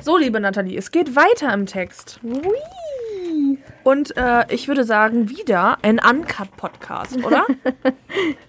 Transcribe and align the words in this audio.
So, 0.00 0.16
liebe 0.16 0.40
Nathalie, 0.40 0.78
es 0.78 0.90
geht 0.90 1.16
weiter 1.16 1.52
im 1.52 1.66
Text. 1.66 2.20
Hui. 2.22 3.58
Und 3.82 4.16
äh, 4.16 4.44
ich 4.52 4.68
würde 4.68 4.84
sagen, 4.84 5.28
wieder 5.30 5.78
ein 5.82 5.98
Uncut-Podcast, 5.98 7.24
oder? 7.24 7.46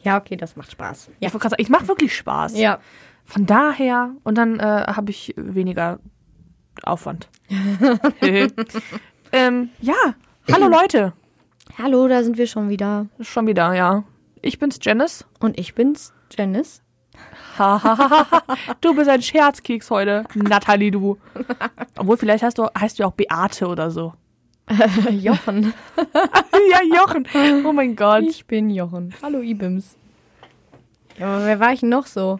Ja, 0.04 0.18
okay, 0.18 0.38
das 0.38 0.56
macht 0.56 0.72
Spaß. 0.72 1.10
Ich, 1.20 1.34
wollte 1.34 1.40
gerade 1.40 1.50
sagen, 1.52 1.62
ich 1.62 1.70
mache 1.70 1.88
wirklich 1.88 2.16
Spaß. 2.16 2.58
Ja. 2.58 2.80
Von 3.26 3.46
daher, 3.46 4.12
und 4.24 4.38
dann 4.38 4.60
äh, 4.60 4.64
habe 4.64 5.12
ich 5.12 5.34
weniger 5.36 6.00
Aufwand. 6.84 7.28
ähm, 9.32 9.70
ja, 9.82 10.16
hallo 10.52 10.68
Leute. 10.70 11.14
Hallo, 11.78 12.08
da 12.08 12.24
sind 12.24 12.38
wir 12.38 12.48
schon 12.48 12.70
wieder. 12.70 13.08
Schon 13.20 13.48
wieder, 13.48 13.74
ja. 13.74 14.04
Ich 14.42 14.60
bin's, 14.60 14.80
Janice. 14.82 15.26
Und 15.40 15.60
ich 15.60 15.76
bin's, 15.76 16.14
Janice. 16.36 16.82
du 18.82 18.94
bist 18.96 19.10
ein 19.10 19.22
Scherzkeks 19.22 19.90
heute, 19.90 20.24
Nathalie, 20.36 20.92
du. 20.92 21.18
Obwohl, 21.98 22.18
vielleicht 22.18 22.44
heißt 22.44 22.58
du, 22.58 22.68
heißt 22.80 23.00
du 23.00 23.06
auch 23.06 23.14
Beate 23.14 23.68
oder 23.68 23.90
so. 23.90 24.14
Jochen. 25.12 25.74
ja, 26.72 26.80
Jochen. 26.96 27.28
Oh 27.66 27.72
mein 27.72 27.96
Gott. 27.96 28.24
Ich 28.24 28.46
bin 28.46 28.70
Jochen. 28.70 29.14
Hallo, 29.22 29.42
Ibims. 29.42 29.96
Ja, 31.18 31.36
aber 31.36 31.46
wer 31.46 31.60
war 31.60 31.74
ich 31.74 31.82
noch 31.82 32.06
so? 32.06 32.40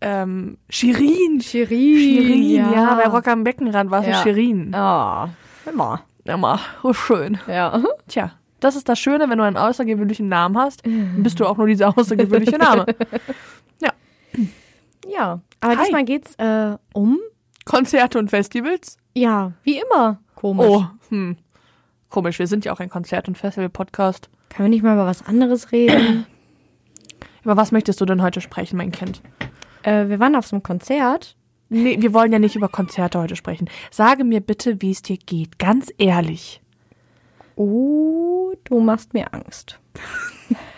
Ähm, 0.00 0.58
Shirin. 0.68 1.40
Shirin. 1.40 1.98
Shirin, 1.98 2.72
ja. 2.72 2.94
bei 2.94 3.06
Rock 3.06 3.28
am 3.28 3.44
Beckenrand 3.44 3.90
war 3.90 4.00
es 4.00 4.08
Ja. 4.08 4.22
Shirin. 4.22 4.74
Oh, 4.74 5.28
immer. 5.70 6.02
Immer. 6.24 6.60
Oh, 6.82 6.92
schön. 6.92 7.38
Ja. 7.46 7.82
Tja, 8.08 8.32
das 8.60 8.76
ist 8.76 8.88
das 8.88 8.98
Schöne, 8.98 9.28
wenn 9.28 9.38
du 9.38 9.44
einen 9.44 9.56
außergewöhnlichen 9.56 10.28
Namen 10.28 10.56
hast, 10.58 10.82
bist 10.84 11.40
du 11.40 11.46
auch 11.46 11.56
nur 11.56 11.66
dieser 11.66 11.96
außergewöhnliche 11.96 12.58
Name. 12.58 12.86
Ja. 15.08 15.40
Aber 15.60 15.76
Hi. 15.76 15.84
diesmal 15.84 16.04
geht's 16.04 16.34
äh, 16.36 16.76
um, 16.92 17.18
Konzerte 17.64 18.18
und 18.18 18.30
Festivals? 18.30 18.96
ja, 19.14 19.52
wie 19.62 19.78
immer. 19.78 20.20
Komisch. 20.34 20.66
Oh, 20.66 20.84
hm. 21.10 21.36
Komisch, 22.08 22.38
wir 22.38 22.46
sind 22.46 22.64
ja 22.64 22.72
auch 22.72 22.80
ein 22.80 22.88
Konzert- 22.88 23.28
und 23.28 23.36
Festival-Podcast. 23.38 24.30
Können 24.48 24.66
wir 24.66 24.70
nicht 24.70 24.82
mal 24.82 24.94
über 24.94 25.06
was 25.06 25.24
anderes 25.24 25.70
reden? 25.72 26.26
Über 27.42 27.56
was 27.56 27.72
möchtest 27.72 27.98
du 28.00 28.04
denn 28.04 28.20
heute 28.20 28.42
sprechen, 28.42 28.76
mein 28.76 28.92
Kind? 28.92 29.22
äh, 29.82 30.08
wir 30.08 30.20
waren 30.20 30.36
auf 30.36 30.46
so 30.46 30.56
einem 30.56 30.62
Konzert. 30.62 31.36
Nee, 31.70 31.96
wir 32.00 32.12
wollen 32.12 32.32
ja 32.32 32.38
nicht 32.38 32.54
über 32.56 32.68
Konzerte 32.68 33.18
heute 33.18 33.34
sprechen. 33.34 33.70
Sage 33.90 34.24
mir 34.24 34.40
bitte, 34.40 34.82
wie 34.82 34.90
es 34.90 35.00
dir 35.00 35.16
geht. 35.16 35.58
Ganz 35.58 35.90
ehrlich. 35.96 36.60
Oh, 37.56 38.52
du 38.64 38.80
machst 38.80 39.14
mir 39.14 39.32
Angst. 39.32 39.78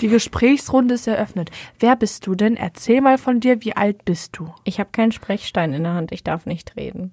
Die 0.00 0.08
Gesprächsrunde 0.08 0.94
ist 0.94 1.06
eröffnet. 1.06 1.50
Wer 1.78 1.96
bist 1.96 2.26
du 2.26 2.34
denn? 2.34 2.56
Erzähl 2.56 3.00
mal 3.00 3.18
von 3.18 3.40
dir, 3.40 3.62
wie 3.64 3.74
alt 3.76 4.04
bist 4.04 4.36
du? 4.38 4.52
Ich 4.64 4.78
habe 4.80 4.90
keinen 4.92 5.12
Sprechstein 5.12 5.72
in 5.72 5.84
der 5.84 5.94
Hand, 5.94 6.12
ich 6.12 6.24
darf 6.24 6.46
nicht 6.46 6.76
reden. 6.76 7.12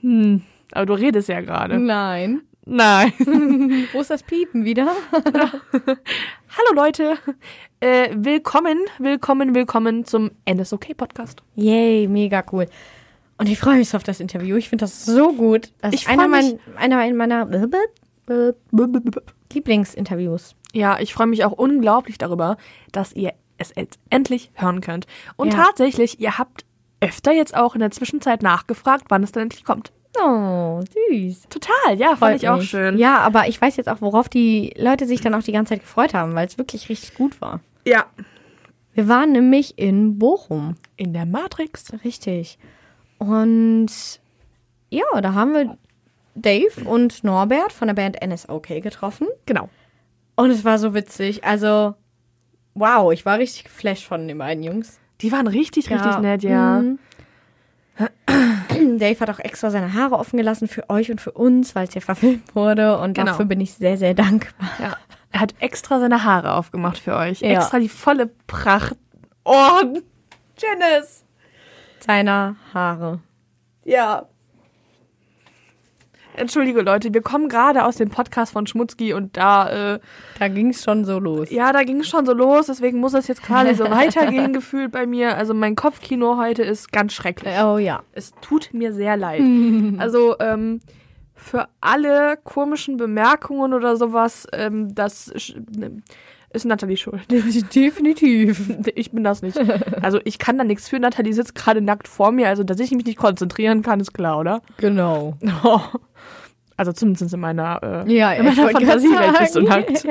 Hm, 0.00 0.42
aber 0.72 0.86
du 0.86 0.92
redest 0.94 1.28
ja 1.28 1.40
gerade. 1.40 1.78
Nein. 1.78 2.42
Nein. 2.66 3.12
Wo 3.92 4.00
ist 4.00 4.10
das 4.10 4.22
Piepen 4.22 4.64
wieder? 4.64 4.92
Hallo 5.12 6.74
Leute. 6.74 7.16
Äh, 7.80 8.10
willkommen, 8.14 8.78
willkommen, 8.98 9.54
willkommen 9.54 10.04
zum 10.04 10.30
NSOK 10.48 10.96
Podcast. 10.96 11.42
Yay, 11.56 12.06
mega 12.06 12.44
cool. 12.52 12.66
Und 13.38 13.48
ich 13.48 13.58
freue 13.58 13.78
mich 13.78 13.88
so 13.88 13.96
auf 13.96 14.02
das 14.02 14.20
Interview. 14.20 14.56
Ich 14.56 14.68
finde 14.68 14.84
das 14.84 15.06
so 15.06 15.32
gut. 15.32 15.72
Das 15.80 15.94
Ich 15.94 16.02
ist 16.02 16.08
einer, 16.08 16.28
mein, 16.28 16.60
einer 16.76 17.12
meiner 17.14 17.48
Lieblingsinterviews. 19.52 20.54
Ja, 20.72 20.98
ich 21.00 21.12
freue 21.14 21.26
mich 21.26 21.44
auch 21.44 21.52
unglaublich 21.52 22.18
darüber, 22.18 22.56
dass 22.92 23.12
ihr 23.12 23.32
es 23.58 23.72
jetzt 23.76 23.98
endlich 24.08 24.50
hören 24.54 24.80
könnt. 24.80 25.06
Und 25.36 25.52
Ja. 25.52 25.64
tatsächlich, 25.64 26.20
ihr 26.20 26.38
habt 26.38 26.64
öfter 27.00 27.32
jetzt 27.32 27.56
auch 27.56 27.74
in 27.74 27.80
der 27.80 27.90
Zwischenzeit 27.90 28.42
nachgefragt, 28.42 29.06
wann 29.08 29.22
es 29.22 29.32
denn 29.32 29.44
endlich 29.44 29.64
kommt. 29.64 29.92
Oh, 30.20 30.80
süß. 31.10 31.48
Total, 31.50 31.96
ja, 31.96 32.16
fand 32.16 32.36
ich 32.36 32.48
auch 32.48 32.58
mich. 32.58 32.68
schön. 32.70 32.98
Ja, 32.98 33.18
aber 33.18 33.48
ich 33.48 33.60
weiß 33.60 33.76
jetzt 33.76 33.88
auch, 33.88 34.00
worauf 34.00 34.28
die 34.28 34.74
Leute 34.76 35.06
sich 35.06 35.20
dann 35.20 35.34
auch 35.34 35.42
die 35.42 35.52
ganze 35.52 35.70
Zeit 35.74 35.82
gefreut 35.82 36.14
haben, 36.14 36.34
weil 36.34 36.46
es 36.46 36.58
wirklich 36.58 36.88
richtig 36.88 37.14
gut 37.14 37.40
war. 37.40 37.60
ja. 37.84 38.06
Wir 38.92 39.06
waren 39.06 39.30
nämlich 39.30 39.78
in 39.78 40.18
Bochum. 40.18 40.74
In 40.96 41.12
der 41.12 41.24
Matrix. 41.24 41.92
Richtig. 42.04 42.58
Und 43.18 43.86
ja, 44.90 45.04
da 45.22 45.32
haben 45.34 45.54
wir 45.54 45.78
Dave 46.34 46.84
und 46.84 47.22
Norbert 47.22 47.72
von 47.72 47.86
der 47.86 47.94
Band 47.94 48.16
NSOK 48.20 48.66
getroffen. 48.82 49.28
Genau. 49.46 49.68
Und 50.36 50.50
es 50.50 50.64
war 50.64 50.78
so 50.78 50.94
witzig. 50.94 51.44
Also, 51.44 51.94
wow, 52.74 53.12
ich 53.12 53.24
war 53.26 53.38
richtig 53.38 53.64
geflasht 53.64 54.04
von 54.06 54.26
den 54.28 54.38
beiden 54.38 54.62
Jungs. 54.62 54.98
Die 55.20 55.32
waren 55.32 55.46
richtig, 55.46 55.90
richtig 55.90 56.18
nett, 56.18 56.42
ja. 56.42 56.80
Mhm. 56.80 56.98
Dave 58.98 59.20
hat 59.20 59.28
auch 59.30 59.38
extra 59.40 59.70
seine 59.70 59.92
Haare 59.92 60.16
offen 60.18 60.38
gelassen 60.38 60.68
für 60.68 60.88
euch 60.88 61.10
und 61.10 61.20
für 61.20 61.32
uns, 61.32 61.74
weil 61.74 61.86
es 61.86 61.94
ja 61.94 62.00
verfilmt 62.00 62.54
wurde. 62.54 62.98
Und 62.98 63.14
Genau. 63.14 63.32
dafür 63.32 63.44
bin 63.44 63.60
ich 63.60 63.74
sehr, 63.74 63.98
sehr 63.98 64.14
dankbar. 64.14 64.70
ja. 64.78 64.96
Er 65.32 65.40
hat 65.40 65.54
extra 65.60 66.00
seine 66.00 66.24
Haare 66.24 66.54
aufgemacht 66.54 66.98
für 66.98 67.14
euch. 67.16 67.40
Ja. 67.40 67.50
Extra 67.50 67.78
die 67.78 67.88
volle 67.88 68.26
Pracht. 68.48 68.96
Oh, 69.44 69.80
Janice. 70.58 71.24
Seiner 72.00 72.56
Haare. 72.74 73.20
Ja. 73.84 74.26
Entschuldige 76.36 76.80
Leute, 76.80 77.12
wir 77.12 77.22
kommen 77.22 77.48
gerade 77.48 77.84
aus 77.84 77.96
dem 77.96 78.08
Podcast 78.08 78.52
von 78.52 78.66
Schmutzki 78.66 79.12
und 79.14 79.36
da, 79.36 79.94
äh, 79.94 80.00
Da 80.38 80.48
ging 80.48 80.70
es 80.70 80.82
schon 80.82 81.04
so 81.04 81.18
los. 81.18 81.50
ja, 81.50 81.72
da 81.72 81.82
ging 81.82 82.00
es 82.00 82.08
schon 82.08 82.24
so 82.24 82.32
los, 82.32 82.66
deswegen 82.66 82.98
muss 82.98 83.14
es 83.14 83.26
jetzt 83.28 83.42
gerade 83.42 83.74
so 83.74 83.84
weitergehen 83.90 84.52
gefühlt 84.52 84.92
bei 84.92 85.06
mir. 85.06 85.36
Also 85.36 85.54
mein 85.54 85.76
Kopfkino 85.76 86.36
heute 86.36 86.62
ist 86.62 86.92
ganz 86.92 87.12
schrecklich. 87.12 87.52
Oh 87.62 87.78
ja. 87.78 88.02
Es 88.12 88.32
tut 88.40 88.70
mir 88.72 88.92
sehr 88.92 89.16
leid. 89.16 89.42
Also, 89.98 90.36
ähm, 90.40 90.80
für 91.34 91.68
alle 91.80 92.38
komischen 92.44 92.96
Bemerkungen 92.96 93.72
oder 93.72 93.96
sowas, 93.96 94.46
ähm, 94.52 94.94
das 94.94 95.32
ne, 95.76 96.02
ist 96.52 96.64
Nathalie 96.64 96.96
schuld. 96.96 97.22
Definitiv. 97.74 98.70
Ich 98.94 99.12
bin 99.12 99.24
das 99.24 99.42
nicht. 99.42 99.58
Also 100.02 100.18
ich 100.24 100.38
kann 100.38 100.56
da 100.58 100.64
nichts 100.64 100.88
für. 100.88 100.98
Nathalie 100.98 101.32
sitzt 101.32 101.54
gerade 101.54 101.80
nackt 101.80 102.08
vor 102.08 102.32
mir, 102.32 102.48
also 102.48 102.64
dass 102.64 102.80
ich 102.80 102.90
mich 102.92 103.04
nicht 103.04 103.18
konzentrieren 103.18 103.82
kann, 103.82 104.00
ist 104.00 104.12
klar, 104.12 104.38
oder? 104.38 104.62
Genau. 104.78 105.36
Oh. 105.64 105.80
Also 106.76 106.92
zumindest 106.92 107.34
in 107.34 107.40
meiner, 107.40 108.06
äh, 108.06 108.10
Ja, 108.10 108.32
in 108.32 108.46
meiner 108.46 108.70
Fantasiewelt 108.70 109.38
bist 109.38 109.54
du 109.54 109.60
nackt. 109.60 110.08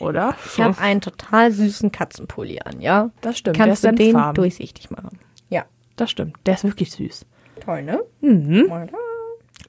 Oder? 0.00 0.36
Ich 0.44 0.60
habe 0.60 0.76
einen 0.78 1.00
total 1.00 1.50
süßen 1.50 1.90
Katzenpulli 1.90 2.60
an, 2.62 2.82
ja? 2.82 3.10
das 3.22 3.38
stimmt. 3.38 3.56
Kannst 3.56 3.84
du 3.84 3.88
den 3.92 3.96
senffarben. 3.96 4.34
durchsichtig 4.34 4.90
machen? 4.90 5.18
Ja. 5.48 5.64
Das 5.96 6.10
stimmt. 6.10 6.36
Der 6.44 6.54
ist 6.54 6.64
wirklich 6.64 6.90
süß. 6.92 7.24
Toll, 7.64 7.84
ne? 7.84 8.00
Mhm. 8.20 8.70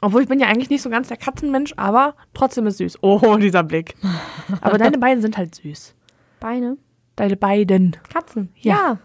Obwohl 0.02 0.22
ich 0.22 0.28
bin 0.28 0.40
ja 0.40 0.48
eigentlich 0.48 0.70
nicht 0.70 0.82
so 0.82 0.90
ganz 0.90 1.08
der 1.10 1.18
Katzenmensch, 1.18 1.74
aber 1.78 2.16
trotzdem 2.34 2.68
ist 2.68 2.78
süß. 2.78 3.00
Oh, 3.02 3.38
dieser 3.42 3.64
Blick. 3.64 3.96
Aber 4.62 4.78
deine 4.78 4.98
beiden 5.00 5.22
sind 5.22 5.38
halt 5.38 5.56
süß. 5.56 5.96
Beine. 6.40 6.78
Deine 7.16 7.36
beiden. 7.36 7.98
Katzen. 8.12 8.50
Ja. 8.56 8.76
Ja. 8.76 8.98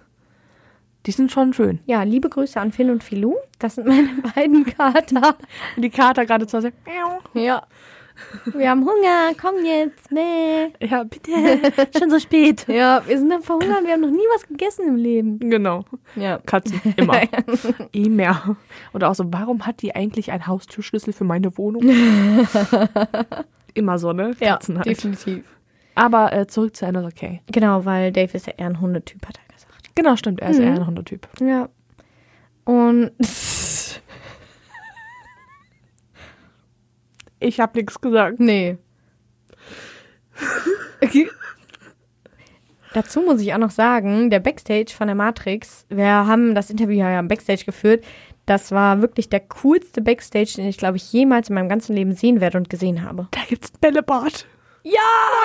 Die 1.06 1.11
sind 1.11 1.31
schon 1.33 1.53
schön. 1.53 1.81
Ja, 1.84 2.03
liebe 2.03 2.31
Grüße 2.31 2.59
an 2.59 2.72
Finn 2.72 2.91
und 2.91 3.05
Filou. 3.05 3.37
Das 3.59 3.75
sind 3.75 3.87
meine 3.87 4.09
beiden 4.34 4.65
Kater. 4.65 5.37
Und 5.77 5.83
die 5.83 5.91
Kater 5.91 6.25
gerade 6.25 6.47
zu 6.47 6.56
Hause. 6.56 6.72
Ja. 7.34 7.66
Wir 8.53 8.71
haben 8.71 8.83
Hunger, 8.83 9.33
komm 9.41 9.65
jetzt, 9.65 10.11
nee. 10.11 10.73
Ja, 10.81 11.05
bitte. 11.05 11.33
schon 11.99 12.11
so 12.11 12.19
spät. 12.19 12.67
Ja, 12.69 13.03
wir 13.07 13.19
sind 13.19 13.33
am 13.33 13.43
Verhungern, 13.43 13.85
wir 13.85 13.93
haben 13.93 14.01
noch 14.01 14.11
nie 14.11 14.27
was 14.35 14.47
gegessen 14.47 14.89
im 14.89 14.97
Leben. 14.97 15.39
Genau. 15.39 15.85
Ja. 16.15 16.39
Katzen. 16.39 16.81
Immer. 16.97 17.23
Immer. 17.93 18.57
Oder 18.93 19.11
auch 19.11 19.15
so, 19.15 19.25
warum 19.33 19.67
hat 19.67 19.83
die 19.83 19.95
eigentlich 19.95 20.31
einen 20.31 20.47
Haustürschlüssel 20.47 21.13
für 21.13 21.25
meine 21.25 21.57
Wohnung? 21.59 21.83
Immer 23.75 23.99
so, 23.99 24.13
ne? 24.13 24.37
Ja, 24.41 24.53
Katzen 24.55 24.77
halt. 24.77 24.87
definitiv. 24.87 25.45
Aber 25.95 26.33
äh, 26.33 26.47
zurück 26.47 26.77
zu 26.77 26.87
einer 26.87 27.05
okay. 27.05 27.41
Genau, 27.51 27.85
weil 27.85 28.13
Dave 28.13 28.37
ist 28.37 28.47
ja 28.47 28.55
eher 28.57 28.67
ein 28.67 28.81
Hundetyp, 28.81 29.27
hat 29.27 29.39
er 29.47 29.55
gesagt. 29.55 29.91
Genau, 29.95 30.17
stimmt. 30.17 30.41
Er 30.41 30.51
ist 30.51 30.59
eher 30.59 30.73
ein 30.73 30.87
Hundetyp. 30.87 31.29
Ja. 31.41 31.69
Und 32.65 33.13
Ich 37.45 37.61
habe 37.61 37.79
nichts 37.79 38.01
gesagt. 38.01 38.41
nee. 38.41 38.79
Dazu 42.95 43.21
muss 43.21 43.41
ich 43.41 43.53
auch 43.53 43.59
noch 43.59 43.71
sagen, 43.71 44.31
der 44.31 44.41
Backstage 44.41 44.93
von 44.97 45.09
der 45.09 45.15
Matrix, 45.15 45.85
wir 45.91 46.07
haben 46.07 46.55
das 46.55 46.71
Interview 46.71 46.97
ja 46.97 47.19
im 47.19 47.29
Backstage 47.29 47.65
geführt, 47.65 48.05
das 48.47 48.73
war 48.73 49.03
wirklich 49.03 49.29
der 49.29 49.41
coolste 49.41 50.01
Backstage, 50.01 50.55
den 50.57 50.69
ich, 50.69 50.79
glaube 50.79 50.97
ich, 50.97 51.13
jemals 51.13 51.49
in 51.49 51.55
meinem 51.55 51.69
ganzen 51.69 51.95
Leben 51.95 52.15
sehen 52.15 52.41
werde 52.41 52.59
und 52.59 52.71
gesehen 52.71 53.03
habe. 53.03 53.29
Da 53.31 53.41
gibt's 53.49 53.73
ein 53.73 53.81
Bällebad. 53.81 54.47
Ja! 54.83 55.01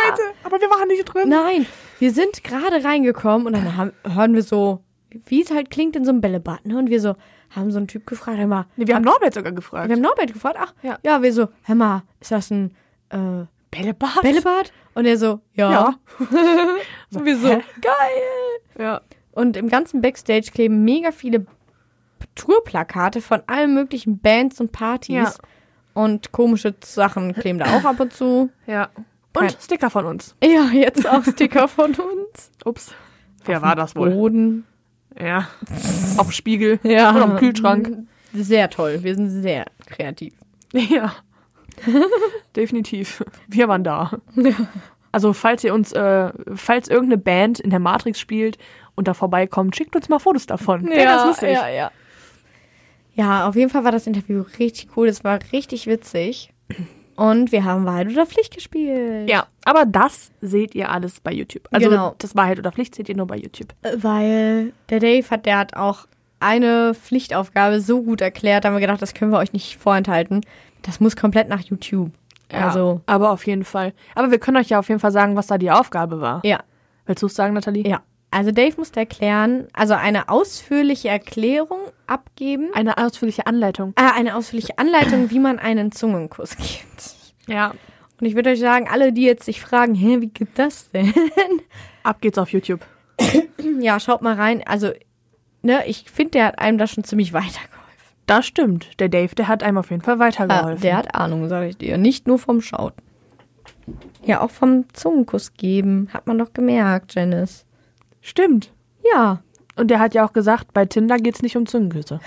Leute, 0.05 0.21
aber 0.43 0.59
wir 0.59 0.69
waren 0.69 0.87
nicht 0.87 1.05
drin. 1.05 1.29
Nein, 1.29 1.65
wir 1.99 2.11
sind 2.11 2.43
gerade 2.43 2.83
reingekommen 2.83 3.47
und 3.47 3.53
dann 3.53 3.75
haben, 3.75 3.91
hören 4.03 4.35
wir 4.35 4.43
so, 4.43 4.83
wie 5.25 5.41
es 5.41 5.51
halt 5.51 5.69
klingt 5.69 5.95
in 5.95 6.05
so 6.05 6.11
einem 6.11 6.21
Bällebad, 6.21 6.65
ne? 6.65 6.77
Und 6.77 6.89
wir 6.89 7.01
so, 7.01 7.15
haben 7.51 7.71
so 7.71 7.77
einen 7.77 7.87
Typ 7.87 8.05
gefragt, 8.05 8.37
hör 8.37 8.47
mal, 8.47 8.65
Nee, 8.75 8.87
wir 8.87 8.95
haben 8.95 9.03
Norbert 9.03 9.33
sogar 9.33 9.51
gefragt. 9.51 9.89
wir 9.89 9.95
haben 9.95 10.01
Norbert 10.01 10.33
gefragt, 10.33 10.57
ach, 10.59 10.73
Ja. 10.81 10.97
ja, 11.03 11.21
wir 11.21 11.33
so, 11.33 11.47
hör 11.63 11.75
mal, 11.75 12.03
ist 12.19 12.31
das 12.31 12.51
ein 12.51 12.75
äh, 13.09 13.45
Bällebad? 13.71 14.21
Bällebad? 14.21 14.71
Und 14.95 15.05
er 15.05 15.17
so, 15.17 15.39
ja. 15.53 15.71
Ja. 15.71 15.95
Und 17.13 17.25
wir 17.25 17.37
so, 17.37 17.47
Hä? 17.49 17.61
geil! 17.81 18.77
Ja. 18.85 19.01
Und 19.31 19.55
im 19.57 19.69
ganzen 19.69 20.01
Backstage 20.01 20.51
kleben 20.51 20.83
mega 20.83 21.11
viele 21.11 21.45
Tourplakate 22.35 23.21
von 23.21 23.41
allen 23.47 23.73
möglichen 23.73 24.19
Bands 24.19 24.59
und 24.59 24.71
Partys. 24.71 25.15
Ja. 25.15 25.33
Und 25.93 26.31
komische 26.31 26.75
Sachen 26.83 27.33
kleben 27.33 27.59
da 27.59 27.65
auch 27.77 27.83
ab 27.85 27.99
und 27.99 28.13
zu. 28.13 28.49
Ja. 28.67 28.89
Und 29.35 29.41
Kein- 29.47 29.49
Sticker 29.61 29.89
von 29.89 30.05
uns. 30.05 30.35
Ja, 30.43 30.65
jetzt 30.71 31.07
auch 31.07 31.23
Sticker 31.31 31.67
von 31.67 31.91
uns. 31.91 32.51
Ups. 32.65 32.93
Wer 33.45 33.61
war 33.61 33.75
das 33.75 33.95
wohl? 33.95 34.11
Boden. 34.11 34.65
Ja. 35.17 35.47
Auf 36.17 36.27
dem 36.27 36.31
Spiegel. 36.31 36.79
Ja. 36.83 37.11
Oder 37.11 37.23
am 37.23 37.35
Kühlschrank. 37.37 38.07
Sehr 38.33 38.69
toll. 38.69 38.99
Wir 39.01 39.15
sind 39.15 39.29
sehr 39.29 39.65
kreativ. 39.85 40.33
Ja. 40.73 41.13
Definitiv. 42.55 43.23
Wir 43.47 43.67
waren 43.67 43.83
da. 43.83 44.11
Also, 45.11 45.33
falls 45.33 45.63
ihr 45.63 45.73
uns, 45.73 45.91
äh, 45.91 46.31
falls 46.53 46.87
irgendeine 46.87 47.17
Band 47.17 47.59
in 47.59 47.71
der 47.71 47.79
Matrix 47.79 48.19
spielt 48.19 48.59
und 48.93 49.07
da 49.07 49.15
vorbeikommt, 49.15 49.75
schickt 49.75 49.95
uns 49.95 50.07
mal 50.07 50.19
Fotos 50.19 50.45
davon. 50.45 50.85
Wäre 50.87 51.03
ganz 51.03 51.25
lustig. 51.25 51.49
ja, 51.53 51.67
ja. 51.67 51.91
Ja, 53.15 53.47
auf 53.47 53.55
jeden 53.55 53.71
Fall 53.71 53.83
war 53.83 53.91
das 53.91 54.05
Interview 54.05 54.45
richtig 54.59 54.89
cool. 54.95 55.07
Es 55.07 55.23
war 55.23 55.39
richtig 55.51 55.87
witzig. 55.87 56.53
Und 57.19 57.51
wir 57.51 57.63
haben 57.65 57.85
Wahrheit 57.85 58.07
oder 58.07 58.25
Pflicht 58.25 58.53
gespielt. 58.55 59.29
Ja, 59.29 59.47
aber 59.65 59.85
das 59.85 60.31
seht 60.41 60.73
ihr 60.75 60.89
alles 60.89 61.19
bei 61.19 61.31
YouTube. 61.33 61.67
Also 61.71 61.89
Genau. 61.89 62.15
das 62.17 62.35
Wahrheit 62.35 62.59
oder 62.59 62.71
Pflicht 62.71 62.95
seht 62.95 63.09
ihr 63.09 63.15
nur 63.15 63.27
bei 63.27 63.37
YouTube. 63.37 63.73
Weil 63.97 64.71
der 64.89 64.99
Dave 64.99 65.29
hat, 65.29 65.45
der 65.45 65.57
hat 65.57 65.75
auch 65.75 66.07
eine 66.39 66.93
Pflichtaufgabe 66.93 67.81
so 67.81 68.01
gut 68.01 68.21
erklärt, 68.21 68.63
da 68.63 68.69
haben 68.69 68.75
wir 68.75 68.81
gedacht, 68.81 69.01
das 69.01 69.13
können 69.13 69.31
wir 69.31 69.37
euch 69.39 69.51
nicht 69.53 69.77
vorenthalten. 69.77 70.41
Das 70.83 70.99
muss 71.01 71.15
komplett 71.17 71.49
nach 71.49 71.59
YouTube. 71.61 72.11
Also, 72.51 73.01
aber 73.05 73.31
auf 73.31 73.45
jeden 73.45 73.65
Fall. 73.65 73.93
Aber 74.15 74.31
wir 74.31 74.39
können 74.39 74.57
euch 74.57 74.69
ja 74.69 74.79
auf 74.79 74.87
jeden 74.87 74.99
Fall 75.01 75.11
sagen, 75.11 75.35
was 75.35 75.47
da 75.47 75.57
die 75.57 75.69
Aufgabe 75.71 76.21
war. 76.21 76.41
ja. 76.45 76.59
Willst 77.05 77.23
du 77.23 77.27
es 77.27 77.33
sagen, 77.35 77.55
Nathalie? 77.55 77.87
Ja. 77.87 78.01
Also 78.31 78.51
Dave 78.51 78.75
musste 78.77 78.99
erklären, 78.99 79.67
also 79.73 79.95
eine 79.95 80.29
ausführliche 80.29 81.09
Erklärung 81.09 81.79
abgeben. 82.05 82.69
Eine 82.73 82.97
ausführliche 82.97 83.47
Anleitung. 83.47 83.93
Äh, 83.95 84.11
eine 84.15 84.35
ausführliche 84.35 84.77
Anleitung, 84.77 85.31
wie 85.31 85.39
man 85.39 85.57
einen 85.57 85.91
Zungenkuss 85.91 86.55
gibt. 86.57 87.15
Ja. 87.47 87.73
Und 88.19 88.27
ich 88.27 88.35
würde 88.35 88.51
euch 88.51 88.59
sagen, 88.59 88.87
alle, 88.89 89.13
die 89.13 89.23
jetzt 89.23 89.45
sich 89.45 89.61
fragen, 89.61 89.95
hä, 89.95 90.17
wie 90.19 90.27
geht 90.27 90.49
das 90.55 90.91
denn? 90.91 91.13
Ab 92.03 92.21
geht's 92.21 92.37
auf 92.37 92.51
YouTube. 92.51 92.81
ja, 93.79 93.99
schaut 93.99 94.21
mal 94.21 94.35
rein. 94.35 94.61
Also, 94.65 94.91
ne, 95.61 95.83
ich 95.87 96.05
finde, 96.11 96.31
der 96.31 96.45
hat 96.45 96.59
einem 96.59 96.77
da 96.77 96.85
schon 96.85 97.03
ziemlich 97.03 97.33
weitergeholfen. 97.33 97.79
Das 98.27 98.45
stimmt. 98.45 98.99
Der 98.99 99.09
Dave, 99.09 99.33
der 99.33 99.47
hat 99.47 99.63
einem 99.63 99.79
auf 99.79 99.89
jeden 99.89 100.03
Fall 100.03 100.19
weitergeholfen. 100.19 100.81
der 100.81 100.97
hat 100.97 101.15
Ahnung, 101.15 101.49
sage 101.49 101.69
ich 101.69 101.77
dir. 101.77 101.97
Nicht 101.97 102.27
nur 102.27 102.37
vom 102.37 102.61
Schauen. 102.61 102.93
Ja, 104.23 104.41
auch 104.41 104.51
vom 104.51 104.85
Zungenkuss 104.93 105.53
geben. 105.53 106.09
Hat 106.13 106.27
man 106.27 106.37
doch 106.37 106.53
gemerkt, 106.53 107.15
Janice. 107.15 107.65
Stimmt. 108.29 108.71
Ja. 109.11 109.41
Und 109.75 109.87
der 109.87 109.99
hat 109.99 110.13
ja 110.13 110.23
auch 110.23 110.33
gesagt, 110.33 110.71
bei 110.71 110.85
Tinder 110.85 111.17
geht's 111.17 111.41
nicht 111.41 111.57
um 111.57 111.65
Zungenküsse. 111.65 112.19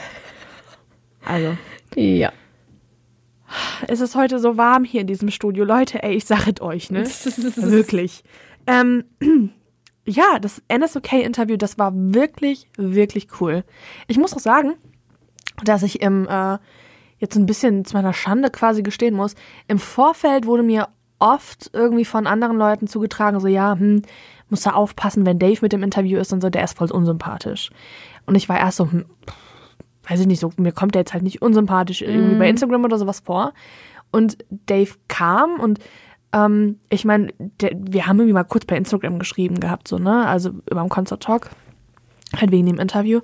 Also, 1.25 1.57
Ja. 1.95 2.33
es 3.87 4.01
ist 4.01 4.17
heute 4.17 4.41
so 4.41 4.57
warm 4.57 4.83
hier 4.83 5.03
in 5.03 5.07
diesem 5.07 5.31
Studio. 5.31 5.65
Leute, 5.65 6.03
ey, 6.03 6.15
ich 6.17 6.25
sag 6.25 6.49
es 6.49 6.61
euch, 6.61 6.91
ne? 6.91 7.05
Wirklich. 7.57 8.25
Ähm, 8.67 9.05
ja, 10.05 10.41
das 10.41 10.61
NSOK-Interview, 10.69 11.57
das 11.57 11.79
war 11.79 11.93
wirklich, 11.95 12.67
wirklich 12.77 13.29
cool. 13.41 13.63
Ich 14.09 14.19
muss 14.19 14.35
auch 14.35 14.41
sagen, 14.41 14.75
dass 15.63 15.85
ich 15.85 16.03
im, 16.03 16.27
äh, 16.29 16.59
jetzt 17.19 17.37
ein 17.37 17.47
bisschen 17.47 17.85
zu 17.85 17.95
meiner 17.97 18.13
Schande 18.13 18.51
quasi 18.51 18.83
gestehen 18.83 19.15
muss, 19.15 19.37
im 19.69 19.79
Vorfeld 19.79 20.47
wurde 20.47 20.65
mir 20.65 20.89
oft 21.21 21.71
irgendwie 21.73 22.05
von 22.05 22.27
anderen 22.27 22.57
Leuten 22.57 22.89
zugetragen, 22.89 23.39
so, 23.39 23.47
ja, 23.47 23.79
hm, 23.79 24.03
muss 24.53 24.63
da 24.63 24.71
aufpassen, 24.71 25.27
wenn 25.27 25.41
Dave 25.41 25.59
mit 25.63 25.73
dem 25.73 25.83
Interview 25.83 26.21
ist 26.21 26.33
und 26.33 26.41
so, 26.41 26.51
der 26.51 26.63
ist 26.63 26.79
voll 26.79 26.91
unsympathisch. 26.93 27.71
Und 28.27 28.37
ich 28.37 28.49
war 28.49 28.59
erst 28.59 28.77
so, 28.77 28.91
hm, 28.91 29.07
weiß 30.09 30.21
ich 30.21 30.27
nicht, 30.27 30.41
so, 30.41 30.53
mir 30.57 30.73
kommt 30.73 30.95
der 30.95 31.01
jetzt 31.01 31.13
halt 31.13 31.25
nicht 31.25 31.43
unsympathisch 31.43 32.03
irgendwie 32.03 32.37
bei 32.37 32.49
Instagram 32.49 32.85
oder 32.85 32.99
sowas 32.99 33.21
vor. 33.21 33.53
Und 34.13 34.39
Dave 34.51 34.93
kam 35.09 35.59
und 35.59 35.81
ähm, 36.33 36.79
ich 36.91 37.05
meine, 37.05 37.29
wir 37.61 38.07
haben 38.07 38.19
irgendwie 38.19 38.35
mal 38.35 38.45
kurz 38.45 38.65
bei 38.65 38.77
Instagram 38.77 39.19
geschrieben 39.19 39.61
gehabt, 39.61 39.89
so, 39.89 39.99
ne? 39.99 40.27
Also 40.27 40.51
über 40.71 40.81
dem 40.81 40.89
Concert 40.89 41.23
Talk. 41.23 41.51
Halt 42.37 42.51
wegen 42.51 42.67
dem 42.67 42.79
Interview. 42.79 43.21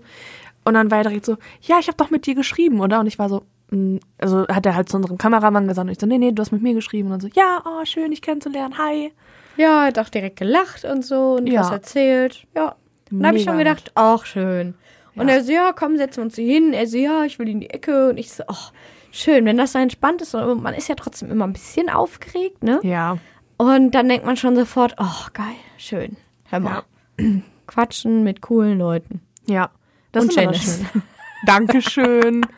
Und 0.64 0.75
dann 0.75 0.90
war 0.90 0.98
er 0.98 1.04
direkt 1.04 1.25
so, 1.25 1.36
ja, 1.62 1.78
ich 1.78 1.88
habe 1.88 1.96
doch 1.96 2.10
mit 2.10 2.26
dir 2.26 2.34
geschrieben, 2.34 2.80
oder? 2.80 3.00
Und 3.00 3.06
ich 3.06 3.19
war 3.19 3.28
so, 3.30 3.44
mm, 3.70 3.96
also 4.19 4.46
hat 4.48 4.66
er 4.66 4.75
halt 4.75 4.88
zu 4.90 4.96
unserem 4.96 5.16
Kameramann 5.16 5.66
gesagt 5.66 5.86
und 5.86 5.92
ich 5.92 5.98
so, 5.98 6.06
nee, 6.06 6.19
nee, 6.19 6.32
du 6.32 6.42
hast 6.42 6.52
mit 6.52 6.62
mir 6.62 6.75
geschrieben. 6.75 7.10
Und 7.10 7.12
dann 7.12 7.20
so, 7.20 7.28
ja, 7.34 7.62
oh, 7.64 7.84
schön, 7.84 8.10
dich 8.10 8.20
kennenzulernen, 8.20 8.76
hi. 8.76 9.12
Ja, 9.58 9.84
hat 9.87 9.99
auch 9.99 10.08
direkt 10.08 10.37
gelacht 10.37 10.84
und 10.84 11.05
so 11.05 11.34
und 11.34 11.46
Ja. 11.46 11.60
was 11.60 11.70
erzählt. 11.70 12.46
Ja. 12.56 12.76
Dann 13.10 13.26
habe 13.26 13.37
ich 13.38 13.44
schon 13.44 13.58
gedacht, 13.58 13.90
ach, 13.94 14.25
schön. 14.25 14.75
Und 15.16 15.28
Ja. 15.28 15.34
er 15.34 15.44
so, 15.44 15.52
ja, 15.52 15.72
komm, 15.72 15.96
setzen 15.96 16.19
wir 16.19 16.22
uns 16.25 16.37
hier 16.37 16.52
hin. 16.55 16.72
Er 16.72 16.87
so, 16.87 16.96
ja, 16.99 17.25
ich 17.25 17.38
will 17.38 17.49
in 17.49 17.60
die 17.60 17.70
Ecke. 17.70 18.10
Und 18.10 18.19
ich 18.19 18.31
so, 18.32 18.44
ach, 18.46 18.72
schön, 19.10 19.44
wenn 19.46 19.56
das 19.56 19.72
so 19.72 19.78
entspannt 19.78 20.22
ist. 20.22 20.34
Und 20.34 20.62
man 20.62 20.75
ist 20.75 20.88
ja 20.88 20.94
trotzdem 20.94 21.31
immer 21.31 21.46
ein 21.46 21.52
bisschen 21.52 21.90
aufgeregt, 21.90 22.62
ne? 22.62 22.78
Ja. 22.82 23.19
Und 23.56 23.90
dann 23.96 24.08
denkt 24.08 24.25
man 24.25 24.37
schon 24.37 24.55
sofort, 24.55 24.94
ach, 24.99 25.32
geil, 25.32 25.44
schön. 25.76 26.16
Hör 26.44 26.61
mal. 26.61 26.82
Quatschen 27.66 28.22
mit 28.22 28.40
coolen 28.43 28.78
Leuten. 28.78 29.20
Ja. 29.46 29.70
Das 30.12 30.25
Und 30.25 30.31
ist 30.31 30.38
immer 30.38 30.52
das. 30.52 30.81
Dankeschön. 31.46 32.46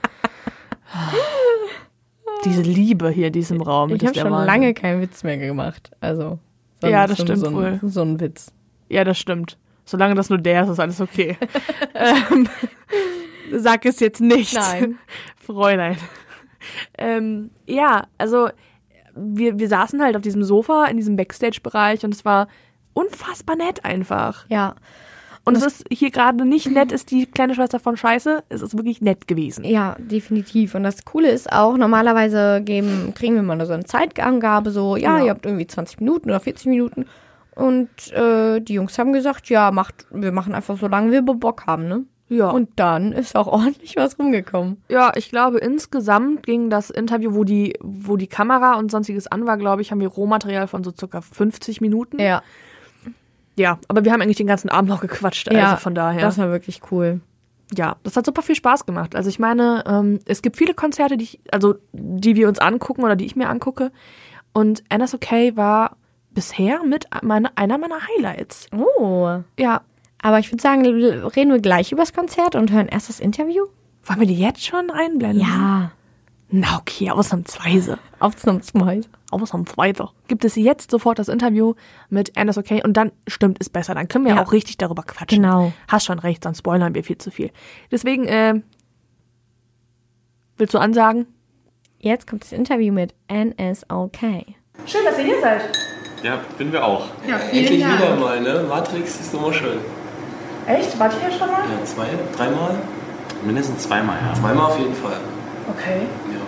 Diese 2.45 2.63
Liebe 2.63 3.11
hier 3.11 3.27
in 3.29 3.33
diesem 3.33 3.61
Raum. 3.61 3.91
Ich 3.95 4.05
habe 4.07 4.19
schon 4.19 4.31
Wahnsinn. 4.31 4.47
lange 4.47 4.75
keinen 4.75 5.03
Witz 5.03 5.23
mehr 5.23 5.37
gemacht. 5.37 5.91
Also. 6.01 6.39
So 6.81 6.89
Ja, 6.89 7.07
das 7.07 7.19
so, 7.19 7.25
stimmt 7.25 7.39
so 7.39 7.47
ein, 7.47 7.55
wohl. 7.55 7.81
So 7.83 8.03
ein 8.03 8.21
Witz. 8.21 8.53
Ja, 8.89 9.05
das 9.05 9.19
stimmt. 9.19 9.59
Solange 9.85 10.15
das 10.15 10.31
nur 10.31 10.39
der 10.39 10.65
ist, 10.65 10.71
ist 10.71 10.81
alles 10.81 11.01
okay. 11.01 11.37
ähm, 11.95 12.49
sag 13.53 13.85
es 13.87 14.01
jetzt 14.01 14.21
nicht. 14.21 14.55
Nein. 14.55 14.99
Fräulein. 15.37 15.97
Ähm, 16.97 17.51
ja, 17.67 18.05
also 18.19 18.51
wir, 19.15 19.59
wir 19.59 19.69
saßen 19.69 20.03
halt 20.03 20.17
auf 20.17 20.23
diesem 20.23 20.45
Sofa 20.45 20.87
in 20.87 20.97
diesem 20.97 21.17
Backstage-Bereich 21.17 22.05
und 22.05 22.15
es 22.15 22.25
war 22.25 22.49
unfassbar 22.93 23.57
nett 23.57 23.85
einfach. 23.85 24.47
Ja. 24.49 24.77
Und 25.45 25.57
es 25.57 25.65
ist 25.65 25.85
hier 25.91 26.11
gerade 26.11 26.45
nicht 26.45 26.71
nett, 26.71 26.93
ist 26.93 27.11
die 27.11 27.27
kleine 27.27 27.55
Schwester 27.55 27.81
von 27.81 27.97
Scheiße. 27.97 28.45
Es 28.51 28.63
ist 28.63 28.77
wirklich 28.77 29.01
nett 29.01 29.27
gewesen. 29.27 29.65
Ja, 29.65 29.97
definitiv. 29.99 30.75
Und 30.75 30.83
das 30.83 31.05
Coole 31.05 31.31
ist 31.31 31.51
auch, 31.53 31.77
normalerweise 31.77 32.61
geben, 32.63 33.15
kriegen 33.15 33.35
wir 33.35 33.43
mal 33.43 33.65
so 33.67 33.73
eine 33.73 33.85
Zeitangabe, 33.85 34.71
so, 34.71 34.97
ja, 34.97 35.19
Ja. 35.19 35.25
ihr 35.25 35.31
habt 35.31 35.47
irgendwie 35.47 35.67
20 35.67 36.01
Minuten 36.01 36.31
oder 36.31 36.41
40 36.41 36.67
Minuten. 36.67 37.07
Und 37.55 37.89
äh, 38.13 38.61
die 38.61 38.75
Jungs 38.75 38.99
haben 38.99 39.13
gesagt, 39.13 39.49
ja, 39.49 39.71
macht, 39.71 40.07
wir 40.11 40.33
machen 40.33 40.55
einfach 40.55 40.79
so 40.79 40.87
lange 40.89 41.11
wir 41.11 41.23
Bock 41.23 41.67
haben, 41.67 41.89
ne? 41.89 42.05
Ja. 42.29 42.49
Und 42.51 42.71
dann 42.77 43.11
ist 43.13 43.35
auch 43.35 43.47
ordentlich 43.53 43.97
was 43.97 44.19
rumgekommen. 44.19 44.77
Ja, 44.89 45.13
ich 45.17 45.31
glaube, 45.31 45.59
insgesamt 45.59 46.45
ging 46.45 46.71
das 46.71 46.91
Interview, 46.91 47.35
wo 47.35 47.45
die, 47.45 47.75
wo 47.83 48.17
die 48.17 48.29
Kamera 48.29 48.75
und 48.79 48.91
sonstiges 48.91 49.27
an 49.27 49.47
war, 49.47 49.57
glaube 49.57 49.83
ich, 49.83 49.91
haben 49.91 50.01
wir 50.01 50.09
Rohmaterial 50.09 50.69
von 50.69 50.85
so 50.85 50.93
circa 50.97 51.21
50 51.23 51.81
Minuten. 51.81 52.21
Ja, 52.21 52.43
Ja, 53.61 53.79
aber 53.89 54.05
wir 54.05 54.13
haben 54.13 54.23
eigentlich 54.23 54.39
den 54.39 54.47
ganzen 54.47 54.71
Abend 54.71 54.89
noch 54.89 55.03
gequatscht, 55.03 55.53
ja 55.53 55.73
also 55.73 55.83
von 55.83 55.95
daher. 55.95 56.23
Das 56.23 56.39
war 56.39 56.51
wirklich 56.51 56.81
cool. 56.91 57.21
ja, 57.77 57.97
das 58.03 58.17
hat 58.17 58.25
super 58.25 58.41
viel 58.41 58.55
Spaß 58.55 58.87
gemacht. 58.87 59.15
Also 59.15 59.29
ich 59.29 59.39
meine, 59.39 59.85
ähm, 59.87 60.19
es 60.25 60.41
gibt 60.41 60.57
viele 60.57 60.73
Konzerte, 60.73 61.19
die 61.19 61.25
ich, 61.25 61.41
also 61.53 61.75
die 61.93 62.37
wir 62.37 62.49
uns 62.49 62.59
angucken 62.59 63.05
oder 63.05 63.17
die 63.17 63.27
ich 63.27 63.37
mir 63.37 63.51
angucke. 63.51 63.93
Und 64.55 64.83
NSOK 64.91 65.57
war 65.57 65.97
bisher 66.31 66.83
mit 66.85 67.07
meine, 67.23 67.57
einer 67.59 67.77
meiner 67.77 67.99
Highlights. 68.09 68.67
Oh. 68.75 69.41
Ja. 69.59 69.83
Aber 70.23 70.39
ich 70.39 70.51
würde 70.51 70.63
sagen, 70.63 70.85
reden 70.85 71.53
wir 71.53 71.61
gleich 71.61 71.93
über 71.93 72.03
das 72.03 72.13
Konzert 72.13 72.55
und 72.55 72.73
hören 72.73 72.89
erst 72.89 73.09
das 73.09 73.21
Interview? 73.21 73.65
Wollen 74.05 74.21
wir 74.21 74.27
die 74.27 74.39
jetzt 74.39 74.65
schon 74.65 74.91
einblenden? 74.91 75.41
Ja. 75.41 75.93
Na 76.53 76.79
okay, 76.79 77.11
ausnahmsweise. 77.11 77.99
Ausnahmsweise. 78.19 79.09
Ausnahmsweise. 79.31 80.09
Gibt 80.27 80.45
es 80.45 80.57
jetzt 80.57 80.91
sofort 80.91 81.19
das 81.21 81.29
Interview 81.29 81.75
mit 82.09 82.33
NSOK 82.37 82.83
und 82.85 82.97
dann 82.97 83.13
stimmt 83.29 83.59
es 83.61 83.71
besser. 83.71 83.95
Dann 83.95 84.09
können 84.09 84.25
wir 84.25 84.35
Ja. 84.35 84.43
auch 84.43 84.51
richtig 84.53 84.77
darüber 84.79 85.03
quatschen. 85.05 85.43
Genau. 85.43 85.73
Hast 85.87 86.07
schon 86.07 86.19
recht, 86.19 86.43
sonst 86.43 86.59
spoilern 86.59 86.95
wir 86.95 87.05
viel 87.05 87.19
zu 87.19 87.31
viel. 87.31 87.51
Deswegen, 87.93 88.27
äh, 88.27 88.61
willst 90.57 90.75
du 90.75 90.79
ansagen? 90.79 91.27
Jetzt 92.01 92.27
kommt 92.27 92.43
das 92.43 92.53
Interview 92.53 92.93
mit 92.93 93.15
NSOK. 93.29 94.19
Schön, 94.87 95.05
dass 95.05 95.19
ihr 95.19 95.25
hier 95.25 95.41
seid. 95.41 95.63
Ja, 96.25 96.39
finden 96.57 96.73
wir 96.73 96.85
auch. 96.85 97.07
Ja, 97.29 97.39
vielen 97.39 97.65
Endlich 97.67 97.83
Dank. 97.83 97.99
wieder 98.01 98.17
mal, 98.17 98.41
ne? 98.41 98.65
Matrix 98.69 99.21
ist 99.21 99.33
immer 99.35 99.53
schön. 99.53 99.79
Echt? 100.67 100.99
Wart 100.99 101.15
ihr 101.15 101.29
hier 101.29 101.39
schon 101.39 101.49
mal? 101.49 101.61
Ja, 101.61 101.85
zwei, 101.85 102.07
dreimal? 102.37 102.75
Mindestens 103.45 103.83
zweimal, 103.85 104.19
ja. 104.21 104.35
Zweimal 104.35 104.67
auf 104.73 104.79
jeden 104.79 104.95
Fall. 104.95 105.17
Okay. 105.69 106.01
Ja. 106.33 106.40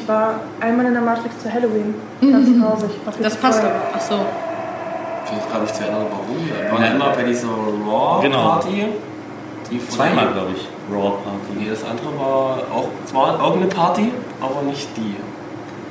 Ich 0.00 0.08
war 0.08 0.34
einmal 0.60 0.86
in 0.86 0.92
der 0.94 1.02
Matrix 1.02 1.38
zu 1.42 1.52
Halloween. 1.52 1.94
Ganz 2.20 2.46
grausig. 2.60 2.90
War 3.04 3.12
viel 3.12 3.24
Das 3.24 3.36
passt 3.36 3.60
aber. 3.62 3.72
Ach 3.94 4.00
so. 4.00 4.14
Ich 5.26 5.32
weiß 5.36 5.52
gar 5.52 5.60
nicht 5.60 5.74
zu 5.74 5.82
erinnern, 5.84 6.06
warum. 6.10 6.36
Wir 6.48 6.72
waren 6.72 6.82
ja 6.82 6.90
immer 6.90 7.10
bei 7.14 7.22
dieser 7.22 7.48
Raw-Party. 7.48 8.86
Die 9.70 9.78
von- 9.78 9.94
Zweimal, 9.96 10.28
glaube 10.32 10.50
ich. 10.56 10.68
Raw 10.92 11.12
Party. 11.22 11.52
Nee, 11.56 11.70
das 11.70 11.84
andere 11.84 12.08
war 12.18 12.58
auch, 12.74 12.88
zwar 13.06 13.40
auch 13.40 13.54
eine 13.56 13.66
Party, 13.66 14.12
aber 14.40 14.62
nicht 14.66 14.88
die. 14.96 15.14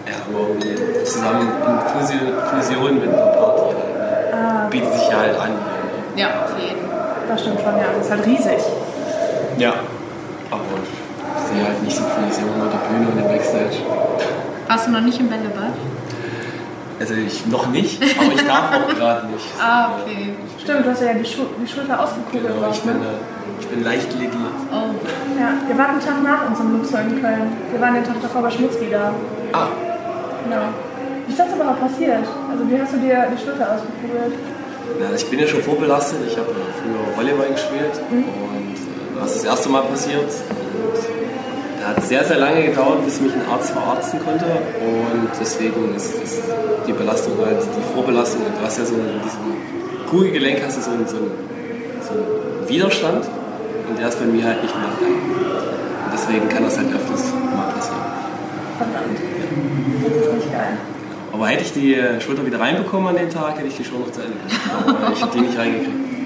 Ja, 0.09 0.15
aber 0.27 0.49
irgendwie 0.49 1.03
zusammen 1.05 1.47
in 1.47 1.79
Fusion, 2.01 2.33
Fusion 2.51 2.95
mit 2.95 3.03
einer 3.07 3.17
Party 3.27 3.61
halt. 3.75 4.33
Ne? 4.33 4.67
Bietet 4.71 4.93
sich 4.93 5.09
ja 5.09 5.17
halt 5.19 5.39
an. 5.39 5.51
Ja, 6.17 6.27
auf 6.43 6.59
jeden. 6.59 6.81
Das 7.29 7.39
stimmt 7.41 7.61
schon, 7.61 7.77
ja. 7.77 7.85
Das 7.95 8.05
ist 8.05 8.11
halt 8.11 8.25
riesig. 8.25 8.59
Ja. 9.57 9.73
Aber 10.51 10.61
sehe 11.49 11.63
halt 11.63 11.83
nicht 11.83 11.95
so 11.95 12.03
viel. 12.03 12.23
Ich 12.29 12.35
sehe 12.35 12.45
immer 12.45 12.57
nur 12.63 12.69
die 12.71 12.81
Bühne 12.87 13.07
und 13.09 13.17
den 13.17 13.27
Backstage. 13.27 13.77
Warst 14.67 14.87
du 14.87 14.91
noch 14.91 15.01
nicht 15.01 15.19
im 15.19 15.27
Bällebad? 15.29 15.73
Also 16.99 17.13
ich 17.13 17.45
noch 17.47 17.67
nicht, 17.67 18.01
aber 18.19 18.33
ich 18.33 18.45
darf 18.45 18.71
auch 18.75 18.93
gerade 18.93 19.27
nicht. 19.27 19.45
Ah, 19.61 19.91
okay. 20.01 20.33
Stimmt, 20.61 20.85
du 20.85 20.91
hast 20.91 21.01
ja 21.01 21.13
die, 21.13 21.23
Schul 21.25 21.47
die 21.61 21.67
Schulter 21.67 21.95
ausgekugelt. 22.03 22.53
Genau, 22.53 22.69
ich 22.71 22.81
bin, 22.81 22.99
ne? 22.99 23.05
äh, 23.05 23.61
ich 23.61 23.67
bin 23.67 23.83
leicht 23.83 24.11
lediert. 24.13 24.33
Oh. 24.71 24.91
Ja, 25.39 25.49
wir 25.65 25.77
waren 25.77 25.91
einen 25.95 26.01
Tag 26.03 26.21
nach 26.23 26.47
unserem 26.49 26.77
Luxor 26.77 26.99
in 26.99 27.21
Köln. 27.21 27.47
Wir 27.71 27.79
waren 27.81 27.93
den 27.95 28.03
Tag 28.03 28.21
davor 28.21 28.41
bei 28.43 28.51
Schmutzki 28.51 28.87
da. 28.91 29.13
Ah, 29.53 29.67
Genau. 30.43 30.67
Wie 31.25 31.31
ist 31.31 31.39
das 31.39 31.53
überhaupt 31.55 31.79
passiert? 31.79 32.25
Also 32.51 32.61
wie 32.69 32.81
hast 32.81 32.93
du 32.93 32.97
dir 32.97 33.27
die 33.31 33.37
Schulter 33.41 33.65
ausgekugelt? 33.75 34.33
Ja, 34.99 35.15
ich 35.15 35.25
bin 35.29 35.39
ja 35.39 35.47
schon 35.47 35.61
vorbelastet. 35.61 36.19
Ich 36.27 36.35
habe 36.37 36.47
ja 36.51 36.65
früher 36.81 37.15
Volleyball 37.15 37.49
gespielt 37.53 37.95
und 38.11 38.19
äh, 38.19 39.19
das 39.21 39.35
ist 39.35 39.45
das 39.45 39.51
erste 39.55 39.69
Mal 39.69 39.83
passiert. 39.83 40.25
Und 40.25 41.18
hat 41.89 42.03
sehr, 42.03 42.23
sehr 42.23 42.37
lange 42.37 42.63
gedauert, 42.63 43.03
bis 43.05 43.19
mich 43.21 43.33
ein 43.33 43.41
Arzt 43.51 43.71
verarzten 43.71 44.19
konnte 44.23 44.45
und 44.45 45.29
deswegen 45.39 45.95
ist, 45.95 46.13
ist 46.21 46.41
die 46.87 46.93
Belastung 46.93 47.33
halt, 47.43 47.61
die 47.61 47.93
Vorbelastung, 47.93 48.41
du 48.41 48.65
hast 48.65 48.77
ja 48.77 48.85
so 48.85 48.95
in 48.95 49.21
diesem 49.23 50.07
Kugelgelenk 50.09 50.61
hast 50.65 50.77
du 50.77 50.81
so 50.81 50.91
einen, 50.91 51.07
so 51.07 51.17
einen, 51.17 51.31
so 52.01 52.11
einen 52.13 52.69
Widerstand 52.69 53.25
und 53.89 53.99
der 53.99 54.07
ist 54.07 54.19
bei 54.19 54.25
mir 54.25 54.43
halt 54.43 54.61
nicht 54.61 54.75
mehr 54.75 54.85
da. 54.99 55.05
Und 55.05 56.13
deswegen 56.13 56.49
kann 56.49 56.63
das 56.63 56.77
halt 56.77 56.87
öfters 56.93 57.31
mal 57.55 57.71
passieren. 57.73 58.01
Verdammt. 58.77 59.19
Das 60.03 60.27
ist 60.27 60.33
nicht 60.33 60.51
geil. 60.51 60.77
Aber 61.31 61.47
hätte 61.47 61.63
ich 61.63 61.73
die 61.73 61.93
äh, 61.93 62.19
Schulter 62.19 62.45
wieder 62.45 62.59
reinbekommen 62.59 63.09
an 63.09 63.15
dem 63.15 63.29
Tag, 63.29 63.57
hätte 63.57 63.67
ich 63.67 63.77
die 63.77 63.83
schon 63.83 63.99
noch 63.99 64.11
zu 64.11 64.21
Ende 64.21 64.33
gemacht. 64.33 64.97
Aber 64.97 65.13
ich 65.13 65.21
habe 65.21 65.31
die 65.37 65.41
nicht 65.41 65.57
reingekriegt. 65.57 66.18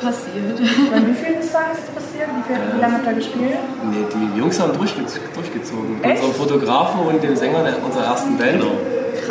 Passiert. 0.00 0.58
Und 0.58 1.06
wie 1.06 1.14
vielen 1.14 1.40
Tagen 1.40 1.72
ist 1.72 1.82
das 1.86 1.94
passiert? 1.94 2.28
Wie, 2.34 2.42
viel, 2.46 2.56
wie 2.74 2.80
lange 2.80 2.94
habt 2.94 3.06
ihr 3.06 3.14
gespielt? 3.14 3.58
Nee, 3.90 4.04
die 4.12 4.38
Jungs 4.38 4.58
haben 4.60 4.76
durchge 4.76 5.02
durchgezogen. 5.34 6.02
Echt? 6.02 6.22
Unser 6.22 6.34
Fotografen 6.34 7.00
und 7.00 7.22
den 7.22 7.36
Sänger 7.36 7.62
der, 7.62 7.84
unserer 7.84 8.04
ersten 8.04 8.36
Band. 8.36 8.64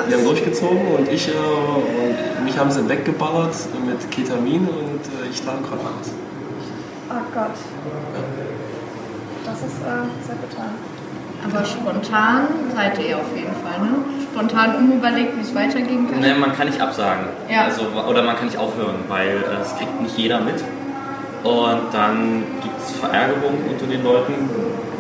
Die 0.10 0.14
haben 0.14 0.24
durchgezogen 0.24 0.88
und 0.98 1.12
ich 1.12 1.28
äh, 1.28 1.32
und 1.32 2.46
mich 2.46 2.58
haben 2.58 2.72
sie 2.72 2.88
weggeballert 2.88 3.56
mit 3.86 4.12
Ketamin 4.12 4.68
und 4.68 5.02
äh, 5.02 5.30
ich 5.32 5.44
lag 5.46 5.56
im 5.58 5.66
Krankenhaus. 5.68 6.12
Oh 7.10 7.14
Gott. 7.34 7.58
Das 9.46 9.58
ist 9.60 9.82
äh, 9.82 10.26
sehr 10.26 10.36
bitter. 10.36 10.66
Aber 11.46 11.66
spontan 11.66 12.48
seid 12.76 12.98
ihr 13.00 13.18
auf 13.18 13.36
jeden 13.36 13.54
Fall, 13.64 13.80
ne? 13.80 13.96
Spontan 14.32 14.76
unüberlegt, 14.76 15.38
wie 15.38 15.42
es 15.42 15.54
weitergehen 15.56 16.10
kann. 16.10 16.20
Ne, 16.20 16.36
man 16.36 16.54
kann 16.54 16.68
nicht 16.68 16.82
absagen. 16.82 17.26
Ja. 17.50 17.66
Also, 17.66 17.84
oder 18.08 18.24
man 18.24 18.36
kann 18.36 18.46
nicht 18.46 18.58
aufhören, 18.58 18.96
weil 19.08 19.38
äh, 19.38 19.62
es 19.62 19.76
kriegt 19.78 20.02
nicht 20.02 20.18
jeder 20.18 20.42
mit. 20.42 20.64
Und 21.44 21.94
dann 21.94 22.44
gibt 22.62 22.80
es 22.80 22.92
Verärgerung 22.98 23.54
unter 23.70 23.86
den 23.86 24.04
Leuten, 24.04 24.34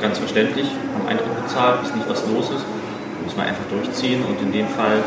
ganz 0.01 0.19
verständlich, 0.19 0.67
haben 0.93 1.07
Eintritt 1.07 1.43
bezahlt, 1.43 1.83
wissen 1.83 1.97
nicht, 1.97 2.09
was 2.09 2.23
los 2.27 2.51
ist. 2.51 2.65
Muss 3.23 3.35
man 3.35 3.47
einfach 3.47 3.65
durchziehen 3.69 4.23
und 4.23 4.39
in 4.41 4.53
dem 4.53 4.67
Fall 4.67 5.03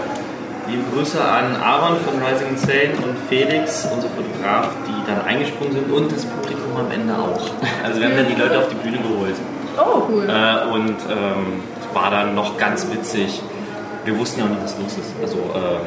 liebe 0.69 0.83
Grüße 0.95 1.23
an 1.23 1.57
Aaron 1.57 1.97
von 2.01 2.23
Rising 2.23 2.49
Insane 2.51 2.95
und 3.03 3.17
Felix, 3.29 3.89
unser 3.93 4.09
Fotograf, 4.09 4.69
die 4.87 5.07
dann 5.07 5.25
eingesprungen 5.25 5.73
sind 5.73 5.91
und 5.91 6.13
das 6.13 6.25
Publikum 6.25 6.77
am 6.77 6.91
Ende 6.91 7.15
auch. 7.15 7.41
Also 7.85 8.01
wir 8.01 8.09
haben 8.09 8.17
dann 8.17 8.29
die 8.29 8.41
Leute 8.41 8.59
auf 8.59 8.69
die 8.69 8.77
Bühne 8.77 8.99
geholt. 8.99 9.35
Oh, 9.81 10.03
Cool. 10.09 10.29
Äh, 10.29 10.73
und 10.73 10.97
ähm, 11.09 11.63
war 11.95 12.11
dann 12.11 12.35
noch 12.35 12.59
ganz 12.59 12.87
witzig. 12.91 13.41
Wir 14.05 14.19
wussten 14.19 14.41
ja 14.41 14.47
auch 14.47 14.51
nicht, 14.51 14.63
was 14.63 14.79
los 14.79 14.97
ist. 14.99 15.13
Also 15.23 15.37
äh, 15.37 15.81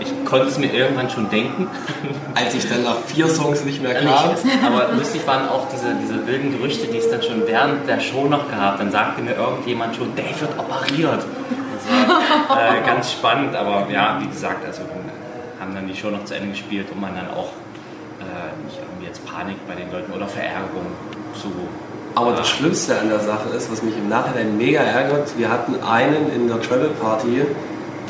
ich 0.00 0.24
konnte 0.24 0.48
es 0.48 0.58
mir 0.58 0.72
irgendwann 0.72 1.08
schon 1.08 1.30
denken. 1.30 1.68
Als 2.34 2.54
ich 2.54 2.68
dann 2.68 2.84
nach 2.84 2.98
vier 3.06 3.28
Songs 3.28 3.64
nicht 3.64 3.82
mehr 3.82 3.94
kam. 3.94 4.30
Nicht, 4.30 4.44
aber 4.64 4.92
lustig 4.92 5.26
waren 5.26 5.48
auch 5.48 5.66
diese, 5.72 5.94
diese 6.02 6.26
wilden 6.26 6.56
Gerüchte, 6.56 6.86
die 6.88 6.98
es 6.98 7.10
dann 7.10 7.22
schon 7.22 7.46
während 7.46 7.88
der 7.88 8.00
Show 8.00 8.26
noch 8.26 8.50
gab. 8.50 8.78
Dann 8.78 8.90
sagte 8.90 9.22
mir 9.22 9.34
irgendjemand 9.34 9.96
schon, 9.96 10.14
Dave 10.16 10.40
wird 10.40 10.58
operiert. 10.58 11.24
Das 11.24 12.48
war 12.48 12.76
äh, 12.76 12.86
ganz 12.86 13.12
spannend, 13.12 13.54
aber 13.54 13.86
ja, 13.90 14.18
wie 14.20 14.26
gesagt, 14.26 14.64
also 14.66 14.82
wir 14.82 15.60
haben 15.60 15.74
dann 15.74 15.86
die 15.86 15.94
Show 15.96 16.10
noch 16.10 16.24
zu 16.24 16.34
Ende 16.34 16.48
gespielt, 16.50 16.88
um 16.92 17.00
man 17.00 17.14
dann 17.14 17.30
auch 17.30 17.50
äh, 18.20 18.64
nicht 18.64 18.78
irgendwie 18.78 19.06
jetzt 19.06 19.24
Panik 19.26 19.56
bei 19.68 19.74
den 19.74 19.90
Leuten 19.92 20.12
oder 20.12 20.26
Verärgerung 20.26 20.86
zu. 21.40 21.52
Aber 22.14 22.32
das 22.32 22.48
Schlimmste 22.48 22.98
an 22.98 23.08
der 23.08 23.20
Sache 23.20 23.48
ist, 23.56 23.70
was 23.72 23.82
mich 23.82 23.96
im 23.96 24.08
Nachhinein 24.08 24.56
mega 24.56 24.80
ärgert, 24.80 25.36
wir 25.36 25.48
hatten 25.50 25.74
einen 25.82 26.30
in 26.34 26.46
der 26.48 26.60
Travel 26.62 26.90
Party, 27.00 27.42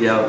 der 0.00 0.26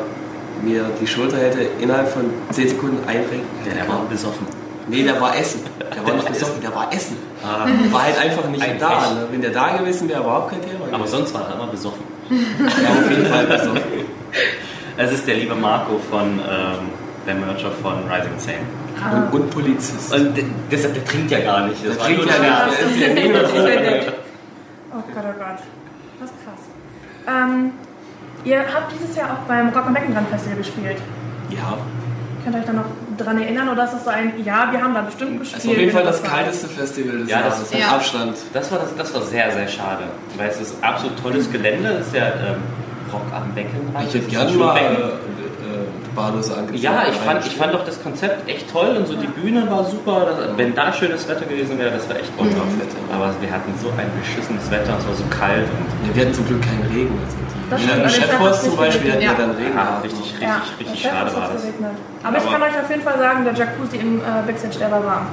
mir 0.63 0.85
die 1.01 1.07
Schulter 1.07 1.37
hätte 1.37 1.59
innerhalb 1.81 2.07
von 2.07 2.23
10 2.51 2.69
Sekunden 2.69 2.97
einrenken. 3.07 3.41
Ja, 3.67 3.73
der 3.73 3.87
war 3.87 4.05
besoffen. 4.09 4.47
Nee, 4.87 5.03
der 5.03 5.19
war 5.19 5.35
Essen. 5.35 5.61
Der 5.93 6.05
war 6.05 6.13
nicht 6.13 6.27
besoffen, 6.27 6.61
der 6.61 6.73
war 6.73 6.93
Essen. 6.93 7.17
Ah, 7.43 7.67
War 7.91 8.03
halt 8.03 8.19
einfach 8.19 8.47
nicht 8.49 8.61
Ein 8.63 8.79
da. 8.79 9.11
Ne? 9.13 9.27
Wenn 9.31 9.41
der 9.41 9.51
da 9.51 9.77
gewesen 9.77 10.07
wäre, 10.07 10.21
überhaupt 10.21 10.51
kein 10.51 10.61
Thema. 10.61 10.85
aber 10.91 11.07
sonst 11.07 11.33
war 11.33 11.47
er 11.49 11.55
immer 11.55 11.67
besoffen. 11.67 12.03
Ja, 12.29 12.89
auf 12.89 13.09
jeden 13.09 13.25
Fall 13.25 13.45
besoffen. 13.45 13.81
Es 14.97 15.11
ist 15.11 15.27
der 15.27 15.35
liebe 15.35 15.55
Marco 15.55 15.99
von 16.09 16.39
ähm, 16.39 16.89
der 17.27 17.35
Mercher 17.35 17.69
von 17.81 17.95
Rising 18.09 18.37
Sane. 18.37 18.59
Und, 19.31 19.41
und 19.41 19.49
Polizist. 19.51 20.13
Und 20.13 20.35
der, 20.37 20.43
deshalb, 20.71 20.93
der 20.93 21.05
trinkt 21.05 21.31
ja 21.31 21.39
gar 21.39 21.67
nicht. 21.67 21.85
Das 21.85 21.97
Der 21.97 22.05
trinkt 22.05 22.25
ja 22.25 22.31
der- 22.33 22.65
nicht. 22.65 23.35
Das 23.35 23.51
ist 23.53 23.65
der. 23.65 24.13
Oh 24.91 25.03
Gott, 25.13 25.23
oh 25.23 25.39
Gott. 25.39 25.59
Das 26.19 26.29
ist 26.29 26.37
krass. 26.45 26.63
Ähm, 27.27 27.71
ihr 28.45 28.59
habt 28.59 28.91
dieses 28.93 29.15
Jahr 29.15 29.31
auch 29.33 29.47
beim 29.47 29.69
Rock 29.69 29.85
am 29.87 29.93
Beckenrand 29.93 30.29
Festival 30.29 30.57
gespielt. 30.57 30.97
Ja, 31.49 31.77
Könnt 32.43 32.55
ihr 32.57 32.59
euch 32.59 32.65
da 32.67 32.73
noch 32.73 32.85
dran 33.17 33.41
erinnern 33.41 33.69
oder 33.69 33.85
ist 33.85 33.93
das 33.95 34.03
so 34.03 34.11
ein, 34.11 34.33
ja, 34.43 34.67
wir 34.71 34.79
haben 34.79 34.93
da 34.93 35.01
bestimmt 35.01 35.39
gespielt? 35.39 35.57
das 35.57 35.65
ist 35.65 35.71
auf 35.71 35.77
jeden 35.77 35.91
Fall 35.91 36.03
das 36.03 36.21
war? 36.23 36.29
kalteste 36.29 36.67
Festival 36.67 37.17
des 37.17 37.29
Ja, 37.29 37.37
das 37.41 37.55
Jahres. 37.57 37.71
ist- 37.71 37.79
ja. 37.79 37.87
Abstand. 37.89 38.37
Das 38.53 38.71
war, 38.71 38.77
das, 38.79 38.95
das 38.95 39.13
war 39.15 39.21
sehr, 39.23 39.51
sehr 39.51 39.67
schade. 39.67 40.03
Weil 40.37 40.49
es 40.49 40.61
ist 40.61 40.75
absolut 40.83 41.19
tolles 41.23 41.51
Gelände. 41.51 41.89
Es 41.99 42.07
ist 42.07 42.15
ja 42.15 42.27
ähm, 42.27 42.61
Rock 43.11 43.23
am 43.33 43.51
Beckenrand. 43.55 44.07
Ich 44.07 44.13
hätte 44.13 44.25
Das 44.25 44.31
gerne 44.31 44.51
mal 44.51 45.13
Badose 46.15 46.55
angefangen. 46.55 46.81
Ja, 46.81 47.03
ich 47.09 47.15
fand, 47.17 47.45
ich 47.45 47.55
fand 47.55 47.75
auch 47.75 47.83
das 47.85 48.01
Konzept 48.01 48.47
echt 48.49 48.71
toll 48.71 48.95
und 48.97 49.07
so 49.07 49.15
die 49.15 49.27
Bühne 49.27 49.69
war 49.69 49.83
super. 49.83 50.25
Das, 50.29 50.57
wenn 50.57 50.73
da 50.73 50.91
schönes 50.93 51.27
Wetter 51.27 51.45
gewesen 51.45 51.77
wäre, 51.77 51.91
das 51.91 52.07
wäre 52.07 52.19
echt 52.19 52.31
toll. 52.37 52.47
Ja. 52.49 53.15
Aber 53.15 53.33
wir 53.41 53.51
hatten 53.51 53.73
so 53.81 53.89
ein 53.89 54.09
beschissenes 54.19 54.69
Wetter, 54.71 54.95
es 54.97 55.05
war 55.07 55.13
so 55.15 55.23
kalt 55.29 55.67
und 55.67 56.07
Ja, 56.09 56.15
wir 56.15 56.21
hatten 56.23 56.33
zum 56.33 56.47
Glück 56.47 56.61
keinen 56.61 56.83
Regen. 56.93 57.17
Also 57.19 57.37
Das 57.69 57.81
Tag 57.85 58.11
Chefboss 58.21 58.49
hat's 58.49 58.63
zum 58.63 58.77
Beispiel 58.77 59.11
hat 59.11 59.21
ja 59.21 59.33
geregnet. 59.33 59.57
dann 59.57 59.63
Regen 59.65 59.75
ja, 59.77 59.99
richtig, 60.03 60.21
richtig, 60.23 60.41
Ja, 60.41 60.61
richtig 60.79 61.01
schade 61.01 61.35
war 61.35 61.49
das. 61.53 61.61
geregnet. 61.61 61.91
Aber, 62.23 62.37
ich 62.37 62.43
Aber- 62.43 62.51
kann 62.53 62.61
euch 62.63 62.77
auf 62.81 62.89
jeden 62.89 63.01
Fall 63.03 63.17
sagen, 63.19 63.43
der 63.43 63.53
Jacuzzi 63.53 63.97
im 63.97 64.19
äh, 64.19 64.23
Backstage, 64.47 64.77
der 64.79 64.91
war 64.91 65.03
warm. 65.05 65.25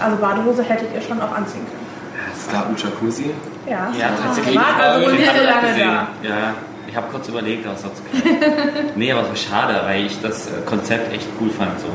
Also 0.00 0.16
Badehose 0.16 0.62
hättet 0.62 0.88
ihr 0.94 1.02
schon 1.02 1.20
auch 1.20 1.34
anziehen 1.34 1.66
können. 1.66 1.86
Es 2.32 2.46
gab 2.52 2.66
einen 2.66 2.76
Jacuzzi. 2.76 3.30
Ja, 3.68 3.90
Ja, 3.98 4.08
tatsächlich. 4.22 4.56
Wart 4.56 4.80
also 4.80 5.06
wohl 5.06 5.12
nicht 5.12 5.26
so 5.36 5.42
lange 5.44 5.68
da. 5.76 6.06
Ja, 6.22 6.54
ich 6.88 6.96
habe 6.96 7.06
kurz 7.10 7.28
überlegt, 7.28 7.66
aber 7.66 7.74
es 7.76 7.84
war 7.84 7.94
zu 7.94 8.02
kalt. 8.02 8.96
nee, 8.96 9.12
aber 9.12 9.22
es 9.22 9.28
war 9.28 9.36
schade, 9.36 9.80
weil 9.84 10.06
ich 10.06 10.20
das 10.20 10.46
äh, 10.46 10.50
Konzept 10.66 11.12
echt 11.12 11.26
cool 11.40 11.50
fand. 11.50 11.78
So 11.80 11.88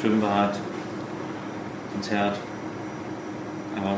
Schwimmbad, 0.00 0.58
Konzert. 1.92 2.36
Aber 3.76 3.96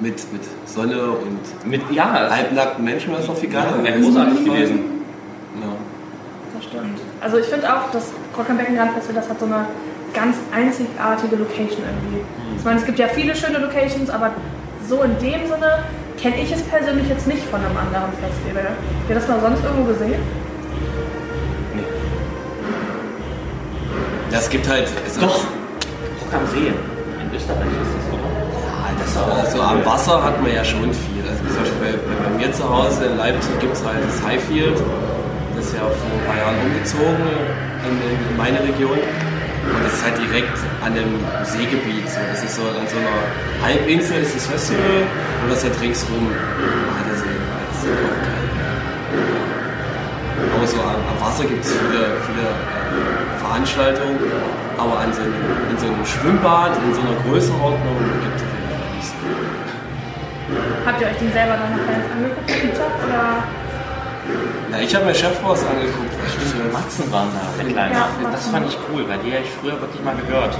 Mit, 0.00 0.32
mit 0.32 0.42
Sonne 0.64 1.00
und 1.02 1.66
mit, 1.68 1.82
ja, 1.90 2.28
halbnackten 2.30 2.84
Menschen 2.84 3.12
war 3.12 3.20
es 3.20 3.26
noch 3.28 3.36
viel 3.36 3.50
geiler. 3.50 3.82
wäre 3.82 3.98
gewesen. 3.98 4.14
großartig 4.14 4.44
gewesen. 4.44 4.80
Ja. 5.60 5.68
Das 6.54 6.64
stimmt. 6.64 6.98
Also 7.20 7.38
ich 7.38 7.46
finde 7.46 7.74
auch, 7.74 7.90
das 7.92 8.12
Rock 8.36 8.48
am 8.48 8.56
Beckenrand 8.58 8.92
Festival, 8.92 9.20
das 9.20 9.28
hat 9.30 9.38
so 9.40 9.46
eine 9.46 9.66
ganz 10.14 10.36
einzigartige 10.54 11.36
Location 11.36 11.82
irgendwie. 11.82 12.22
Ich 12.56 12.64
meine, 12.64 12.78
es 12.80 12.86
gibt 12.86 12.98
ja 12.98 13.08
viele 13.08 13.34
schöne 13.36 13.58
Locations, 13.58 14.08
aber 14.10 14.30
so 14.88 15.02
in 15.02 15.12
dem 15.18 15.46
Sinne 15.46 15.84
kenne 16.20 16.36
ich 16.40 16.52
es 16.52 16.62
persönlich 16.62 17.08
jetzt 17.08 17.26
nicht 17.26 17.42
von 17.44 17.60
einem 17.64 17.76
anderen 17.76 18.12
Festival. 18.20 18.64
Habt 18.64 19.08
ihr 19.08 19.14
das 19.14 19.28
mal 19.28 19.40
sonst 19.40 19.64
irgendwo 19.64 19.84
gesehen? 19.92 20.20
Nee. 21.74 21.82
Ja, 24.30 24.38
es 24.38 24.50
gibt 24.50 24.68
halt. 24.68 24.88
Es 25.06 25.18
Doch, 25.18 25.26
Rock 25.26 26.34
am 26.34 26.46
See. 26.48 26.68
In 26.68 27.34
Österreich 27.34 27.72
ist 27.82 27.92
das, 27.96 28.04
oder? 28.12 28.30
Das 29.02 29.16
also 29.16 29.62
am 29.62 29.84
Wasser 29.84 30.22
hat 30.22 30.42
man 30.42 30.52
ja 30.52 30.64
schon 30.64 30.92
viel. 30.92 31.24
Also 31.26 31.42
zum 31.46 31.56
Beispiel 31.56 31.98
bei, 32.04 32.28
bei 32.28 32.46
mir 32.46 32.52
zu 32.52 32.68
Hause 32.68 33.06
in 33.06 33.16
Leipzig 33.16 33.58
gibt 33.60 33.74
es 33.74 33.84
halt 33.84 34.04
das 34.06 34.22
Highfield. 34.22 34.76
Das 35.56 35.64
ist 35.66 35.74
ja 35.74 35.80
vor 35.80 35.88
ein 35.88 36.26
paar 36.26 36.36
Jahren 36.36 36.56
umgezogen 36.66 37.16
in, 37.86 38.30
in 38.30 38.36
meine 38.36 38.62
Region. 38.62 38.98
Und 39.64 39.84
das 39.84 39.92
ist 39.94 40.04
halt 40.04 40.18
direkt 40.18 40.58
an 40.84 40.94
dem 40.94 41.20
Seegebiet. 41.44 42.08
So. 42.08 42.20
Das 42.30 42.42
ist 42.42 42.56
so 42.56 42.62
an 42.62 42.86
so 42.88 42.96
einer 42.96 43.20
Halbinsel 43.62 44.22
ist 44.22 44.34
das 44.34 44.46
Festival 44.46 45.04
und 45.42 45.50
das 45.50 45.64
halt 45.64 45.80
ringsrum 45.80 46.28
Badesee. 46.28 47.36
Das 47.68 47.84
ist 47.84 47.90
auch 47.92 48.20
geil. 48.24 48.40
Aber 50.56 50.66
so 50.66 50.80
am, 50.80 51.20
Wasser 51.20 51.44
gibt 51.44 51.64
es 51.64 51.72
viele, 51.72 52.16
viele 52.24 52.46
äh, 52.48 53.38
Veranstaltungen. 53.38 54.18
Aber 54.78 54.98
an 55.00 55.12
so 55.12 55.20
einem, 55.20 55.34
in 55.68 55.76
so 55.76 55.86
einem 55.86 56.06
Schwimmbad, 56.06 56.72
in 56.80 56.94
so 56.94 57.00
einer 57.02 57.20
Größenordnung 57.28 57.96
gibt 58.24 58.36
es 58.36 58.42
auf 58.42 58.48
nicht 58.96 59.12
so. 59.12 59.28
Habt 60.86 61.00
ihr 61.00 61.06
euch 61.08 61.18
den 61.18 61.32
selber 61.32 61.52
dann 61.60 61.76
noch 61.76 61.84
ganz 61.84 62.04
angeguckt, 62.08 63.04
oder? 63.04 63.59
Ja, 64.72 64.78
ich 64.78 64.94
habe 64.94 65.04
mir 65.06 65.14
Chefboss 65.14 65.60
angeguckt. 65.66 66.14
Das 66.22 66.30
ist, 66.34 66.54
Die 66.54 66.60
äh, 66.60 66.72
Matzen 66.72 67.10
waren 67.12 67.28
da, 67.34 67.42
der 67.58 67.72
Kleine. 67.72 67.94
Ja, 67.94 68.06
das 68.30 68.46
fand 68.48 68.66
ich 68.68 68.78
cool, 68.92 69.02
weil 69.08 69.18
die 69.24 69.32
habe 69.34 69.42
ich 69.44 69.50
früher 69.60 69.76
wirklich 69.80 70.02
mal 70.04 70.14
gehört. 70.14 70.54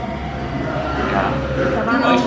Ja, 1.15 1.25
Da 1.31 1.87
waren 1.87 2.03
auch 2.05 2.23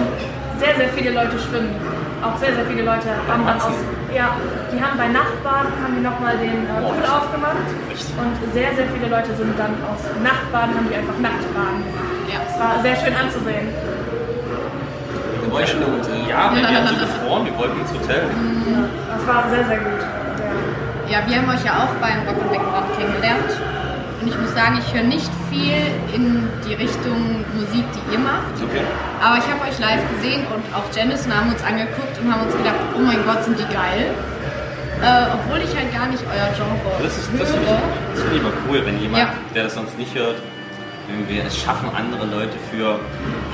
sehr, 0.60 0.76
sehr 0.76 0.90
viele 0.96 1.12
Leute 1.12 1.36
schwimmen. 1.40 1.76
auch 2.24 2.38
sehr, 2.40 2.54
sehr 2.56 2.66
viele 2.66 2.84
Leute 2.84 3.10
haben 3.28 3.44
dann 3.46 3.60
aus, 3.60 3.76
ja, 4.16 4.38
die 4.72 4.80
haben 4.80 4.96
bei 4.98 5.08
Nachtbaden 5.12 5.72
haben 5.84 5.94
die 5.98 6.04
nochmal 6.04 6.38
den 6.40 6.64
äh, 6.64 6.80
Pool 6.80 7.04
aufgemacht 7.04 7.68
und 7.68 8.34
sehr, 8.54 8.72
sehr 8.80 8.88
viele 8.96 9.08
Leute 9.12 9.36
sind 9.36 9.52
dann 9.60 9.76
aus 9.92 10.00
Nachtbaden, 10.24 10.72
haben 10.76 10.88
die 10.88 10.96
einfach 10.96 11.18
Nachtbaden 11.20 11.84
gemacht. 11.84 12.16
Ja. 12.32 12.40
Es 12.48 12.56
war 12.56 12.80
sehr 12.82 12.96
schön 12.96 13.12
anzusehen. 13.16 13.68
Da 15.44 15.52
war 15.54 15.62
ich 15.62 15.70
schon 15.70 15.82
im 15.84 15.92
Hotel. 16.00 16.16
Ja, 16.30 16.52
wir 16.56 16.64
haben 16.64 16.88
so 16.94 16.96
gefroren, 16.96 17.44
wir 17.46 17.56
wollten 17.60 17.80
ins 17.82 17.92
Hotel. 17.92 18.24
Ja, 18.24 18.82
das 19.18 19.22
war 19.28 19.44
sehr, 19.52 19.66
sehr 19.68 19.80
gut. 19.84 20.00
Ja. 21.10 21.20
Wir 21.28 21.38
haben 21.38 21.50
euch 21.50 21.64
ja 21.66 21.74
auch 21.84 21.94
beim 22.02 22.24
Rock 22.28 22.42
und 22.42 22.50
Beckenrand 22.52 22.88
kennengelernt. 22.98 23.52
Und 24.22 24.28
ich 24.30 24.38
muss 24.40 24.54
sagen, 24.56 24.80
ich 24.80 24.88
höre 24.94 25.04
nicht 25.04 25.30
viel 25.52 25.76
in 26.16 26.48
die 26.66 26.74
Richtung 26.76 27.44
Musik, 27.60 27.84
die 27.92 28.14
ihr 28.14 28.20
macht. 28.20 28.56
Okay. 28.64 28.80
Aber 29.20 29.36
ich 29.38 29.48
habe 29.52 29.60
euch 29.68 29.78
live 29.80 30.00
gesehen 30.16 30.48
und 30.48 30.64
auch 30.74 30.88
Janice 30.96 31.26
und 31.28 31.36
haben 31.36 31.52
uns 31.52 31.62
angeguckt 31.64 32.16
und 32.24 32.32
haben 32.32 32.44
uns 32.48 32.56
gedacht, 32.56 32.80
oh 32.96 33.00
mein 33.04 33.20
Gott, 33.26 33.44
sind 33.44 33.60
die 33.60 33.68
geil. 33.68 34.16
Äh, 35.04 35.36
obwohl 35.36 35.60
ich 35.60 35.76
halt 35.76 35.92
gar 35.92 36.08
nicht 36.08 36.24
euer 36.24 36.48
Genre 36.56 36.80
Das 37.04 37.18
ist 37.18 37.28
das 37.38 37.52
finde 37.52 37.68
höre. 37.68 37.76
ich, 37.76 38.14
das 38.16 38.22
finde 38.24 38.36
ich 38.38 38.42
immer 38.42 38.54
cool, 38.70 38.86
wenn 38.86 38.98
jemand, 39.02 39.24
Ja. 39.24 39.30
der 39.54 39.64
das 39.66 39.74
sonst 39.74 39.98
nicht 40.00 40.16
hört, 40.16 40.36
wenn 41.08 41.28
wir 41.28 41.44
es 41.46 41.58
schaffen, 41.58 41.90
andere 41.96 42.26
Leute 42.26 42.58
für 42.72 43.00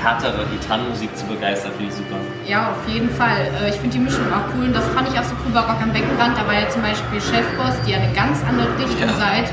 härtere 0.02 0.44
Gitarrenmusik 0.52 1.14
zu 1.16 1.26
begeistern, 1.26 1.72
finde 1.76 1.90
ich 1.90 1.96
super. 1.96 2.16
Ja, 2.46 2.70
auf 2.70 2.88
jeden 2.88 3.10
Fall. 3.10 3.50
Äh, 3.62 3.68
Ich 3.70 3.74
finde 3.76 3.90
die 3.98 4.04
Mischung 4.04 4.26
auch 4.32 4.46
cool 4.54 4.66
und 4.66 4.74
das 4.76 4.86
fand 4.94 5.08
ich 5.08 5.18
auch 5.18 5.24
so 5.24 5.34
cool 5.44 5.52
bei 5.52 5.60
Rock 5.60 5.80
am 5.82 5.92
Beckenrand. 5.92 6.38
Da 6.38 6.46
war 6.46 6.54
ja 6.54 6.68
zum 6.68 6.82
Beispiel 6.82 7.20
Chefboss, 7.20 7.74
die 7.86 7.90
ja 7.92 7.98
eine 7.98 8.12
ganz 8.14 8.38
andere 8.48 8.68
Richtung 8.78 9.08
Ja. 9.08 9.14
seid. 9.18 9.52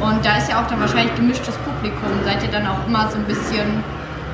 Und 0.00 0.24
da 0.26 0.36
ist 0.38 0.48
ja 0.50 0.60
auch 0.60 0.66
dann 0.66 0.80
wahrscheinlich 0.80 1.14
gemischtes 1.14 1.54
Publikum. 1.62 2.10
Seid 2.24 2.42
ihr 2.42 2.50
dann 2.50 2.66
auch 2.66 2.84
immer 2.88 3.08
so 3.08 3.18
ein 3.18 3.24
bisschen, 3.24 3.84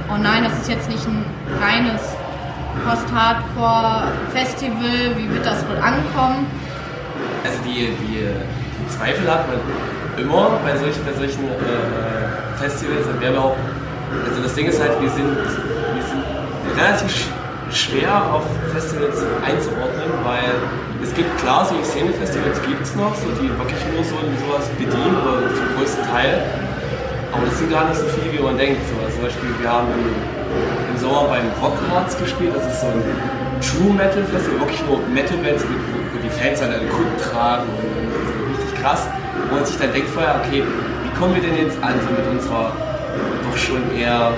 oh 0.09 0.17
nein, 0.17 0.45
das 0.45 0.55
ist 0.63 0.69
jetzt 0.71 0.89
nicht 0.89 1.05
ein 1.07 1.25
reines 1.61 2.01
Post-Hardcore-Festival, 2.89 5.17
wie 5.17 5.29
wird 5.33 5.45
das 5.45 5.67
wohl 5.69 5.77
ankommen? 5.77 6.47
Also 7.45 7.59
die, 7.65 7.93
die, 8.01 8.25
die 8.27 8.89
Zweifel 8.97 9.31
hat 9.31 9.47
man 9.49 9.59
immer 10.21 10.59
bei 10.65 10.77
solchen, 10.77 11.03
bei 11.05 11.13
solchen 11.15 11.45
äh, 11.47 12.59
Festivals. 12.59 13.07
Und 13.07 13.21
wir 13.21 13.29
haben 13.29 13.39
auch, 13.39 13.57
also 14.29 14.43
das 14.43 14.55
Ding 14.55 14.67
ist 14.67 14.81
halt, 14.81 15.01
wir 15.01 15.11
sind, 15.11 15.29
wir 15.31 16.05
sind 16.05 16.23
relativ 16.77 17.11
sch- 17.11 17.31
schwer 17.75 18.13
auf 18.33 18.45
Festivals 18.73 19.19
einzuordnen, 19.45 20.11
weil 20.25 20.53
es 21.03 21.15
gibt 21.15 21.31
klar, 21.39 21.65
solche 21.65 21.85
Szene-Festivals 21.85 22.61
gibt 22.67 22.83
es 22.83 22.95
noch, 22.97 23.15
so, 23.15 23.29
die 23.41 23.49
wirklich 23.57 23.83
nur 23.95 24.03
so 24.03 24.17
sowas 24.43 24.67
bedienen 24.79 25.17
oder 25.23 25.47
zum 25.55 25.67
größten 25.77 26.05
Teil. 26.11 26.43
Aber 27.33 27.45
das 27.47 27.59
sind 27.59 27.71
gar 27.71 27.87
nicht 27.89 28.01
so 28.01 28.07
viele, 28.19 28.33
wie 28.39 28.43
man 28.43 28.57
denkt. 28.57 28.81
So, 28.89 28.97
also 29.05 29.15
zum 29.17 29.25
Beispiel, 29.25 29.51
wir 29.61 29.71
haben 29.71 29.89
im, 29.95 30.99
Sommer 30.99 31.29
beim 31.31 31.47
Rockharz 31.63 32.19
gespielt, 32.19 32.51
das 32.57 32.67
ist 32.67 32.81
so 32.81 32.89
ein 32.89 32.99
True 33.63 33.95
Metal 33.95 34.25
Festival, 34.35 34.59
wirklich 34.67 34.83
nur 34.89 34.99
Metal-Bands, 35.15 35.63
wo 35.63 35.75
wo 36.11 36.19
die 36.25 36.31
Fans 36.31 36.61
halt 36.61 36.73
eine 36.75 36.89
Kunden 36.89 37.15
tragen 37.23 37.69
und, 37.71 37.87
und 37.87 38.27
so 38.27 38.35
richtig 38.51 38.83
krass. 38.83 39.07
Wo 39.49 39.57
man 39.57 39.65
sich 39.65 39.79
dann 39.79 39.93
denkt 39.93 40.11
vorher, 40.11 40.41
okay, 40.45 40.63
wie 40.63 41.19
kommen 41.19 41.35
wir 41.35 41.43
denn 41.43 41.57
jetzt 41.57 41.83
an, 41.83 41.95
so 42.01 42.11
mit 42.11 42.27
unserer 42.31 42.73
doch 43.45 43.57
schon 43.57 43.83
eher 43.97 44.33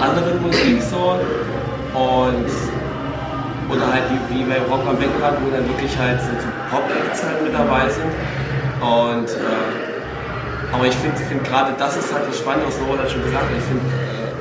anderen 0.00 0.42
Musik 0.42 0.82
so 0.82 1.18
und 1.94 2.50
oder 3.70 3.86
halt 3.92 4.04
wie, 4.10 4.36
wie 4.36 4.44
bei 4.44 4.58
Rock 4.68 4.84
am 4.86 4.96
Beckenrand, 4.96 5.38
wo 5.40 5.50
dann 5.50 5.66
wirklich 5.68 5.96
halt 5.96 6.20
so, 6.20 6.28
so 6.28 6.48
Pop-Acts 6.70 7.24
halt 7.24 7.42
mit 7.42 7.54
dabei 7.54 7.88
sind 7.88 8.12
und 8.80 9.28
äh, 9.28 10.74
aber 10.74 10.86
ich 10.86 10.94
finde 10.94 11.16
find 11.16 11.44
gerade 11.44 11.72
das 11.78 11.96
ist 11.96 12.12
halt 12.12 12.28
das 12.28 12.38
Spannende, 12.38 12.66
was 12.66 12.78
Nora 12.80 13.02
hat 13.02 13.10
schon 13.10 13.22
gesagt. 13.24 13.44
Ich 13.56 13.64
finde, 13.64 13.84
äh, 13.86 14.32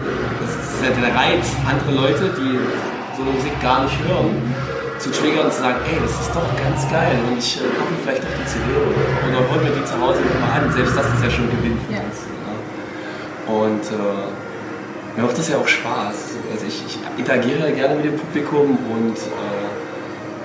das 0.42 0.52
ist 0.56 0.84
ja 0.84 0.90
der 0.90 1.16
Reiz, 1.16 1.46
andere 1.68 1.92
Leute, 2.08 2.32
die 2.36 2.60
so 3.16 3.24
eine 3.24 3.32
Musik 3.32 3.54
gar 3.62 3.84
nicht 3.84 3.98
hören, 4.08 4.36
zu 5.02 5.10
triggern 5.12 5.46
und 5.50 5.54
zu 5.54 5.62
sagen, 5.62 5.80
ey, 5.90 5.98
das 6.00 6.12
ist 6.14 6.30
doch 6.30 6.46
ganz 6.62 6.86
geil 6.94 7.18
und 7.28 7.38
ich 7.38 7.58
äh, 7.58 7.66
kaufe 7.74 7.90
mir 7.90 8.02
vielleicht 8.06 8.24
doch 8.24 8.36
die 8.38 8.46
CD 8.46 8.66
oder, 8.78 9.02
oder 9.34 9.42
hol 9.50 9.58
mir 9.66 9.74
die 9.74 9.84
zu 9.84 9.98
Hause 9.98 10.22
nochmal 10.22 10.62
an. 10.62 10.70
Selbst 10.72 10.94
das 10.96 11.06
ist 11.10 11.22
ja 11.26 11.30
schon 11.34 11.46
ein 11.50 11.54
Gewinn 11.58 11.78
für 11.90 11.94
Ja. 11.98 12.02
uns. 12.06 12.18
Ja. 12.22 12.54
Und 13.50 13.84
äh, 13.90 15.18
mir 15.18 15.24
macht 15.26 15.38
das 15.38 15.50
ja 15.50 15.58
auch 15.58 15.68
Spaß. 15.68 16.38
Also 16.54 16.64
ich, 16.70 16.78
ich 16.86 16.96
interagiere 17.18 17.66
ja 17.68 17.72
gerne 17.74 17.96
mit 17.98 18.06
dem 18.06 18.18
Publikum 18.22 18.78
und 18.94 19.18
äh, 19.18 19.66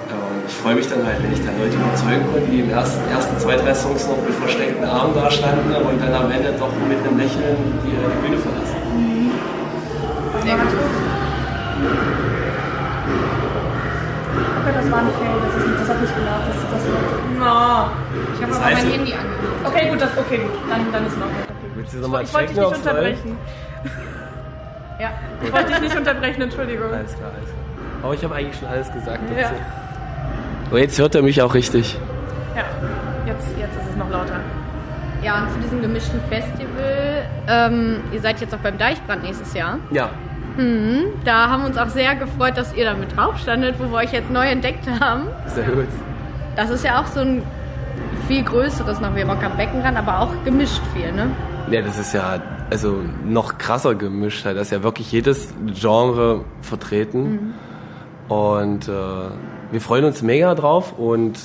ähm, 0.09 0.41
ich 0.49 0.55
freue 0.57 0.75
mich 0.81 0.89
dann 0.89 1.05
halt, 1.05 1.21
wenn 1.23 1.33
ich 1.37 1.45
dann 1.45 1.53
Leute 1.61 1.77
überzeugen 1.77 2.25
konnte, 2.33 2.49
die 2.49 2.61
im 2.65 2.71
ersten, 2.73 3.05
ersten 3.13 3.37
zwei, 3.39 3.57
drei 3.61 3.75
Songs 3.77 4.09
noch 4.09 4.17
mit 4.25 4.33
versteckten 4.41 4.89
Armen 4.89 5.13
da 5.15 5.29
standen 5.31 5.69
und 5.77 6.01
dann 6.01 6.15
am 6.17 6.31
Ende 6.33 6.57
doch 6.59 6.73
mit 6.89 6.97
einem 7.05 7.21
Lächeln 7.21 7.61
die, 7.85 7.93
die 7.93 8.19
Bühne 8.25 8.41
verlassen. 8.41 8.81
Sehr 10.43 10.57
gut. 10.57 10.86
Das 14.87 14.93
war 14.93 15.01
ein 15.01 15.11
Fail, 15.19 15.37
das, 15.43 15.65
ist 15.65 15.81
das 15.81 15.89
hat 15.89 16.01
nicht 16.01 16.15
gelacht, 16.17 16.43
das, 16.49 16.57
das 16.71 16.83
no. 17.39 17.91
Ich 18.35 18.43
habe 18.43 18.55
aber 18.55 18.65
heißt- 18.65 18.85
mein 18.85 18.93
Handy 18.93 19.13
angemacht. 19.13 19.67
Okay, 19.67 19.89
gut, 19.91 20.01
das, 20.01 20.11
okay, 20.19 20.39
gut, 20.39 20.51
dann, 20.71 20.93
dann 20.93 21.07
ist 21.07 21.13
es 21.13 21.19
noch 21.19 21.27
okay. 21.27 21.53
Willst 21.75 21.95
du 21.95 21.99
nochmal 21.99 22.23
Ich 22.25 22.35
wollte 22.35 22.49
dich 22.55 22.57
nicht 22.57 22.77
unterbrechen. 22.77 23.39
Ja. 24.99 25.11
Ich 25.45 25.53
wollte 25.53 25.73
dich 25.73 25.81
nicht 25.83 25.97
unterbrechen, 25.97 26.41
Entschuldigung. 26.41 26.91
Alles 26.91 27.15
klar, 27.15 27.31
alles 27.37 27.51
klar. 27.51 27.61
Aber 28.03 28.15
ich 28.15 28.25
habe 28.25 28.35
eigentlich 28.35 28.59
schon 28.59 28.67
alles 28.69 28.91
gesagt 28.91 29.21
Ja, 29.37 29.43
dazu. 29.43 29.55
Aber 30.71 30.79
jetzt 30.79 30.99
hört 30.99 31.15
er 31.15 31.23
mich 31.23 31.43
auch 31.43 31.53
richtig. 31.53 31.99
ja. 32.57 32.63
Jetzt, 33.27 33.49
jetzt 33.59 33.77
ist 33.77 33.91
es 33.91 33.97
noch 33.97 34.09
lauter. 34.09 34.41
Ja, 35.23 35.43
und 35.43 35.53
zu 35.53 35.59
diesem 35.59 35.83
gemischten 35.83 36.19
Festival, 36.31 37.27
ähm, 37.47 37.97
ihr 38.11 38.21
seid 38.23 38.41
jetzt 38.41 38.55
auch 38.55 38.59
beim 38.61 38.79
Deichbrand 38.79 39.23
nächstes 39.23 39.53
Jahr. 39.53 39.79
Ja, 39.91 40.09
Da 41.25 41.51
haben 41.51 41.63
wir 41.63 41.69
uns 41.69 41.77
auch 41.79 41.89
sehr 41.89 42.15
gefreut, 42.15 42.57
dass 42.57 42.75
ihr 42.75 42.85
da 42.85 42.95
mit 42.95 43.17
drauf 43.17 43.39
standet, 43.39 43.77
wo 43.79 43.91
wir 43.91 43.99
euch 43.99 44.13
jetzt 44.13 44.31
neu 44.31 44.47
entdeckt 44.47 44.89
haben. 45.01 45.29
sehr 45.47 45.65
gut. 45.65 45.87
Das 46.57 46.71
ist 46.71 46.85
ja 46.85 47.01
auch 47.01 47.07
so 47.07 47.21
ein 47.21 47.43
viel 48.27 48.43
größeres 48.43 49.01
noch 49.01 49.15
wie 49.15 49.23
Rock 49.23 49.43
am 49.45 49.57
Beckenrand, 49.57 49.97
aber 49.97 50.21
auch 50.21 50.31
gemischt 50.45 50.81
viel, 50.95 51.13
ne? 51.13 51.31
Ja, 51.71 51.83
das 51.83 51.99
ist 51.99 52.15
ja 52.15 52.41
also 52.71 53.03
noch 53.25 53.59
krasser 53.59 53.95
gemischt. 53.95 54.45
halt. 54.45 54.57
Da 54.57 54.63
ist 54.63 54.73
ja 54.73 54.83
wirklich 54.83 55.13
jedes 55.13 55.53
Genre 55.75 56.45
vertreten. 56.63 57.55
Und 58.29 58.89
äh, 58.89 58.93
wir 59.71 59.81
freuen 59.81 60.05
uns 60.05 60.23
mega 60.23 60.55
drauf 60.55 60.99
und 60.99 61.39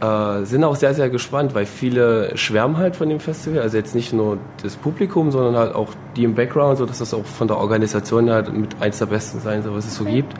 äh, 0.00 0.44
sind 0.44 0.62
auch 0.64 0.76
sehr, 0.76 0.94
sehr 0.94 1.08
gespannt, 1.08 1.54
weil 1.54 1.66
viele 1.66 2.36
schwärmen 2.36 2.76
halt 2.76 2.96
von 2.96 3.08
dem 3.08 3.20
Festival. 3.20 3.60
Also 3.60 3.76
jetzt 3.76 3.94
nicht 3.94 4.12
nur 4.12 4.38
das 4.62 4.76
Publikum, 4.76 5.30
sondern 5.30 5.56
halt 5.56 5.74
auch 5.74 5.88
die 6.16 6.24
im 6.24 6.34
Background, 6.34 6.78
so 6.78 6.86
dass 6.86 6.98
das 6.98 7.14
auch 7.14 7.24
von 7.24 7.48
der 7.48 7.56
Organisation 7.56 8.30
halt 8.30 8.52
mit 8.52 8.80
eins 8.80 8.98
der 8.98 9.06
besten 9.06 9.40
sein 9.40 9.62
soll, 9.62 9.74
was 9.74 9.86
es 9.86 9.96
so 9.96 10.04
gibt. 10.04 10.34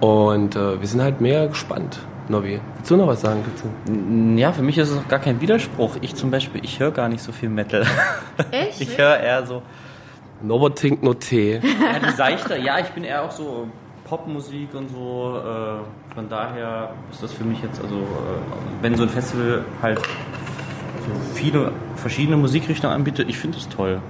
Und 0.00 0.56
äh, 0.56 0.80
wir 0.80 0.86
sind 0.86 1.02
halt 1.02 1.20
mega 1.20 1.46
gespannt. 1.46 1.98
Novi, 2.28 2.60
willst 2.76 2.90
du 2.90 2.96
noch 2.96 3.06
was 3.06 3.22
sagen 3.22 3.42
dazu? 3.44 4.38
Ja, 4.38 4.52
für 4.52 4.62
mich 4.62 4.76
ist 4.76 4.90
es 4.90 4.98
auch 4.98 5.08
gar 5.08 5.18
kein 5.18 5.40
Widerspruch. 5.40 5.96
Ich 6.02 6.14
zum 6.14 6.30
Beispiel, 6.30 6.62
ich 6.62 6.78
höre 6.78 6.90
gar 6.90 7.08
nicht 7.08 7.22
so 7.22 7.32
viel 7.32 7.48
Metal. 7.48 7.86
Echt? 8.50 8.80
Ich 8.80 8.98
höre 8.98 9.18
eher 9.18 9.46
so, 9.46 9.62
Norbert 10.42 10.78
trinkt 10.78 11.02
nur 11.02 11.18
Tee. 11.18 11.54
ja, 11.54 11.98
die 12.06 12.16
seichter, 12.16 12.56
ja, 12.56 12.78
ich 12.78 12.88
bin 12.88 13.04
eher 13.04 13.22
auch 13.22 13.30
so 13.30 13.68
Popmusik 14.08 14.74
und 14.74 14.90
so. 14.90 15.38
Äh, 15.38 16.14
von 16.14 16.28
daher 16.28 16.90
ist 17.10 17.22
das 17.22 17.32
für 17.32 17.44
mich 17.44 17.62
jetzt, 17.62 17.80
also, 17.82 17.96
äh, 17.96 18.82
wenn 18.82 18.94
so 18.96 19.02
ein 19.04 19.08
Festival 19.08 19.64
halt 19.82 19.98
so 19.98 21.34
viele 21.34 21.72
verschiedene 21.96 22.36
Musikrichtungen 22.36 22.94
anbietet, 22.94 23.28
ich 23.28 23.38
finde 23.38 23.58
es 23.58 23.68
toll. 23.68 24.00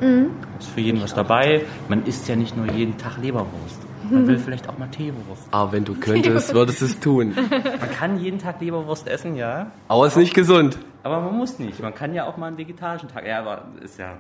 Ist 0.58 0.70
für 0.70 0.80
jeden 0.80 1.02
was 1.02 1.14
dabei. 1.14 1.62
Man 1.88 2.04
isst 2.06 2.28
ja 2.28 2.36
nicht 2.36 2.56
nur 2.56 2.66
jeden 2.72 2.96
Tag 2.98 3.18
Leberwurst. 3.18 3.86
Man 4.10 4.26
will 4.26 4.38
vielleicht 4.38 4.68
auch 4.68 4.78
mal 4.78 4.88
Teewurst. 4.88 5.48
Aber 5.50 5.72
wenn 5.72 5.84
du 5.84 5.94
könntest, 5.94 6.54
würdest 6.54 6.80
du 6.80 6.86
es 6.86 6.98
tun. 6.98 7.34
Man 7.34 7.90
kann 7.90 8.18
jeden 8.18 8.38
Tag 8.38 8.60
Leberwurst 8.60 9.06
essen, 9.06 9.36
ja. 9.36 9.70
Aber 9.88 10.06
es 10.06 10.12
ist 10.14 10.18
nicht 10.18 10.34
gesund. 10.34 10.78
Aber 11.02 11.20
man 11.20 11.36
muss 11.36 11.58
nicht. 11.58 11.80
Man 11.80 11.94
kann 11.94 12.14
ja 12.14 12.26
auch 12.26 12.36
mal 12.36 12.46
einen 12.46 12.58
vegetarischen 12.58 13.08
Tag. 13.08 13.26
Ja, 13.26 13.40
aber 13.40 13.66
ist 13.82 13.98
ja. 13.98 14.14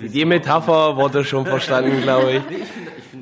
Die 0.00 0.24
Metapher 0.24 0.96
wurde 0.96 1.24
schon 1.24 1.46
verstanden, 1.46 2.02
glaube 2.02 2.32
ich. 2.32 2.42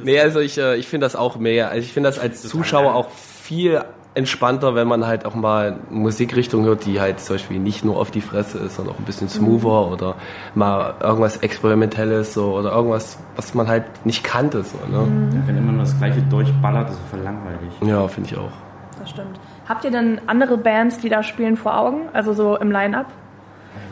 Nee, 0.02 0.18
also 0.18 0.40
ich, 0.40 0.56
äh, 0.56 0.76
ich 0.76 0.88
finde 0.88 1.04
das 1.04 1.14
auch 1.14 1.36
mehr. 1.36 1.68
Also 1.68 1.82
ich 1.82 1.92
finde 1.92 2.08
das 2.08 2.18
als 2.18 2.40
Zuschauer 2.40 2.94
auch 2.94 3.10
viel 3.10 3.82
entspannter, 4.14 4.74
wenn 4.74 4.88
man 4.88 5.06
halt 5.06 5.24
auch 5.24 5.34
mal 5.34 5.78
Musikrichtung 5.90 6.64
hört, 6.64 6.86
die 6.86 7.00
halt 7.00 7.20
zum 7.20 7.34
Beispiel 7.34 7.58
nicht 7.58 7.84
nur 7.84 7.98
auf 7.98 8.10
die 8.10 8.20
Fresse 8.20 8.58
ist, 8.58 8.76
sondern 8.76 8.94
auch 8.94 8.98
ein 8.98 9.04
bisschen 9.04 9.28
smoother 9.28 9.92
oder 9.92 10.14
mal 10.54 10.94
irgendwas 11.00 11.38
Experimentelles 11.38 12.34
so 12.34 12.54
oder 12.54 12.72
irgendwas, 12.72 13.18
was 13.36 13.54
man 13.54 13.68
halt 13.68 13.84
nicht 14.04 14.24
kannte. 14.24 14.62
So, 14.64 14.78
ne? 14.90 15.06
Ja, 15.34 15.46
wenn 15.46 15.56
immer 15.58 15.72
nur 15.72 15.82
das 15.82 15.96
gleiche 15.98 16.22
durchballert, 16.22 16.88
ist 16.88 16.96
es 16.96 17.10
voll 17.10 17.20
langweilig. 17.20 17.70
Ja, 17.84 18.08
finde 18.08 18.30
ich 18.30 18.38
auch. 18.38 18.52
Das 18.98 19.10
stimmt. 19.10 19.38
Habt 19.68 19.84
ihr 19.84 19.90
denn 19.90 20.20
andere 20.26 20.56
Bands, 20.56 20.98
die 20.98 21.08
da 21.08 21.22
spielen, 21.22 21.56
vor 21.56 21.78
Augen? 21.78 22.08
Also 22.12 22.32
so 22.32 22.56
im 22.56 22.72
Line-Up? 22.72 23.06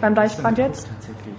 Beim 0.01 0.15
Deichbrand 0.15 0.59
jetzt? 0.59 0.89
Tatsächlich. 0.89 1.35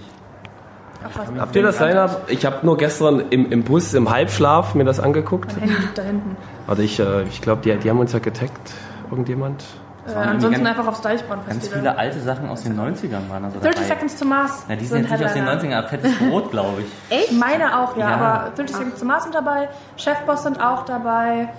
Habt 1.40 1.56
ihr 1.56 1.64
das 1.64 1.80
Line-Up? 1.80 2.24
Ich 2.28 2.46
habe 2.46 2.66
nur 2.66 2.76
gestern 2.78 3.24
im, 3.30 3.52
im 3.52 3.64
Bus 3.64 3.94
im 3.94 4.10
Halbschlaf 4.10 4.76
mir 4.76 4.84
das 4.86 5.00
angeguckt. 5.00 5.52
Handy 5.56 5.74
liegt 5.74 5.98
da 5.98 6.02
hinten. 6.02 6.36
Warte, 6.68 6.84
ich, 6.84 7.00
äh, 7.00 7.24
ich 7.24 7.42
glaube, 7.42 7.62
die, 7.62 7.76
die 7.78 7.90
haben 7.90 8.00
uns 8.00 8.12
ja 8.14 8.20
getaggt. 8.20 8.74
Irgendjemand? 9.10 9.64
Äh, 10.08 10.12
ansonsten 10.14 10.64
ganz- 10.64 10.78
einfach 10.78 10.92
aufs 10.92 11.02
Deichbrand 11.02 11.48
Ganz 11.48 11.68
viele 11.68 11.98
alte 11.98 12.20
Sachen 12.20 12.50
aus 12.50 12.64
den 12.64 12.76
90ern 12.80 13.30
waren 13.30 13.46
also 13.46 13.60
30 13.60 13.76
dabei. 13.76 13.88
Seconds 13.96 14.16
to 14.20 14.26
Mars. 14.26 14.64
Na, 14.68 14.76
die 14.76 14.86
sind 14.86 15.02
jetzt 15.02 15.12
nicht 15.12 15.26
aus 15.26 15.34
den 15.34 15.46
Headliner. 15.48 15.76
90ern, 15.76 15.78
aber 15.80 15.88
fettes 15.88 16.18
Brot, 16.18 16.52
glaube 16.52 16.82
ich. 16.82 16.88
Ich 17.32 17.38
meine 17.40 17.80
auch, 17.80 17.96
ja, 17.96 18.10
Ja. 18.10 18.16
aber 18.16 18.52
30 18.56 18.76
Seconds 18.76 19.00
to 19.00 19.06
Mars 19.06 19.24
sind 19.24 19.36
dabei, 19.36 19.70
Chefboss 19.98 20.44
sind 20.44 20.60
auch 20.62 20.84
dabei, 20.86 21.50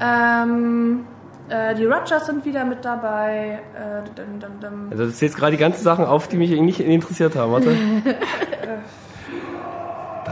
Ähm, 0.00 1.06
äh, 1.54 1.74
die 1.74 1.84
Rogers 1.86 2.26
sind 2.26 2.44
wieder 2.44 2.64
mit 2.64 2.84
dabei. 2.84 3.60
Äh, 3.74 4.08
dum, 4.16 4.40
dum, 4.40 4.60
dum. 4.60 4.88
Also 4.90 5.06
das 5.06 5.20
jetzt 5.20 5.36
gerade 5.36 5.52
die 5.52 5.58
ganzen 5.58 5.82
Sachen 5.82 6.04
auf, 6.04 6.28
die 6.28 6.36
mich 6.36 6.50
nicht 6.50 6.80
interessiert 6.80 7.36
haben. 7.36 7.52
Warte. 7.52 7.70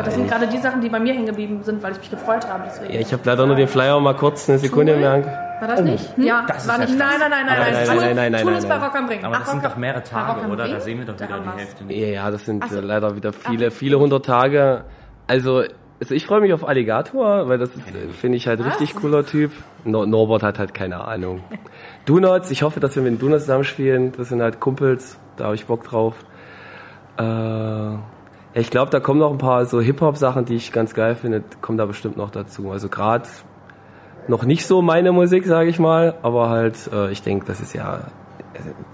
Das 0.05 0.15
sind 0.15 0.27
gerade 0.29 0.47
die 0.47 0.57
Sachen, 0.59 0.81
die 0.81 0.89
bei 0.89 0.99
mir 0.99 1.13
hängen 1.13 1.27
geblieben 1.27 1.63
sind, 1.63 1.83
weil 1.83 1.93
ich 1.93 1.99
mich 1.99 2.11
gefreut 2.11 2.49
habe. 2.49 2.65
Deswegen. 2.67 2.95
Ja, 2.95 3.01
ich 3.01 3.13
habe 3.13 3.23
leider 3.27 3.47
nur 3.47 3.57
den 3.57 3.69
Flyer 3.69 4.01
mal 4.01 4.15
kurz 4.17 4.49
eine 4.49 4.59
Sekunde 4.59 4.97
mehr 4.97 5.13
ange- 5.17 5.61
War 5.61 5.69
das 5.69 5.83
nicht? 5.83 6.15
Ja, 6.17 6.45
Das 6.49 6.63
ist 6.63 6.69
war 6.69 6.79
nicht. 6.79 6.97
Nein, 6.99 7.09
nein, 7.21 7.31
nein, 7.31 7.47
nein, 7.47 7.57
nein. 7.59 7.73
nein, 7.73 7.87
nein, 7.87 8.17
nein, 8.17 8.33
nein, 8.33 8.45
nein, 8.47 8.57
ist 8.57 8.69
bei. 8.69 8.77
Rock 8.79 8.95
am 8.97 9.07
Ring. 9.09 9.23
Aber 9.23 9.37
das 9.37 9.49
Ach, 9.49 9.53
sind 9.53 9.65
doch 9.65 9.77
mehrere 9.77 10.03
Tage, 10.03 10.49
oder? 10.51 10.67
Da 10.67 10.81
sehen 10.81 10.99
wir 10.99 11.05
doch 11.05 11.15
wieder 11.15 11.39
die. 11.41 11.59
Hälfte 11.61 11.85
nicht. 11.85 11.99
Ja, 12.01 12.07
ja, 12.07 12.31
das 12.31 12.45
sind 12.47 12.67
so. 12.71 12.79
äh, 12.79 12.81
leider 12.81 13.15
wieder 13.15 13.35
viele, 13.35 13.71
viele 13.71 13.99
hundert 13.99 14.25
Tage. 14.25 14.85
Also, 15.27 15.63
also 16.03 16.17
ich 16.17 16.27
freue 16.27 16.41
mich 16.41 16.53
auf 16.53 16.67
Alligator, 16.67 17.49
weil 17.49 17.59
das 17.59 17.71
ist, 17.77 17.83
finde 18.21 18.37
ich 18.37 18.49
halt 18.49 18.59
richtig 18.65 18.97
cooler 18.97 19.25
Typ. 19.25 19.53
No 19.85 20.05
Norbert 20.05 20.43
hat 20.43 20.59
halt 20.59 20.75
keine 20.75 21.05
Ahnung. 21.05 21.45
Donuts, 22.07 22.51
ich 22.51 22.65
hoffe, 22.65 22.81
dass 22.81 22.97
wir 22.97 23.05
mit 23.05 23.13
den 23.13 23.19
Donuts 23.21 23.45
zusammen 23.45 23.63
spielen. 23.63 24.13
Das 24.17 24.29
sind 24.29 24.43
halt 24.43 24.59
Kumpels, 24.59 25.17
da 25.37 25.45
habe 25.45 25.55
ich 25.55 25.67
Bock 25.67 25.85
drauf. 25.85 26.17
Äh, 27.19 27.23
ja, 27.23 28.01
ich 28.55 28.71
glaube, 28.71 28.91
da 28.91 28.99
kommen 28.99 29.21
noch 29.21 29.31
ein 29.31 29.39
paar 29.39 29.65
so 29.65 29.81
Hip-Hop-Sachen, 29.81 30.45
die 30.45 30.57
ich 30.57 30.73
ganz 30.73 30.93
geil 30.93 31.15
finde, 31.15 31.45
kommen 31.61 31.79
da 31.79 31.87
bestimmt 31.87 32.17
noch 32.17 32.33
dazu. 32.33 32.73
Also 32.73 32.89
gerade 32.89 33.29
noch 34.27 34.43
nicht 34.43 34.67
so 34.67 34.83
meine 34.83 35.13
Musik, 35.13 35.47
sage 35.47 35.71
ich 35.71 35.79
mal, 35.79 36.15
aber 36.23 36.49
halt, 36.49 36.91
äh, 36.93 37.13
ich 37.13 37.23
denke, 37.23 37.47
das 37.47 37.61
ist 37.61 37.75
ja, 37.75 38.09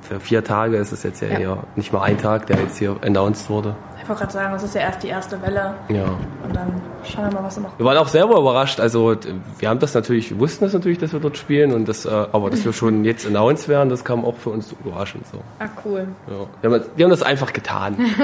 für 0.02 0.20
vier 0.20 0.44
Tage 0.44 0.76
ist 0.76 0.92
es 0.92 1.02
jetzt 1.02 1.20
ja, 1.22 1.28
eher 1.28 1.58
nicht 1.76 1.92
mal 1.92 2.02
ein 2.02 2.18
Tag, 2.18 2.46
der 2.46 2.58
jetzt 2.58 2.78
hier 2.78 2.96
announced 3.04 3.48
wurde. 3.50 3.74
Ich 4.02 4.08
wollte 4.08 4.20
gerade 4.22 4.32
sagen, 4.32 4.52
das 4.52 4.62
ist 4.62 4.74
ja 4.74 4.80
erst 4.82 5.02
die 5.02 5.08
erste 5.08 5.40
Welle. 5.42 5.74
Ja. 5.88 6.04
Und 6.04 6.56
dann 6.56 6.80
schauen 7.04 7.26
wir 7.30 7.40
mal, 7.40 7.44
was 7.44 7.56
da 7.56 7.60
noch 7.60 7.78
Wir 7.78 7.84
waren 7.84 7.98
auch 7.98 8.08
selber 8.08 8.38
überrascht. 8.38 8.80
Also 8.80 9.14
wir 9.58 9.68
haben 9.68 9.78
das 9.80 9.92
natürlich, 9.94 10.30
wir 10.30 10.38
wussten 10.38 10.64
das 10.64 10.72
natürlich, 10.72 10.96
dass 10.98 11.12
wir 11.12 11.20
dort 11.20 11.36
spielen 11.36 11.72
und 11.74 11.86
das, 11.88 12.06
äh, 12.06 12.08
aber 12.32 12.48
dass 12.48 12.64
wir 12.64 12.72
schon 12.72 13.04
jetzt 13.04 13.26
announced 13.26 13.68
werden, 13.68 13.90
das 13.90 14.04
kam 14.04 14.24
auch 14.24 14.36
für 14.36 14.50
uns 14.50 14.72
überraschend 14.72 15.26
so. 15.26 15.38
Ah, 15.58 15.66
cool. 15.84 16.06
Ja. 16.26 16.34
Wir, 16.62 16.70
haben, 16.70 16.80
das- 16.80 16.90
wir 16.96 17.04
haben 17.04 17.10
das 17.10 17.22
einfach 17.22 17.52
getan. 17.52 17.96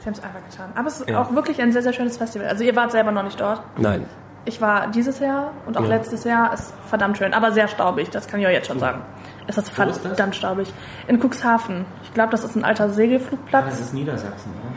Sie 0.00 0.06
haben 0.06 0.12
es 0.12 0.22
einfach 0.22 0.40
getan. 0.50 0.70
Aber 0.74 0.86
es 0.88 1.00
ist 1.00 1.14
auch 1.14 1.34
wirklich 1.34 1.60
ein 1.62 1.72
sehr, 1.72 1.82
sehr 1.82 1.92
schönes 1.94 2.16
Festival. 2.18 2.46
Also 2.46 2.62
ihr 2.62 2.76
wart 2.76 2.92
selber 2.92 3.10
noch 3.10 3.22
nicht 3.24 3.40
dort. 3.40 3.62
Nein. 3.78 4.04
Ich 4.44 4.60
war 4.60 4.88
dieses 4.88 5.18
Jahr 5.20 5.52
und 5.66 5.78
auch 5.78 5.82
Ja. 5.84 5.88
letztes 5.88 6.24
Jahr. 6.24 6.52
Es 6.52 6.60
ist 6.60 6.74
verdammt 6.88 7.16
schön, 7.16 7.32
aber 7.32 7.50
sehr 7.52 7.66
staubig. 7.66 8.10
Das 8.10 8.28
kann 8.28 8.38
ich 8.40 8.46
euch 8.46 8.52
jetzt 8.52 8.66
schon 8.66 8.78
sagen. 8.78 9.00
Es 9.46 9.58
ist 9.58 9.76
Wo 9.78 9.82
ist 9.82 9.88
das? 9.96 9.98
verdammt 9.98 10.34
staubig. 10.36 10.72
In 11.08 11.20
Cuxhaven. 11.20 11.84
Ich 12.02 12.14
glaube, 12.14 12.30
das 12.30 12.44
ist 12.44 12.56
ein 12.56 12.64
alter 12.64 12.84
Ah, 12.84 12.86
Das 12.86 12.96
Segelflugplatz. 12.96 13.80
ist 13.80 13.94
Niedersachsen, 13.94 14.50
oder? 14.52 14.72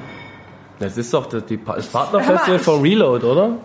Das 0.80 0.98
ist 0.98 1.14
doch 1.14 1.26
das, 1.28 1.46
die, 1.46 1.58
Pa- 1.58 1.76
das 1.76 1.88
Partnerfestival 1.88 2.60
von 2.60 2.82
Reload, 2.82 3.26
oder? 3.26 3.56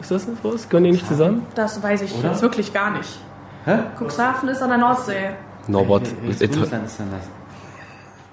Ist 0.00 0.10
das 0.10 0.26
nicht 0.26 0.42
was? 0.42 0.68
Können 0.68 0.84
die 0.84 0.90
nicht 0.92 1.06
zusammen? 1.06 1.46
Das 1.54 1.82
weiß 1.82 2.02
ich 2.02 2.14
Oder? 2.18 2.28
jetzt 2.30 2.42
wirklich 2.42 2.72
gar 2.72 2.90
nicht. 2.90 3.18
Hä? 3.64 3.78
Cuxhaven 3.98 4.48
ist 4.48 4.60
an 4.62 4.68
der 4.70 4.78
Nordsee. 4.78 5.30
Norbert. 5.68 6.02
Jetzt, 6.26 6.40
Bundesland 6.52 6.86
ist 6.86 6.98
denn 6.98 7.10
das? 7.10 7.28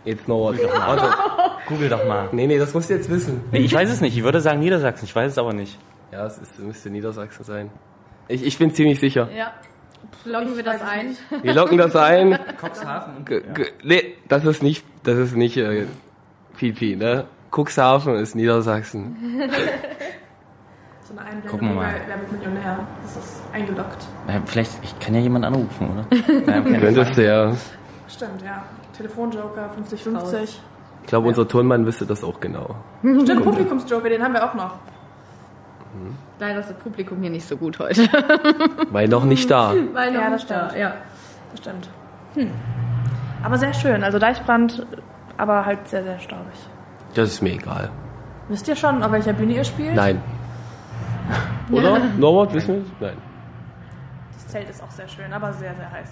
jetzt 0.05 0.27
Norbert. 0.27 0.59
Warte. 0.73 1.05
Google 1.67 1.89
doch 1.89 2.05
mal. 2.05 2.27
Nee, 2.31 2.47
nee, 2.47 2.57
das 2.59 2.73
musst 2.73 2.89
du 2.89 2.93
jetzt 2.95 3.09
wissen. 3.09 3.41
Nee, 3.51 3.59
ich 3.59 3.73
weiß 3.73 3.89
es 3.89 4.01
nicht. 4.01 4.17
Ich 4.17 4.23
würde 4.23 4.41
sagen 4.41 4.59
Niedersachsen. 4.59 5.05
Ich 5.05 5.15
weiß 5.15 5.31
es 5.31 5.38
aber 5.38 5.53
nicht. 5.53 5.77
Ja, 6.12 6.25
es 6.25 6.38
ist, 6.38 6.59
müsste 6.59 6.89
Niedersachsen 6.89 7.43
sein. 7.43 7.69
Ich, 8.27 8.43
ich 8.45 8.57
bin 8.57 8.73
ziemlich 8.73 8.99
sicher. 8.99 9.29
Ja. 9.36 9.53
Loggen 10.25 10.55
wir 10.55 10.63
das 10.63 10.81
ein? 10.81 11.17
Wir 11.41 11.53
locken 11.53 11.77
das 11.77 11.95
ein. 11.95 12.39
Cuxhaven 12.62 13.25
G 13.25 13.41
g 13.53 13.65
nee, 13.83 14.15
das 14.29 14.45
ist 14.45 14.63
nicht, 14.63 14.86
das 15.03 15.17
ist 15.17 15.36
nicht 15.36 15.57
äh, 15.57 15.86
Pipi, 16.57 16.95
ne? 16.95 17.25
Cuxhaven 17.51 18.15
ist 18.15 18.36
Niedersachsen. 18.36 19.15
So 21.03 21.13
eine 21.13 21.21
Einblendung 21.21 21.51
Gucken 21.51 21.67
wir 21.69 21.75
mal. 21.75 21.95
Wer 22.07 22.19
wird 22.19 22.31
Millionär. 22.31 22.88
Das 23.01 23.17
ist 23.17 23.41
eingeloggt. 23.51 24.07
Ja, 24.27 24.41
vielleicht, 24.45 24.71
ich 24.83 24.99
kann 24.99 25.13
ja 25.13 25.21
jemanden 25.21 25.47
anrufen, 25.47 25.89
oder? 25.91 26.05
Keine 26.45 26.79
Könntest 26.79 27.17
du 27.17 27.25
ja. 27.25 27.55
Stimmt, 28.07 28.41
ja. 28.43 28.63
Telefonjoker 28.95 29.71
50-50. 29.91 30.43
Ich 30.43 31.07
glaube, 31.07 31.27
unser 31.27 31.47
Tonmann 31.47 31.86
wüsste 31.86 32.05
das 32.05 32.23
auch 32.23 32.39
genau. 32.39 32.75
Stimmt, 33.01 33.43
Publikumsjoker, 33.43 34.09
den 34.09 34.23
haben 34.23 34.33
wir 34.33 34.49
auch 34.49 34.53
noch. 34.53 34.79
Leider 36.39 36.60
ist 36.60 36.69
das 36.69 36.78
Publikum 36.78 37.22
hier 37.22 37.30
nicht 37.30 37.48
so 37.48 37.58
gut 37.58 37.80
heute. 37.80 38.08
Weil 38.91 39.08
noch 39.08 39.24
nicht 39.24 39.50
da. 39.50 39.74
Weil 39.93 40.13
Ja, 40.13 40.22
noch 40.22 40.30
das 40.32 40.41
nicht 40.41 40.52
da, 40.52 40.65
stimmt. 40.69 40.82
Ja. 40.82 40.93
Das 41.52 41.60
stimmt. 41.60 41.89
Hm. 42.36 42.52
Aber 43.43 43.58
sehr 43.58 43.74
schön. 43.74 44.04
Also 44.04 44.19
Deichbrand, 44.19 44.86
aber 45.38 45.65
halt 45.65 45.88
sehr, 45.88 46.04
sehr 46.04 46.19
staubig. 46.19 46.54
Das 47.13 47.30
ist 47.30 47.41
mir 47.41 47.54
egal. 47.54 47.89
Wisst 48.50 48.67
ihr 48.67 48.76
schon, 48.76 49.04
auf 49.04 49.12
welcher 49.12 49.34
Bühne 49.34 49.54
ihr 49.54 49.63
spielt? 49.63 49.96
Nein. 49.96 50.22
Oder? 51.72 52.00
Norbert, 52.17 52.54
wissen 52.54 52.86
wir? 53.00 53.08
Nein. 53.10 53.17
Das 54.34 54.48
Zelt 54.48 54.69
ist 54.69 54.84
auch 54.84 54.91
sehr 54.91 55.08
schön, 55.08 55.32
aber 55.32 55.54
sehr, 55.54 55.74
sehr 55.76 55.91
heiß. 55.91 56.10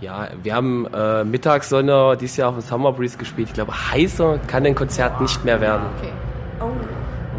Ja, 0.00 0.28
wir 0.42 0.54
haben 0.54 0.86
äh, 0.92 1.24
Mittagssonne 1.24 2.16
dieses 2.20 2.36
Jahr 2.36 2.50
auf 2.50 2.56
dem 2.56 2.60
Summer 2.60 2.92
Breeze 2.92 3.16
gespielt. 3.16 3.48
Ich 3.48 3.54
glaube, 3.54 3.72
heißer 3.72 4.38
kann 4.46 4.66
ein 4.66 4.74
Konzert 4.74 5.20
nicht 5.20 5.44
mehr 5.44 5.60
werden. 5.60 5.86
Okay. 5.98 6.12
Oh. 6.60 6.70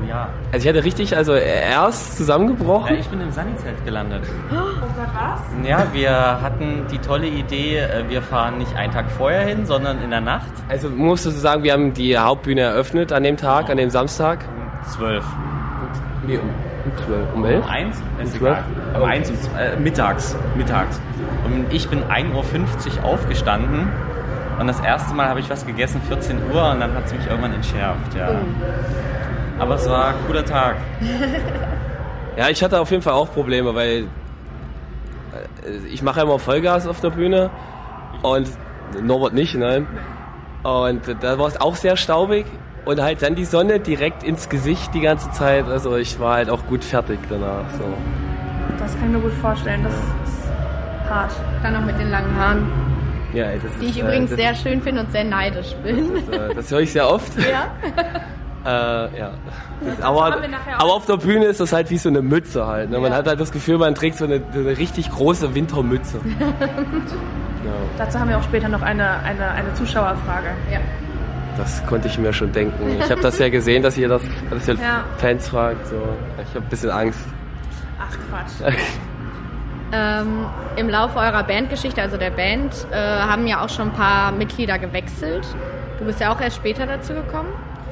Oh 0.08 0.10
ja. 0.10 0.30
Also 0.52 0.68
ich 0.68 0.74
hatte 0.74 0.84
richtig, 0.84 1.16
also 1.16 1.34
erst 1.34 2.12
ja. 2.12 2.16
zusammengebrochen. 2.18 2.98
Ich 2.98 3.08
bin 3.08 3.22
im 3.22 3.32
Sunny-Zelt 3.32 3.84
gelandet. 3.86 4.24
Oh 4.52 4.56
Gott, 4.56 5.08
was? 5.14 5.68
Ja, 5.68 5.86
wir 5.94 6.42
hatten 6.42 6.86
die 6.92 7.00
tolle 7.00 7.28
Idee, 7.28 7.78
äh, 7.78 8.10
wir 8.10 8.22
fahren 8.22 8.58
nicht 8.58 8.76
einen 8.76 8.94
Tag 8.94 9.12
vorher 9.12 9.42
hin, 9.42 9.66
sondern 9.66 10.02
in 10.02 10.10
der 10.10 10.22
Nacht. 10.22 10.48
Also 10.70 10.90
musst 10.90 11.26
du 11.26 11.30
sagen, 11.30 11.64
wir 11.64 11.74
haben 11.74 11.94
die 11.94 12.18
Hauptbühne 12.18 12.62
eröffnet 12.62 13.12
an 13.12 13.24
dem 13.24 13.38
Tag, 13.38 13.70
an 13.70 13.78
dem 13.78 13.90
Samstag. 13.90 14.40
Um 14.84 14.92
zwölf. 14.92 15.26
Nee, 16.26 16.38
um, 16.38 16.50
um 16.86 16.98
12, 17.06 17.34
um 17.34 17.46
11? 17.46 17.66
Um 17.66 17.72
eins? 17.72 18.04
Um 18.20 18.26
zwölf? 18.26 18.58
Um 18.96 19.04
eins, 19.04 19.30
um, 19.30 19.38
äh, 19.58 19.76
mittags. 19.78 20.36
Mittags. 20.56 21.00
Und 21.46 21.72
ich 21.72 21.88
bin 21.90 22.04
1.50 22.04 22.98
Uhr 22.98 23.06
aufgestanden. 23.06 23.88
Und 24.60 24.68
das 24.68 24.80
erste 24.80 25.14
Mal 25.14 25.30
habe 25.30 25.40
ich 25.40 25.50
was 25.50 25.66
gegessen, 25.66 26.02
14 26.08 26.38
Uhr, 26.52 26.72
und 26.72 26.80
dann 26.80 26.94
hat 26.96 27.06
es 27.06 27.14
mich 27.14 27.28
irgendwann 27.28 27.54
entschärft, 27.54 28.16
ja. 28.16 28.30
Aber 29.60 29.76
es 29.76 29.90
war 29.90 30.10
ein 30.10 30.16
cooler 30.28 30.46
Tag. 30.46 30.76
Ja, 32.38 32.50
ich 32.50 32.62
hatte 32.64 32.80
auf 32.80 32.92
jeden 32.92 33.02
Fall 33.02 33.14
auch 33.14 33.34
Probleme, 33.34 33.74
weil 33.74 34.04
äh, 35.66 35.78
ich 35.92 36.04
mache 36.04 36.22
immer 36.22 36.38
Vollgas 36.38 36.86
auf 36.86 37.02
der 37.02 37.10
Bühne 37.10 37.50
und 38.22 38.48
Norbert 39.02 39.34
nicht, 39.34 39.56
nein. 39.56 39.88
Und 40.62 41.02
da 41.22 41.40
war 41.40 41.48
es 41.48 41.60
auch 41.60 41.76
sehr 41.76 41.98
staubig 41.98 42.46
und 42.86 43.02
halt 43.02 43.24
dann 43.24 43.34
die 43.34 43.44
Sonne 43.46 43.80
direkt 43.80 44.22
ins 44.22 44.50
Gesicht 44.50 44.94
die 44.94 45.02
ganze 45.02 45.32
Zeit. 45.32 45.66
Also 45.66 45.96
ich 45.98 46.20
war 46.20 46.36
halt 46.36 46.52
auch 46.52 46.64
gut 46.68 46.84
fertig 46.84 47.18
danach. 47.28 47.66
So. 47.76 47.86
Das 48.78 48.94
kann 49.00 49.06
ich 49.08 49.16
mir 49.16 49.20
gut 49.22 49.34
vorstellen. 49.42 49.84
Das 49.84 49.94
ist 49.96 51.10
hart. 51.10 51.32
Dann 51.64 51.74
noch 51.74 51.86
mit 51.86 51.98
den 51.98 52.12
langen 52.12 52.38
Haaren, 52.38 52.72
Ja, 53.34 53.46
ey, 53.46 53.60
das 53.64 53.72
die 53.80 53.86
ist, 53.88 53.96
ich 53.96 54.02
übrigens 54.04 54.32
äh, 54.32 54.36
das, 54.36 54.46
sehr 54.46 54.54
schön 54.72 54.80
finde 54.84 55.02
und 55.02 55.12
sehr 55.12 55.24
neidisch 55.24 55.74
bin. 55.84 56.18
äh, 56.32 56.54
das 56.54 56.70
höre 56.70 56.82
ich 56.82 56.92
sehr 56.92 57.10
oft. 57.10 57.32
Ja? 57.40 57.72
Äh, 58.68 59.20
ja. 59.20 59.32
Aber, 60.02 60.38
aber 60.78 60.94
auf 60.94 61.06
der 61.06 61.16
Bühne 61.18 61.46
ist 61.46 61.60
das 61.62 61.72
halt 61.72 61.90
wie 61.90 61.98
so 61.98 62.10
eine 62.10 62.22
Mütze 62.22 62.68
halt. 62.68 62.90
Ne? 62.90 63.00
Man 63.00 63.12
Ja. 63.12 63.18
hat 63.20 63.28
halt 63.28 63.40
das 63.40 63.52
Gefühl, 63.52 63.78
man 63.78 63.96
trägt 63.96 64.18
so 64.18 64.26
eine, 64.26 64.42
so 64.54 64.60
eine 64.60 64.78
richtig 64.78 65.10
große 65.10 65.56
Wintermütze. 65.56 66.18
ja, 66.40 67.72
Dazu 67.98 68.20
haben 68.20 68.30
wir 68.30 68.38
auch 68.38 68.44
später 68.44 68.68
noch 68.68 68.82
eine, 68.82 69.20
eine, 69.24 69.52
eine 69.52 69.74
Zuschauerfrage. 69.76 70.48
Ja. 70.72 70.80
das 71.58 71.86
konnte 71.88 72.08
ich 72.10 72.18
mir 72.20 72.34
schon 72.34 72.52
denken. 72.52 72.98
Ich 73.00 73.10
habe 73.10 73.22
das 73.22 73.40
ja 73.40 73.48
gesehen, 73.50 73.84
dass 73.84 73.98
ihr 73.98 74.10
das 74.10 74.22
dass 74.50 74.68
ihr 74.68 74.74
Ja. 74.76 75.04
Fans 75.18 75.48
fragt. 75.48 75.88
So. 75.88 75.96
Ich 76.44 76.50
habe 76.56 76.66
ein 76.66 76.70
bisschen 76.70 76.90
Angst. 76.92 77.20
Ach 78.00 78.16
Quatsch. 78.30 78.74
Ähm, 79.94 80.46
Im 80.76 80.90
Laufe 80.90 81.18
eurer 81.18 81.44
Bandgeschichte, 81.44 82.02
also 82.02 82.18
der 82.18 82.32
Band, 82.32 82.74
äh, 82.92 82.98
haben 82.98 83.48
ja 83.48 83.64
auch 83.64 83.70
schon 83.70 83.88
ein 83.88 83.94
paar 83.94 84.34
Mitglieder 84.34 84.78
gewechselt. 84.80 85.48
Du 85.98 86.04
bist 86.04 86.20
ja 86.20 86.30
auch 86.34 86.42
erst 86.42 86.58
später 86.58 86.86
dazu 86.86 87.14
gekommen. 87.14 87.48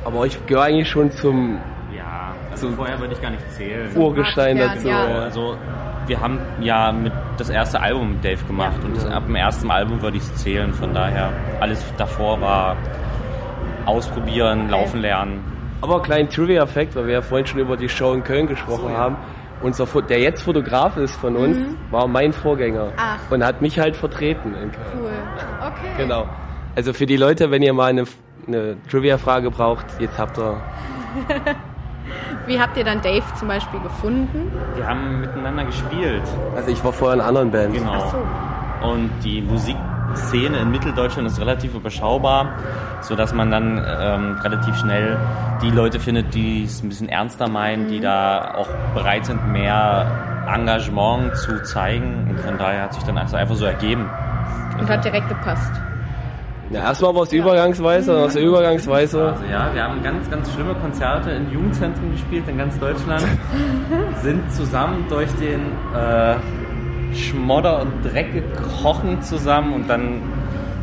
Aber 0.05 0.25
ich 0.25 0.45
gehöre 0.45 0.63
eigentlich 0.63 0.89
schon 0.89 1.11
zum 1.11 1.57
Ja, 1.95 2.33
also 2.51 2.69
So- 2.69 2.75
vorher 2.75 2.99
würde 2.99 3.13
ich 3.13 3.21
gar 3.21 3.31
nicht 3.31 3.51
zählen. 3.51 3.89
Urgestein 3.95 4.57
Ja, 4.57 4.67
dazu. 4.67 4.87
ja. 4.87 5.03
Also, 5.23 5.57
wir 6.07 6.19
haben 6.21 6.39
ja 6.61 6.91
mit 6.91 7.11
das 7.37 7.49
erste 7.49 7.79
Album 7.81 8.13
mit 8.13 8.23
Dave 8.23 8.43
gemacht 8.45 8.75
und 8.83 8.95
das, 8.95 9.05
ab 9.05 9.25
dem 9.25 9.35
ersten 9.35 9.69
Album 9.71 10.01
würde 10.01 10.17
ich 10.17 10.23
es 10.23 10.35
zählen. 10.35 10.71
Von 10.73 10.93
daher, 10.93 11.31
alles 11.59 11.83
davor 11.97 12.39
war 12.41 12.75
ausprobieren, 13.85 14.69
laufen 14.69 15.01
lernen. 15.01 15.43
Aber 15.81 16.01
kleinen 16.01 16.29
Trivia-Fact, 16.29 16.95
weil 16.95 17.07
wir 17.07 17.13
ja 17.15 17.21
vorhin 17.21 17.45
schon 17.47 17.59
über 17.59 17.77
die 17.77 17.89
Show 17.89 18.13
in 18.13 18.23
Köln 18.23 18.47
gesprochen 18.47 18.95
haben. 18.95 19.17
Unser, 19.61 19.85
Fo- 19.87 20.01
der 20.01 20.19
jetzt 20.19 20.43
Fotograf 20.43 20.97
ist 20.97 21.15
von 21.15 21.35
uns, 21.35 21.57
war 21.91 22.07
mein 22.07 22.33
Vorgänger 22.33 22.85
Mhm. 22.85 22.91
Ach. 22.97 23.17
und 23.31 23.43
hat 23.43 23.61
mich 23.61 23.79
halt 23.79 23.95
vertreten 23.95 24.53
in 24.53 24.71
Köln. 24.71 24.85
Cool. 25.01 25.11
Okay. 25.61 25.91
Genau. 25.97 26.27
Also 26.75 26.93
für 26.93 27.05
die 27.05 27.17
Leute, 27.17 27.51
wenn 27.51 27.61
ihr 27.61 27.73
mal 27.73 27.89
eine, 27.89 28.03
eine 28.47 28.77
Trivia-Frage 28.89 29.51
braucht, 29.51 29.85
jetzt 29.99 30.17
habt 30.17 30.37
ihr. 30.37 30.61
Wie 32.47 32.59
habt 32.59 32.77
ihr 32.77 32.83
dann 32.83 33.01
Dave 33.01 33.23
zum 33.39 33.47
Beispiel 33.47 33.79
gefunden? 33.79 34.51
Wir 34.75 34.87
haben 34.87 35.21
miteinander 35.21 35.65
gespielt. 35.65 36.21
Also 36.55 36.69
ich 36.69 36.83
war 36.83 36.93
vorher 36.93 37.15
in 37.15 37.21
anderen 37.21 37.51
Bands. 37.51 37.77
Genau. 37.77 37.93
Ach 37.95 38.11
so. 38.11 38.87
Und 38.87 39.09
die 39.23 39.41
Musikszene 39.41 40.57
in 40.59 40.69
Mitteldeutschland 40.69 41.27
ist 41.27 41.39
relativ 41.39 41.73
überschaubar, 41.73 42.53
sodass 43.01 43.33
man 43.33 43.49
dann 43.49 43.77
ähm, 43.77 44.37
relativ 44.43 44.75
schnell 44.75 45.17
die 45.63 45.71
Leute 45.71 45.99
findet, 45.99 46.35
die 46.35 46.65
es 46.65 46.83
ein 46.83 46.89
bisschen 46.89 47.09
ernster 47.09 47.49
meinen, 47.49 47.87
die 47.87 47.99
da 47.99 48.53
auch 48.55 48.67
bereit 48.93 49.25
sind, 49.25 49.51
mehr 49.51 50.45
Engagement 50.47 51.35
zu 51.35 51.63
zeigen. 51.63 52.27
Und 52.29 52.39
von 52.41 52.57
daher 52.59 52.83
hat 52.83 52.93
sich 52.93 53.03
dann 53.03 53.17
also 53.17 53.37
einfach 53.37 53.55
so 53.55 53.65
ergeben. 53.65 54.07
Und 54.79 54.87
hat 54.87 55.03
direkt 55.03 55.29
gepasst. 55.29 55.71
Ja, 56.71 56.81
erstmal 56.81 57.13
war 57.15 57.21
es 57.23 57.31
übergangsweise, 57.31 58.13
dann 58.13 58.23
aus 58.23 58.35
Übergangsweise. 58.35 59.23
Also 59.33 59.43
ja, 59.45 59.69
wir 59.73 59.83
haben 59.83 60.01
ganz, 60.01 60.29
ganz 60.31 60.51
schlimme 60.51 60.73
Konzerte 60.75 61.29
in 61.31 61.51
Jugendzentren 61.51 62.11
gespielt 62.11 62.43
in 62.47 62.57
ganz 62.57 62.77
Deutschland. 62.79 63.23
sind 64.23 64.51
zusammen 64.51 65.05
durch 65.07 65.29
den 65.35 65.61
äh, 65.95 66.35
Schmodder 67.15 67.81
und 67.83 67.91
Dreck 68.03 68.33
gekrochen 68.33 69.21
zusammen 69.21 69.73
und 69.73 69.87
dann, 69.89 70.21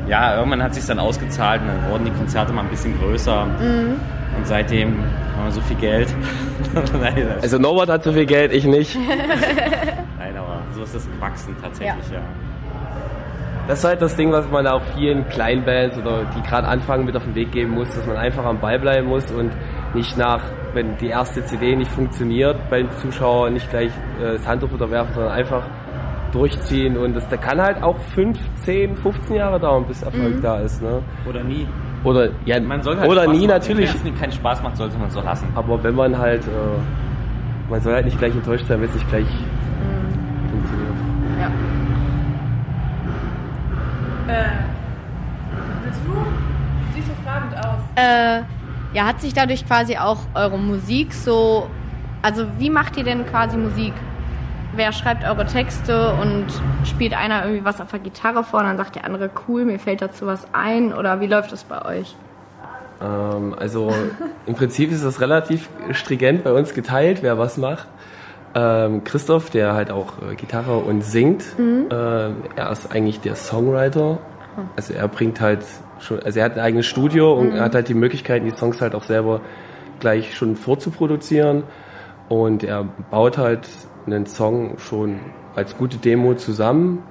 ja, 0.07 0.37
irgendwann 0.37 0.63
hat 0.63 0.75
sich 0.75 0.87
dann 0.87 0.99
ausgezahlt 1.01 1.63
und 1.63 1.69
dann 1.69 1.91
wurden 1.91 2.05
die 2.05 2.13
Konzerte 2.13 2.53
mal 2.53 2.63
ein 2.63 2.69
bisschen 2.71 2.97
größer. 3.01 3.43
Und 3.43 4.47
seitdem 4.47 4.95
haben 5.37 5.45
wir 5.47 5.51
so 5.53 5.61
viel 5.63 5.77
Geld. 5.77 6.15
Nein, 6.75 7.27
das- 7.35 7.43
Also 7.43 7.59
Norbert 7.59 7.89
hat 7.91 8.05
so 8.05 8.13
viel 8.13 8.25
Geld, 8.27 8.53
ich 8.53 8.65
nicht. 8.65 8.97
Nein, 8.97 10.37
aber 10.39 10.61
so 10.75 10.85
ist 10.85 10.95
es 10.95 11.11
gewachsen 11.11 11.57
tatsächlich, 11.61 12.09
ja. 12.13 12.21
Das 13.69 13.79
ist 13.79 13.85
halt 13.85 14.03
das 14.03 14.17
Ding, 14.17 14.33
was 14.33 14.51
man 14.51 14.67
auch 14.67 14.83
vielen 14.97 15.27
Kleinbands 15.29 15.97
oder 15.97 16.25
die 16.37 16.43
gerade 16.43 16.67
anfangen 16.67 17.05
mit 17.05 17.17
auf 17.17 17.23
den 17.25 17.35
Weg 17.35 17.53
geben 17.53 17.71
muss, 17.73 17.95
dass 17.95 18.07
man 18.07 18.17
einfach 18.17 18.45
am 18.45 18.59
Ball 18.59 18.79
bleiben 18.79 19.07
muss 19.07 19.31
und 19.31 19.53
nicht 19.95 20.17
nach, 20.19 20.41
wenn 20.75 20.97
die 20.99 21.07
erste 21.07 21.45
CD 21.45 21.77
nicht 21.77 21.91
funktioniert, 21.93 22.57
beim 22.71 22.89
Zuschauer 23.01 23.51
nicht 23.51 23.71
gleich 23.71 23.91
äh, 24.21 24.33
das 24.33 24.47
Handtuch 24.49 24.73
unterwerfen, 24.73 25.15
sondern 25.15 25.33
einfach 25.33 25.63
durchziehen 26.33 26.97
und 26.97 27.15
das, 27.15 27.29
da 27.29 27.37
kann 27.37 27.61
halt 27.61 27.83
auch 27.83 27.99
5, 28.15 28.39
10, 28.65 28.97
15 28.97 29.37
Jahre 29.37 29.61
dauern, 29.61 29.85
bis 29.87 30.03
Erfolg 30.03 30.41
da 30.43 30.59
ist. 30.61 30.83
Ne? 30.83 31.01
Oder 31.29 31.45
nie. 31.45 31.69
Oder, 32.05 32.31
ja, 32.47 32.59
Man 32.59 32.83
soll 32.83 32.99
halt 32.99 33.09
oder 33.09 33.25
Spaß 33.25 33.33
nie 33.37 33.47
machen. 33.47 33.59
natürlich, 33.59 34.05
Wenn 34.05 34.13
es 34.15 34.21
keinen 34.21 34.33
Spaß 34.33 34.63
macht, 34.63 34.77
sollte 34.77 34.99
man 34.99 35.07
es 35.09 35.15
so 35.15 35.21
lassen. 35.21 35.47
aber 35.55 35.83
wenn 35.85 35.95
man 35.95 36.19
halt, 36.19 36.43
äh, 36.47 37.71
man 37.71 37.81
soll 37.81 37.93
halt 37.95 38.07
nicht 38.07 38.19
gleich 38.19 38.35
enttäuscht 38.35 38.67
sein, 38.67 38.81
wenn 38.81 38.89
es 38.89 38.95
nicht 38.95 39.09
gleich 39.09 39.27
funktioniert. 40.51 40.95
Ja. 41.39 41.51
Willst 44.27 46.01
du? 46.07 46.13
Siehst 46.95 47.09
du 47.09 47.15
fragend 47.25 47.57
aus. 47.57 47.81
Äh, 47.97 48.43
ja, 48.95 49.07
hat 49.07 49.21
sich 49.21 49.35
dadurch 49.35 49.67
quasi 49.67 49.97
auch 49.97 50.19
eure 50.35 50.59
Musik 50.59 51.13
so. 51.13 51.69
Also, 52.23 52.47
wie 52.59 52.71
macht 52.71 52.97
ihr 52.97 53.05
denn 53.05 53.27
quasi 53.27 53.57
Musik? 53.57 53.95
Wer 54.75 54.93
schreibt 54.93 55.25
eure 55.25 55.45
Texte 55.45 56.15
und 56.15 56.47
spielt 56.87 57.15
einer 57.15 57.45
irgendwie 57.45 57.65
was 57.65 57.81
auf 57.81 57.91
der 57.91 58.01
Gitarre 58.01 58.43
vor 58.43 58.61
und 58.61 58.67
dann 58.67 58.77
sagt 58.79 58.95
der 58.95 59.05
andere, 59.05 59.31
cool, 59.47 59.65
mir 59.65 59.79
fällt 59.79 60.01
dazu 60.01 60.27
was 60.27 60.47
ein? 60.55 60.95
Oder 60.95 61.21
wie 61.21 61.27
läuft 61.27 61.53
das 61.53 61.65
bei 61.65 61.85
euch? 61.85 62.15
Ähm, 63.03 63.55
also 63.59 63.93
im 64.47 64.55
Prinzip 64.55 64.91
ist 64.93 65.05
das 65.05 65.21
relativ 65.21 65.69
stringent 65.91 66.45
bei 66.45 66.53
uns 66.53 66.73
geteilt, 66.73 67.23
wer 67.23 67.39
was 67.39 67.59
macht. 67.59 67.87
Ähm, 68.55 69.03
Christoph, 69.05 69.51
der 69.51 69.73
halt 69.73 69.91
auch 69.91 70.15
äh, 70.21 70.35
Gitarre 70.35 70.77
und 70.77 71.03
singt, 71.03 71.45
ähm, 71.59 72.37
er 72.55 72.71
ist 72.71 72.93
eigentlich 72.93 73.21
der 73.21 73.35
Songwriter. 73.35 74.19
Also 74.77 74.93
er 74.93 75.09
bringt 75.09 75.41
halt 75.41 75.65
schon, 76.01 76.21
also 76.21 76.39
er 76.39 76.45
hat 76.45 76.55
ein 76.55 76.61
eigenes 76.61 76.87
Studio 76.87 77.33
und 77.33 77.53
er 77.53 77.65
hat 77.65 77.75
halt 77.75 77.89
die 77.89 77.95
Möglichkeit, 77.95 78.45
die 78.45 78.51
Songs 78.51 78.83
halt 78.83 78.95
auch 78.95 79.05
selber 79.05 79.41
gleich 80.01 80.37
schon 80.37 80.57
vorzuproduzieren. 80.57 81.63
Und 82.29 82.63
er 82.63 82.85
baut 83.11 83.39
halt 83.39 83.69
einen 84.07 84.27
Song 84.27 84.79
schon 84.79 85.21
als 85.55 85.77
gute 85.77 85.97
Demo 85.97 86.35
zusammen. 86.35 87.03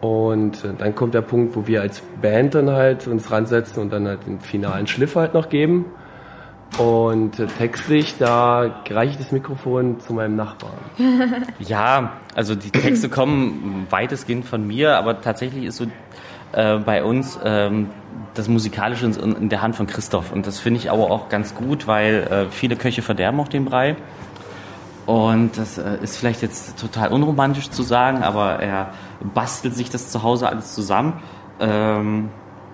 Und 0.00 0.64
äh, 0.64 0.68
dann 0.76 0.96
kommt 0.96 1.14
der 1.14 1.22
Punkt, 1.22 1.54
wo 1.54 1.68
wir 1.68 1.80
als 1.80 2.02
Band 2.20 2.56
dann 2.56 2.70
halt 2.70 3.06
uns 3.06 3.30
ransetzen 3.30 3.80
und 3.82 3.92
dann 3.92 4.08
halt 4.08 4.26
den 4.26 4.40
finalen 4.40 4.88
Schliff 4.88 5.14
halt 5.14 5.34
noch 5.34 5.48
geben. 5.48 5.84
Und 6.78 7.38
äh, 7.38 7.46
textlich, 7.46 8.16
da 8.18 8.82
reiche 8.88 9.12
ich 9.12 9.18
das 9.18 9.30
Mikrofon 9.30 10.00
zu 10.00 10.14
meinem 10.14 10.36
Nachbarn. 10.36 10.72
Ja, 11.58 12.14
also 12.34 12.54
die 12.54 12.70
Texte 12.70 13.08
kommen 13.08 13.86
weitestgehend 13.90 14.46
von 14.46 14.66
mir, 14.66 14.96
aber 14.96 15.20
tatsächlich 15.20 15.64
ist 15.64 15.76
so 15.76 15.86
äh, 16.52 16.78
bei 16.78 17.04
uns 17.04 17.38
ähm, 17.44 17.90
das 18.34 18.48
Musikalische 18.48 19.06
in, 19.06 19.36
in 19.36 19.48
der 19.48 19.62
Hand 19.62 19.76
von 19.76 19.86
Christoph. 19.86 20.32
Und 20.32 20.46
das 20.46 20.58
finde 20.58 20.80
ich 20.80 20.90
aber 20.90 21.10
auch 21.10 21.28
ganz 21.28 21.54
gut, 21.54 21.86
weil 21.86 22.26
äh, 22.30 22.50
viele 22.50 22.76
Köche 22.76 23.02
verderben 23.02 23.38
auch 23.40 23.48
den 23.48 23.64
Brei. 23.64 23.96
Und 25.06 25.58
das 25.58 25.78
äh, 25.78 25.98
ist 26.02 26.16
vielleicht 26.16 26.42
jetzt 26.42 26.78
total 26.78 27.10
unromantisch 27.10 27.70
zu 27.70 27.82
sagen, 27.82 28.22
aber 28.22 28.60
er 28.60 28.92
bastelt 29.34 29.74
sich 29.74 29.90
das 29.90 30.08
zu 30.08 30.22
Hause 30.22 30.48
alles 30.48 30.74
zusammen. 30.74 31.20
Ähm, 31.60 32.30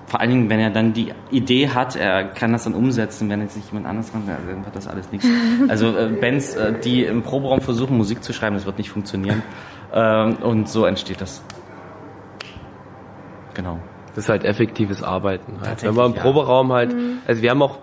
vor 0.09 0.21
allen 0.21 0.31
Dingen, 0.31 0.51
wenn 0.51 0.59
er 0.59 0.71
dann 0.71 0.95
die 0.95 1.13
Idee 1.31 1.69
hat, 1.69 1.95
er 1.95 2.25
kann 2.25 2.53
das 2.53 2.65
dann 2.65 2.75
umsetzen, 2.75 3.29
wenn 3.29 3.43
jetzt 3.43 3.57
nicht 3.57 3.69
jemand 3.71 3.87
anderes 3.87 4.13
ran, 4.15 4.23
dann 4.27 4.65
wird 4.65 4.75
das 4.75 4.89
alles 4.89 5.13
nichts. 5.13 5.29
Also 5.69 5.97
äh, 5.97 6.09
Bands, 6.19 6.55
äh, 6.55 6.73
die 6.81 7.05
im 7.05 7.23
Proberaum 7.23 7.61
versuchen, 7.61 7.97
Musik 7.97 8.23
zu 8.23 8.33
schreiben, 8.33 8.57
das 8.57 8.65
wird 8.65 8.79
nicht 8.79 8.91
funktionieren. 8.91 9.43
Ähm, 9.93 10.37
und 10.37 10.69
so 10.69 10.87
entsteht 10.87 11.21
das. 11.21 11.43
Genau. 13.53 13.81
Das 14.15 14.25
ist 14.25 14.31
halt 14.31 14.45
effektives 14.45 15.03
Arbeiten. 15.03 15.61
Halt. 15.61 15.83
Wenn 15.83 15.95
wir 15.95 16.07
im 16.07 16.15
ja. 16.15 16.23
Proberaum 16.23 16.73
halt, 16.73 16.95
also 17.27 17.43
wir 17.43 17.51
haben 17.51 17.61
auch, 17.61 17.79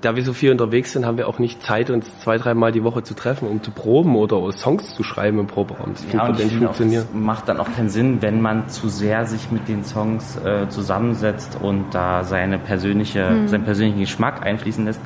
da 0.00 0.16
wir 0.16 0.24
so 0.24 0.32
viel 0.32 0.50
unterwegs 0.50 0.92
sind, 0.92 1.06
haben 1.06 1.18
wir 1.18 1.28
auch 1.28 1.38
nicht 1.38 1.62
Zeit, 1.62 1.88
uns 1.90 2.18
zwei, 2.18 2.36
dreimal 2.36 2.72
die 2.72 2.82
Woche 2.82 3.02
zu 3.04 3.14
treffen, 3.14 3.46
um 3.48 3.62
zu 3.62 3.70
proben 3.70 4.16
oder 4.16 4.50
Songs 4.52 4.94
zu 4.94 5.04
schreiben 5.04 5.38
im 5.38 5.46
Proberaum. 5.46 5.92
Das 5.92 6.04
Ja, 6.12 6.26
und 6.26 6.30
ich 6.38 6.44
nicht 6.44 6.48
finde 6.50 6.56
auch, 6.56 6.74
funktionieren. 6.74 7.04
das 7.12 7.20
macht 7.20 7.48
dann 7.48 7.60
auch 7.60 7.72
keinen 7.76 7.88
Sinn, 7.88 8.20
wenn 8.20 8.40
man 8.40 8.68
zu 8.68 8.88
sehr 8.88 9.24
sich 9.26 9.50
mit 9.52 9.68
den 9.68 9.84
Songs 9.84 10.36
äh, 10.44 10.68
zusammensetzt 10.68 11.58
und 11.62 11.86
da 11.92 12.24
seine 12.24 12.58
persönliche, 12.58 13.46
seinen 13.46 13.64
persönlichen 13.64 14.00
Geschmack 14.00 14.44
einfließen 14.44 14.84
lässt, 14.84 15.00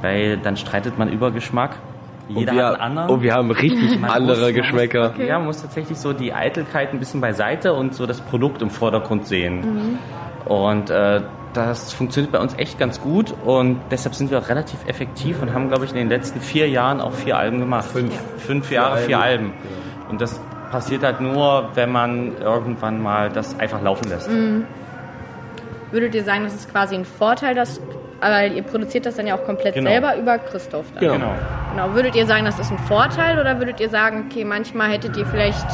weil 0.00 0.38
dann 0.38 0.56
streitet 0.56 0.98
man 0.98 1.10
über 1.12 1.30
Geschmack. 1.30 1.76
Jeder 2.28 2.52
und 2.52 2.56
wir, 2.56 2.64
hat 2.66 2.72
einen 2.80 2.80
anderen. 2.82 3.10
Und 3.10 3.22
wir 3.22 3.34
haben 3.34 3.50
richtig 3.50 4.00
Man 4.00 4.08
andere 4.10 4.36
muss- 4.36 4.44
man 4.46 4.54
Geschmäcker. 4.54 5.08
Muss, 5.18 5.26
Ja, 5.26 5.36
man 5.38 5.46
muss 5.48 5.60
tatsächlich 5.60 5.98
so 5.98 6.14
die 6.14 6.32
Eitelkeit 6.32 6.94
ein 6.94 6.98
bisschen 6.98 7.20
beiseite 7.20 7.74
und 7.74 7.94
so 7.94 8.06
das 8.06 8.22
Produkt 8.22 8.62
im 8.62 8.70
Vordergrund 8.70 9.26
sehen. 9.26 9.98
Und 10.46 10.88
äh, 10.88 11.20
das 11.54 11.92
funktioniert 11.92 12.32
bei 12.32 12.38
uns 12.40 12.54
echt 12.58 12.78
ganz 12.78 13.00
gut 13.00 13.34
und 13.44 13.80
deshalb 13.90 14.14
sind 14.14 14.30
wir 14.30 14.38
auch 14.38 14.48
relativ 14.48 14.78
effektiv 14.86 15.40
und 15.40 15.54
haben, 15.54 15.68
glaube 15.68 15.84
ich, 15.84 15.90
in 15.92 15.96
den 15.96 16.08
letzten 16.08 16.40
vier 16.40 16.68
Jahren 16.68 17.00
auch 17.00 17.12
vier 17.12 17.36
Alben 17.38 17.60
gemacht. 17.60 17.86
Fünf. 17.86 18.12
Fünf 18.38 18.70
Jahre, 18.70 18.98
vier 18.98 19.18
Alben. 19.20 19.52
Und 20.10 20.20
das 20.20 20.40
passiert 20.70 21.02
halt 21.04 21.20
nur, 21.20 21.70
wenn 21.74 21.90
man 21.92 22.36
irgendwann 22.38 23.00
mal 23.02 23.30
das 23.30 23.58
einfach 23.58 23.80
laufen 23.80 24.08
lässt. 24.08 24.28
Würdet 25.90 26.14
ihr 26.14 26.24
sagen, 26.24 26.44
das 26.44 26.54
ist 26.54 26.70
quasi 26.72 26.96
ein 26.96 27.04
Vorteil, 27.04 27.54
dass, 27.54 27.80
weil 28.20 28.52
ihr 28.54 28.62
produziert 28.62 29.06
das 29.06 29.14
dann 29.14 29.26
ja 29.28 29.36
auch 29.36 29.44
komplett 29.44 29.74
Genau. 29.74 29.90
selber 29.90 30.16
über 30.16 30.38
Christoph 30.38 30.86
dann? 30.94 31.00
Genau. 31.00 31.14
Genau. 31.14 31.32
Genau. 31.76 31.94
Würdet 31.94 32.16
ihr 32.16 32.26
sagen, 32.26 32.44
das 32.44 32.58
ist 32.58 32.72
ein 32.72 32.78
Vorteil 32.78 33.38
oder 33.38 33.58
würdet 33.58 33.78
ihr 33.80 33.88
sagen, 33.88 34.26
okay, 34.28 34.44
manchmal 34.44 34.90
hättet 34.90 35.16
ihr 35.16 35.26
vielleicht. 35.26 35.66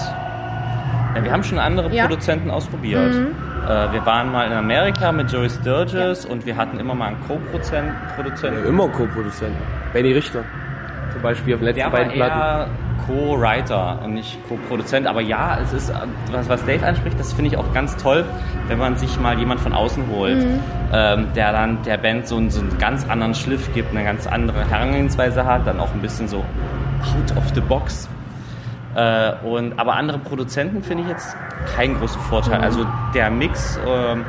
Ja, 1.14 1.24
wir 1.24 1.32
haben 1.32 1.42
schon 1.42 1.58
andere 1.58 1.90
Ja. 1.92 2.04
Produzenten 2.06 2.50
ausprobiert. 2.50 3.14
Äh, 3.14 3.92
wir 3.92 4.06
waren 4.06 4.30
mal 4.32 4.46
in 4.46 4.52
Amerika 4.52 5.12
mit 5.12 5.30
Joey 5.32 5.50
Sturgis 5.50 6.24
und 6.24 6.46
wir 6.46 6.56
hatten 6.56 6.78
immer 6.78 6.94
mal 6.94 7.08
einen 7.08 7.20
Co-Produzenten. 7.26 7.92
Ja, 8.62 8.68
immer 8.68 8.88
Co-Produzenten. 8.88 9.58
Benny 9.92 10.12
Richter. 10.12 10.40
Zum 11.12 11.22
Beispiel 11.22 11.54
auf 11.54 11.60
den 11.60 11.66
letzten 11.66 11.78
Der 11.80 11.92
war 11.92 11.98
beiden 11.98 12.12
Platten. 12.12 12.70
Co-Writer 13.06 13.98
und 14.04 14.14
nicht 14.14 14.38
Co-Produzent. 14.48 15.06
Aber 15.08 15.20
ja, 15.20 15.58
es 15.62 15.72
ist, 15.72 15.92
was, 16.30 16.48
was 16.48 16.64
Dave 16.64 16.86
anspricht, 16.86 17.18
das 17.18 17.32
finde 17.32 17.50
ich 17.50 17.56
auch 17.56 17.72
ganz 17.74 17.96
toll, 17.96 18.24
wenn 18.68 18.78
man 18.78 18.96
sich 18.96 19.18
mal 19.18 19.36
jemand 19.38 19.60
von 19.60 19.72
außen 19.72 20.04
holt, 20.14 20.46
ähm, 20.92 21.26
der 21.34 21.50
dann 21.52 21.82
der 21.82 21.96
Band 21.98 22.28
so, 22.28 22.36
einen- 22.36 22.50
so 22.50 22.60
einen 22.60 22.78
ganz 22.78 23.08
anderen 23.08 23.34
Schliff 23.34 23.72
gibt, 23.74 23.90
eine 23.90 24.04
ganz 24.04 24.26
andere 24.28 24.68
Herangehensweise 24.68 25.44
hat, 25.44 25.66
dann 25.66 25.80
auch 25.80 25.92
ein 25.92 26.00
bisschen 26.00 26.28
so 26.28 26.38
out 26.38 27.36
of 27.36 27.44
the 27.54 27.60
box. 27.60 28.08
Äh, 28.94 29.32
und, 29.44 29.78
aber 29.78 29.94
andere 29.94 30.18
Produzenten 30.18 30.82
finde 30.82 31.04
ich 31.04 31.08
jetzt 31.10 31.36
keinen 31.76 31.98
großen 31.98 32.20
Vorteil. 32.22 32.60
Also 32.60 32.86
der 33.14 33.30
Mix, 33.30 33.78
ähm, 33.86 34.24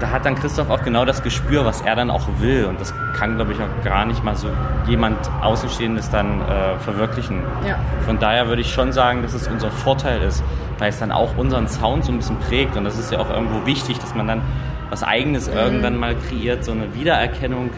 da 0.00 0.10
hat 0.10 0.24
dann 0.24 0.34
Christoph 0.34 0.70
auch 0.70 0.82
genau 0.82 1.04
das 1.04 1.22
Gespür, 1.22 1.64
was 1.64 1.80
er 1.80 1.96
dann 1.96 2.10
auch 2.10 2.26
will. 2.38 2.66
Und 2.66 2.80
das 2.80 2.92
kann, 3.16 3.36
glaube 3.36 3.52
ich, 3.52 3.58
auch 3.60 3.84
gar 3.84 4.04
nicht 4.04 4.22
mal 4.24 4.36
so 4.36 4.48
jemand 4.86 5.18
Außenstehendes 5.42 6.10
dann 6.10 6.40
äh, 6.40 6.78
verwirklichen. 6.78 7.42
Ja. 7.66 7.76
Von 8.04 8.18
daher 8.18 8.48
würde 8.48 8.62
ich 8.62 8.72
schon 8.72 8.92
sagen, 8.92 9.22
dass 9.22 9.34
es 9.34 9.48
unser 9.48 9.70
Vorteil 9.70 10.22
ist, 10.22 10.42
weil 10.78 10.90
es 10.90 10.98
dann 10.98 11.12
auch 11.12 11.36
unseren 11.36 11.68
Sound 11.68 12.04
so 12.04 12.12
ein 12.12 12.18
bisschen 12.18 12.38
prägt. 12.38 12.76
Und 12.76 12.84
das 12.84 12.98
ist 12.98 13.12
ja 13.12 13.18
auch 13.18 13.30
irgendwo 13.30 13.64
wichtig, 13.66 13.98
dass 13.98 14.14
man 14.14 14.26
dann 14.26 14.42
was 14.90 15.02
Eigenes 15.02 15.48
irgendwann 15.48 15.96
mal 15.96 16.14
kreiert, 16.16 16.64
so 16.64 16.72
eine 16.72 16.94
Wiedererkennung. 16.94 17.70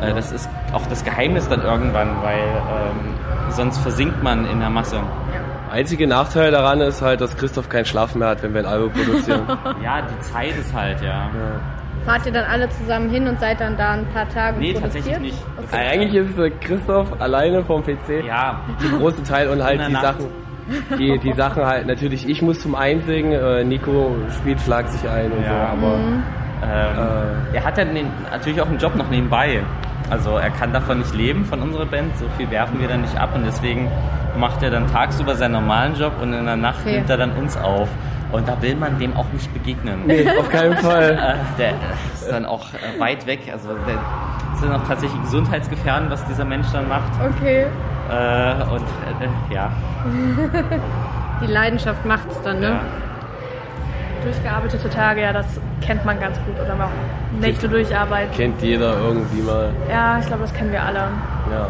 Äh, 0.00 0.14
das 0.14 0.32
ist 0.32 0.48
auch 0.74 0.86
das 0.86 1.04
Geheimnis 1.04 1.48
dann 1.48 1.62
irgendwann, 1.62 2.10
weil 2.22 2.38
ähm, 2.38 3.14
sonst 3.50 3.78
versinkt 3.78 4.22
man 4.22 4.48
in 4.50 4.60
der 4.60 4.70
Masse. 4.70 4.98
Einzige 5.70 6.06
Nachteil 6.06 6.50
daran 6.52 6.80
ist 6.80 7.02
halt, 7.02 7.20
dass 7.20 7.36
Christoph 7.36 7.68
keinen 7.68 7.84
Schlaf 7.84 8.14
mehr 8.14 8.28
hat, 8.28 8.42
wenn 8.42 8.52
wir 8.54 8.60
ein 8.60 8.66
Album 8.66 8.92
produzieren. 8.92 9.42
Ja, 9.82 10.02
die 10.02 10.20
Zeit 10.20 10.56
ist 10.56 10.72
halt, 10.74 11.00
ja. 11.02 11.28
Fahrt 12.04 12.26
ihr 12.26 12.32
dann 12.32 12.44
alle 12.44 12.68
zusammen 12.68 13.08
hin 13.10 13.26
und 13.26 13.40
seid 13.40 13.60
dann 13.60 13.76
da 13.76 13.92
ein 13.92 14.06
paar 14.12 14.28
Tage 14.28 14.58
Nee, 14.58 14.74
produziert? 14.74 14.94
tatsächlich 14.94 15.18
nicht. 15.32 15.38
Okay. 15.56 15.88
Eigentlich 15.90 16.14
ist 16.14 16.38
äh, 16.38 16.50
Christoph 16.60 17.20
alleine 17.20 17.64
vom 17.64 17.82
PC. 17.82 18.24
Ja, 18.26 18.60
Zum 18.78 18.98
großen 18.98 19.24
Teil 19.24 19.48
und 19.48 19.62
halt 19.64 19.80
der 19.80 19.86
die 19.88 19.92
Nacht. 19.94 20.04
Sachen. 20.04 20.26
Die, 20.98 21.18
die 21.18 21.32
Sachen 21.32 21.64
halt, 21.64 21.86
natürlich, 21.86 22.28
ich 22.28 22.40
muss 22.42 22.60
zum 22.60 22.74
Einsingen, 22.74 23.32
äh, 23.32 23.64
Nico 23.64 24.14
spielt, 24.38 24.60
schlagt 24.60 24.90
sich 24.90 25.08
ein 25.10 25.30
und 25.32 25.42
Ja. 25.44 25.48
so, 25.48 25.86
aber 25.86 25.94
ähm, 26.62 27.02
er 27.52 27.64
hat 27.64 27.76
ja 27.78 27.84
den, 27.84 28.06
natürlich 28.30 28.60
auch 28.60 28.68
einen 28.68 28.78
Job 28.78 28.94
noch 28.96 29.08
nebenbei. 29.10 29.60
Also 30.10 30.36
er 30.36 30.50
kann 30.50 30.72
davon 30.72 30.98
nicht 30.98 31.14
leben, 31.14 31.44
von 31.44 31.60
unserer 31.62 31.86
Band. 31.86 32.16
So 32.18 32.26
viel 32.36 32.50
werfen 32.50 32.80
wir 32.80 32.88
dann 32.88 33.00
nicht 33.02 33.16
ab 33.18 33.30
und 33.34 33.44
deswegen 33.44 33.90
macht 34.38 34.62
er 34.62 34.70
dann 34.70 34.86
tagsüber 34.86 35.34
seinen 35.36 35.52
normalen 35.52 35.94
Job 35.94 36.12
und 36.20 36.32
in 36.32 36.44
der 36.44 36.56
Nacht 36.56 36.80
Okay. 36.82 36.96
nimmt 36.96 37.10
er 37.10 37.16
dann 37.16 37.32
uns 37.32 37.56
auf. 37.56 37.88
Und 38.32 38.48
da 38.48 38.60
will 38.60 38.74
man 38.74 38.98
dem 38.98 39.16
auch 39.16 39.26
nicht 39.32 39.52
begegnen. 39.54 40.02
Nee, 40.06 40.28
auf 40.38 40.48
keinen 40.50 40.76
Fall. 40.78 41.12
Äh, 41.24 41.34
der 41.58 41.70
ist 42.14 42.28
dann 42.30 42.44
auch 42.46 42.66
äh, 42.74 43.00
weit 43.00 43.26
weg. 43.26 43.40
Also 43.52 43.68
der 43.86 43.94
ist 44.54 44.62
dann 44.62 44.72
auch 44.72 44.86
tatsächlich 44.88 45.20
gesundheitsgefährdend, 45.22 46.10
was 46.10 46.24
dieser 46.26 46.44
Mensch 46.44 46.66
dann 46.72 46.88
macht. 46.88 47.12
Okay. 47.36 47.66
Äh, 48.10 48.62
und 48.72 48.82
äh, 48.82 49.54
ja, 49.54 49.70
Die 51.42 51.46
Leidenschaft 51.46 52.04
macht's 52.04 52.40
dann, 52.42 52.60
ne? 52.60 52.66
ja. 52.68 52.80
Durchgearbeitete 54.24 54.90
Tage, 54.90 55.20
ja, 55.22 55.32
das 55.32 55.46
kennt 55.80 56.04
man 56.04 56.18
ganz 56.18 56.36
gut. 56.46 56.54
Oder 56.64 56.74
auch 56.84 57.38
Nächte 57.40 57.68
durcharbeiten. 57.68 58.34
Kennt 58.34 58.62
jeder 58.62 58.98
irgendwie 58.98 59.42
mal. 59.42 59.70
Ja, 59.90 60.18
ich 60.18 60.26
glaube, 60.26 60.42
das 60.42 60.54
kennen 60.54 60.72
wir 60.72 60.82
alle. 60.82 60.98
Ja. 61.50 61.68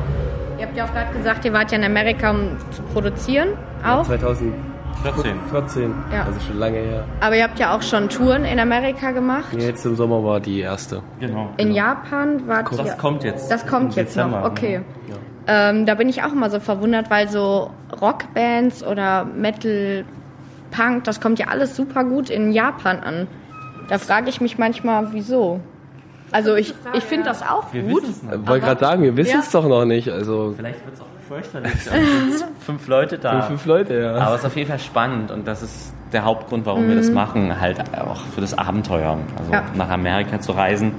Ihr 0.59 0.67
habt 0.67 0.77
ja 0.77 0.85
auch 0.85 0.93
gerade 0.93 1.13
gesagt, 1.17 1.45
ihr 1.45 1.53
wart 1.53 1.73
ja 1.73 1.79
in 1.79 1.85
Amerika, 1.85 2.31
um 2.31 2.57
zu 2.71 2.83
produzieren 2.93 3.49
auch. 3.85 4.05
2014. 4.05 5.35
14. 5.51 5.95
Ja. 6.13 6.25
Also 6.25 6.41
schon 6.41 6.59
lange 6.59 6.79
her. 6.79 7.05
Aber 7.21 7.37
ihr 7.37 7.43
habt 7.45 7.59
ja 7.59 7.77
auch 7.77 7.83
schon 7.83 8.09
Touren 8.09 8.45
in 8.45 8.59
Amerika 8.61 9.11
gemacht. 9.11 9.53
Jetzt 9.59 9.85
im 9.85 9.97
Sommer 9.97 10.23
war 10.25 10.39
die 10.41 10.61
erste. 10.61 11.03
Genau. 11.21 11.51
In 11.57 11.73
Japan 11.73 12.47
wart 12.47 12.71
Das 12.71 12.87
ihr. 12.87 12.93
kommt 12.95 13.25
jetzt. 13.25 13.51
Das 13.51 13.67
kommt 13.67 13.93
im 13.97 14.03
jetzt 14.05 14.15
Dezember, 14.17 14.41
noch, 14.41 14.47
okay. 14.51 14.79
ne? 14.79 14.85
Ähm, 15.47 15.85
da 15.85 15.95
bin 15.95 16.09
ich 16.09 16.23
auch 16.23 16.33
immer 16.33 16.49
so 16.49 16.59
verwundert, 16.59 17.11
weil 17.11 17.29
so 17.29 17.71
Rockbands 18.01 18.83
oder 18.83 19.25
Metal, 19.27 20.05
Punk, 20.77 21.05
das 21.05 21.21
kommt 21.21 21.39
ja 21.39 21.49
alles 21.49 21.77
super 21.77 22.05
gut 22.05 22.31
in 22.31 22.53
Japan 22.53 23.01
an. 23.01 23.27
Da 23.89 23.99
frage 23.99 24.29
ich 24.31 24.41
mich 24.41 24.59
manchmal, 24.59 25.09
wieso. 25.13 25.61
Also 26.33 26.55
ich, 26.57 26.75
ich 26.95 27.05
finde 27.05 27.27
das 27.27 27.43
auch 27.43 27.73
Wir 27.73 27.83
gut. 27.83 28.03
wissen 28.03 28.11
es 28.11 28.23
noch. 28.23 28.33
Ich 28.43 28.49
wollte 28.49 28.67
gerade 28.67 28.81
sagen, 28.81 29.03
wir 29.03 29.17
wissen 29.17 29.35
Ja. 29.35 29.39
es 29.41 29.51
doch 29.51 29.69
noch 29.69 29.85
nicht. 29.85 30.09
Also 30.11 30.55
Vielleicht 30.57 30.85
wird 30.85 30.95
es 30.97 31.01
auch 31.01 31.07
fürchterlich. 31.29 31.73
Sind 31.85 32.45
fünf 32.61 32.89
Leute 32.89 33.19
da. 33.19 33.33
fünf, 33.43 33.47
fünf 33.47 33.67
Leute, 33.67 33.95
ja. 34.01 34.15
Aber 34.17 34.35
es 34.35 34.41
ist 34.41 34.47
auf 34.47 34.57
jeden 34.57 34.69
Fall 34.69 34.79
spannend 34.81 35.31
und 35.31 35.47
das 35.47 35.63
ist 35.63 35.95
der 36.13 36.25
Hauptgrund, 36.25 36.65
warum 36.67 36.89
wir 36.89 36.97
das 36.97 37.11
machen, 37.11 37.61
halt 37.61 37.79
auch 37.99 38.21
für 38.35 38.41
das 38.41 38.57
Abenteuer. 38.57 39.19
Also 39.39 39.53
Ja. 39.53 39.63
nach 39.75 39.91
Amerika 39.91 40.41
zu 40.41 40.53
reisen 40.53 40.93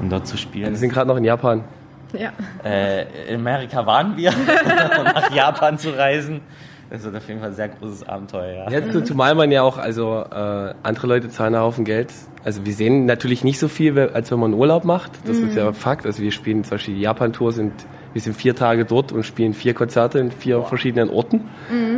und 0.00 0.10
dort 0.10 0.26
zu 0.26 0.34
wir 0.34 0.38
spielen. 0.38 0.76
sind 0.76 0.92
gerade 0.92 1.08
noch 1.08 1.16
in 1.16 1.24
Japan. 1.24 1.64
Ja. 2.12 2.30
Äh, 2.64 3.02
in 3.32 3.40
Amerika 3.40 3.84
waren 3.84 4.16
wir 4.16 4.30
und 4.30 5.04
nach 5.14 5.30
Japan 5.32 5.76
zu 5.78 5.90
reisen. 5.90 6.40
Das 6.90 7.04
wird 7.04 7.16
auf 7.16 7.28
jeden 7.28 7.40
Fall 7.40 7.50
ein 7.50 7.54
sehr 7.54 7.68
großes 7.68 8.08
Abenteuer, 8.08 8.64
ja. 8.64 8.70
Jetzt, 8.70 9.06
zumal 9.06 9.34
man 9.34 9.50
ja 9.50 9.62
auch, 9.62 9.76
also 9.76 10.24
äh, 10.30 10.74
andere 10.82 11.06
Leute 11.06 11.28
zahlen 11.28 11.54
einen 11.54 11.62
Haufen 11.62 11.84
Geld. 11.84 12.12
Also 12.44 12.64
wir 12.64 12.72
sehen 12.72 13.04
natürlich 13.04 13.44
nicht 13.44 13.58
so 13.58 13.68
viel, 13.68 13.98
als 13.98 14.30
wenn 14.30 14.38
man 14.38 14.54
Urlaub 14.54 14.84
macht. 14.84 15.12
Das 15.26 15.36
ist 15.36 15.54
ja 15.54 15.72
Fakt. 15.72 16.06
Also 16.06 16.22
wir 16.22 16.32
spielen 16.32 16.64
zum 16.64 16.70
Beispiel 16.72 16.94
die 16.94 17.02
Japan-Tour, 17.02 17.52
sind, 17.52 17.72
wir 18.14 18.22
sind 18.22 18.34
vier 18.34 18.56
Tage 18.56 18.86
dort 18.86 19.12
und 19.12 19.24
spielen 19.24 19.52
vier 19.52 19.74
Konzerte 19.74 20.18
in 20.18 20.30
vier 20.30 20.62
verschiedenen 20.62 21.10
Orten. 21.10 21.50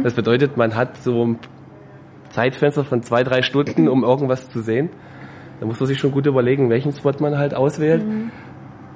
Das 0.03 0.15
bedeutet, 0.15 0.57
man 0.57 0.75
hat 0.75 0.97
so 0.97 1.25
ein 1.25 1.39
Zeitfenster 2.31 2.85
von 2.85 3.03
zwei, 3.05 3.23
drei 3.23 3.43
Stunden, 3.43 3.89
um 3.89 4.03
irgendwas 4.03 4.51
zu 4.51 4.61
sehen. 4.61 4.91
Da 5.61 5.67
muss 5.67 5.79
man 5.79 5.87
sich 5.87 5.99
schon 5.99 6.11
gut 6.11 6.27
überlegen, 6.27 6.69
welchen 6.69 6.93
Spot 6.93 7.13
man 7.21 7.39
halt 7.39 7.55
auswählt. 7.55 8.03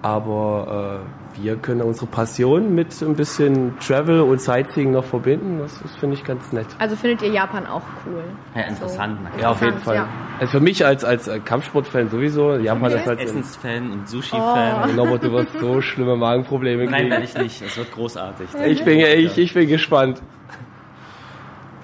Aber 0.02 1.04
äh, 1.04 1.23
wir 1.40 1.56
können 1.56 1.82
unsere 1.82 2.06
Passion 2.06 2.74
mit 2.74 3.00
ein 3.02 3.14
bisschen 3.14 3.78
Travel 3.78 4.20
und 4.20 4.40
Sightseeing 4.40 4.92
noch 4.92 5.04
verbinden. 5.04 5.58
Das, 5.60 5.80
das 5.82 5.94
finde 5.96 6.16
ich 6.16 6.24
ganz 6.24 6.52
nett. 6.52 6.66
Also 6.78 6.96
findet 6.96 7.22
ihr 7.22 7.30
Japan 7.30 7.66
auch 7.66 7.82
cool? 8.06 8.22
Ja, 8.54 8.62
interessant. 8.62 9.18
So. 9.34 9.40
Ja, 9.40 9.50
auf 9.50 9.60
jeden 9.62 9.78
Fall. 9.78 9.96
ja. 9.96 10.08
Also 10.40 10.52
für 10.52 10.60
mich 10.60 10.84
als, 10.84 11.04
als 11.04 11.28
äh, 11.28 11.40
Kampfsportfan 11.40 12.08
sowieso, 12.10 12.56
Japan 12.56 12.92
ist 12.92 13.06
halt 13.06 13.20
so 13.20 13.24
Essensfan 13.24 13.90
und 13.90 14.08
Sushi-Fan. 14.08 14.96
Norbert, 14.96 15.24
du 15.24 15.32
wirst 15.32 15.58
so 15.58 15.80
schlimme 15.80 16.16
Magenprobleme 16.16 16.84
Nein, 16.84 16.94
kriegen. 16.94 17.10
werde 17.10 17.24
ich 17.24 17.36
nicht. 17.36 17.62
Es 17.62 17.76
wird 17.76 17.92
großartig. 17.92 18.48
ich 18.66 18.84
bin, 18.84 18.98
ich, 18.98 19.38
ich 19.38 19.54
bin 19.54 19.68
gespannt. 19.68 20.22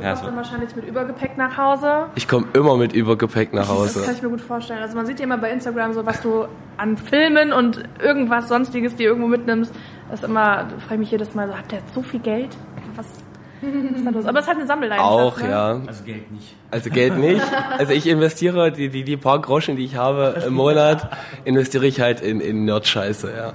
Ja, 0.02 0.12
es 0.12 0.22
Dann 0.22 0.36
wahrscheinlich 0.36 0.74
mit 0.76 0.86
Übergepäck 0.86 1.36
nach 1.36 1.56
Hause. 1.56 2.06
Ich 2.14 2.26
komme 2.28 2.46
immer 2.54 2.76
mit 2.76 2.92
Übergepäck 2.92 3.52
nach 3.52 3.68
Das 3.68 3.68
kann 3.68 3.76
Hause. 3.78 4.12
ich 4.12 4.22
mir 4.22 4.30
gut 4.30 4.40
vorstellen. 4.40 4.82
Also 4.82 4.96
man 4.96 5.06
sieht 5.06 5.18
ja 5.18 5.24
immer 5.24 5.38
bei 5.38 5.50
Instagram 5.50 5.92
so, 5.92 6.06
was 6.06 6.20
du 6.22 6.46
an 6.76 6.96
Filmen 6.96 7.52
und 7.52 7.82
irgendwas 8.02 8.48
sonstiges 8.48 8.96
dir 8.96 9.08
irgendwo 9.08 9.28
mitnimmst. 9.28 9.74
Das 10.10 10.20
ist 10.20 10.26
immer, 10.26 10.64
da 10.64 10.78
frage 10.80 10.94
ich 10.94 10.98
mich 11.00 11.10
jedes 11.10 11.34
Mal 11.34 11.48
so, 11.48 11.56
habt 11.56 11.72
ihr 11.72 11.78
jetzt 11.78 11.94
so 11.94 12.02
viel 12.02 12.20
Geld? 12.20 12.56
Was 12.96 13.06
ist 13.06 14.06
da 14.06 14.10
los? 14.10 14.24
Aber 14.26 14.38
es 14.38 14.44
ist 14.44 14.48
halt 14.48 14.58
eine 14.58 14.66
Sammelleidenschaft. 14.66 15.12
Auch, 15.12 15.40
ne? 15.42 15.50
ja. 15.50 15.80
also 15.86 16.04
Geld 16.04 16.30
nicht. 16.32 16.56
Also 16.70 16.90
Geld 16.90 17.18
nicht. 17.18 17.42
Also 17.78 17.92
ich 17.92 18.08
investiere 18.08 18.72
die, 18.72 18.88
die, 18.88 19.04
die 19.04 19.16
paar 19.16 19.40
Groschen, 19.40 19.76
die 19.76 19.84
ich 19.84 19.96
habe 19.96 20.42
im 20.46 20.54
Monat, 20.54 21.10
investiere 21.44 21.86
ich 21.86 22.00
halt 22.00 22.20
in, 22.20 22.40
in 22.40 22.64
Nerd-Scheiße, 22.64 23.32
ja. 23.36 23.52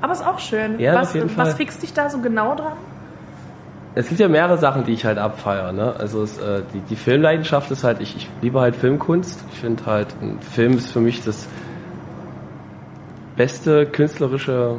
Aber 0.00 0.12
ist 0.12 0.26
auch 0.26 0.38
schön. 0.38 0.78
Ja, 0.78 0.94
was, 0.94 1.08
auf 1.08 1.14
jeden 1.14 1.36
was 1.36 1.48
Fall. 1.48 1.56
fixt 1.56 1.82
dich 1.82 1.92
da 1.92 2.08
so 2.08 2.18
genau 2.20 2.54
dran? 2.54 2.74
Es 3.96 4.08
gibt 4.08 4.18
ja 4.18 4.28
mehrere 4.28 4.58
Sachen, 4.58 4.84
die 4.84 4.92
ich 4.92 5.04
halt 5.04 5.18
abfeiere. 5.18 5.72
Ne? 5.72 5.94
Also 5.96 6.22
es, 6.22 6.38
äh, 6.38 6.62
die, 6.72 6.80
die 6.80 6.96
Filmleidenschaft 6.96 7.70
ist 7.70 7.84
halt, 7.84 8.00
ich, 8.00 8.16
ich 8.16 8.28
liebe 8.42 8.60
halt 8.60 8.74
Filmkunst. 8.74 9.44
Ich 9.52 9.60
finde 9.60 9.86
halt, 9.86 10.08
ein 10.20 10.40
Film 10.40 10.74
ist 10.74 10.90
für 10.90 11.00
mich 11.00 11.22
das 11.22 11.46
beste 13.36 13.86
künstlerische 13.86 14.76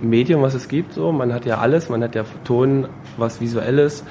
Medium, 0.00 0.42
was 0.42 0.54
es 0.54 0.68
gibt. 0.68 0.94
So, 0.94 1.10
man 1.10 1.32
hat 1.32 1.44
ja 1.44 1.58
alles, 1.58 1.88
man 1.88 2.02
hat 2.04 2.14
ja 2.14 2.24
Ton, 2.44 2.88
was 3.16 3.40
visuelles 3.40 4.04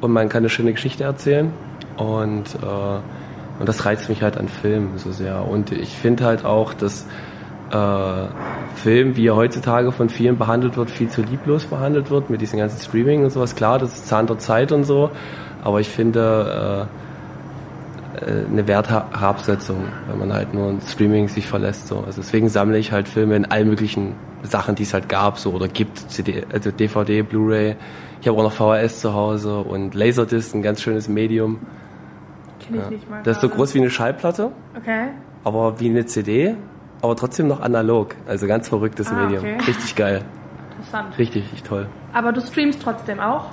und 0.00 0.12
man 0.12 0.28
kann 0.28 0.38
eine 0.38 0.50
schöne 0.50 0.72
Geschichte 0.72 1.02
erzählen. 1.02 1.52
Und, 1.96 2.54
äh, 2.62 3.58
und 3.58 3.68
das 3.68 3.84
reizt 3.84 4.08
mich 4.08 4.22
halt 4.22 4.36
an 4.36 4.46
Filmen 4.46 4.98
so 4.98 5.10
sehr. 5.10 5.44
Und 5.44 5.72
ich 5.72 5.90
finde 5.90 6.24
halt 6.24 6.44
auch, 6.44 6.74
dass 6.74 7.06
äh, 7.70 8.76
Film, 8.76 9.16
wie 9.16 9.26
er 9.26 9.36
heutzutage 9.36 9.92
von 9.92 10.08
vielen 10.08 10.38
behandelt 10.38 10.76
wird, 10.76 10.90
viel 10.90 11.08
zu 11.08 11.22
lieblos 11.22 11.66
behandelt 11.66 12.10
wird 12.10 12.30
mit 12.30 12.40
diesem 12.40 12.58
ganzen 12.58 12.80
Streaming 12.80 13.24
und 13.24 13.30
sowas. 13.30 13.54
Klar, 13.54 13.78
das 13.78 13.94
ist 13.94 14.08
Zahn 14.08 14.26
der 14.26 14.38
Zeit 14.38 14.72
und 14.72 14.84
so, 14.84 15.10
aber 15.62 15.80
ich 15.80 15.88
finde 15.88 16.88
äh, 16.88 18.24
äh, 18.24 18.46
eine 18.46 18.66
Wertherabsetzung, 18.66 19.84
wenn 20.08 20.18
man 20.18 20.32
halt 20.32 20.54
nur 20.54 20.68
ein 20.70 20.80
Streaming 20.80 21.28
sich 21.28 21.46
verlässt. 21.46 21.88
So. 21.88 21.98
Also 22.00 22.20
deswegen 22.20 22.48
sammle 22.48 22.78
ich 22.78 22.92
halt 22.92 23.08
Filme 23.08 23.36
in 23.36 23.44
allen 23.44 23.68
möglichen 23.68 24.14
Sachen, 24.42 24.74
die 24.74 24.84
es 24.84 24.94
halt 24.94 25.08
gab 25.08 25.38
so 25.38 25.52
oder 25.52 25.68
gibt, 25.68 25.98
CD, 26.10 26.44
also 26.52 26.70
DVD, 26.70 27.22
Blu-ray. 27.22 27.76
Ich 28.20 28.28
habe 28.28 28.38
auch 28.38 28.42
noch 28.42 28.52
VHS 28.52 29.00
zu 29.00 29.14
Hause 29.14 29.58
und 29.58 29.94
Laserdisc, 29.94 30.54
ein 30.54 30.62
ganz 30.62 30.82
schönes 30.82 31.08
Medium. 31.08 31.58
Kenn 32.60 32.80
ich 32.80 32.90
nicht 32.90 33.10
mal. 33.10 33.22
Das 33.22 33.36
ist 33.36 33.42
so 33.42 33.48
groß 33.48 33.74
wie 33.74 33.78
eine 33.78 33.90
Schallplatte, 33.90 34.50
Okay. 34.76 35.08
aber 35.44 35.80
wie 35.80 35.88
eine 35.88 36.06
CD, 36.06 36.56
aber 37.02 37.16
trotzdem 37.16 37.46
noch 37.48 37.60
analog. 37.60 38.14
Also 38.26 38.46
ganz 38.46 38.68
verrücktes 38.68 39.10
Ah, 39.10 39.14
Medium. 39.14 39.44
okay. 39.44 39.56
Richtig 39.66 39.94
geil. 39.94 40.22
Interessant. 40.70 41.18
Richtig, 41.18 41.42
richtig 41.44 41.62
toll. 41.64 41.86
Aber 42.12 42.32
du 42.32 42.40
streamst 42.40 42.82
trotzdem 42.82 43.20
auch? 43.20 43.46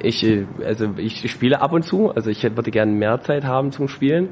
Ich, 0.00 0.24
äh, 0.24 0.46
also 0.64 0.90
ich 0.96 1.30
spiele 1.30 1.60
ab 1.60 1.72
und 1.72 1.82
zu, 1.84 2.10
also 2.10 2.30
ich 2.30 2.42
hätte- 2.42 2.56
würde 2.56 2.70
gerne 2.70 2.92
mehr 2.92 3.20
Zeit 3.20 3.44
haben 3.44 3.72
zum 3.72 3.88
Spielen. 3.88 4.30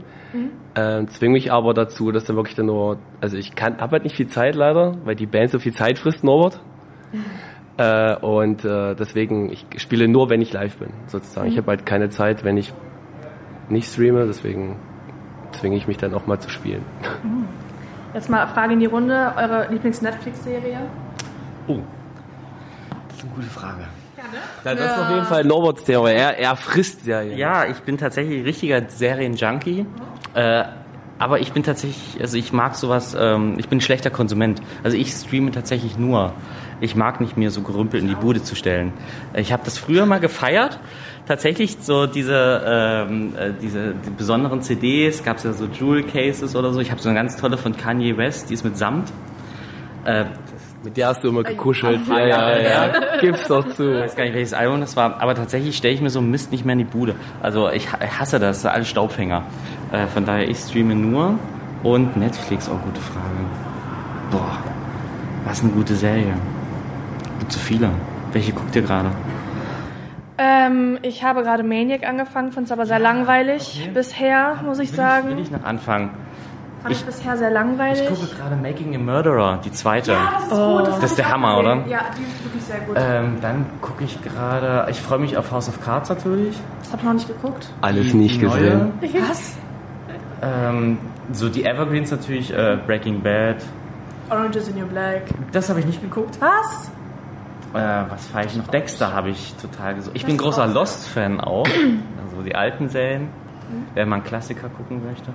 Ähm, 0.76 1.08
zwinge 1.08 1.32
mich 1.32 1.50
aber 1.50 1.74
dazu, 1.74 2.12
dass 2.12 2.24
dann 2.24 2.36
wirklich 2.36 2.54
dann 2.54 2.66
nur, 2.66 2.98
also 3.20 3.36
ich 3.36 3.56
kann, 3.56 3.78
habe 3.78 3.92
halt 3.92 4.04
nicht 4.04 4.14
viel 4.14 4.28
Zeit 4.28 4.54
leider, 4.54 4.96
weil 5.04 5.16
die 5.16 5.26
Band 5.26 5.50
so 5.50 5.58
viel 5.58 5.72
Zeit 5.74 5.98
frisst, 5.98 6.22
Norbert. 6.24 6.60
Äh, 7.76 8.14
und 8.16 8.62
äh, 8.66 8.94
deswegen, 8.94 9.50
ich 9.50 9.64
spiele 9.78 10.06
nur, 10.06 10.28
wenn 10.28 10.42
ich 10.42 10.52
live 10.52 10.76
bin, 10.76 10.90
sozusagen. 11.06 11.48
Ich 11.48 11.56
habe 11.56 11.68
halt 11.68 11.86
keine 11.86 12.10
Zeit, 12.10 12.44
wenn 12.44 12.58
ich 12.58 12.74
nicht 13.70 13.90
streame, 13.90 14.26
deswegen 14.26 14.76
zwinge 15.52 15.76
ich 15.76 15.88
mich 15.88 15.96
dann 15.96 16.12
auch 16.12 16.26
mal 16.26 16.38
zu 16.38 16.50
spielen. 16.50 16.82
Jetzt 18.12 18.28
mal 18.28 18.46
Frage 18.48 18.72
in 18.72 18.80
die 18.80 18.86
Runde. 18.86 19.32
Eure 19.36 19.68
Lieblings-Netflix-Serie? 19.70 20.80
Oh, 21.68 21.78
das 23.08 23.18
ist 23.18 23.24
eine 23.24 23.32
gute 23.34 23.46
Frage. 23.46 23.84
Ja, 24.64 24.74
das 24.74 24.92
ist 24.92 24.98
auf 24.98 25.10
jeden 25.10 25.24
Fall 25.24 25.44
Norberts 25.44 25.84
Thema. 25.84 26.10
Er, 26.10 26.38
er 26.38 26.56
frisst 26.56 27.04
Serien. 27.04 27.38
Ja, 27.38 27.66
ich 27.66 27.78
bin 27.80 27.98
tatsächlich 27.98 28.40
ein 28.40 28.44
richtiger 28.44 28.82
Serienjunkie. 28.88 29.86
Äh, 30.34 30.64
aber 31.18 31.40
ich 31.40 31.52
bin 31.52 31.62
tatsächlich, 31.62 32.20
also 32.20 32.36
ich 32.36 32.52
mag 32.52 32.74
sowas, 32.74 33.16
ähm, 33.18 33.56
ich 33.58 33.68
bin 33.68 33.78
ein 33.78 33.82
schlechter 33.82 34.10
Konsument. 34.10 34.60
Also 34.82 34.96
ich 34.96 35.12
streame 35.12 35.50
tatsächlich 35.50 35.98
nur. 35.98 36.32
Ich 36.80 36.96
mag 36.96 37.20
nicht 37.20 37.36
mir 37.36 37.50
so 37.50 37.60
Gerümpel 37.60 38.00
in 38.00 38.08
die 38.08 38.14
Bude 38.14 38.42
zu 38.42 38.54
stellen. 38.54 38.92
Ich 39.34 39.52
habe 39.52 39.62
das 39.64 39.76
früher 39.76 40.06
mal 40.06 40.18
gefeiert. 40.18 40.80
Tatsächlich 41.30 41.76
so 41.80 42.06
diese, 42.06 42.60
ähm, 42.66 43.34
äh, 43.38 43.52
diese 43.62 43.94
die 44.04 44.10
besonderen 44.10 44.62
CDs, 44.62 45.22
gab 45.22 45.36
es 45.36 45.44
ja 45.44 45.52
so 45.52 45.66
Jewel 45.66 46.02
Cases 46.02 46.56
oder 46.56 46.72
so. 46.72 46.80
Ich 46.80 46.90
habe 46.90 47.00
so 47.00 47.08
eine 47.08 47.16
ganz 47.16 47.36
tolle 47.36 47.56
von 47.56 47.76
Kanye 47.76 48.16
West, 48.16 48.50
die 48.50 48.54
ist 48.54 48.64
mit 48.64 48.76
Samt. 48.76 49.12
Äh, 50.04 50.24
Mit 50.82 50.96
der 50.96 51.06
hast 51.06 51.22
du 51.22 51.28
immer 51.28 51.44
gekuschelt. 51.44 52.00
Ja, 52.08 52.18
ja, 52.26 52.58
ja. 52.58 52.92
Gib's 53.20 53.46
doch 53.46 53.64
Ich 53.64 53.74
zu. 53.76 53.94
weiß 54.00 54.16
gar 54.16 54.24
nicht, 54.24 54.34
welches 54.34 54.54
Album 54.54 54.80
das 54.80 54.96
war, 54.96 55.20
aber 55.22 55.36
tatsächlich 55.36 55.76
stelle 55.76 55.94
ich 55.94 56.00
mir 56.00 56.10
so 56.10 56.20
Mist 56.20 56.50
nicht 56.50 56.64
mehr 56.64 56.72
in 56.72 56.80
die 56.80 56.84
Bude. 56.84 57.14
Also 57.40 57.70
ich, 57.70 57.92
ha- 57.92 57.98
ich 58.04 58.18
hasse 58.18 58.40
das, 58.40 58.56
das 58.56 58.62
sind 58.62 58.70
alle 58.72 58.84
Staubfänger. 58.84 59.44
Äh, 59.92 60.08
von 60.08 60.24
daher, 60.24 60.48
ich 60.48 60.58
streame 60.58 60.96
nur 60.96 61.38
und 61.84 62.16
Netflix, 62.16 62.68
auch 62.68 62.82
gute 62.82 63.00
Frage. 63.00 63.44
Boah, 64.32 64.58
was 65.44 65.62
eine 65.62 65.70
gute 65.70 65.94
Serie. 65.94 66.34
Gibt 67.38 67.52
so 67.52 67.60
viele. 67.60 67.90
Welche 68.32 68.50
guckt 68.52 68.74
ihr 68.74 68.82
gerade? 68.82 69.10
Ähm, 70.42 70.98
ich 71.02 71.22
habe 71.22 71.42
gerade 71.42 71.62
Maniac 71.62 72.08
angefangen, 72.08 72.50
finde 72.50 72.64
es 72.66 72.72
aber 72.72 72.86
sehr 72.86 72.98
langweilig 72.98 73.90
bisher, 73.92 74.56
muss 74.64 74.78
ich 74.78 74.88
Will 74.90 74.96
sagen. 74.96 75.36
ich 75.38 75.50
noch 75.50 75.64
anfangen? 75.64 76.10
Fand 76.82 76.94
ich, 76.94 77.00
Ich- 77.00 77.04
bisher 77.06 77.36
sehr 77.36 77.50
langweilig. 77.50 78.00
Ich 78.02 78.08
gucke 78.08 78.34
gerade 78.34 78.56
Making 78.56 78.94
a 78.94 78.98
Murderer, 78.98 79.58
die 79.62 79.70
zweite. 79.70 80.12
ja, 80.12 80.30
das 80.32 80.44
ist 80.44 80.48
gut. 80.50 80.86
Das 80.86 80.88
ist 80.96 81.02
hab 81.10 81.16
der 81.16 81.24
ich 81.26 81.30
Hammer, 81.32 81.54
auch 81.54 81.58
oder? 81.58 81.74
gesehen. 81.76 81.90
Ja, 81.90 82.00
die 82.16 82.22
ist 82.22 82.44
wirklich 82.44 82.64
sehr 82.64 82.80
gut. 82.80 82.96
Ähm, 82.98 83.36
dann 83.42 83.66
gucke 83.82 84.02
ich 84.04 84.18
gerade, 84.22 84.86
ich 84.90 84.98
freue 85.02 85.18
mich 85.18 85.36
auf 85.36 85.50
House 85.52 85.68
of 85.68 85.78
Cards 85.84 86.08
natürlich. 86.08 86.58
das 86.80 86.92
hab 86.92 87.00
ich 87.00 87.04
noch 87.04 87.12
nicht 87.12 87.28
geguckt. 87.28 87.68
Alles 87.82 88.06
Die- 88.12 88.16
nicht 88.16 88.40
die 88.40 88.46
neue. 88.46 88.90
gesehen. 89.02 89.24
Was? 89.28 89.56
Ähm, 90.42 90.98
so 91.32 91.50
die 91.50 91.64
Evergreens 91.66 92.10
natürlich, 92.10 92.50
äh, 92.50 92.78
Breaking 92.86 93.20
Bad. 93.20 93.56
Orange 94.30 94.56
is 94.56 94.66
the 94.66 94.72
New 94.72 94.86
Black. 94.86 95.24
Das 95.52 95.68
habe 95.68 95.80
ich 95.80 95.86
nicht 95.86 96.00
geguckt. 96.00 96.38
Was? 96.40 96.90
Äh, 97.74 98.04
was 98.10 98.26
fahre 98.26 98.46
ich 98.46 98.56
noch? 98.56 98.66
Dexter 98.68 99.12
habe 99.12 99.30
ich 99.30 99.54
total 99.54 99.94
gesucht. 99.94 100.16
Ich 100.16 100.26
bin 100.26 100.36
großer 100.36 100.66
Lost-Fan 100.66 101.40
auch. 101.40 101.66
Also 101.66 102.42
die 102.44 102.54
alten 102.54 102.88
Serien, 102.88 103.28
wenn 103.94 104.08
man 104.08 104.24
Klassiker 104.24 104.68
gucken 104.68 105.04
möchte. 105.06 105.32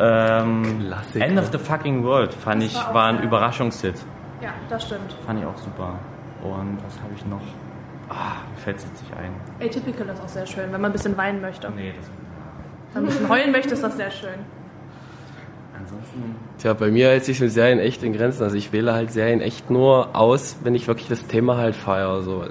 Ähm, 0.00 0.86
Klassiker. 0.86 1.24
End 1.24 1.38
of 1.38 1.50
the 1.52 1.58
Fucking 1.58 2.02
World 2.02 2.34
fand 2.34 2.62
Das 2.62 2.70
ich, 2.72 2.76
war 2.76 2.94
war 2.94 3.06
ein 3.06 3.16
sehr- 3.18 3.24
Überraschungshit. 3.26 3.94
Ja, 4.42 4.50
das 4.68 4.82
stimmt. 4.84 5.12
Fand 5.24 5.40
ich 5.40 5.46
auch 5.46 5.56
super. 5.58 5.94
Und 6.42 6.78
was 6.84 6.96
habe 7.00 7.12
ich 7.14 7.24
noch? 7.26 7.40
Ah, 8.10 8.42
mir 8.50 8.56
fällt 8.58 8.78
es 8.78 8.84
jetzt 8.84 9.02
nicht 9.02 9.14
ein. 9.16 9.30
Atypical 9.66 10.08
ist 10.08 10.20
auch 10.22 10.28
sehr 10.28 10.46
schön, 10.46 10.64
wenn 10.72 10.80
man 10.80 10.86
ein 10.90 10.92
bisschen 10.92 11.16
weinen 11.16 11.40
möchte. 11.40 11.70
Nee, 11.70 11.94
das 11.96 12.06
Wenn 12.92 13.02
man 13.04 13.04
ein 13.04 13.06
bisschen 13.14 13.28
heulen 13.28 13.52
möchte, 13.52 13.74
ist 13.74 13.82
das 13.84 13.96
sehr 13.96 14.10
schön. 14.10 14.40
Ansonsten. 15.78 16.36
Tja, 16.58 16.72
bei 16.74 16.90
mir 16.90 17.08
hält 17.08 17.24
sich 17.24 17.40
mit 17.40 17.50
Serien 17.52 17.78
echt 17.78 18.02
in 18.02 18.12
Grenzen. 18.12 18.42
Also 18.42 18.56
ich 18.56 18.72
wähle 18.72 18.94
halt 18.94 19.12
Serien 19.12 19.40
echt 19.40 19.70
nur 19.70 20.14
aus, 20.16 20.56
wenn 20.62 20.74
ich 20.74 20.88
wirklich 20.88 21.08
das 21.08 21.26
Thema 21.26 21.56
halt 21.56 21.74
feiere. 21.74 22.22
So, 22.22 22.44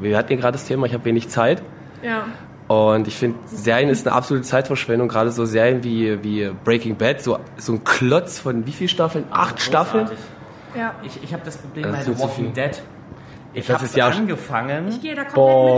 wir 0.00 0.16
hatten 0.16 0.32
ja 0.32 0.38
gerade 0.38 0.52
das 0.52 0.66
Thema, 0.66 0.86
ich 0.86 0.94
habe 0.94 1.04
wenig 1.04 1.28
Zeit. 1.28 1.62
Ja. 2.02 2.26
Und 2.68 3.06
ich 3.06 3.14
finde, 3.14 3.38
Serien 3.46 3.88
ist 3.88 4.06
eine 4.06 4.16
absolute 4.16 4.44
Zeitverschwendung. 4.44 5.08
Gerade 5.08 5.30
so 5.30 5.44
Serien 5.44 5.84
wie, 5.84 6.22
wie 6.24 6.50
Breaking 6.64 6.96
Bad, 6.96 7.20
so, 7.20 7.38
so 7.56 7.74
ein 7.74 7.84
Klotz 7.84 8.40
von 8.40 8.66
wie 8.66 8.72
viel 8.72 8.88
Staffeln? 8.88 9.24
Acht 9.30 9.60
Staffeln? 9.60 10.06
Großartig. 10.06 10.24
Ja. 10.76 10.94
Ich, 11.02 11.22
ich 11.22 11.32
habe 11.32 11.42
das 11.44 11.56
Problem 11.56 11.84
Das 11.84 12.06
bei 12.06 12.12
The 12.12 12.18
Walking. 12.18 12.52
Dead. 12.52 12.82
Ich 13.58 13.66
Das 13.66 13.76
habe 13.76 13.84
ist 13.86 13.96
ja- 13.96 14.08
angefangen. 14.08 14.88
Ich 14.88 15.00
gehe 15.00 15.14
da 15.14 15.24
komplett 15.24 15.34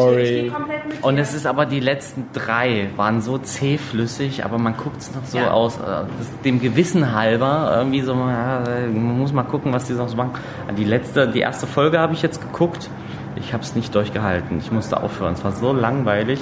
mit 0.09 0.17
dir. 0.17 0.23
Ich 0.23 0.29
gehe 0.29 0.41
Boring. 0.51 0.53
komplett 0.53 0.89
mit. 0.89 1.05
Und 1.05 1.19
es 1.19 1.33
ist 1.33 1.47
aber 1.47 1.65
die 1.65 1.79
letzten 1.79 2.27
drei 2.33 2.91
waren 2.97 3.21
so 3.23 3.39
zähflüssig, 3.39 4.45
aber 4.45 4.59
man 4.59 4.77
guckt 4.77 5.01
es 5.01 5.15
noch 5.15 5.25
so 5.25 5.39
Ja. 5.39 5.53
aus, 5.53 5.77
äh, 5.77 5.81
das, 5.87 6.07
dem 6.45 6.61
Gewissen 6.61 7.15
halber, 7.15 7.73
irgendwie 7.77 8.01
so, 8.01 8.15
ja, 8.15 8.63
man 8.93 9.19
muss 9.21 9.33
mal 9.33 9.45
gucken, 9.45 9.73
was 9.73 9.85
die 9.85 9.93
noch 9.93 10.09
so 10.09 10.17
machen. 10.17 10.33
Die 10.77 10.83
letzte, 10.85 11.29
die 11.29 11.39
erste 11.41 11.69
Folge 11.69 12.01
habe 12.01 12.15
ich 12.15 12.23
jetzt 12.23 12.41
geguckt. 12.41 12.91
Ich 13.37 13.53
habe 13.53 13.63
es 13.63 13.77
nicht 13.77 13.95
durchgehalten. 13.95 14.59
Ich 14.59 14.73
musste 14.73 15.01
aufhören. 15.01 15.35
Es 15.35 15.45
war 15.45 15.53
so 15.53 15.73
langweilig. 15.73 16.41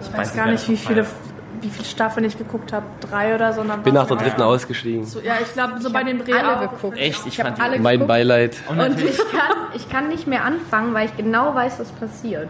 ich 0.00 0.16
weiß 0.16 0.34
gar 0.34 0.46
nicht, 0.46 0.66
wie 0.70 0.78
viele, 0.78 1.04
wie 1.62 1.70
viele 1.70 1.84
Staffeln 1.84 2.24
ich 2.26 2.36
geguckt 2.38 2.72
habe. 2.72 2.86
Drei 3.08 3.34
oder 3.34 3.52
so. 3.52 3.60
und 3.60 3.82
Bin 3.84 3.94
nach 3.94 4.06
der 4.06 4.16
dritten 4.16 4.42
ausgestiegen. 4.42 5.04
So, 5.04 5.20
ja, 5.20 5.34
ich 5.42 5.52
glaube, 5.52 5.80
so 5.80 5.92
bei 5.92 6.02
den 6.04 6.18
Dreh 6.18 6.32
alle 6.34 6.68
geguckt. 6.68 6.98
Echt, 6.98 7.26
ich 7.26 7.38
hab 7.40 7.46
fand 7.46 7.58
die- 7.58 7.62
alle 7.62 7.78
Mein 7.78 7.94
geguckt. 8.00 8.08
Beileid. 8.08 8.56
Und 8.68 8.78
ich 9.00 9.18
kann, 9.18 9.56
ich 9.74 9.88
kann 9.88 10.08
nicht 10.08 10.26
mehr 10.26 10.44
anfangen, 10.44 10.92
weil 10.94 11.06
ich 11.06 11.16
genau 11.16 11.54
weiß, 11.54 11.78
was 11.80 11.90
passiert. 11.92 12.48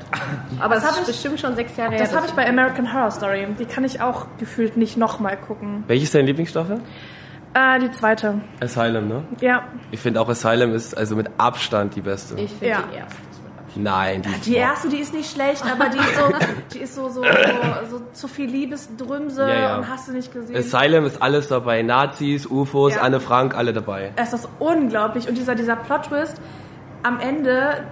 Aber 0.60 0.74
Das 0.76 0.84
das 0.84 0.92
ist 0.92 1.00
ich- 1.00 1.06
bestimmt 1.08 1.40
schon 1.40 1.54
sechs 1.56 1.76
Jahre 1.76 1.92
her. 1.92 2.00
Das 2.00 2.14
habe 2.14 2.26
ich 2.26 2.32
bei 2.32 2.48
American 2.48 2.92
Horror 2.92 3.10
Story. 3.10 3.46
Die 3.58 3.64
kann 3.66 3.84
ich 3.84 4.00
auch 4.00 4.26
gefühlt 4.38 4.76
nicht 4.76 4.96
nochmal 4.96 5.36
gucken. 5.36 5.84
Welche 5.86 6.04
ist 6.04 6.14
deine 6.14 6.26
Lieblingsstaffel? 6.26 6.80
Äh, 7.52 7.80
die 7.80 7.90
zweite. 7.90 8.40
Asylum, 8.62 9.08
ne? 9.08 9.24
Ja. 9.40 9.64
Ich 9.90 9.98
finde 9.98 10.20
auch 10.20 10.28
Asylum 10.28 10.72
ist 10.72 10.96
also 10.96 11.16
mit 11.16 11.28
Abstand 11.36 11.96
die 11.96 12.00
beste. 12.00 12.34
Ich 12.40 12.50
finde 12.50 12.66
Ja. 12.68 12.78
die 12.92 12.96
erste. 12.98 13.16
Nein, 13.76 14.22
die, 14.22 14.50
Die 14.50 14.56
erste, 14.56 14.88
die 14.88 14.98
ist 14.98 15.14
nicht 15.14 15.30
schlecht, 15.30 15.62
aber 15.64 15.88
die 15.88 15.98
ist 15.98 16.16
so, 16.16 16.32
die 16.74 16.78
ist 16.78 16.94
so, 16.94 17.08
so, 17.08 17.22
so, 17.22 17.98
so 17.98 18.02
zu 18.12 18.28
viel 18.28 18.50
Liebesdrümse 18.50 19.42
Ja, 19.42 19.54
ja. 19.58 19.78
und 19.78 19.88
hast 19.88 20.08
du 20.08 20.12
nicht 20.12 20.32
gesehen. 20.32 20.56
Asylum 20.56 21.04
ist 21.04 21.22
alles 21.22 21.48
dabei. 21.48 21.82
Nazis, 21.82 22.46
UFOs, 22.46 22.94
Ja. 22.96 23.02
Anne 23.02 23.20
Frank, 23.20 23.54
alle 23.56 23.72
dabei. 23.72 24.12
Es 24.16 24.32
ist 24.32 24.48
unglaublich. 24.58 25.28
Und 25.28 25.36
dieser, 25.38 25.54
dieser 25.54 25.76
Plot-Twist 25.76 26.40
am 27.02 27.20
Ende, 27.20 27.84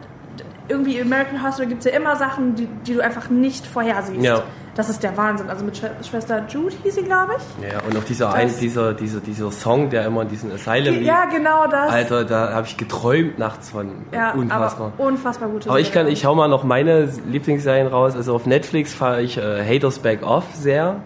irgendwie 0.68 0.99
in 0.99 1.07
American 1.12 1.53
Story 1.53 1.68
gibt 1.68 1.85
es 1.85 1.91
ja 1.91 1.97
immer 1.99 2.16
Sachen, 2.16 2.55
die, 2.55 2.66
die 2.87 2.95
du 2.95 3.01
einfach 3.01 3.31
nicht 3.31 3.66
vorhersiehst. 3.66 4.22
Ja. 4.22 4.43
Das 4.79 4.89
ist 4.89 5.03
der 5.03 5.16
Wahnsinn. 5.16 5.51
Also 5.51 5.64
mit 5.64 5.76
Schwe 5.76 5.91
Schwester 6.09 6.45
Jude 6.49 6.74
hieß 6.85 6.95
sie, 6.95 7.03
glaube 7.03 7.33
ich. 7.37 7.68
Ja, 7.70 7.81
und 7.87 7.97
auch 7.99 8.05
dieser, 8.05 8.26
Das- 8.26 8.35
ein, 8.37 8.51
dieser, 8.61 8.95
dieser, 8.95 9.18
dieser 9.20 9.51
Song, 9.51 9.91
der 9.91 10.07
immer 10.07 10.22
in 10.22 10.29
diesem 10.29 10.53
Asylum 10.53 10.95
lief. 10.95 11.07
Ja, 11.07 11.24
genau 11.24 11.66
das. 11.66 11.91
Alter, 11.91 12.24
da 12.24 12.53
habe 12.55 12.66
ich 12.66 12.76
geträumt 12.76 13.39
nachts 13.41 13.70
von. 13.70 13.91
ja, 14.14 14.31
Unfassbar. 14.35 14.93
Aber 14.97 15.05
unfassbar 15.09 15.49
gute 15.49 15.68
Aber 15.68 15.81
ich 15.81 15.91
kann, 15.93 16.07
ich 16.07 16.24
hau 16.24 16.35
mal 16.37 16.47
noch 16.49 16.62
meine 16.62 17.09
Lieblingsserien 17.26 17.89
raus. 17.89 18.14
Also 18.14 18.35
auf 18.35 18.47
Netflix 18.47 18.95
fahre 18.95 19.20
ich 19.20 19.37
äh, 19.37 19.64
Haters 19.66 19.99
Back 19.99 20.22
Off 20.22 20.45
sehr. 20.55 20.97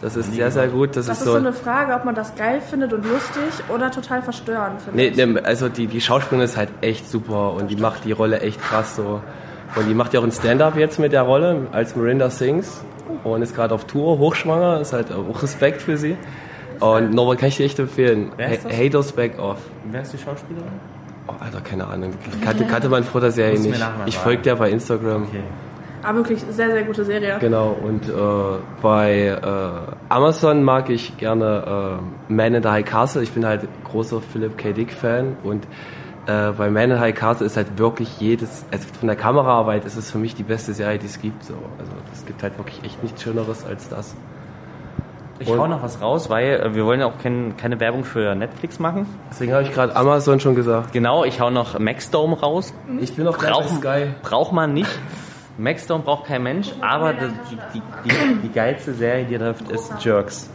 Das 0.00 0.16
ist 0.16 0.32
sehr, 0.32 0.50
sehr 0.52 0.68
gut. 0.68 0.96
Das, 0.96 1.06
Mhm. 1.06 1.08
Das 1.08 1.16
ist 1.18 1.18
ist 1.18 1.24
so. 1.26 1.32
so 1.32 1.38
eine 1.38 1.52
Frage, 1.52 1.94
ob 1.94 2.04
man 2.04 2.14
das 2.14 2.34
geil 2.36 2.60
findet 2.60 2.92
und 2.92 3.04
lustig 3.06 3.42
oder 3.74 3.90
total 3.90 4.22
verstörend 4.22 4.80
findet. 4.82 5.16
nee, 5.16 5.26
nee, 5.26 5.40
also 5.40 5.68
die, 5.68 5.86
die 5.88 6.00
Schauspielerin 6.00 6.44
ist 6.44 6.56
halt 6.56 6.68
echt 6.80 7.10
super 7.10 7.54
und 7.54 7.70
die 7.72 7.76
macht 7.76 8.04
die 8.04 8.12
Rolle 8.12 8.40
echt 8.40 8.62
krass 8.62 8.94
so. 8.96 9.20
Und 9.76 9.88
die 9.88 9.94
macht 9.94 10.14
ja 10.14 10.20
auch 10.20 10.24
ein 10.24 10.32
Stand-up 10.32 10.76
jetzt 10.76 10.98
mit 10.98 11.12
der 11.12 11.22
Rolle 11.22 11.66
als 11.72 11.96
Miranda 11.96 12.30
Sings 12.30 12.84
und 13.24 13.42
ist 13.42 13.54
gerade 13.54 13.74
auf 13.74 13.86
Tour, 13.86 14.18
hochschwanger, 14.18 14.80
ist 14.80 14.92
halt 14.92 15.12
auch 15.12 15.42
Respekt 15.42 15.82
für 15.82 15.96
sie. 15.96 16.16
Und 16.80 17.12
Norbert 17.12 17.38
kann 17.38 17.48
ich 17.48 17.56
dir 17.56 17.64
echt 17.64 17.78
empfehlen. 17.78 18.32
Haters 18.38 19.12
Back 19.12 19.38
Off. 19.38 19.58
Wer 19.90 20.02
ist 20.02 20.12
die 20.12 20.18
Schauspielerin? 20.18 20.68
Oh, 21.26 21.32
Alter, 21.40 21.60
keine 21.60 21.86
Ahnung. 21.86 22.12
Kannte, 22.44 22.64
kannte 22.66 22.88
man 22.88 23.02
vor 23.02 23.20
der 23.20 23.30
Serie 23.30 23.58
nicht. 23.58 23.82
Ich 24.06 24.18
folge 24.18 24.42
der 24.42 24.56
bei 24.56 24.70
Instagram. 24.70 25.24
Okay. 25.24 25.42
Aber 26.02 26.18
wirklich 26.18 26.40
sehr, 26.50 26.70
sehr 26.70 26.82
gute 26.82 27.04
Serie. 27.04 27.38
Genau, 27.40 27.74
und 27.82 28.06
äh, 28.06 28.12
bei 28.82 29.28
äh, 29.28 30.12
Amazon 30.12 30.62
mag 30.62 30.90
ich 30.90 31.16
gerne 31.16 31.98
äh, 32.28 32.32
Man 32.32 32.54
in 32.54 32.62
the 32.62 32.68
High 32.68 32.84
Castle. 32.84 33.22
Ich 33.22 33.32
bin 33.32 33.46
halt 33.46 33.66
großer 33.84 34.20
Philip 34.20 34.58
K. 34.58 34.72
Dick 34.72 34.92
Fan 34.92 35.38
und 35.42 35.66
äh, 36.26 36.52
bei 36.52 36.70
Man 36.70 36.90
in 36.90 36.96
the 36.96 36.98
High 37.00 37.14
Castle 37.14 37.46
ist 37.46 37.56
halt 37.56 37.78
wirklich 37.78 38.20
jedes, 38.20 38.64
also 38.70 38.86
von 38.98 39.08
der 39.08 39.16
Kameraarbeit 39.16 39.84
ist 39.84 39.96
es 39.96 40.10
für 40.10 40.18
mich 40.18 40.34
die 40.34 40.42
beste 40.42 40.72
Serie, 40.72 40.98
die 40.98 41.06
es 41.06 41.20
gibt. 41.20 41.44
So. 41.44 41.54
Also 41.78 41.92
es 42.12 42.24
gibt 42.26 42.42
halt 42.42 42.56
wirklich 42.58 42.82
echt 42.84 43.02
nichts 43.02 43.22
Schöneres 43.22 43.64
als 43.66 43.88
das. 43.88 44.14
Ich 45.40 45.48
Und- 45.48 45.58
hau 45.58 45.66
noch 45.66 45.82
was 45.82 46.00
raus, 46.00 46.30
weil 46.30 46.60
äh, 46.60 46.74
wir 46.74 46.84
wollen 46.86 47.00
ja 47.00 47.06
auch 47.06 47.18
kein, 47.20 47.56
keine 47.56 47.80
Werbung 47.80 48.04
für 48.04 48.34
Netflix 48.34 48.78
machen. 48.78 49.06
Deswegen 49.30 49.52
habe 49.52 49.64
ich 49.64 49.72
gerade 49.72 49.94
Amazon 49.96 50.38
schon 50.40 50.54
gesagt. 50.54 50.92
Genau, 50.92 51.24
ich 51.24 51.40
hau 51.40 51.50
noch 51.50 51.78
Maxdome 51.78 52.38
raus. 52.38 52.72
Ich 53.00 53.14
bin 53.16 53.26
auch 53.26 53.36
Braucht, 53.36 53.68
Sky. 53.70 54.06
braucht 54.22 54.52
man 54.52 54.72
nicht. 54.72 54.90
Maxdome 55.58 56.02
braucht 56.04 56.26
kein 56.26 56.42
Mensch, 56.42 56.72
aber 56.80 57.12
die, 57.12 57.26
die, 57.74 57.82
die, 58.04 58.34
die 58.44 58.52
geilste 58.52 58.92
Serie, 58.94 59.24
die 59.24 59.36
läuft, 59.36 59.70
ist 59.70 59.92
Jerks. 60.04 60.50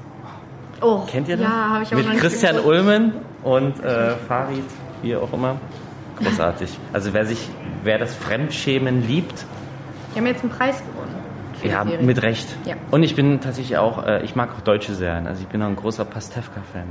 Oh, 0.82 1.02
Kennt 1.08 1.28
ihr 1.28 1.38
das? 1.38 1.46
Ja, 1.46 1.70
habe 1.70 1.84
ich 1.84 1.90
auch 1.94 1.98
Mit 1.98 2.18
Christian 2.20 2.56
geguckt. 2.56 2.68
Ulmen 2.74 3.14
und 3.44 3.84
äh, 3.84 4.12
Farid, 4.28 4.64
wie 5.02 5.16
auch 5.16 5.32
immer. 5.34 5.58
Großartig. 6.18 6.78
Also 6.94 7.14
wer 7.14 7.26
sich, 7.26 7.48
wer 7.84 7.98
das 7.98 8.14
Fremdschämen 8.16 9.08
liebt, 9.08 9.46
Die 10.14 10.20
haben 10.20 10.28
jetzt 10.28 10.42
einen 10.44 10.52
Preis 10.52 10.80
gewonnen. 10.80 11.16
ja, 11.64 11.84
mit 12.02 12.22
Recht. 12.22 12.48
Ja. 12.66 12.76
Und 12.92 13.04
ich 13.04 13.16
bin 13.16 13.40
tatsächlich 13.42 13.78
auch, 13.78 14.06
äh, 14.06 14.24
ich 14.24 14.36
mag 14.36 14.50
auch 14.58 14.62
deutsche 14.62 14.94
Serien. 14.96 15.28
Also 15.28 15.42
ich 15.42 15.48
bin 15.48 15.62
auch 15.62 15.68
ein 15.68 15.76
großer 15.76 16.04
Pastewka-Fan. 16.06 16.88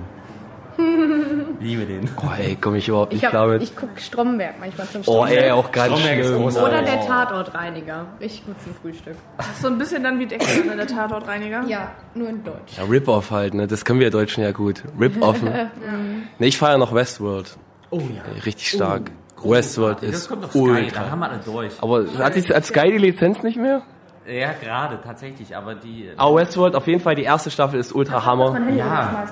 Liebe 1.60 1.84
den. 1.86 2.08
Oh 2.22 2.28
ey, 2.38 2.54
komme 2.54 2.78
ich 2.78 2.86
überhaupt 2.88 3.12
nicht 3.12 3.22
Ich, 3.24 3.28
klar 3.28 3.48
mit. 3.48 3.62
ich 3.62 3.74
gucke 3.74 4.00
Stromberg 4.00 4.54
manchmal 4.60 4.86
zum 4.86 5.00
Oh 5.00 5.24
Stromberg. 5.26 5.38
ey, 5.44 5.50
auch 5.50 5.72
ganz 5.72 5.88
Stromberg 5.92 6.18
ist 6.20 6.26
schlimm. 6.28 6.42
großartig. 6.42 6.72
Oder 6.78 6.82
der 6.82 7.00
Tatortreiniger. 7.06 8.06
Richtig 8.20 8.46
gut 8.46 8.54
zum 8.62 8.74
Frühstück. 8.80 9.16
So 9.60 9.66
ein 9.68 9.76
bisschen 9.78 10.04
dann 10.04 10.18
wie 10.20 10.26
Dexter, 10.26 10.64
ne, 10.64 10.76
der 10.76 10.86
Tatortreiniger. 10.86 11.64
Ja, 11.66 11.90
nur 12.14 12.28
in 12.28 12.44
Deutsch. 12.44 12.76
Ja, 12.78 12.84
Rip-Off 12.84 13.30
halt, 13.32 13.54
ne? 13.54 13.66
Das 13.66 13.84
können 13.84 13.98
wir 13.98 14.10
Deutschen 14.10 14.44
ja 14.44 14.52
gut. 14.52 14.84
Rip-Off. 14.98 15.42
ne? 15.42 15.70
ne, 16.38 16.46
ich 16.46 16.56
feiere 16.56 16.78
noch 16.78 16.94
Westworld. 16.94 17.58
Oh 17.90 17.98
ja. 18.00 18.22
Richtig 18.44 18.68
stark. 18.70 19.10
Westworld 19.42 20.02
Das 20.02 20.10
ist 20.10 20.32
auf 20.32 20.50
Sky, 20.50 20.58
ultra. 20.58 21.00
dann 21.02 21.10
haben 21.12 21.18
wir 21.20 21.30
alle 21.30 21.40
durch. 21.44 21.72
Aber 21.80 22.04
hat, 22.18 22.34
die, 22.34 22.42
hat 22.42 22.64
Sky 22.64 22.90
die 22.90 22.98
Lizenz 22.98 23.42
nicht 23.42 23.56
mehr? 23.56 23.82
Ja, 24.26 24.50
gerade, 24.60 24.98
tatsächlich, 25.02 25.56
aber 25.56 25.74
die... 25.74 26.10
Aber 26.16 26.36
Westworld, 26.36 26.74
auf 26.74 26.86
jeden 26.86 27.00
Fall, 27.00 27.14
die 27.14 27.22
erste 27.22 27.50
Staffel 27.50 27.78
ist 27.80 27.94
ultra 27.94 28.24
Hammer. 28.26 28.58
Ja, 28.76 29.26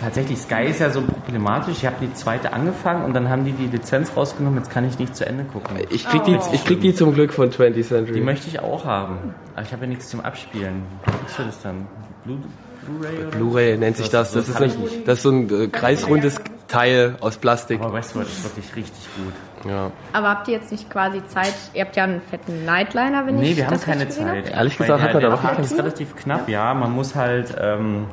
tatsächlich, 0.00 0.38
Sky 0.38 0.64
ist 0.64 0.80
ja 0.80 0.90
so 0.90 1.00
problematisch. 1.00 1.78
Ich 1.78 1.86
habe 1.86 1.96
die 2.02 2.12
zweite 2.12 2.52
angefangen 2.52 3.04
und 3.04 3.14
dann 3.14 3.30
haben 3.30 3.44
die 3.46 3.52
die 3.52 3.68
Lizenz 3.68 4.10
rausgenommen, 4.16 4.58
jetzt 4.58 4.70
kann 4.70 4.86
ich 4.86 4.98
nicht 4.98 5.16
zu 5.16 5.24
Ende 5.24 5.44
gucken. 5.44 5.78
Ich 5.90 6.06
krieg, 6.06 6.24
die, 6.24 6.36
ich 6.52 6.64
krieg 6.64 6.80
die 6.82 6.92
zum 6.94 7.14
Glück 7.14 7.32
von 7.32 7.50
20th 7.50 7.70
Die 7.70 7.82
Century. 7.82 8.20
möchte 8.20 8.48
ich 8.48 8.60
auch 8.60 8.84
haben, 8.84 9.34
aber 9.54 9.62
ich 9.64 9.72
habe 9.72 9.84
ja 9.84 9.88
nichts 9.88 10.08
zum 10.08 10.20
Abspielen. 10.20 10.82
Was 11.24 11.38
wird 11.38 11.48
das 11.48 11.62
dann? 11.62 11.86
Blu- 12.26 12.38
Blu-ray 12.84 13.18
oder? 13.26 13.36
Blu-ray 13.36 13.78
nennt 13.78 13.96
sich 13.96 14.10
das. 14.10 14.32
Das 14.32 14.48
ist, 14.48 14.60
ein, 14.60 14.70
das 15.06 15.18
ist 15.18 15.22
so 15.22 15.30
ein 15.30 15.48
äh, 15.62 15.68
kreisrundes 15.68 16.40
Teil 16.68 17.16
aus 17.20 17.36
Plastik. 17.36 17.80
Aber 17.80 17.92
Westworld 17.92 18.28
ist 18.28 18.44
wirklich 18.44 18.74
richtig 18.76 19.08
gut. 19.16 19.70
Ja. 19.70 19.90
Aber 20.12 20.30
habt 20.30 20.48
ihr 20.48 20.54
jetzt 20.54 20.70
nicht 20.70 20.90
quasi 20.90 21.24
Zeit? 21.26 21.54
Ihr 21.74 21.84
habt 21.84 21.96
ja 21.96 22.04
einen 22.04 22.20
fetten 22.20 22.64
Nightliner, 22.64 23.26
wenn 23.26 23.36
Nee, 23.36 23.52
ich 23.52 23.56
wir 23.56 23.66
haben 23.66 23.80
keine 23.80 24.08
Zeit. 24.08 24.50
Ehrlich 24.50 24.76
gesagt 24.76 25.00
der, 25.00 25.08
hat 25.08 25.14
man 25.14 25.22
da 25.22 25.36
Tag 25.36 25.58
ist 25.58 25.78
relativ 25.78 26.16
knapp, 26.16 26.48
ja. 26.48 26.74
Man 26.74 26.92
muss 26.92 27.14
halt, 27.14 27.54
ähm, 27.58 28.06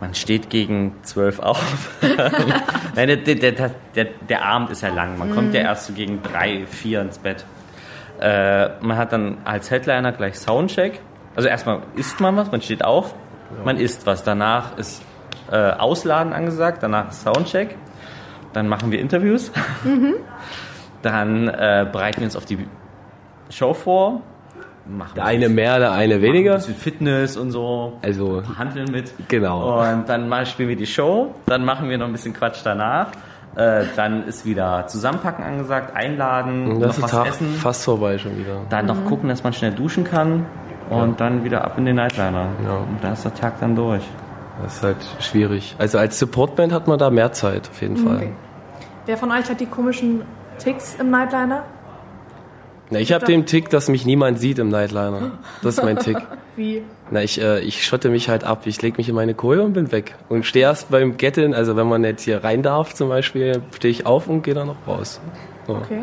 man 0.00 0.14
steht 0.14 0.50
gegen 0.50 0.94
zwölf 1.02 1.38
auf. 1.40 1.90
Nein, 2.94 3.08
der, 3.08 3.16
der, 3.16 3.52
der, 3.52 3.70
der, 3.94 4.04
der 4.28 4.44
Abend 4.44 4.70
ist 4.70 4.82
ja 4.82 4.88
lang. 4.88 5.18
Man 5.18 5.34
kommt 5.34 5.54
ja 5.54 5.60
erst 5.60 5.86
so 5.86 5.92
gegen 5.92 6.22
drei, 6.22 6.66
vier 6.66 7.00
ins 7.00 7.18
Bett. 7.18 7.44
Äh, 8.20 8.70
man 8.80 8.96
hat 8.96 9.12
dann 9.12 9.38
als 9.44 9.70
Headliner 9.70 10.12
gleich 10.12 10.38
Soundcheck. 10.38 11.00
Also 11.36 11.48
erstmal 11.48 11.80
isst 11.96 12.20
man 12.20 12.36
was, 12.36 12.50
man 12.50 12.60
steht 12.60 12.84
auf, 12.84 13.14
man 13.64 13.76
isst 13.76 14.06
was. 14.06 14.24
Danach 14.24 14.76
ist 14.78 15.02
äh, 15.50 15.70
Ausladen 15.72 16.32
angesagt, 16.32 16.82
danach 16.82 17.12
Soundcheck, 17.12 17.76
dann 18.52 18.68
machen 18.68 18.90
wir 18.90 19.00
Interviews, 19.00 19.50
dann 21.02 21.48
äh, 21.48 21.86
bereiten 21.90 22.18
wir 22.20 22.24
uns 22.26 22.36
auf 22.36 22.44
die 22.44 22.66
Show 23.48 23.74
vor, 23.74 24.20
machen 24.86 25.12
Der 25.16 25.24
eine 25.24 25.48
mehr, 25.48 25.78
der 25.78 25.92
eine 25.92 26.14
ein 26.14 26.22
weniger. 26.22 26.54
bisschen 26.56 26.74
Fitness 26.74 27.36
und 27.36 27.50
so, 27.50 27.98
Also, 28.02 28.42
handeln 28.58 28.90
mit. 28.90 29.12
genau. 29.28 29.80
Und 29.80 30.08
dann 30.08 30.28
mal 30.28 30.46
spielen 30.46 30.68
wir 30.68 30.76
die 30.76 30.86
Show, 30.86 31.34
dann 31.46 31.64
machen 31.64 31.88
wir 31.88 31.98
noch 31.98 32.06
ein 32.06 32.12
bisschen 32.12 32.32
Quatsch 32.34 32.60
danach. 32.64 33.08
Äh, 33.56 33.84
dann 33.96 34.28
ist 34.28 34.46
wieder 34.46 34.86
Zusammenpacken 34.86 35.44
angesagt, 35.44 35.96
einladen, 35.96 36.70
Und 36.70 36.80
das 36.80 36.98
noch 36.98 37.06
ist 37.08 37.14
was 37.14 37.20
Tag 37.22 37.26
essen, 37.30 37.48
fast 37.54 37.84
vorbei 37.84 38.16
schon 38.16 38.38
wieder. 38.38 38.60
dann 38.68 38.86
noch 38.86 39.04
gucken, 39.06 39.28
dass 39.28 39.42
man 39.42 39.52
schnell 39.52 39.72
duschen 39.72 40.04
kann 40.04 40.46
und 40.88 41.18
dann 41.20 41.42
wieder 41.42 41.64
ab 41.64 41.74
in 41.76 41.84
den 41.84 41.96
Nightliner. 41.96 42.46
Ja. 42.64 42.76
Und 42.76 42.98
da 43.02 43.12
ist 43.12 43.24
der 43.24 43.34
Tag 43.34 43.58
dann 43.58 43.74
durch. 43.74 44.04
Das 44.62 44.76
ist 44.76 44.82
halt 44.82 44.96
schwierig. 45.20 45.74
Also 45.78 45.98
als 45.98 46.18
Supportband 46.18 46.72
hat 46.72 46.88
man 46.88 46.98
da 46.98 47.10
mehr 47.10 47.32
Zeit, 47.32 47.68
auf 47.70 47.80
jeden 47.80 47.96
Fall. 47.96 48.28
Wer 49.06 49.16
von 49.16 49.30
euch 49.30 49.48
hat 49.48 49.60
die 49.60 49.66
komischen 49.66 50.22
Ticks 50.58 50.96
im 50.98 51.10
Nightliner? 51.10 51.64
Na, 52.90 52.98
ich 52.98 53.12
habe 53.12 53.24
den 53.24 53.46
Tick, 53.46 53.70
dass 53.70 53.88
mich 53.88 54.04
niemand 54.04 54.40
sieht 54.40 54.58
im 54.58 54.68
Nightliner. 54.68 55.32
Das 55.62 55.78
ist 55.78 55.84
mein 55.84 55.98
Tick. 55.98 56.16
Wie? 56.56 56.82
Na, 57.10 57.22
ich, 57.22 57.40
äh, 57.40 57.60
ich 57.60 57.84
schotte 57.84 58.10
mich 58.10 58.28
halt 58.28 58.44
ab. 58.44 58.62
Ich 58.66 58.82
leg 58.82 58.98
mich 58.98 59.08
in 59.08 59.14
meine 59.14 59.34
Koje 59.34 59.62
und 59.62 59.72
bin 59.72 59.92
weg. 59.92 60.16
Und 60.28 60.44
stehe 60.44 60.64
erst 60.64 60.90
beim 60.90 61.16
Get-In, 61.16 61.54
also 61.54 61.76
wenn 61.76 61.88
man 61.88 62.04
jetzt 62.04 62.24
hier 62.24 62.42
rein 62.42 62.62
darf 62.62 62.94
zum 62.94 63.08
Beispiel, 63.08 63.62
stehe 63.74 63.92
ich 63.92 64.06
auf 64.06 64.28
und 64.28 64.42
gehe 64.42 64.54
dann 64.54 64.66
noch 64.66 64.86
raus. 64.86 65.20
So. 65.66 65.76
Okay. 65.76 66.02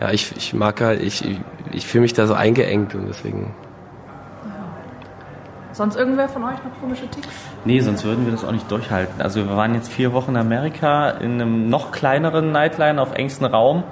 Ja, 0.00 0.12
ich, 0.12 0.30
ich 0.36 0.52
mag 0.52 0.80
halt, 0.82 1.02
ich, 1.02 1.24
ich 1.72 1.86
fühle 1.86 2.02
mich 2.02 2.12
da 2.12 2.26
so 2.26 2.34
eingeengt 2.34 2.94
und 2.94 3.06
deswegen. 3.08 3.54
Sonst 5.76 5.96
irgendwer 5.96 6.26
von 6.26 6.42
euch 6.42 6.56
noch 6.64 6.80
komische 6.80 7.06
Ticks? 7.06 7.28
Nee, 7.66 7.80
sonst 7.80 8.02
würden 8.02 8.24
wir 8.24 8.32
das 8.32 8.46
auch 8.46 8.52
nicht 8.52 8.70
durchhalten. 8.70 9.20
Also 9.20 9.46
wir 9.46 9.58
waren 9.58 9.74
jetzt 9.74 9.92
vier 9.92 10.14
Wochen 10.14 10.30
in 10.30 10.38
Amerika 10.38 11.10
in 11.10 11.32
einem 11.32 11.68
noch 11.68 11.92
kleineren 11.92 12.50
Nightliner 12.50 13.02
auf 13.02 13.12
engstem 13.12 13.48
Raum. 13.48 13.84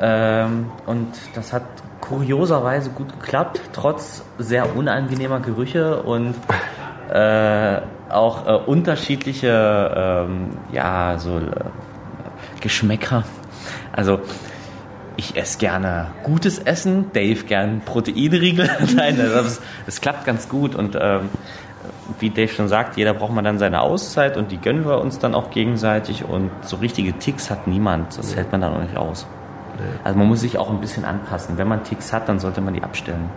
Ähm, 0.00 0.70
und 0.86 1.08
das 1.34 1.52
hat 1.52 1.64
kurioserweise 2.00 2.90
gut 2.90 3.08
geklappt, 3.20 3.60
trotz 3.72 4.24
sehr 4.38 4.76
unangenehmer 4.76 5.40
Gerüche 5.40 6.00
und 6.00 6.36
äh, 7.12 7.80
auch 8.08 8.46
äh, 8.46 8.52
unterschiedliche 8.52 10.26
ähm, 10.28 10.50
ja, 10.70 11.18
so, 11.18 11.38
äh, 11.38 11.40
Geschmäcker. 12.60 13.24
Also 13.90 14.20
ich 15.20 15.36
esse 15.36 15.58
gerne 15.58 16.08
gutes 16.22 16.58
Essen, 16.58 17.12
Dave 17.12 17.44
gern 17.44 17.82
Proteinriegel. 17.84 18.68
Nein, 18.96 19.16
das, 19.18 19.60
das 19.86 20.00
klappt 20.00 20.24
ganz 20.24 20.48
gut 20.48 20.74
und 20.74 20.96
ähm, 20.98 21.28
wie 22.18 22.30
Dave 22.30 22.48
schon 22.48 22.68
sagt, 22.68 22.96
jeder 22.96 23.14
braucht 23.14 23.32
mal 23.32 23.42
dann 23.42 23.58
seine 23.58 23.80
Auszeit 23.82 24.36
und 24.36 24.50
die 24.50 24.58
gönnen 24.58 24.84
wir 24.84 25.00
uns 25.00 25.18
dann 25.18 25.34
auch 25.34 25.50
gegenseitig 25.50 26.24
und 26.24 26.50
so 26.62 26.76
richtige 26.76 27.12
Ticks 27.12 27.50
hat 27.50 27.66
niemand. 27.66 28.18
Das 28.18 28.34
hält 28.34 28.50
man 28.50 28.62
dann 28.62 28.74
auch 28.74 28.82
nicht 28.82 28.96
aus. 28.96 29.26
Also 30.04 30.18
man 30.18 30.26
muss 30.28 30.40
sich 30.40 30.58
auch 30.58 30.70
ein 30.70 30.80
bisschen 30.80 31.04
anpassen. 31.04 31.56
Wenn 31.56 31.68
man 31.68 31.84
Ticks 31.84 32.12
hat, 32.12 32.28
dann 32.28 32.38
sollte 32.38 32.60
man 32.60 32.74
die 32.74 32.82
abstellen. 32.82 33.30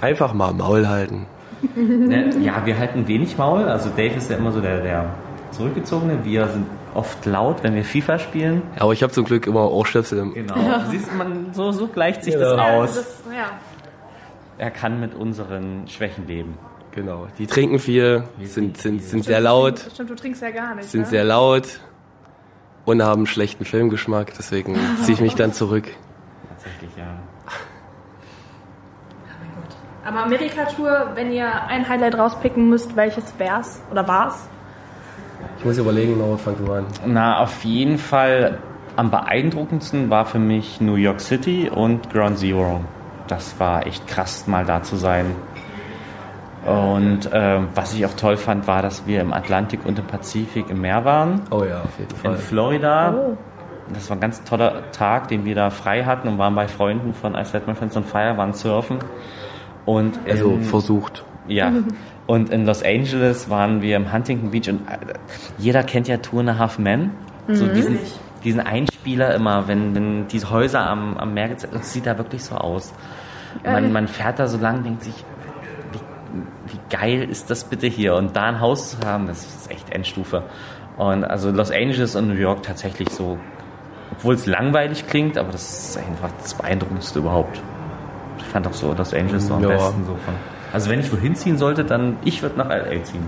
Einfach 0.00 0.32
mal 0.32 0.52
Maul 0.52 0.88
halten. 0.88 1.26
Ne, 1.76 2.30
Ja, 2.40 2.64
wir 2.64 2.78
halten 2.78 3.06
wenig 3.06 3.36
Maul. 3.36 3.64
Also 3.64 3.90
Dave 3.90 4.14
ist 4.14 4.30
ja 4.30 4.36
immer 4.36 4.50
so 4.50 4.60
der, 4.62 4.80
der 4.80 5.06
zurückgezogene. 5.50 6.24
Wir 6.24 6.48
sind 6.48 6.66
oft 6.94 7.24
laut, 7.26 7.62
wenn 7.62 7.74
wir 7.74 7.84
FIFA 7.84 8.18
spielen. 8.18 8.62
Aber 8.78 8.92
ich 8.92 9.02
habe 9.02 9.12
zum 9.12 9.24
Glück 9.24 9.46
immer 9.46 9.70
Ohrstöpsel 9.70 10.18
im 10.18 10.34
Genau. 10.34 10.54
Siehst 10.90 11.10
du, 11.10 11.16
man, 11.16 11.52
so, 11.52 11.72
so 11.72 11.86
gleicht 11.86 12.24
sich 12.24 12.34
Genau. 12.34 12.56
das 12.56 12.60
aus. 12.60 12.94
Das, 12.96 13.18
ja. 13.36 13.50
Er 14.58 14.70
kann 14.70 15.00
mit 15.00 15.14
unseren 15.14 15.86
Schwächen 15.88 16.26
leben. 16.26 16.58
Genau. 16.92 17.28
Die 17.38 17.46
trinken 17.46 17.78
viel, 17.78 18.24
sind, 18.42 18.76
sind, 18.76 19.02
sind 19.02 19.24
sehr 19.24 19.40
laut, 19.40 19.78
Stimmt, 19.94 20.10
du 20.10 20.14
trinkst 20.16 20.42
ja 20.42 20.50
gar 20.50 20.74
nicht. 20.74 20.88
sind 20.90 21.02
ne? 21.02 21.06
sehr 21.06 21.24
laut 21.24 21.80
und 22.84 23.02
haben 23.02 23.26
schlechten 23.26 23.64
Filmgeschmack. 23.64 24.32
Deswegen 24.36 24.76
ziehe 25.02 25.14
ich 25.14 25.20
mich 25.20 25.34
dann 25.36 25.52
zurück. 25.52 25.86
Tatsächlich, 26.48 26.90
ja. 26.96 27.06
Aber 30.04 30.24
Amerika-Tour, 30.24 31.10
wenn 31.14 31.30
ihr 31.30 31.46
ein 31.66 31.88
Highlight 31.88 32.16
rauspicken 32.18 32.68
müsst, 32.68 32.96
welches 32.96 33.38
wär's 33.38 33.80
oder 33.90 34.08
war's? 34.08 34.48
Ich 35.58 35.64
muss 35.64 35.78
überlegen, 35.78 36.16
Norbert, 36.18 36.40
fang 36.40 36.56
du 36.64 36.72
an. 36.72 36.86
Na, 37.06 37.40
auf 37.40 37.64
jeden 37.64 37.98
Fall 37.98 38.58
am 38.96 39.10
beeindruckendsten 39.10 40.10
war 40.10 40.24
für 40.26 40.38
mich 40.38 40.80
New 40.80 40.94
York 40.96 41.20
City 41.20 41.70
und 41.72 42.10
Ground 42.10 42.38
Zero. 42.38 42.80
Das 43.28 43.58
war 43.60 43.86
echt 43.86 44.06
krass, 44.06 44.46
mal 44.46 44.64
da 44.64 44.82
zu 44.82 44.96
sein. 44.96 45.26
Und 46.66 47.30
ähm, 47.32 47.68
was 47.74 47.94
ich 47.94 48.04
auch 48.04 48.12
toll 48.14 48.36
fand, 48.36 48.66
war, 48.66 48.82
dass 48.82 49.06
wir 49.06 49.20
im 49.22 49.32
Atlantik 49.32 49.86
und 49.86 49.98
im 49.98 50.06
Pazifik 50.06 50.68
im 50.68 50.82
Meer 50.82 51.04
waren. 51.04 51.42
Oh 51.50 51.64
ja, 51.64 51.80
auf 51.82 51.98
jeden 51.98 52.10
In 52.10 52.16
Fall. 52.16 52.36
Florida. 52.36 53.14
Oh. 53.16 53.36
Das 53.94 54.08
war 54.10 54.16
ein 54.18 54.20
ganz 54.20 54.44
toller 54.44 54.90
Tag, 54.92 55.28
den 55.28 55.44
wir 55.44 55.54
da 55.54 55.70
frei 55.70 56.04
hatten 56.04 56.28
und 56.28 56.38
waren 56.38 56.54
bei 56.54 56.68
Freunden 56.68 57.14
von 57.14 57.34
I 57.34 57.44
Set 57.44 57.66
My 57.66 57.74
Friends 57.74 57.96
on 57.96 58.04
Fire, 58.04 58.36
waren 58.36 58.52
surfen. 58.52 58.98
Und 59.86 60.18
Also 60.28 60.50
in- 60.52 60.62
versucht. 60.62 61.24
ja. 61.48 61.72
Und 62.30 62.50
in 62.50 62.64
Los 62.64 62.84
Angeles 62.84 63.50
waren 63.50 63.82
wir 63.82 63.96
im 63.96 64.12
Huntington 64.12 64.52
Beach 64.52 64.68
und 64.68 64.86
äh, 64.88 65.14
jeder 65.58 65.82
kennt 65.82 66.06
ja 66.06 66.18
Two 66.18 66.38
and 66.38 66.50
a 66.50 66.58
Half 66.58 66.78
Men. 66.78 67.10
So 67.48 67.66
diesen, 67.66 67.98
diesen 68.44 68.60
Einspieler 68.60 69.34
immer, 69.34 69.66
wenn, 69.66 69.96
wenn 69.96 70.28
diese 70.28 70.48
Häuser 70.48 70.88
am, 70.88 71.16
am 71.16 71.34
Meer 71.34 71.48
gezeigt 71.48 71.74
das 71.74 71.92
sieht 71.92 72.06
da 72.06 72.16
wirklich 72.18 72.44
so 72.44 72.54
aus. 72.54 72.94
Man, 73.64 73.90
man 73.90 74.06
fährt 74.06 74.38
da 74.38 74.46
so 74.46 74.58
lang 74.58 74.76
und 74.76 74.84
denkt 74.84 75.02
sich, 75.02 75.24
wie, 75.90 76.72
wie 76.72 76.78
geil 76.96 77.28
ist 77.28 77.50
das 77.50 77.64
bitte 77.64 77.88
hier? 77.88 78.14
Und 78.14 78.36
da 78.36 78.44
ein 78.44 78.60
Haus 78.60 78.92
zu 78.92 79.04
haben, 79.04 79.26
das 79.26 79.44
ist 79.44 79.68
echt 79.68 79.90
Endstufe. 79.90 80.44
Und 80.98 81.24
also 81.24 81.50
Los 81.50 81.72
Angeles 81.72 82.14
und 82.14 82.28
New 82.28 82.40
York 82.40 82.62
tatsächlich 82.62 83.08
so, 83.08 83.38
obwohl 84.12 84.34
es 84.34 84.46
langweilig 84.46 85.08
klingt, 85.08 85.36
aber 85.36 85.50
das 85.50 85.88
ist 85.88 85.98
einfach 85.98 86.30
das 86.40 86.54
Beeindruckendste 86.54 87.18
überhaupt. 87.18 87.60
Ich 88.38 88.44
fand 88.44 88.68
auch 88.68 88.72
so 88.72 88.94
Los 88.94 89.12
Angeles 89.12 89.48
so 89.48 89.54
am 89.54 89.64
Ja. 89.64 89.70
besten 89.70 90.04
so 90.06 90.14
von. 90.14 90.34
Also 90.72 90.90
wenn 90.90 91.00
ich 91.00 91.12
wohin 91.12 91.34
ziehen 91.34 91.58
sollte, 91.58 91.84
dann 91.84 92.16
ich 92.24 92.42
würde 92.42 92.58
nach 92.58 92.68
LA 92.70 93.02
ziehen. 93.04 93.24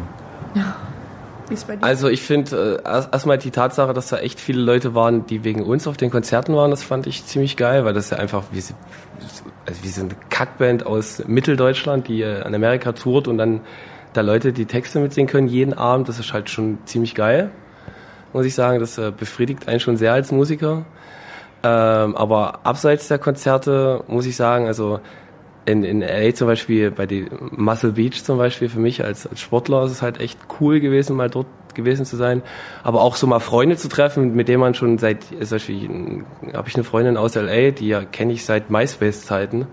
Wie 1.49 1.55
ist 1.55 1.66
bei 1.66 1.76
dir? 1.76 1.84
Also 1.84 2.09
ich 2.09 2.22
finde 2.22 2.80
äh, 2.84 2.88
erst- 2.88 3.12
erstmal 3.12 3.38
die 3.38 3.51
Tatsache, 3.51 3.93
dass 3.93 4.09
da 4.09 4.18
echt 4.18 4.40
viele 4.40 4.61
Leute 4.62 4.95
waren, 4.95 5.26
die 5.26 5.45
wegen 5.45 5.62
uns 5.64 5.86
auf 5.86 5.97
den 5.97 6.11
Konzerten 6.11 6.55
waren, 6.55 6.70
das 6.70 6.82
fand 6.82 7.07
ich 7.07 7.26
ziemlich 7.26 7.57
geil, 7.57 7.84
weil 7.84 7.95
das 7.95 8.11
ja 8.11 8.18
einfach 8.18 8.45
wie, 8.53 8.61
sie- 8.61 8.74
also 9.66 9.82
wie 9.82 9.88
so 9.88 10.03
eine 10.03 10.11
Kackband 10.30 10.86
aus 10.86 11.22
Mitteldeutschland, 11.26 12.09
die 12.09 12.22
äh, 12.22 12.43
an 12.43 12.55
Amerika 12.55 12.93
tourt 12.93 13.28
und 13.28 13.38
dann 13.38 13.61
da 14.12 14.20
Leute 14.20 14.53
die 14.53 14.66
Texte 14.66 15.01
mitsingen 15.01 15.28
können 15.28 15.49
jeden 15.49 15.72
Abend, 15.72 16.09
das 16.09 16.18
ist 16.18 16.32
halt 16.32 16.51
schon 16.51 16.78
ziemlich 16.84 17.14
geil, 17.14 17.51
muss 18.34 18.45
ich 18.45 18.55
sagen. 18.55 18.78
Das 18.78 18.99
äh, 18.99 19.11
befriedigt 19.11 19.68
einen 19.68 19.80
schon 19.80 19.97
sehr 19.97 20.12
als 20.12 20.30
Musiker. 20.32 20.84
Ähm, 21.64 22.16
aber 22.16 22.61
abseits 22.64 23.09
der 23.09 23.18
Konzerte 23.18 24.05
muss 24.09 24.26
ich 24.26 24.36
sagen, 24.36 24.66
also 24.66 25.01
in, 25.65 25.85
in 25.85 26.01
LA 26.01 26.35
zum 26.35 26.49
Beispiel, 26.49 26.91
bei 26.91 27.07
die 27.07 27.27
Muscle 27.51 27.93
Beach 27.93 28.25
zum 28.25 28.39
Beispiel, 28.39 28.69
für 28.69 28.81
mich 28.81 29.05
als, 29.05 29.27
als 29.27 29.41
Sportler 29.41 29.85
ist 29.85 29.93
es 29.93 30.03
halt 30.03 30.21
echt 30.21 30.39
cool 30.61 30.81
gewesen, 30.81 31.17
mal 31.17 31.31
dort 31.31 31.47
gewesen 31.75 32.05
zu 32.05 32.17
sein. 32.17 32.43
Aber 32.83 33.01
auch 33.03 33.17
so 33.17 33.27
mal 33.27 33.41
Freunde 33.41 33.77
zu 33.77 33.89
treffen, 33.89 34.35
mit 34.35 34.49
denen 34.49 34.61
man 34.61 34.75
schon 34.75 34.99
seit, 34.99 35.25
zum 35.25 35.51
Beispiel 35.51 36.25
habe 36.53 36.69
ich 36.69 36.75
eine 36.75 36.85
Freundin 36.85 37.17
aus 37.17 37.35
LA, 37.35 37.71
die 37.71 37.89
ja 37.89 38.05
kenne 38.05 38.33
ich 38.33 38.45
seit 38.45 38.71
MySpace-Zeiten. 38.71 39.67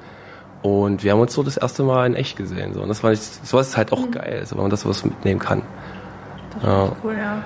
Und 0.62 1.04
wir 1.04 1.14
haben 1.14 1.22
uns 1.22 1.34
so 1.34 1.42
das 1.42 1.58
erste 1.58 1.84
Mal 1.84 2.06
in 2.06 2.16
echt 2.16 2.38
gesehen. 2.38 2.74
So. 2.74 2.82
Und 2.82 2.90
das 2.90 3.00
fand 3.00 3.14
ich, 3.14 3.22
sowas 3.22 3.70
ist 3.70 3.78
halt 3.78 3.92
auch 3.94 4.12
geil, 4.12 4.38
also 4.42 4.56
wenn 4.56 4.64
man 4.64 4.72
das 4.72 4.86
was 4.86 5.06
mitnehmen 5.06 5.40
kann. 5.40 5.62
Ja, 6.64 6.92
cool, 7.04 7.16
ja. 7.18 7.44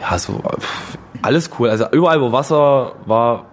ja, 0.00 0.18
so 0.18 0.42
pff, 0.58 0.98
alles 1.22 1.50
cool. 1.58 1.70
Also 1.70 1.86
überall, 1.92 2.20
wo 2.20 2.32
Wasser 2.32 2.96
war, 3.06 3.46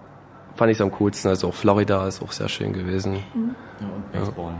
fand 0.54 0.70
ich 0.70 0.78
es 0.78 0.80
am 0.80 0.90
coolsten. 0.92 1.28
Also 1.28 1.48
auch 1.48 1.54
Florida 1.54 2.06
ist 2.06 2.22
auch 2.22 2.32
sehr 2.32 2.48
schön 2.48 2.72
gewesen. 2.72 3.14
Ja, 3.14 3.86
und 3.86 4.12
Baseball. 4.12 4.54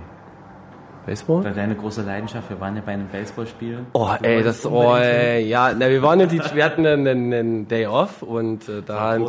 Baseball? 1.07 1.45
War 1.45 1.51
deine 1.51 1.75
große 1.75 2.03
Leidenschaft? 2.03 2.49
Wir 2.49 2.61
waren 2.61 2.77
ja 2.77 2.83
bei 2.85 2.93
einem 2.93 3.09
Baseballspiel. 3.09 3.87
Oh, 3.93 4.11
Du 4.19 4.25
ey, 4.25 4.43
das, 4.43 4.65
oh, 4.65 4.95
ey, 4.95 5.45
ja, 5.47 5.75
na, 5.77 5.91
wir 5.91 6.03
waren 6.03 6.21
in 6.21 6.29
die, 6.29 6.41
wir 6.55 6.65
hatten 6.65 6.87
einen, 6.87 7.07
einen, 7.09 7.35
einen 7.35 7.69
Day 7.69 7.87
off 7.87 8.23
und 8.23 8.69
äh, 8.69 8.83
da 8.87 9.01
haben. 9.01 9.27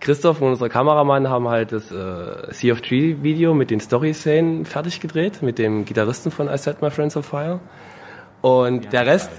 Christoph 0.00 0.40
und 0.40 0.48
unser 0.50 0.68
Kameramann 0.68 1.28
haben 1.28 1.48
halt 1.48 1.72
das 1.72 1.90
äh, 1.90 2.52
Sea 2.52 2.72
of 2.72 2.80
Tree 2.80 3.16
Video 3.22 3.54
mit 3.54 3.70
den 3.70 3.80
Story-Szenen 3.80 4.64
fertig 4.64 5.00
gedreht, 5.00 5.42
mit 5.42 5.58
dem 5.58 5.84
Gitarristen 5.84 6.30
von 6.30 6.48
I 6.48 6.58
Set 6.58 6.82
My 6.82 6.90
Friends 6.90 7.16
on 7.16 7.22
Fire. 7.22 7.60
Und 8.40 8.92
der 8.92 9.06
Rest, 9.06 9.30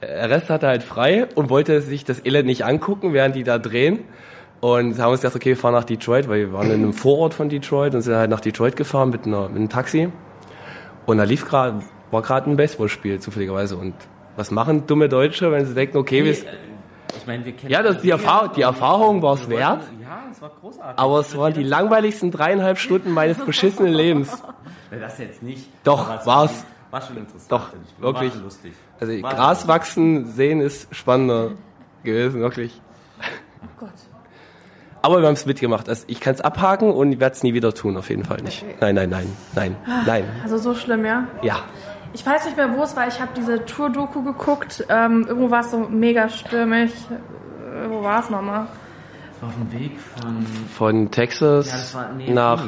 der 0.00 0.30
Rest 0.30 0.50
hatte 0.50 0.66
halt 0.66 0.82
frei 0.82 1.26
und 1.34 1.50
wollte 1.50 1.80
sich 1.82 2.04
das 2.04 2.24
Elend 2.24 2.46
nicht 2.46 2.64
angucken, 2.64 3.12
während 3.12 3.36
die 3.36 3.44
da 3.44 3.58
drehen. 3.58 4.00
Und 4.60 4.98
haben 4.98 5.12
uns 5.12 5.20
gedacht, 5.20 5.36
okay, 5.36 5.50
wir 5.50 5.56
fahren 5.56 5.74
nach 5.74 5.84
Detroit, 5.84 6.28
weil 6.28 6.40
wir 6.40 6.52
waren 6.52 6.66
in 6.66 6.82
einem 6.82 6.92
Vorort 6.92 7.32
von 7.32 7.48
Detroit 7.48 7.94
und 7.94 8.02
sind 8.02 8.14
halt 8.14 8.30
nach 8.30 8.40
Detroit 8.40 8.74
gefahren 8.74 9.10
mit, 9.10 9.24
einer, 9.24 9.48
mit 9.48 9.56
einem 9.56 9.68
Taxi. 9.68 10.10
Und 11.06 11.18
da 11.18 11.24
lief 11.24 11.48
gerade, 11.48 11.82
war 12.10 12.22
gerade 12.22 12.50
ein 12.50 12.56
Baseballspiel 12.56 13.20
zufälligerweise. 13.20 13.76
Und 13.76 13.94
was 14.36 14.50
machen 14.50 14.86
dumme 14.86 15.08
Deutsche, 15.08 15.52
wenn 15.52 15.64
sie 15.64 15.74
denken, 15.74 15.96
okay, 15.96 16.24
wir, 16.24 16.32
äh, 16.32 16.36
ich 17.16 17.26
meine, 17.26 17.44
wir 17.44 17.52
kennen 17.52 17.72
ja, 17.72 17.82
das, 17.82 18.02
die, 18.02 18.10
Erfahrung, 18.10 18.52
die 18.54 18.62
Erfahrung 18.62 19.22
war 19.22 19.34
es 19.34 19.48
wert. 19.48 19.82
Ja, 20.02 20.24
es 20.30 20.42
war 20.42 20.50
großartig. 20.60 20.98
Aber 20.98 21.20
es 21.20 21.36
waren 21.36 21.52
die 21.54 21.62
langweiligsten 21.62 22.30
dreieinhalb 22.30 22.78
Stunden 22.78 23.12
meines 23.12 23.38
beschissenen 23.38 23.92
Lebens. 23.92 24.42
Das 24.90 25.18
jetzt 25.18 25.42
nicht. 25.42 25.68
Doch, 25.84 26.08
Aber 26.08 26.44
es. 26.46 26.64
War 26.90 27.02
schon 27.02 27.18
interessant. 27.18 27.52
Doch, 27.52 27.72
War 27.98 28.14
wirklich. 28.14 28.32
schon 28.32 28.42
lustig. 28.42 28.72
Also 28.98 29.22
War 29.22 29.34
Gras 29.34 29.68
wachsen 29.68 30.24
sehen 30.32 30.62
ist 30.62 30.88
spannender 30.94 31.50
gewesen, 32.02 32.40
wirklich. 32.40 32.80
Oh 33.20 33.66
Gott. 33.80 33.90
Aber 35.02 35.20
wir 35.20 35.26
haben 35.26 35.34
es 35.34 35.46
mitgemacht. 35.46 35.88
Also 35.88 36.04
ich 36.08 36.20
kann 36.20 36.34
es 36.34 36.40
abhaken 36.40 36.90
und 36.90 37.12
ich 37.12 37.20
werde 37.20 37.34
es 37.36 37.42
nie 37.42 37.54
wieder 37.54 37.72
tun, 37.74 37.96
auf 37.96 38.10
jeden 38.10 38.24
Fall 38.24 38.42
nicht. 38.42 38.64
Nein, 38.80 38.94
nein, 38.96 39.08
nein, 39.10 39.26
nein, 39.54 39.76
nein. 40.06 40.24
Also 40.42 40.58
so 40.58 40.74
schlimm, 40.74 41.04
ja? 41.04 41.24
Ja. 41.42 41.56
Ich 42.14 42.24
weiß 42.26 42.46
nicht 42.46 42.56
mehr, 42.56 42.76
wo 42.76 42.82
es 42.82 42.96
war. 42.96 43.06
Ich 43.06 43.20
habe 43.20 43.30
diese 43.36 43.64
Tour-Doku 43.64 44.22
geguckt. 44.22 44.84
Ähm, 44.88 45.26
irgendwo 45.28 45.50
war 45.50 45.60
es 45.60 45.70
so 45.70 45.78
mega 45.78 46.28
stürmig. 46.28 46.90
Äh, 47.10 47.90
wo 47.90 48.02
war 48.02 48.20
es 48.20 48.30
nochmal? 48.30 48.66
War 49.40 49.48
auf 49.50 49.54
dem 49.54 49.72
Weg 49.78 49.92
von. 50.16 50.46
Von 50.74 51.10
Texas 51.10 51.66
Ja, 51.70 51.72
das 51.76 51.94
war. 51.94 52.12
Nee, 52.16 52.30
nach. 52.32 52.62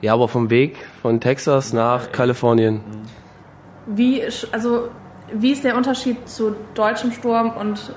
Ja, 0.00 0.14
aber 0.14 0.28
vom 0.28 0.50
Weg 0.50 0.76
von 1.02 1.20
Texas 1.20 1.72
nach 1.72 2.10
Kalifornien. 2.10 2.80
Wie, 3.86 4.22
sch- 4.24 4.46
also, 4.52 4.88
wie 5.32 5.52
ist 5.52 5.62
der 5.62 5.76
Unterschied 5.76 6.28
zu 6.28 6.56
deutschem 6.74 7.12
Sturm 7.12 7.50
und 7.50 7.92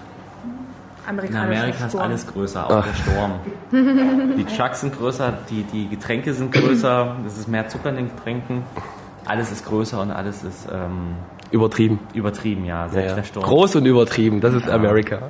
In 1.07 1.11
amerikanischem 1.11 1.61
Amerika 1.61 1.85
ist 1.85 1.91
Sturm? 1.91 2.03
alles 2.03 2.27
größer, 2.27 2.65
auch 2.69 2.83
der 2.83 2.93
Sturm. 2.93 3.31
Die 4.37 4.43
Trucks 4.43 4.81
sind 4.81 4.97
größer, 4.97 5.37
die, 5.49 5.63
die 5.63 5.87
Getränke 5.87 6.33
sind 6.33 6.51
größer, 6.51 7.15
es 7.25 7.37
ist 7.37 7.47
mehr 7.47 7.69
Zucker 7.69 7.89
in 7.89 7.95
den 7.95 8.09
Getränken. 8.09 8.63
Alles 9.25 9.51
ist 9.51 9.65
größer 9.65 10.01
und 10.01 10.11
alles 10.11 10.43
ist 10.43 10.67
ähm, 10.69 11.15
Übertrieben. 11.51 11.99
übertrieben, 12.13 12.65
ja. 12.65 12.85
Ja, 12.85 12.89
Selbst 12.89 13.09
ja. 13.09 13.15
der 13.15 13.23
Sturm. 13.23 13.45
Groß 13.45 13.77
und 13.77 13.85
übertrieben, 13.85 14.41
das 14.41 14.53
ist 14.53 14.69
Amerika. 14.69 15.29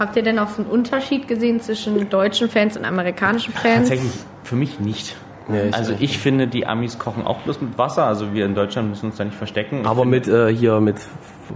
Habt 0.00 0.16
ihr 0.16 0.22
denn 0.22 0.38
auch 0.40 0.48
so 0.48 0.62
einen 0.62 0.70
Unterschied 0.70 1.28
gesehen 1.28 1.60
zwischen 1.60 2.10
deutschen 2.10 2.50
Fans 2.50 2.76
und 2.76 2.84
amerikanischen 2.84 3.54
Fans? 3.54 3.88
Tatsächlich 3.88 4.12
für 4.42 4.56
mich 4.56 4.80
nicht. 4.80 5.16
Ja, 5.48 5.62
ich 5.62 5.74
also 5.76 5.94
ich 5.98 6.18
finde, 6.18 6.48
die 6.48 6.66
Amis 6.66 6.98
kochen 6.98 7.24
auch 7.24 7.38
bloß 7.42 7.60
mit 7.60 7.78
Wasser. 7.78 8.04
Also 8.04 8.34
wir 8.34 8.44
in 8.44 8.56
Deutschland 8.56 8.88
müssen 8.90 9.06
uns 9.06 9.16
da 9.16 9.24
nicht 9.24 9.36
verstecken. 9.36 9.82
Ich 9.82 9.86
Aber 9.86 10.04
mit 10.04 10.26
äh, 10.26 10.52
hier 10.52 10.80
mit 10.80 10.96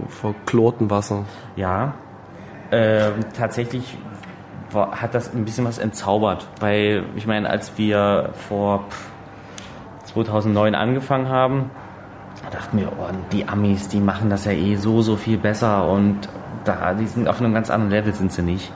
verklortem 0.07 0.89
Wasser. 0.89 1.25
Ja, 1.57 1.93
ähm, 2.71 3.13
tatsächlich 3.37 3.97
war, 4.71 5.01
hat 5.01 5.13
das 5.13 5.33
ein 5.33 5.45
bisschen 5.45 5.65
was 5.65 5.77
entzaubert, 5.77 6.47
weil 6.59 7.03
ich 7.15 7.27
meine, 7.27 7.49
als 7.49 7.77
wir 7.77 8.29
vor 8.47 8.85
pff, 8.89 9.09
2009 10.13 10.75
angefangen 10.75 11.29
haben, 11.29 11.69
da 12.43 12.57
dachten 12.57 12.79
wir, 12.79 12.87
oh, 12.87 13.09
die 13.31 13.47
Amis, 13.47 13.87
die 13.87 13.99
machen 13.99 14.29
das 14.29 14.45
ja 14.45 14.51
eh 14.51 14.75
so, 14.75 15.01
so 15.01 15.15
viel 15.15 15.37
besser 15.37 15.87
und 15.87 16.27
da, 16.65 16.93
die 16.93 17.07
sind 17.07 17.27
auf 17.27 17.39
einem 17.39 17.53
ganz 17.53 17.69
anderen 17.69 17.91
Level, 17.91 18.13
sind 18.13 18.31
sie 18.31 18.43
nicht. 18.43 18.71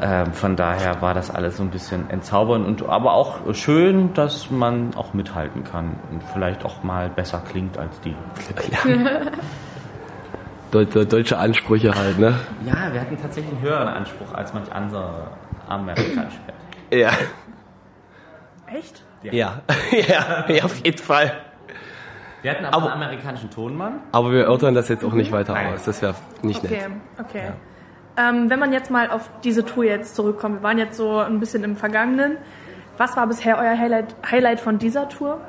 Ähm, 0.00 0.32
von 0.32 0.56
daher 0.56 1.00
war 1.00 1.14
das 1.14 1.30
alles 1.30 1.56
so 1.56 1.62
ein 1.62 1.70
bisschen 1.70 2.10
entzaubernd 2.10 2.66
und 2.66 2.88
aber 2.88 3.14
auch 3.14 3.54
schön, 3.54 4.12
dass 4.14 4.50
man 4.50 4.94
auch 4.94 5.14
mithalten 5.14 5.64
kann 5.64 5.96
und 6.12 6.22
vielleicht 6.34 6.64
auch 6.64 6.82
mal 6.82 7.08
besser 7.08 7.42
klingt 7.50 7.78
als 7.78 7.98
die. 8.00 8.14
Deu 8.54 8.98
deutsche 10.70 11.38
Ansprüche 11.38 11.94
halt, 11.94 12.18
ne? 12.18 12.34
Ja, 12.66 12.92
wir 12.92 13.00
hatten 13.00 13.16
tatsächlich 13.20 13.52
einen 13.54 13.62
höheren 13.62 13.88
Anspruch 13.88 14.32
als 14.34 14.52
manch 14.54 14.70
andere 14.72 15.28
amerikanische 15.68 16.38
Band. 16.46 16.58
Ja. 16.90 17.10
Echt? 18.66 19.02
Ja. 19.22 19.32
ja, 19.92 20.44
ja, 20.48 20.64
auf 20.64 20.76
jeden 20.84 20.98
Fall. 20.98 21.32
Wir 22.42 22.52
hatten 22.52 22.64
aber, 22.66 22.76
Aber- 22.76 22.92
einen 22.92 23.02
amerikanischen 23.02 23.50
Tonmann. 23.50 24.00
Aber 24.12 24.30
wir 24.32 24.42
erörtern 24.44 24.74
das 24.74 24.88
jetzt 24.88 25.04
auch 25.04 25.12
nicht 25.12 25.32
weiter 25.32 25.54
Nein. 25.54 25.74
aus. 25.74 25.84
Das 25.84 26.00
wäre 26.02 26.14
nicht 26.42 26.62
Okay, 26.64 26.82
nett. 26.88 26.90
okay. 27.18 27.42
Ähm, 28.16 28.50
wenn 28.50 28.58
man 28.58 28.72
jetzt 28.72 28.90
mal 28.90 29.10
auf 29.10 29.28
diese 29.44 29.64
Tour 29.64 29.84
jetzt 29.84 30.14
zurückkommt, 30.16 30.56
wir 30.56 30.62
waren 30.62 30.78
jetzt 30.78 30.96
so 30.96 31.18
ein 31.18 31.40
bisschen 31.40 31.64
im 31.64 31.76
Vergangenen. 31.76 32.36
Was 32.96 33.16
war 33.16 33.26
bisher 33.28 33.58
euer 33.58 33.78
Highlight, 33.78 34.14
Highlight 34.28 34.60
von 34.60 34.78
dieser 34.78 35.08
Tour? 35.08 35.40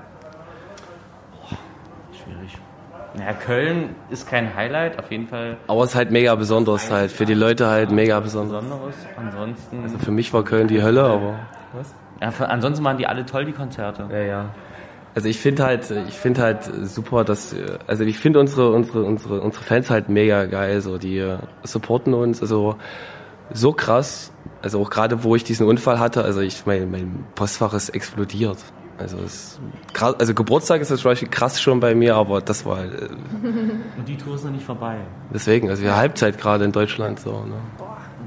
Schwierig. 2.23 2.58
Naja, 3.19 3.33
Köln 3.33 3.95
ist 4.09 4.27
kein 4.29 4.55
Highlight, 4.55 4.97
auf 4.97 5.11
jeden 5.11 5.27
Fall 5.27 5.57
Aber 5.67 5.83
es 5.83 5.89
ist 5.91 5.95
halt 5.95 6.11
mega 6.11 6.33
besonders 6.35 6.89
halt. 6.89 7.11
Für 7.11 7.25
die 7.25 7.33
Leute 7.33 7.67
halt 7.67 7.91
mega 7.91 8.19
besonders. 8.19 8.63
Besonderes. 8.63 8.95
Ansonsten, 9.17 9.83
Also 9.83 9.97
für 9.97 10.11
mich 10.11 10.33
war 10.33 10.43
Köln 10.43 10.67
die 10.67 10.81
Hölle, 10.81 11.03
aber. 11.03 11.39
ja, 12.21 12.31
für, 12.31 12.49
ansonsten 12.49 12.83
waren 12.83 12.97
die 12.97 13.07
alle 13.07 13.25
toll, 13.25 13.45
die 13.45 13.51
Konzerte. 13.51 14.07
Ja, 14.11 14.19
ja. 14.19 14.45
Also 15.15 15.27
ich 15.27 15.39
finde 15.39 15.65
halt, 15.65 15.91
ich 16.07 16.13
finde 16.13 16.41
halt 16.41 16.63
super, 16.83 17.23
dass, 17.23 17.55
also 17.87 18.03
ich 18.03 18.17
finde 18.19 18.39
unsere, 18.39 18.71
unsere, 18.71 19.03
unsere, 19.03 19.41
unsere 19.41 19.63
Fans 19.63 19.89
halt 19.89 20.07
mega 20.07 20.45
geil, 20.45 20.81
so 20.81 20.97
die 20.97 21.17
äh, 21.17 21.39
supporten 21.63 22.13
uns, 22.13 22.41
also 22.41 22.75
so 23.51 23.73
krass. 23.73 24.31
Also 24.61 24.79
auch 24.81 24.89
gerade, 24.89 25.23
wo 25.23 25.35
ich 25.35 25.43
diesen 25.43 25.67
Unfall 25.67 25.99
hatte, 25.99 26.23
also 26.23 26.41
ich 26.41 26.65
mein, 26.65 26.91
mein 26.91 27.25
Postfach 27.35 27.73
ist 27.73 27.89
explodiert. 27.89 28.57
Also 28.99 29.17
es 29.25 29.59
krass, 29.93 30.15
also 30.19 30.33
Geburtstag 30.33 30.81
ist 30.81 30.91
das 30.91 30.99
zum 30.99 31.11
Beispiel 31.11 31.29
krass 31.29 31.61
schon 31.61 31.79
bei 31.79 31.95
mir, 31.95 32.15
aber 32.15 32.41
das 32.41 32.65
war 32.65 32.77
halt, 32.77 32.93
äh, 32.93 33.05
Und 33.05 34.07
die 34.07 34.17
Tour 34.17 34.35
ist 34.35 34.43
noch 34.43 34.51
nicht 34.51 34.65
vorbei. 34.65 34.97
deswegen, 35.33 35.69
also 35.69 35.81
wir 35.83 35.95
Halbzeit 35.95 36.37
gerade 36.37 36.65
in 36.65 36.71
Deutschland 36.71 37.19
so. 37.19 37.31
Ne? 37.31 37.53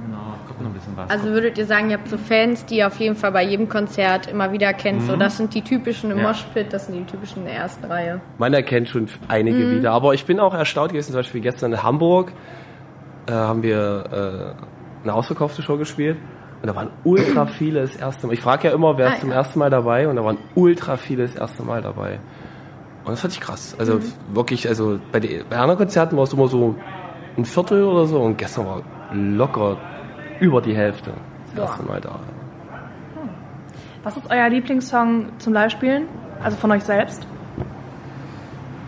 Genau, 0.07 0.18
kommt 0.49 0.62
noch 0.62 0.70
ein 0.70 0.73
bisschen 0.73 0.97
was. 0.97 1.11
Also 1.11 1.27
würdet 1.27 1.59
ihr 1.59 1.66
sagen, 1.66 1.91
ihr 1.91 1.99
habt 1.99 2.09
so 2.09 2.16
Fans, 2.16 2.64
die 2.64 2.79
ihr 2.79 2.87
auf 2.87 2.99
jeden 2.99 3.16
Fall 3.16 3.33
bei 3.33 3.45
jedem 3.45 3.68
Konzert 3.68 4.27
immer 4.29 4.51
wieder 4.53 4.73
kennt. 4.73 5.03
So, 5.03 5.16
das 5.16 5.37
sind 5.37 5.55
die 5.55 5.62
typischen 5.62 6.11
im 6.11 6.18
Ja. 6.18 6.29
Moshpit, 6.29 6.73
das 6.73 6.87
sind 6.87 6.97
die 6.97 7.05
typischen 7.05 7.43
in 7.43 7.45
der 7.49 7.57
ersten 7.57 7.85
Reihe. 7.85 8.20
Man 8.39 8.53
erkennt 8.55 8.89
schon 8.89 9.09
einige 9.29 9.70
wieder, 9.70 9.93
aber 9.93 10.14
ich 10.14 10.25
bin 10.25 10.41
auch 10.41 10.55
erstaunt 10.55 10.93
gewesen, 10.93 11.12
zum 11.12 11.16
Beispiel 11.20 11.41
gestern 11.43 11.73
in 11.73 11.83
Hamburg 11.83 12.33
äh, 13.27 13.33
haben 13.33 13.62
wir 13.62 14.57
äh, 14.57 15.03
eine 15.05 15.14
ausverkaufte 15.14 15.62
Show 15.62 15.77
gespielt 15.77 16.16
und 16.63 16.69
da 16.69 16.77
waren 16.77 16.91
ultra 17.05 17.45
viele 17.47 17.81
das 17.83 17.97
erste 17.97 18.27
Mal. 18.27 18.35
Ich 18.35 18.41
frage 18.41 18.69
ja 18.69 18.75
immer, 18.75 18.97
wer 18.97 19.09
ist 19.09 19.17
Ah, 19.17 19.21
zum 19.21 19.31
ja. 19.31 19.35
ersten 19.37 19.59
Mal 19.59 19.69
dabei 19.71 20.07
und 20.09 20.15
da 20.17 20.25
waren 20.25 20.39
ultra 20.55 20.97
viele 20.97 21.25
das 21.25 21.35
erste 21.35 21.65
Mal 21.65 21.83
dabei. 21.83 22.21
Und 23.05 23.11
das 23.11 23.21
fand 23.21 23.35
ich 23.35 23.41
krass. 23.41 23.75
Also 23.81 23.99
wirklich, 24.33 24.69
also 24.69 25.01
bei, 25.11 25.19
den, 25.19 25.43
bei 25.51 25.57
anderen 25.57 25.77
Konzerten 25.79 26.17
war 26.17 26.23
es 26.23 26.33
immer 26.33 26.47
so 26.47 26.77
ein 27.37 27.45
Viertel 27.45 27.83
oder 27.83 28.07
so 28.07 28.21
und 28.21 28.39
gestern 28.39 28.67
war 28.67 28.83
locker 29.13 29.77
über 30.39 30.61
die 30.63 30.75
Hälfte 30.77 31.13
das 31.55 31.71
erste 31.71 31.83
Mal 31.85 32.01
da. 32.01 32.21
Was 34.05 34.17
ist 34.17 34.31
euer 34.31 34.49
Lieblingssong 34.49 35.27
zum 35.39 35.53
Live-Spielen? 35.53 36.07
Also 36.43 36.57
von 36.57 36.71
euch 36.73 36.83
selbst? 36.85 37.27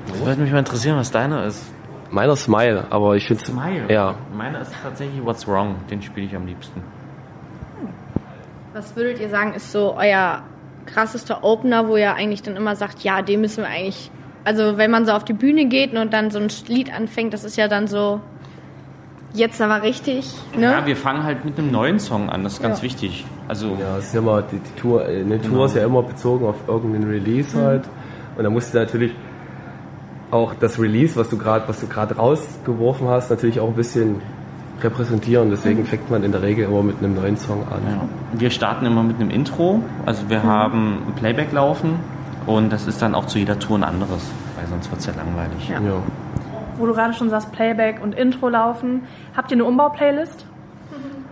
Das 0.09 0.25
würde 0.25 0.41
mich 0.43 0.53
mal 0.53 0.59
interessieren, 0.61 0.97
was 0.97 1.11
deiner 1.11 1.45
ist. 1.47 1.73
Meiner 2.11 2.37
Smile, 2.37 2.87
aber 2.91 3.17
ich 3.17 3.27
finde 3.27 3.45
Smile. 3.45 3.93
Ja. 3.93 4.15
Meiner 4.37 4.61
ist 4.61 4.73
tatsächlich 4.83 5.25
What's 5.25 5.49
Wrong. 5.49 5.77
Den 5.91 6.01
spiele 6.03 6.27
ich 6.27 6.37
am 6.37 6.47
liebsten. 6.47 6.83
Was 8.75 8.97
würdet 8.97 9.21
ihr 9.21 9.29
sagen, 9.29 9.55
ist 9.55 9.71
so 9.71 9.95
euer 9.97 10.43
krassester 10.87 11.45
Opener, 11.45 11.87
wo 11.89 11.97
ihr 11.97 12.13
eigentlich 12.15 12.43
dann 12.43 12.57
immer 12.57 12.75
sagt, 12.77 13.05
ja, 13.05 13.23
den 13.23 13.41
müssen 13.41 13.59
wir 13.63 13.69
eigentlich. 13.69 14.11
Also 14.45 14.77
wenn 14.77 14.91
man 14.91 15.07
so 15.07 15.13
auf 15.13 15.25
die 15.25 15.33
Bühne 15.33 15.67
geht 15.67 15.95
und 15.97 16.13
dann 16.13 16.31
so 16.33 16.39
ein 16.41 16.49
Lied 16.67 16.93
anfängt, 16.93 17.33
das 17.33 17.45
ist 17.45 17.57
ja 17.57 17.69
dann 17.69 17.87
so 17.87 18.21
jetzt 19.33 19.61
aber 19.63 19.83
richtig, 19.83 20.29
ne? 20.57 20.65
Ja, 20.73 20.87
wir 20.87 20.97
fangen 20.97 21.23
halt 21.23 21.45
mit 21.45 21.57
einem 21.59 21.71
neuen 21.71 21.99
Song 22.01 22.29
an. 22.31 22.43
Das 22.45 22.55
ist 22.55 22.63
ganz 22.63 22.79
Ja. 22.79 22.83
wichtig. 22.85 23.25
Also 23.49 23.77
Ja, 23.81 23.97
es 23.99 24.07
ist 24.09 24.15
ja 24.15 24.21
immer, 24.21 24.43
die, 24.43 24.59
die 24.59 24.81
Tour, 24.81 25.09
äh, 25.09 25.21
eine 25.21 25.41
Tour 25.41 25.51
Genau. 25.53 25.65
ist 25.67 25.77
ja 25.77 25.85
immer 25.85 26.03
bezogen 26.03 26.45
auf 26.45 26.57
irgendeinen 26.69 27.09
Release 27.09 27.57
halt. 27.57 27.85
Und 28.37 28.43
da 28.45 28.51
musst 28.51 28.75
du 28.75 28.79
natürlich 28.79 29.15
auch 30.33 30.53
das 30.59 30.81
Release, 30.81 31.15
was 31.17 31.29
du 31.31 31.39
gerade, 31.39 31.67
was 31.69 31.81
du 31.81 31.87
gerade 31.87 32.17
rausgeworfen 32.17 33.07
hast, 33.09 33.31
natürlich 33.31 33.61
auch 33.61 33.69
ein 33.69 33.75
bisschen 33.75 34.21
repräsentieren. 34.85 35.51
Deswegen 35.51 35.85
fängt 35.85 36.11
man 36.11 36.23
in 36.23 36.33
der 36.33 36.43
Regel 36.43 36.67
immer 36.67 36.83
mit 36.83 36.99
einem 36.99 37.15
neuen 37.15 37.37
Song 37.37 37.63
an. 37.69 37.81
Ja. 37.89 38.39
Wir 38.39 38.51
starten 38.51 38.87
immer 38.87 39.03
mit 39.03 39.21
einem 39.21 39.31
Intro. 39.31 39.83
Also 40.07 40.29
wir 40.29 40.43
haben 40.43 41.03
ein 41.09 41.15
Playback 41.15 41.53
laufen 41.53 41.99
und 42.47 42.73
das 42.73 42.87
ist 42.87 43.03
dann 43.03 43.15
auch 43.15 43.27
zu 43.27 43.39
jeder 43.39 43.59
Tour 43.59 43.79
ein 43.79 43.85
anderes, 43.85 44.31
weil 44.57 44.67
sonst 44.69 44.91
wird 44.91 45.01
es 45.01 45.07
ja 45.07 45.15
langweilig. 45.17 45.69
Ja. 45.69 45.81
Ja. 45.81 46.03
Wo 46.77 46.87
du 46.87 46.93
gerade 46.93 47.15
schon 47.15 47.31
sagst, 47.31 47.53
Playback 47.53 48.03
und 48.03 48.15
Intro 48.15 48.49
laufen. 48.49 49.03
Habt 49.37 49.51
ihr 49.51 49.57
eine 49.57 49.65
Umbau-Playlist? 49.65 50.45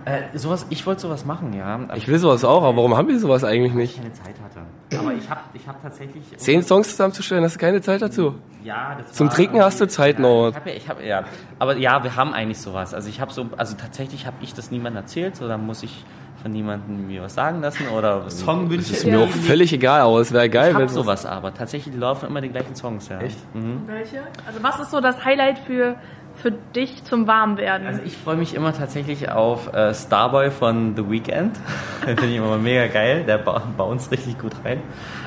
Äh, 0.04 0.36
sowas, 0.36 0.66
ich 0.70 0.84
wollte 0.86 1.02
sowas 1.02 1.24
machen, 1.24 1.52
ja. 1.52 1.64
aber 1.76 1.96
Ich 1.96 2.08
will 2.08 2.18
sowas 2.18 2.44
auch, 2.44 2.62
aber 2.64 2.76
warum 2.76 2.96
haben 2.96 3.08
wir 3.08 3.18
sowas 3.18 3.44
eigentlich 3.44 3.72
nicht? 3.72 3.96
keine 3.96 4.12
Zeit 4.12 4.34
hatte. 4.42 4.60
Aber 4.98 5.14
ich 5.14 5.28
habe 5.30 5.40
ich 5.54 5.66
hab 5.68 5.80
tatsächlich... 5.80 6.24
Zehn 6.36 6.62
Songs 6.62 6.90
zusammenzustellen, 6.90 7.44
hast 7.44 7.54
du 7.54 7.58
keine 7.60 7.80
Zeit 7.80 8.02
dazu. 8.02 8.34
Ja, 8.64 8.96
das 8.98 9.12
Zum 9.12 9.28
war- 9.28 9.34
Trinken 9.34 9.62
hast 9.62 9.80
du 9.80 9.86
Zeit, 9.88 10.16
ja, 10.16 10.20
Norbert. 10.22 10.62
Ich 10.66 10.88
hab 10.88 11.00
ja, 11.00 11.00
ich 11.00 11.22
hab, 11.22 11.24
ja, 11.24 11.24
aber 11.58 11.76
ja, 11.76 12.02
wir 12.02 12.16
haben 12.16 12.34
eigentlich 12.34 12.58
sowas. 12.58 12.94
Also 12.94 13.08
ich 13.08 13.20
habe 13.20 13.32
so, 13.32 13.46
also 13.56 13.76
tatsächlich 13.76 14.26
habe 14.26 14.36
ich 14.40 14.54
das 14.54 14.70
niemandem 14.70 15.02
erzählt, 15.02 15.36
so 15.36 15.46
dann 15.48 15.64
muss 15.66 15.82
ich 15.82 16.04
von 16.42 16.50
niemandem 16.50 17.06
mir 17.06 17.22
was 17.22 17.34
sagen 17.34 17.60
lassen 17.60 17.86
oder 17.96 18.28
Songwünsche. 18.30 18.92
Ist 18.94 19.06
mir 19.06 19.20
auch 19.20 19.28
völlig 19.28 19.72
egal, 19.72 20.00
aber 20.00 20.18
es 20.20 20.32
wäre 20.32 20.50
geil, 20.50 20.72
Ich 20.72 20.78
wenn 20.78 20.88
sowas 20.88 21.24
aber. 21.24 21.54
Tatsächlich 21.54 21.94
laufen 21.94 22.26
immer 22.26 22.40
die 22.40 22.48
gleichen 22.48 22.74
Songs, 22.74 23.08
ja. 23.08 23.20
Echt? 23.20 23.38
Mhm. 23.54 23.82
Welche? 23.86 24.22
Also 24.46 24.60
was 24.62 24.80
ist 24.80 24.90
so 24.90 25.00
das 25.00 25.24
Highlight 25.24 25.60
für, 25.60 25.94
für 26.42 26.50
dich 26.50 27.04
zum 27.04 27.28
Warmwerden? 27.28 27.86
Also 27.86 28.00
ich 28.04 28.16
freue 28.16 28.36
mich 28.36 28.54
immer 28.54 28.74
tatsächlich 28.74 29.30
auf 29.30 29.72
äh, 29.72 29.94
Starboy 29.94 30.50
von 30.50 30.96
The 30.96 31.08
Weeknd. 31.08 31.56
Den 32.06 32.16
finde 32.16 32.26
ich 32.26 32.36
immer 32.36 32.58
mega 32.58 32.88
geil. 32.88 33.24
Der 33.24 33.38
ba 33.38 33.62
bounce 33.76 34.10
richtig 34.10 34.38
gut 34.38 34.52
rein. 34.64 34.80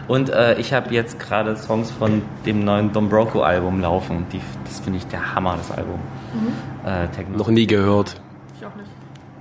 Und 0.08 0.30
äh, 0.30 0.60
ich 0.60 0.74
habe 0.74 0.94
jetzt 0.94 1.18
gerade 1.20 1.56
Songs 1.56 1.90
von 1.90 2.22
dem 2.46 2.66
neuen 2.66 2.92
Dombroko 2.92 3.42
Album 3.42 3.80
laufen. 3.80 4.26
Die, 4.34 4.42
das 4.66 4.82
finde 4.82 5.00
ich 5.00 5.08
der 5.08 5.34
Hammer, 5.34 5.56
das 5.58 5.72
Album. 5.72 6.00
Äh, 6.86 7.08
Techno. 7.16 7.38
Noch 7.38 7.48
nie 7.48 7.66
gehört. 7.66 8.20
ich 8.60 8.66
auch 8.66 8.76
nicht. 8.76 8.90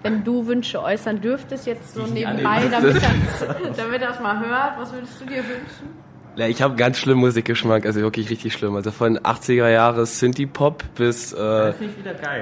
Wenn 0.02 0.22
du 0.22 0.46
Wünsche 0.46 0.82
äußern 0.82 1.20
dürftest, 1.20 1.66
jetzt 1.66 1.94
so 1.94 2.04
ich 2.04 2.12
nebenbei, 2.12 2.68
damit 2.70 2.96
das, 2.96 3.46
damit 3.76 4.00
das 4.00 4.20
mal 4.20 4.38
hört, 4.38 4.78
was 4.78 4.92
würdest 4.92 5.20
du 5.20 5.24
dir 5.24 5.38
wünschen? 5.38 5.88
Ja, 6.36 6.48
ich 6.48 6.62
habe 6.62 6.74
ganz 6.74 6.98
schlimmen 6.98 7.20
Musikgeschmack, 7.20 7.86
also 7.86 8.00
wirklich 8.00 8.28
richtig 8.28 8.52
schlimm. 8.52 8.74
Also 8.74 8.90
von 8.90 9.18
80er 9.18 9.68
Jahre 9.68 10.04
Synthie-Pop 10.04 10.82
bis 10.96 11.32
äh, 11.32 11.72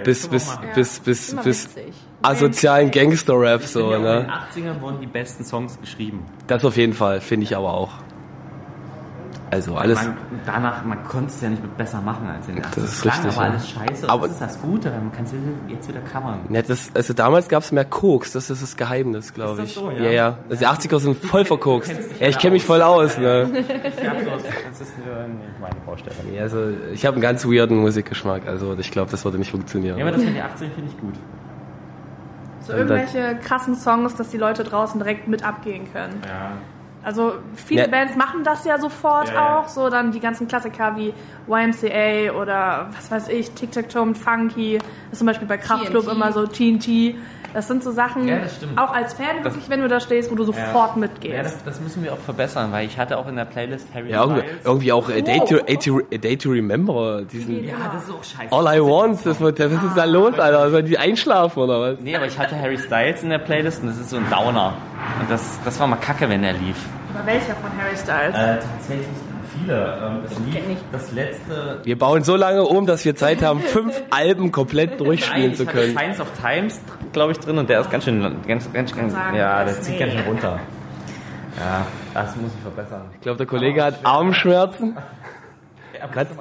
bis 0.04 0.28
bis 0.28 0.46
machen. 0.46 0.68
bis 0.74 1.00
bis 1.00 1.36
bis 1.36 1.76
witzig. 1.76 1.94
asozialen 2.22 2.90
Gangster-Rap 2.90 3.62
Ich 3.62 3.68
so, 3.68 3.80
ja 3.80 3.86
auch 3.86 3.94
in 3.96 4.02
ne? 4.02 4.26
den 4.56 4.64
80ern 4.64 4.80
wurden 4.80 5.00
die 5.00 5.06
besten 5.06 5.44
Songs 5.44 5.78
geschrieben. 5.80 6.24
Das 6.46 6.64
auf 6.64 6.76
jeden 6.76 6.94
Fall, 6.94 7.20
finde 7.20 7.44
ich 7.44 7.56
aber 7.56 7.74
auch. 7.74 7.92
Also 9.52 9.76
alles. 9.76 10.02
Man, 10.02 10.16
danach, 10.46 10.82
man 10.82 11.04
konnte 11.04 11.26
es 11.26 11.42
ja 11.42 11.50
nicht 11.50 11.76
besser 11.76 12.00
machen 12.00 12.26
als 12.26 12.48
in 12.48 12.54
den 12.54 12.64
80ern. 12.64 12.74
Das 12.74 12.84
ist 12.84 13.04
richtig, 13.04 13.32
aber 13.32 13.44
ja. 13.44 13.50
alles 13.50 13.68
scheiße. 13.68 14.08
Aber- 14.08 14.22
das 14.22 14.32
ist 14.32 14.40
das 14.40 14.62
Gute, 14.62 14.90
man 14.90 15.12
kann 15.12 15.26
es 15.26 15.32
jetzt 15.68 15.88
wieder 15.88 16.00
covern. 16.00 16.40
Ja, 16.48 16.62
das, 16.62 16.90
also 16.94 17.12
damals 17.12 17.48
gab 17.50 17.62
es 17.62 17.70
mehr 17.70 17.84
Koks, 17.84 18.32
das 18.32 18.48
ist 18.48 18.62
das 18.62 18.78
Geheimnis, 18.78 19.34
glaube 19.34 19.58
das 19.60 19.68
ich. 19.68 19.74
so, 19.74 19.90
ja? 19.90 20.04
ja, 20.04 20.10
ja. 20.10 20.38
Also 20.48 20.60
die 20.60 20.66
80er 20.66 20.98
sind 21.00 21.22
voll 21.22 21.44
verkokst. 21.44 21.92
Ja, 22.20 22.28
ich 22.28 22.38
kenne 22.38 22.52
mich 22.52 22.64
voll 22.64 22.80
aus, 22.80 23.18
ne? 23.18 23.24
Ja, 24.02 24.14
bloß, 24.14 24.42
das 24.70 24.80
ist 24.80 24.92
meine 25.60 25.74
Baustelle. 25.84 26.14
Ja, 26.32 26.42
also 26.42 26.68
ich 26.92 27.04
habe 27.04 27.16
einen 27.16 27.22
ganz 27.22 27.44
weirden 27.44 27.78
Musikgeschmack, 27.78 28.46
also 28.46 28.74
ich 28.78 28.90
glaube, 28.90 29.10
das 29.10 29.24
würde 29.24 29.38
nicht 29.38 29.50
funktionieren. 29.50 29.98
Ja, 29.98 30.04
aber 30.06 30.12
das 30.12 30.24
mit 30.24 30.34
den 30.34 30.42
80ern 30.42 30.74
finde 30.74 30.90
ich 30.90 30.98
gut. 30.98 31.14
So 32.60 32.72
irgendwelche 32.72 33.36
krassen 33.44 33.74
Songs, 33.74 34.14
dass 34.14 34.30
die 34.30 34.38
Leute 34.38 34.64
draußen 34.64 34.98
direkt 34.98 35.28
mit 35.28 35.44
abgehen 35.44 35.92
können. 35.92 36.22
Ja. 36.26 36.52
Also 37.04 37.32
viele 37.56 37.82
Ja. 37.82 37.86
Bands 37.88 38.14
machen 38.16 38.44
das 38.44 38.64
ja 38.64 38.78
sofort 38.78 39.28
Ja, 39.28 39.34
ja. 39.34 39.58
auch, 39.58 39.68
so 39.68 39.88
dann 39.90 40.12
die 40.12 40.20
ganzen 40.20 40.46
Klassiker 40.48 40.94
wie 40.96 41.12
YMCA 41.48 42.32
oder 42.40 42.88
was 42.96 43.10
weiß 43.10 43.28
ich, 43.28 43.50
Tic 43.52 43.72
Tac 43.72 43.88
Toe 43.88 44.06
mit 44.06 44.18
Funky, 44.18 44.78
das 44.78 44.86
ist 45.12 45.18
zum 45.18 45.26
Beispiel 45.26 45.48
bei 45.48 45.56
Kraftklub 45.58 46.04
TNT. 46.04 46.12
immer 46.14 46.32
so 46.32 46.46
TNT. 46.46 47.16
Das 47.54 47.68
sind 47.68 47.84
so 47.84 47.90
Sachen, 47.90 48.26
Ja, 48.26 48.38
das 48.38 48.56
stimmt. 48.56 48.78
auch 48.78 48.94
als 48.94 49.12
Fan 49.12 49.44
wirklich, 49.44 49.68
wenn 49.68 49.82
du 49.82 49.88
da 49.88 50.00
stehst, 50.00 50.30
wo 50.30 50.34
du 50.36 50.42
sofort 50.44 50.96
mitgehst. 50.96 51.34
Ja, 51.36 51.42
das, 51.42 51.62
das 51.64 51.80
müssen 51.82 52.02
wir 52.02 52.14
auch 52.14 52.18
verbessern, 52.18 52.72
weil 52.72 52.86
ich 52.86 52.96
hatte 52.98 53.18
auch 53.18 53.28
in 53.28 53.36
der 53.36 53.44
Playlist 53.44 53.88
Harry 53.92 54.08
ja, 54.10 54.22
irgendwie, 54.22 54.40
Styles. 54.40 54.64
irgendwie 54.64 54.92
auch 54.92 55.08
A 55.10 55.20
Day, 55.20 55.38
to, 55.46 55.56
a, 55.56 55.74
to, 55.76 55.98
a 56.14 56.16
Day 56.16 56.36
to 56.38 56.48
Remember, 56.48 57.20
diesen 57.30 57.62
Ja, 57.62 57.74
das 57.92 58.04
ist 58.04 58.10
auch 58.10 58.24
scheiße. 58.24 58.50
All 58.56 58.74
I 58.74 58.80
Want, 58.80 59.26
das 59.26 59.38
wird, 59.38 59.58
was 59.60 59.70
ist 59.70 59.96
da 59.96 60.04
los, 60.04 60.38
Alter? 60.38 60.70
Sollen 60.70 60.86
die 60.86 60.96
einschlafen 60.96 61.58
oder 61.62 61.78
was? 61.92 62.00
Nee, 62.00 62.16
aber 62.16 62.24
ich 62.24 62.38
hatte 62.38 62.58
Harry 62.58 62.78
Styles 62.78 63.22
in 63.22 63.28
der 63.28 63.38
Playlist 63.38 63.82
und 63.82 63.88
das 63.88 63.98
ist 63.98 64.08
so 64.08 64.16
ein 64.16 64.30
Downer. 64.30 64.72
Und 65.20 65.30
das, 65.30 65.58
das 65.62 65.78
war 65.78 65.86
mal 65.88 65.96
kacke, 65.96 66.30
wenn 66.30 66.42
er 66.44 66.54
lief. 66.54 66.76
Aber 67.14 67.26
welcher 67.26 67.54
von 67.54 67.70
Harry 67.76 67.96
Styles? 67.96 68.34
Äh, 68.34 68.58
tatsächlich 68.58 69.06
viele. 69.52 69.98
Ähm, 70.02 70.20
es 70.24 70.38
lief 70.38 70.78
das 70.90 71.12
letzte. 71.12 71.80
Wir 71.84 71.98
bauen 71.98 72.22
so 72.22 72.36
lange 72.36 72.64
um, 72.64 72.86
dass 72.86 73.04
wir 73.04 73.14
Zeit 73.16 73.42
haben, 73.42 73.60
fünf 73.60 74.00
Alben 74.10 74.52
komplett 74.52 75.00
durchspielen 75.00 75.48
Nein, 75.48 75.54
zu 75.54 75.64
ich 75.64 75.68
können. 75.68 75.92
Science 75.92 76.20
of 76.20 76.28
Times, 76.40 76.80
glaube 77.12 77.32
ich, 77.32 77.38
drin 77.38 77.58
und 77.58 77.68
der 77.68 77.80
ist 77.80 77.90
ganz 77.90 78.04
schön, 78.04 78.20
ganz, 78.46 78.72
ganz, 78.72 78.94
ganz 78.94 79.12
sagen, 79.12 79.36
ja, 79.36 79.64
das 79.64 79.74
der 79.74 79.82
zieht 79.82 79.94
nee. 79.94 80.00
ganz 80.00 80.12
schön 80.12 80.22
runter. 80.22 80.60
Ja, 81.58 81.86
das 82.14 82.36
muss 82.36 82.50
ich 82.54 82.62
verbessern. 82.62 83.02
Ich 83.14 83.20
glaube, 83.20 83.38
der 83.38 83.46
Kollege 83.46 83.84
hat 83.84 84.00
Armschmerzen. 84.04 84.96
Ja, 85.94 86.08
Kannst, 86.08 86.32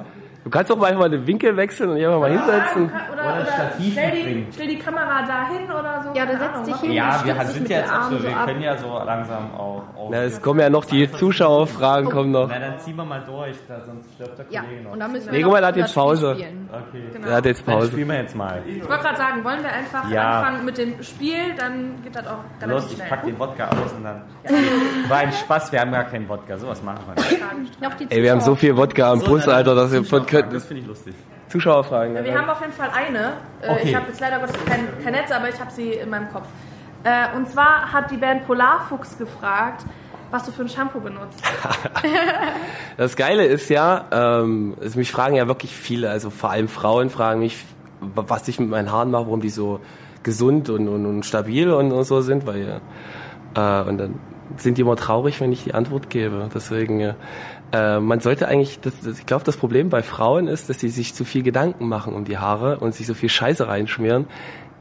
du 0.44 0.50
kannst 0.50 0.70
doch 0.70 0.76
mal 0.76 1.08
den 1.10 1.26
Winkel 1.26 1.56
wechseln 1.56 1.90
und 1.90 1.96
hier 1.96 2.08
einfach 2.08 2.20
mal 2.20 2.30
hinsetzen. 2.30 2.90
oder 3.12 3.22
oder 3.22 3.34
ein 3.34 3.46
Stativ 3.46 3.92
stell, 3.92 4.10
die, 4.10 4.46
stell 4.52 4.66
die 4.68 4.78
Kamera 4.78 5.22
dahin 5.26 5.64
oder 5.70 6.02
so. 6.04 6.18
Ja, 6.18 6.26
du 6.26 6.36
setzt 6.38 6.66
dich 6.66 6.76
hin. 6.76 6.92
ja, 6.92 7.20
wir 7.24 7.44
sind 7.46 7.68
ja 7.68 7.78
jetzt 7.78 7.92
auch 7.92 8.10
so, 8.10 8.22
wir 8.22 8.36
ab. 8.36 8.46
können 8.46 8.62
ja 8.62 8.76
so 8.76 8.86
langsam 9.04 9.54
auch. 9.56 9.82
Na, 10.10 10.22
es 10.24 10.42
kommen 10.42 10.58
ja 10.60 10.68
noch 10.70 10.84
die 10.84 11.10
Zuschauerfragen 11.12 12.10
kommen 12.10 12.32
noch. 12.32 12.48
Na, 12.48 12.58
dann 12.58 12.78
ziehen 12.80 12.96
wir 12.96 13.04
mal 13.04 13.22
durch, 13.24 13.56
da, 13.68 13.80
sonst 13.84 14.12
stirbt 14.14 14.38
der 14.38 14.46
Ja, 14.50 14.62
Kollege 14.62 14.82
noch. 14.82 14.92
und 14.92 15.00
dann 15.00 15.12
müssen 15.12 15.26
wir 15.26 15.32
Nee, 15.32 15.42
guck 15.42 15.52
mal, 15.52 15.62
er 15.62 15.68
hat 15.68 15.74
das 15.76 15.80
jetzt 15.82 15.94
Pause. 15.94 16.34
Spielen. 16.34 16.68
okay. 16.72 17.02
Er 17.28 17.36
hat 17.36 17.44
jetzt 17.46 17.66
Dann 17.68 17.74
Pause. 17.76 17.92
spielen 17.92 18.08
wir 18.08 18.16
jetzt 18.16 18.34
mal. 18.36 18.62
Ich 18.66 18.88
wollte 18.88 19.02
gerade 19.04 19.16
sagen, 19.16 19.44
wollen 19.44 19.62
wir 19.62 19.72
einfach 19.72 20.10
Ja. 20.10 20.40
anfangen 20.40 20.64
mit 20.64 20.78
dem 20.78 21.02
Spiel, 21.02 21.54
dann 21.56 22.02
geht 22.02 22.16
das 22.16 22.26
auch 22.26 22.38
relativ 22.60 22.68
Los, 22.82 22.86
ich 22.90 22.96
schnell. 22.96 23.08
pack 23.08 23.24
den 23.24 23.38
Wodka 23.38 23.64
aus 23.68 23.92
und 23.96 24.04
dann. 24.04 24.22
War 25.08 25.18
ein 25.18 25.32
Spaß, 25.32 25.70
wir 25.72 25.80
haben 25.80 25.92
gar 25.92 26.04
keinen 26.04 26.28
Wodka, 26.28 26.58
sowas 26.58 26.82
machen 26.82 26.98
wir 27.14 27.22
nicht. 27.94 28.12
Ey, 28.12 28.22
wir 28.22 28.32
haben 28.32 28.40
so 28.40 28.54
viel 28.56 28.76
Wodka 28.76 29.12
am 29.12 29.20
Bus, 29.20 29.44
dann 29.44 29.54
Alter, 29.54 29.74
dass 29.76 29.92
wir 29.92 30.04
von 30.04 30.26
Zuschauerfragen. 30.32 30.54
Das 30.54 30.64
finde 30.64 30.82
ich 30.82 30.88
lustig. 30.88 31.14
Zuschauerfragen. 31.48 32.24
Wir 32.24 32.38
haben 32.38 32.48
auf 32.48 32.60
jeden 32.60 32.72
Fall 32.72 32.90
eine. 32.94 33.34
Äh, 33.60 33.70
Okay. 33.72 33.88
Ich 33.88 33.94
habe 33.94 34.06
jetzt 34.08 34.20
leider 34.20 34.38
Gottes 34.38 34.56
kein, 34.64 34.88
kein 35.02 35.12
Netz, 35.12 35.30
aber 35.30 35.48
ich 35.48 35.60
habe 35.60 35.70
sie 35.70 35.92
in 35.92 36.08
meinem 36.10 36.30
Kopf. 36.32 36.46
Äh, 37.04 37.36
und 37.36 37.48
zwar 37.48 37.92
hat 37.92 38.10
die 38.10 38.16
Band 38.16 38.46
Polarfuchs 38.46 39.18
gefragt, 39.18 39.84
was 40.30 40.44
du 40.44 40.52
für 40.52 40.62
ein 40.62 40.68
Shampoo 40.68 41.00
benutzt. 41.00 41.42
Das 42.96 43.16
Geile 43.16 43.44
ist 43.44 43.68
ja, 43.70 44.04
ähm, 44.12 44.76
es, 44.80 44.96
mich 44.96 45.10
fragen 45.10 45.34
ja 45.34 45.46
wirklich 45.48 45.74
viele, 45.74 46.10
also 46.10 46.30
vor 46.30 46.50
allem 46.50 46.68
Frauen 46.68 47.10
fragen 47.10 47.40
mich, 47.40 47.64
was 48.00 48.46
ich 48.48 48.60
mit 48.60 48.68
meinen 48.68 48.92
Haaren 48.92 49.10
mache, 49.10 49.26
warum 49.26 49.40
die 49.40 49.50
so 49.50 49.80
gesund 50.22 50.68
und, 50.70 50.88
und, 50.88 51.06
und 51.06 51.24
stabil 51.24 51.70
und, 51.72 51.90
und 51.92 52.04
so 52.04 52.20
sind, 52.20 52.46
weil 52.46 52.80
äh, 53.54 53.82
und 53.82 53.98
dann 53.98 54.20
sind 54.58 54.76
die 54.76 54.82
immer 54.82 54.96
traurig, 54.96 55.40
wenn 55.40 55.52
ich 55.52 55.64
die 55.64 55.74
Antwort 55.74 56.10
gebe. 56.10 56.48
Deswegen, 56.54 57.00
äh, 57.00 57.14
man 57.72 58.20
sollte 58.20 58.48
eigentlich, 58.48 58.80
das, 58.80 59.00
das, 59.00 59.18
ich 59.18 59.26
glaube, 59.26 59.44
das 59.44 59.56
Problem 59.56 59.88
bei 59.88 60.02
Frauen 60.02 60.46
ist, 60.46 60.68
dass 60.68 60.80
sie 60.80 60.88
sich 60.88 61.14
zu 61.14 61.24
viel 61.24 61.42
Gedanken 61.42 61.88
machen 61.88 62.14
um 62.14 62.24
die 62.24 62.38
Haare 62.38 62.78
und 62.78 62.94
sich 62.94 63.06
so 63.06 63.14
viel 63.14 63.30
Scheiße 63.30 63.66
reinschmieren. 63.66 64.26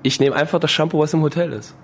Ich 0.04 0.20
nehme 0.20 0.36
einfach 0.36 0.60
das 0.60 0.72
Shampoo, 0.72 1.00
was 1.00 1.14
im 1.14 1.22
Hotel 1.22 1.54
ist. 1.54 1.76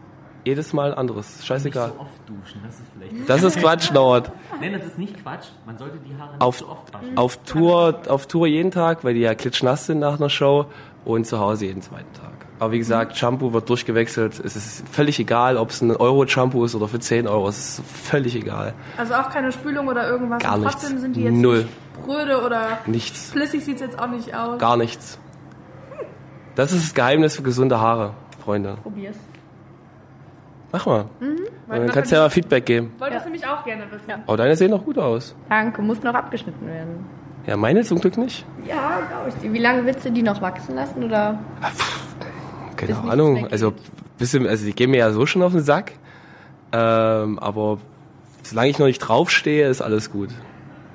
Jedes 0.43 0.71
Mal 0.73 0.93
anderes. 0.93 1.45
Scheißegal. 1.45 1.87
Nicht 1.87 1.97
so 1.97 2.01
oft 2.01 2.29
duschen, 2.29 2.61
das 2.65 2.75
ist 2.75 2.85
vielleicht. 2.93 3.29
Das 3.29 3.43
ist 3.43 3.59
Quatsch, 3.59 3.91
Norbert. 3.91 4.31
Nein, 4.61 4.73
das 4.73 4.85
ist 4.85 4.97
nicht 4.97 5.21
Quatsch. 5.21 5.47
Man 5.65 5.77
sollte 5.77 5.97
die 5.97 6.15
Haare 6.17 6.33
nicht 6.33 6.41
auf, 6.41 6.59
so 6.59 6.69
oft 6.69 6.93
waschen. 6.93 7.17
auf 7.17 7.37
Tour, 7.43 8.01
auf 8.07 8.27
Tour 8.27 8.47
jeden 8.47 8.71
Tag, 8.71 9.03
weil 9.03 9.13
die 9.13 9.21
ja 9.21 9.35
klitschnass 9.35 9.87
sind 9.87 9.99
nach 9.99 10.19
einer 10.19 10.29
Show 10.29 10.67
und 11.03 11.25
zu 11.25 11.39
Hause 11.39 11.65
jeden 11.65 11.81
zweiten 11.81 12.13
Tag. 12.13 12.36
Aber 12.59 12.71
wie 12.71 12.79
gesagt, 12.79 13.15
Shampoo 13.17 13.53
wird 13.53 13.69
durchgewechselt. 13.69 14.39
Es 14.43 14.55
ist 14.55 14.87
völlig 14.89 15.19
egal, 15.19 15.57
ob 15.57 15.69
es 15.69 15.81
ein 15.81 15.95
Euro-Shampoo 15.95 16.65
ist 16.65 16.73
oder 16.73 16.87
für 16.87 16.99
10 16.99 17.27
Euro. 17.27 17.47
Es 17.49 17.77
ist 17.79 17.85
völlig 17.87 18.35
egal. 18.35 18.73
Also 18.97 19.13
auch 19.13 19.29
keine 19.29 19.51
Spülung 19.51 19.87
oder 19.87 20.09
irgendwas. 20.09 20.41
Gar 20.41 20.55
und 20.55 20.61
nichts. 20.61 20.75
trotzdem 20.81 20.97
sind 20.99 21.15
die 21.15 21.23
jetzt 21.23 21.33
Null. 21.35 21.57
nicht 21.59 21.69
bröde 22.05 22.43
oder 22.43 22.79
Nichts. 22.85 23.31
flüssig 23.31 23.63
sieht 23.65 23.75
es 23.75 23.81
jetzt 23.81 23.99
auch 23.99 24.07
nicht 24.07 24.33
aus. 24.35 24.57
Gar 24.59 24.77
nichts. 24.77 25.19
Das 26.55 26.71
ist 26.71 26.83
das 26.85 26.93
Geheimnis 26.95 27.35
für 27.35 27.43
gesunde 27.43 27.79
Haare, 27.79 28.13
Freunde. 28.43 28.77
Probier's. 28.81 29.17
Mach 30.71 30.85
mal. 30.85 31.05
Weil 31.67 31.79
Und 31.81 31.87
dann 31.87 31.93
kannst 31.95 32.11
du 32.11 32.15
ja 32.15 32.21
mal 32.23 32.29
Feedback 32.29 32.65
geben. 32.65 32.93
wollte 32.97 33.13
das 33.15 33.23
nämlich 33.25 33.45
auch 33.45 33.63
gerne 33.63 33.83
wissen. 33.91 34.23
Oh, 34.25 34.35
deine 34.35 34.55
sehen 34.55 34.71
doch 34.71 34.83
gut 34.83 34.97
aus. 34.97 35.35
Danke, 35.49 35.81
muss 35.81 36.01
noch 36.01 36.13
abgeschnitten 36.13 36.65
werden. 36.67 37.05
Ja, 37.45 37.55
meine 37.55 37.83
zum 37.83 37.99
Glück 37.99 38.17
nicht. 38.17 38.45
Ja, 38.65 38.99
glaube 39.09 39.31
ich. 39.43 39.53
Wie 39.53 39.59
lange 39.59 39.85
willst 39.85 40.03
du 40.05 40.11
die 40.11 40.23
noch 40.23 40.41
wachsen 40.41 40.75
lassen? 40.75 41.03
Oder? 41.03 41.39
Keine 42.77 42.97
Ahnung. 42.97 43.47
Also, 43.51 43.73
bisschen, 44.17 44.47
also 44.47 44.65
die 44.65 44.73
gehen 44.73 44.91
mir 44.91 44.97
ja 44.97 45.11
so 45.11 45.25
schon 45.25 45.41
auf 45.43 45.51
den 45.51 45.61
Sack. 45.61 45.93
Ähm, 46.71 47.39
aber 47.39 47.79
solange 48.43 48.69
ich 48.69 48.79
noch 48.79 48.87
nicht 48.87 48.99
draufstehe, 48.99 49.67
ist 49.67 49.81
alles 49.81 50.11
gut. 50.11 50.29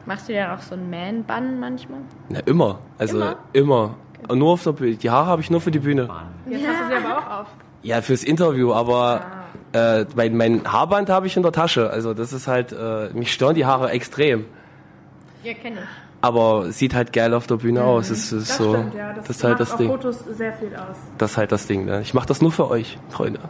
Machst 0.06 0.28
du 0.28 0.32
ja 0.34 0.54
auch 0.54 0.60
so 0.60 0.74
einen 0.74 0.90
Man-Bun 0.90 1.60
manchmal? 1.60 2.00
Na, 2.28 2.40
immer. 2.40 2.78
Also 2.98 3.18
Immer? 3.18 3.36
immer. 3.52 3.94
Und 4.28 4.38
nur 4.38 4.52
auf 4.52 4.62
der 4.62 4.72
Bühne. 4.72 4.96
Die 4.96 5.10
Haare 5.10 5.26
habe 5.26 5.42
ich 5.42 5.50
nur 5.50 5.60
für 5.60 5.70
die 5.70 5.78
Bühne. 5.78 6.08
Jetzt 6.48 6.66
hast 6.66 6.80
du 6.80 6.88
sie 6.88 7.06
aber 7.06 7.18
auch 7.18 7.40
auf. 7.40 7.46
Ja, 7.82 8.00
fürs 8.02 8.22
Interview, 8.22 8.72
aber 8.72 9.22
äh, 9.72 10.04
mein, 10.14 10.36
mein 10.36 10.70
Haarband 10.72 11.10
habe 11.10 11.26
ich 11.26 11.36
in 11.36 11.42
der 11.42 11.52
Tasche. 11.52 11.90
Also 11.90 12.14
das 12.14 12.32
ist 12.32 12.46
halt, 12.46 12.72
äh, 12.72 13.08
mich 13.12 13.32
stören 13.32 13.54
die 13.54 13.66
Haare 13.66 13.90
extrem. 13.90 14.44
Ja, 15.42 15.54
kenne 15.54 15.76
ich. 15.80 15.88
Aber 16.22 16.70
sieht 16.72 16.94
halt 16.94 17.12
geil 17.12 17.34
auf 17.34 17.46
der 17.46 17.56
Bühne 17.56 17.82
aus. 17.84 18.08
Das 18.08 18.18
ist 18.18 18.32
Mhm. 18.32 18.38
Das 18.38 18.56
so. 18.56 18.72
stimmt, 18.74 18.94
ja. 18.94 19.12
Das, 19.12 19.26
das 19.26 19.36
ist 19.36 19.44
halt 19.44 19.58
macht 19.58 19.60
das 19.70 19.76
Ding. 19.76 19.88
Fotos 19.90 20.18
sehr 20.30 20.52
viel 20.54 20.74
aus. 20.74 20.96
Das 21.18 21.32
ist 21.32 21.36
halt 21.36 21.52
das 21.52 21.66
Ding. 21.66 21.84
Ne? 21.84 22.00
Ich 22.00 22.14
mache 22.14 22.26
das 22.26 22.40
nur 22.40 22.52
für 22.52 22.70
euch, 22.70 22.98
Freunde. 23.10 23.40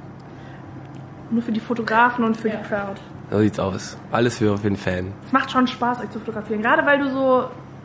Nur 1.30 1.42
für 1.42 1.52
die 1.52 1.60
Fotografen 1.60 2.24
und 2.24 2.36
für 2.36 2.50
die 2.50 2.56
Crowd. 2.56 3.00
So 3.30 3.38
sieht's 3.38 3.58
aus. 3.58 3.96
Alles 4.10 4.38
für, 4.38 4.56
für 4.58 4.68
den 4.68 4.76
Fan. 4.76 5.12
Es 5.26 5.32
macht 5.32 5.50
schon 5.50 5.66
Spaß, 5.66 6.00
euch 6.00 6.10
zu 6.10 6.18
fotografieren. 6.18 6.60
Gerade 6.62 6.84
weil 6.84 6.98
du 6.98 7.10
so 7.10 7.44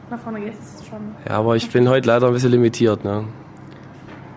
nach 0.10 0.20
vorne 0.20 0.42
gehst. 0.42 0.60
Ist 0.62 0.88
schon. 0.88 1.00
Ja, 1.28 1.38
aber 1.38 1.56
ich 1.56 1.70
bin 1.70 1.88
heute 1.88 2.08
leider 2.08 2.28
ein 2.28 2.34
bisschen 2.34 2.52
limitiert. 2.52 3.04
Ne? 3.06 3.26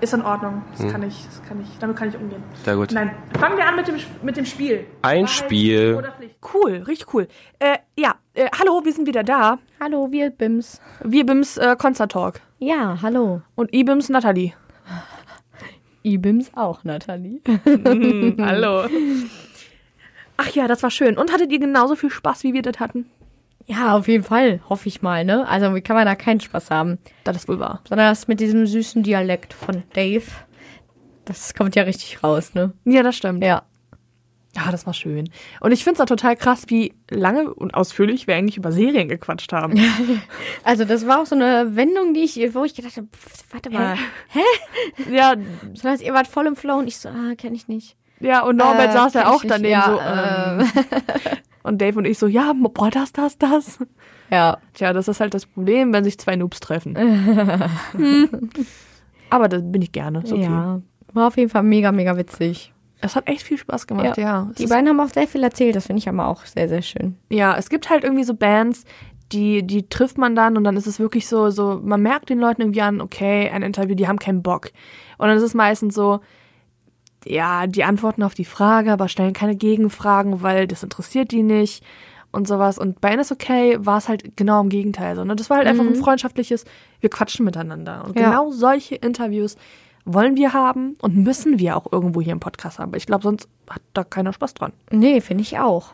Ist 0.01 0.14
in 0.14 0.22
Ordnung. 0.22 0.62
Das 0.78 0.90
kann 0.90 1.03
ich, 1.03 1.26
das 1.26 1.42
kann 1.48 1.61
ich, 1.61 1.68
damit 1.78 1.96
kann 1.96 2.09
ich 2.09 2.16
umgehen. 2.16 2.42
Sehr 2.64 2.74
gut. 2.74 2.90
Nein, 2.92 3.11
fangen 3.38 3.57
wir 3.59 3.66
an 3.66 3.76
mit 3.76 3.86
dem, 3.86 3.96
mit 4.22 4.36
dem 4.36 4.46
Spiel. 4.46 4.86
Ein 5.03 5.24
Wahrheit 5.24 5.28
Spiel. 5.30 6.03
Cool, 6.55 6.82
richtig 6.86 7.12
cool. 7.12 7.28
Äh, 7.59 7.76
ja, 7.98 8.14
äh, 8.41 8.49
hallo, 8.59 8.80
wir 8.84 8.93
sind 8.93 9.07
wieder 9.07 9.22
da. 9.22 9.59
Hallo, 9.80 10.11
wir 10.11 10.30
Bims. 10.30 10.80
Wir 11.05 11.26
BIMS 11.26 11.59
äh, 11.59 11.76
Concert 11.76 12.12
Talk. 12.12 12.41
Ja, 12.59 12.99
hallo. 13.03 13.43
Und 13.55 13.72
IBIMS 13.74 14.09
Nathalie. 14.09 14.55
I-Bims 16.03 16.53
auch, 16.55 16.82
Nathalie. 16.82 17.43
Hallo. 18.38 18.88
Ach 20.38 20.49
ja, 20.53 20.66
das 20.66 20.82
war 20.82 20.91
schön. 20.91 21.18
Und 21.18 21.30
hattet 21.30 21.53
ihr 21.53 21.59
genauso 21.59 21.95
viel 21.95 22.09
Spaß, 22.09 22.43
wie 22.43 22.55
wir 22.55 22.62
das 22.62 22.80
hatten? 22.80 23.11
Ja, 23.66 23.95
auf 23.99 24.09
jeden 24.09 24.24
Fall, 24.24 24.61
hoffe 24.70 24.88
ich 24.88 25.03
mal, 25.03 25.26
ne? 25.26 25.47
Also, 25.47 25.74
wie 25.74 25.82
kann 25.82 25.97
man 25.97 26.07
da 26.07 26.14
keinen 26.14 26.41
Spaß 26.41 26.70
haben? 26.70 26.97
Das 27.24 27.36
ist 27.36 27.49
wohl 27.49 27.61
wahr. 27.61 27.82
Sondern 27.86 28.09
das 28.09 28.28
mit 28.28 28.41
diesem 28.41 28.66
süßen 28.66 29.03
Dialekt 29.03 29.53
von 29.53 29.82
Dave, 29.93 30.24
das 31.26 31.53
kommt 31.53 31.76
ja 31.76 31.82
richtig 31.82 32.24
raus, 32.24 32.55
ne? 32.55 32.72
Ja, 32.86 33.03
das 33.03 33.16
stimmt. 33.16 33.45
Ja. 33.45 33.64
Ja, 34.57 34.70
das 34.72 34.84
war 34.84 34.94
schön. 34.94 35.30
Und 35.61 35.70
ich 35.72 35.84
finde 35.84 35.94
es 35.94 36.01
auch 36.01 36.07
total 36.07 36.34
krass, 36.34 36.64
wie 36.68 36.92
lange 37.09 37.55
und 37.55 37.72
ausführlich 37.74 38.26
wir 38.26 38.34
eigentlich 38.34 38.57
über 38.57 38.72
Serien 38.72 39.09
gequatscht 39.09 39.53
haben. 39.53 39.78
Also, 40.64 40.84
das 40.84 41.07
war 41.07 41.20
auch 41.22 41.26
so 41.26 41.34
eine 41.34 41.74
Wendung, 41.76 42.12
die 42.14 42.20
ich, 42.20 42.36
wo 42.55 42.64
ich 42.64 42.74
gedacht 42.74 42.96
habe, 42.96 43.09
warte 43.51 43.70
mal, 43.70 43.96
ja, 45.11 45.34
das 45.72 45.84
heißt, 45.84 46.03
ihr 46.03 46.12
wart 46.12 46.26
voll 46.26 46.46
im 46.46 46.57
Flow 46.57 46.78
und 46.78 46.86
ich 46.88 46.98
so, 46.98 47.09
ah, 47.09 47.34
kenne 47.36 47.57
ich 47.57 47.66
nicht. 47.68 47.96
Ja, 48.20 48.42
und 48.42 48.57
Norbert 48.57 48.90
Äh, 48.90 48.92
saß 48.92 49.14
ja 49.14 49.30
auch 49.30 49.42
daneben 49.46 49.70
Ja, 49.70 50.59
so. 50.59 50.70
Ähm, 50.70 51.38
und 51.62 51.80
Dave 51.80 51.98
und 51.98 52.05
ich 52.05 52.18
so, 52.18 52.26
ja, 52.26 52.53
boah, 52.55 52.90
das, 52.90 53.12
das, 53.12 53.38
das. 53.38 53.78
Ja. 54.30 54.59
Tja, 54.74 54.92
das 54.92 55.09
ist 55.09 55.18
halt 55.18 55.34
das 55.34 55.44
Problem, 55.44 55.92
wenn 55.92 56.05
sich 56.05 56.16
zwei 56.16 56.36
Noobs 56.36 56.61
treffen. 56.61 56.96
hm. 56.96 58.28
Aber 59.30 59.48
da 59.48 59.59
bin 59.59 59.82
ich 59.82 59.90
gerne. 59.90 60.22
Ist 60.22 60.32
okay. 60.32 60.42
Ja. 60.42 60.80
War 61.12 61.26
auf 61.26 61.36
jeden 61.36 61.51
Fall 61.51 61.64
mega, 61.64 61.90
mega 61.90 62.16
witzig. 62.16 62.72
Es 63.01 63.16
hat 63.16 63.28
echt 63.28 63.42
viel 63.42 63.59
Spaß 63.59 63.86
gemacht, 63.86 64.18
ja. 64.18 64.48
Es 64.51 64.57
Die 64.57 64.66
beiden 64.66 64.88
haben 64.88 65.01
auch 65.01 65.09
sehr 65.09 65.26
viel 65.26 65.42
erzählt, 65.42 65.74
das 65.74 65.86
finde 65.86 66.01
ich 66.01 66.09
aber 66.09 66.26
auch 66.26 66.44
sehr, 66.44 66.68
sehr 66.68 66.82
schön. 66.82 67.16
Ja, 67.30 67.57
es 67.57 67.70
gibt 67.70 67.88
halt 67.88 68.05
irgendwie 68.05 68.24
so 68.24 68.34
Bands, 68.34 68.84
die, 69.32 69.62
die 69.62 69.88
trifft 69.88 70.18
man 70.18 70.34
dann 70.34 70.57
und 70.57 70.64
dann 70.64 70.76
ist 70.76 70.86
es 70.86 70.98
wirklich 70.98 71.28
so, 71.28 71.51
so, 71.51 71.80
man 71.82 72.03
merkt 72.03 72.30
den 72.30 72.40
Leuten 72.40 72.62
irgendwie 72.62 72.82
an, 72.82 73.01
okay, 73.01 73.48
ein 73.48 73.62
Interview, 73.62 73.94
die 73.94 74.09
haben 74.09 74.18
keinen 74.18 74.42
Bock. 74.42 74.70
Und 75.18 75.28
dann 75.28 75.36
ist 75.36 75.42
es 75.42 75.55
meistens 75.55 75.94
so, 75.94 76.20
ja, 77.24 77.66
die 77.66 77.84
antworten 77.84 78.22
auf 78.22 78.34
die 78.34 78.44
Frage, 78.44 78.92
aber 78.92 79.09
stellen 79.09 79.32
keine 79.32 79.57
Gegenfragen, 79.57 80.42
weil 80.42 80.66
das 80.66 80.82
interessiert 80.82 81.30
die 81.32 81.42
nicht 81.42 81.84
und 82.32 82.48
sowas. 82.48 82.78
Und 82.78 83.01
bei 83.01 83.11
NS 83.11 83.32
okay 83.32 83.76
war 83.80 83.98
es 83.98 84.09
halt 84.09 84.36
genau 84.36 84.61
im 84.61 84.68
Gegenteil. 84.68 85.16
So, 85.16 85.24
ne? 85.24 85.36
Das 85.36 85.51
war 85.51 85.59
halt 85.59 85.66
einfach 85.66 85.84
ein 85.86 85.96
freundschaftliches, 85.96 86.64
wir 87.01 87.11
quatschen 87.11 87.44
miteinander. 87.44 88.05
Und 88.05 88.18
Ja. 88.18 88.30
genau 88.30 88.51
solche 88.51 88.94
Interviews 88.96 89.57
wollen 90.05 90.36
wir 90.36 90.53
haben 90.53 90.96
und 91.03 91.16
müssen 91.16 91.59
wir 91.59 91.76
auch 91.76 91.90
irgendwo 91.92 92.20
hier 92.20 92.32
im 92.32 92.40
Podcast 92.40 92.78
haben. 92.78 92.92
Ich 92.94 93.07
glaube, 93.07 93.22
sonst 93.22 93.48
hat 93.68 93.82
da 93.94 94.05
keiner 94.05 94.32
Spaß 94.32 94.55
dran. 94.55 94.72
Nee, 94.90 95.20
finde 95.20 95.42
ich 95.42 95.59
auch. 95.59 95.92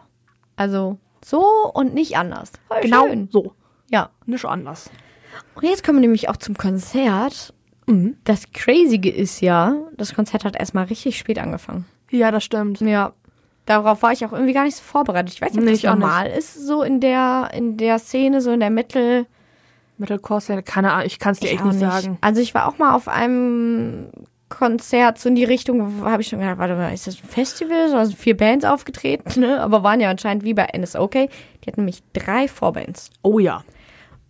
Also 0.56 0.98
so 1.24 1.42
und 1.74 1.94
nicht 1.94 2.16
anders. 2.16 2.52
Voll 2.68 2.80
Genau 2.82 3.06
schön. 3.08 3.28
so. 3.30 3.52
Ja. 3.90 4.10
Nicht 4.26 4.44
anders. 4.44 4.90
Und 5.54 5.64
jetzt 5.64 5.84
kommen 5.84 5.98
wir 5.98 6.02
nämlich 6.02 6.28
auch 6.28 6.36
zum 6.36 6.56
Konzert. 6.56 7.52
Mhm. 7.86 8.16
Das 8.24 8.50
Crazige 8.52 9.10
ist 9.10 9.40
ja, 9.40 9.76
das 9.96 10.14
Konzert 10.14 10.44
hat 10.44 10.56
erstmal 10.56 10.84
richtig 10.86 11.18
spät 11.18 11.38
angefangen. 11.38 11.84
Ja, 12.10 12.30
das 12.30 12.44
stimmt. 12.44 12.80
Ja. 12.80 13.12
Darauf 13.66 14.02
war 14.02 14.12
ich 14.12 14.24
auch 14.24 14.32
irgendwie 14.32 14.52
gar 14.52 14.64
nicht 14.64 14.76
so 14.76 14.82
vorbereitet. 14.84 15.34
Ich 15.34 15.40
weiß 15.42 15.52
nicht, 15.52 15.58
ob 15.58 15.64
Nee, 15.64 15.72
das 15.72 15.84
auch 15.84 15.94
nicht. 15.94 16.00
normal 16.00 16.26
ist, 16.28 16.66
so 16.66 16.82
in 16.82 17.00
der, 17.00 17.50
in 17.52 17.76
der 17.76 17.98
Szene, 17.98 18.40
so 18.40 18.52
in 18.52 18.60
der 18.60 18.70
Metal. 18.70 19.26
Metalcore-Szene, 19.98 20.62
keine 20.62 20.92
Ahnung, 20.92 21.06
ich 21.06 21.18
kann 21.18 21.32
es 21.32 21.40
dir 21.40 21.46
Ich 21.46 21.54
echt 21.54 21.64
nicht 21.64 21.78
sagen. 21.78 22.18
Also 22.20 22.40
ich 22.40 22.54
war 22.54 22.68
auch 22.68 22.78
mal 22.78 22.94
auf 22.94 23.08
einem 23.08 24.08
Konzert 24.48 25.18
so 25.18 25.28
in 25.28 25.34
die 25.34 25.44
Richtung, 25.44 26.04
habe 26.04 26.22
ich 26.22 26.28
schon 26.28 26.38
gedacht, 26.38 26.58
warte 26.58 26.76
mal, 26.76 26.92
ist 26.94 27.06
das 27.06 27.16
ein 27.22 27.28
Festival? 27.28 27.88
So 27.88 28.04
sind 28.04 28.16
vier 28.16 28.36
Bands 28.36 28.64
aufgetreten, 28.64 29.40
ne? 29.40 29.60
aber 29.60 29.82
waren 29.82 30.00
ja 30.00 30.08
anscheinend 30.10 30.44
wie 30.44 30.54
bei 30.54 30.68
NSOK. 30.76 31.12
Die 31.12 31.28
hatten 31.66 31.80
nämlich 31.80 32.02
drei 32.12 32.46
Vorbands. 32.46 33.10
Oh 33.22 33.38
ja. 33.38 33.64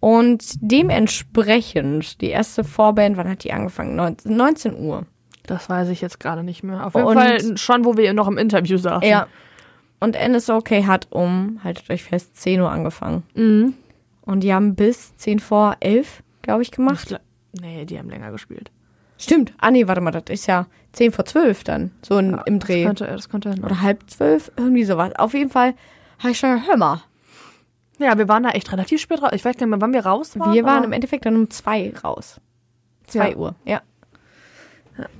Und 0.00 0.44
dementsprechend, 0.60 2.20
die 2.20 2.28
erste 2.30 2.64
Vorband, 2.64 3.16
wann 3.16 3.28
hat 3.28 3.44
die 3.44 3.52
angefangen? 3.52 3.96
19, 3.96 4.36
19 4.36 4.76
Uhr. 4.78 5.06
Das 5.44 5.68
weiß 5.68 5.88
ich 5.90 6.00
jetzt 6.00 6.20
gerade 6.20 6.42
nicht 6.42 6.62
mehr. 6.62 6.86
Auf 6.86 6.94
jeden 6.94 7.06
Und- 7.06 7.14
Fall 7.14 7.56
schon, 7.56 7.84
wo 7.84 7.96
wir 7.96 8.12
noch 8.12 8.28
im 8.28 8.38
Interview 8.38 8.78
saßen. 8.78 9.08
Ja. 9.08 9.26
Und 10.00 10.16
NSOK 10.16 10.70
hat 10.86 11.08
um, 11.10 11.60
haltet 11.64 11.88
euch 11.90 12.04
fest, 12.04 12.36
10 12.36 12.60
Uhr 12.60 12.70
angefangen. 12.70 13.22
Mhm. 13.34 13.74
Und 14.26 14.40
die 14.40 14.52
haben 14.52 14.74
bis 14.74 15.16
10 15.16 15.38
vor 15.38 15.76
11, 15.80 16.22
glaube 16.42 16.60
ich, 16.62 16.70
gemacht. 16.70 17.08
gla- 17.08 17.20
Nee, 17.60 17.86
die 17.86 17.98
haben 17.98 18.10
länger 18.10 18.30
gespielt. 18.32 18.70
Stimmt. 19.18 19.54
Ah, 19.58 19.70
nee, 19.70 19.88
warte 19.88 20.02
mal, 20.02 20.10
das 20.10 20.24
ist 20.28 20.46
ja 20.46 20.66
10 20.92 21.10
vor 21.12 21.24
12 21.24 21.64
dann, 21.64 21.90
so 22.02 22.18
in, 22.18 22.38
im 22.44 22.58
Dreh. 22.58 22.82
Das 22.84 22.88
könnte, 22.98 23.06
das 23.06 23.28
könnte. 23.30 23.54
Oder 23.64 23.80
halb 23.80 24.10
zwölf, 24.10 24.52
irgendwie 24.58 24.84
sowas. 24.84 25.14
Auf 25.16 25.32
jeden 25.32 25.48
Fall 25.50 25.74
habe 26.18 26.32
ich 26.32 26.38
schon 26.38 26.66
hör 26.66 26.76
mal. 26.76 27.00
Ja, 27.98 28.18
wir 28.18 28.28
waren 28.28 28.42
da 28.42 28.50
echt 28.50 28.70
relativ 28.72 29.00
spät 29.00 29.22
raus. 29.22 29.30
Ich 29.32 29.42
weiß 29.42 29.56
gar 29.56 29.64
nicht 29.66 29.70
mehr, 29.70 29.80
wann 29.80 29.94
wir 29.94 30.04
raus 30.04 30.38
waren. 30.38 30.52
Wir 30.52 30.64
waren 30.64 30.84
im 30.84 30.92
Endeffekt 30.92 31.24
dann 31.24 31.34
um 31.34 31.48
zwei 31.48 31.94
raus. 32.04 32.38
Zwei 33.06 33.30
Ja. 33.30 33.36
Uhr, 33.36 33.54
ja. 33.64 33.80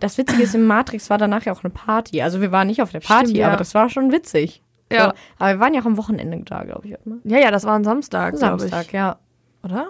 Das 0.01 0.19
Witzige 0.19 0.43
ist, 0.43 0.55
im 0.55 0.67
Matrix 0.67 1.09
war 1.11 1.17
danach 1.19 1.45
ja 1.45 1.53
auch 1.53 1.63
eine 1.63 1.71
Party. 1.71 2.21
Also 2.23 2.41
wir 2.41 2.51
waren 2.53 2.67
nicht 2.67 2.83
auf 2.83 2.91
der 2.91 3.01
Party, 3.01 3.27
Stimmt, 3.27 3.39
ja. 3.39 3.49
aber 3.49 3.57
das 3.57 3.75
war 3.75 3.89
schon 3.89 4.11
witzig. 4.13 4.63
Ja. 4.93 5.15
Aber 5.39 5.51
wir 5.55 5.61
waren 5.61 5.75
ja 5.75 5.81
auch 5.81 5.87
am 5.87 5.97
Wochenende 5.97 6.39
da, 6.45 6.63
glaube 6.65 6.87
ich. 6.89 6.97
Ja, 7.25 7.39
ja, 7.39 7.51
das 7.51 7.65
war 7.65 7.75
ein 7.75 7.85
Samstag. 7.85 8.37
Samstag, 8.37 8.93
ja. 8.93 9.19
Oder? 9.63 9.89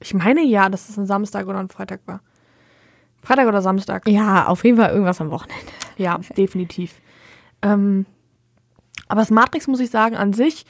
Ich 0.00 0.14
meine 0.14 0.42
ja, 0.42 0.68
dass 0.68 0.88
es 0.88 0.96
ein 0.98 1.06
Samstag 1.06 1.46
oder 1.46 1.58
ein 1.58 1.68
Freitag 1.68 2.00
war. 2.06 2.20
Freitag 3.22 3.46
oder 3.48 3.62
Samstag? 3.62 4.06
Ja, 4.08 4.46
auf 4.48 4.64
jeden 4.64 4.76
Fall 4.78 4.90
irgendwas 4.90 5.20
am 5.20 5.30
Wochenende. 5.30 5.64
Ja, 5.96 6.18
definitiv. 6.36 7.00
Ähm, 7.62 8.04
aber 9.06 9.20
das 9.20 9.30
Matrix, 9.30 9.68
muss 9.68 9.78
ich 9.78 9.90
sagen, 9.90 10.16
an 10.16 10.32
sich 10.32 10.66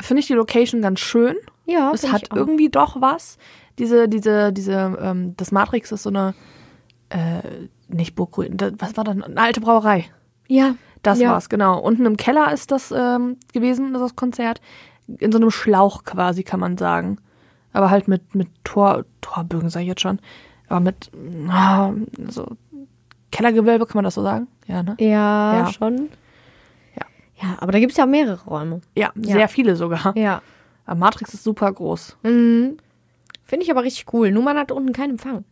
finde 0.00 0.20
ich 0.20 0.26
die 0.28 0.32
Location 0.32 0.80
ganz 0.80 0.98
schön. 1.00 1.36
Ja, 1.66 1.90
es 1.92 2.10
hat 2.10 2.30
irgendwie 2.34 2.70
doch 2.70 2.98
was. 3.02 3.36
Diese, 3.78 4.08
diese, 4.08 4.54
diese, 4.54 4.96
ähm, 4.98 5.34
das 5.36 5.52
Matrix 5.52 5.92
ist 5.92 6.04
so 6.04 6.08
eine, 6.08 6.34
äh, 7.10 7.42
nicht 7.88 8.16
da- 8.18 8.70
was 8.78 8.96
war 8.96 9.04
das? 9.04 9.20
Eine 9.20 9.36
alte 9.36 9.60
Brauerei. 9.60 10.06
Ja. 10.48 10.76
Das 11.06 11.20
ja. 11.20 11.30
war's, 11.30 11.48
genau. 11.48 11.78
Unten 11.78 12.04
im 12.04 12.16
Keller 12.16 12.52
ist 12.52 12.72
das 12.72 12.92
ähm, 12.94 13.36
gewesen, 13.52 13.94
das 13.94 14.16
Konzert. 14.16 14.60
In 15.18 15.30
so 15.30 15.38
einem 15.38 15.52
Schlauch 15.52 16.02
quasi, 16.02 16.42
kann 16.42 16.58
man 16.58 16.76
sagen. 16.76 17.18
Aber 17.72 17.90
halt 17.90 18.08
mit, 18.08 18.34
mit 18.34 18.48
Tor, 18.64 19.04
Torbögen, 19.20 19.70
sag 19.70 19.82
ich 19.82 19.86
jetzt 19.86 20.00
schon. 20.00 20.18
Aber 20.68 20.80
mit, 20.80 21.12
ah, 21.48 21.92
so, 22.28 22.48
Kellergewölbe, 23.30 23.86
kann 23.86 23.98
man 23.98 24.04
das 24.04 24.14
so 24.14 24.22
sagen? 24.22 24.48
Ja, 24.66 24.82
ne? 24.82 24.96
Ja, 24.98 25.58
Ja. 25.58 25.72
schon. 25.72 26.08
Ja. 26.96 27.06
Ja, 27.40 27.56
aber 27.60 27.70
da 27.70 27.78
gibt 27.78 27.92
es 27.92 27.98
ja 27.98 28.04
auch 28.04 28.08
mehrere 28.08 28.42
Räume. 28.44 28.80
Ja, 28.96 29.12
sehr 29.14 29.48
viele 29.48 29.76
sogar. 29.76 30.16
Ja. 30.16 30.42
Aber 30.86 30.98
Matrix 30.98 31.34
ist 31.34 31.44
super 31.44 31.72
groß. 31.72 32.16
Mhm. 32.24 32.78
Finde 33.44 33.64
ich 33.64 33.70
aber 33.70 33.84
richtig 33.84 34.12
cool. 34.12 34.32
Nur 34.32 34.42
man 34.42 34.56
hat 34.58 34.72
unten 34.72 34.92
keinen 34.92 35.10
Empfang. 35.10 35.44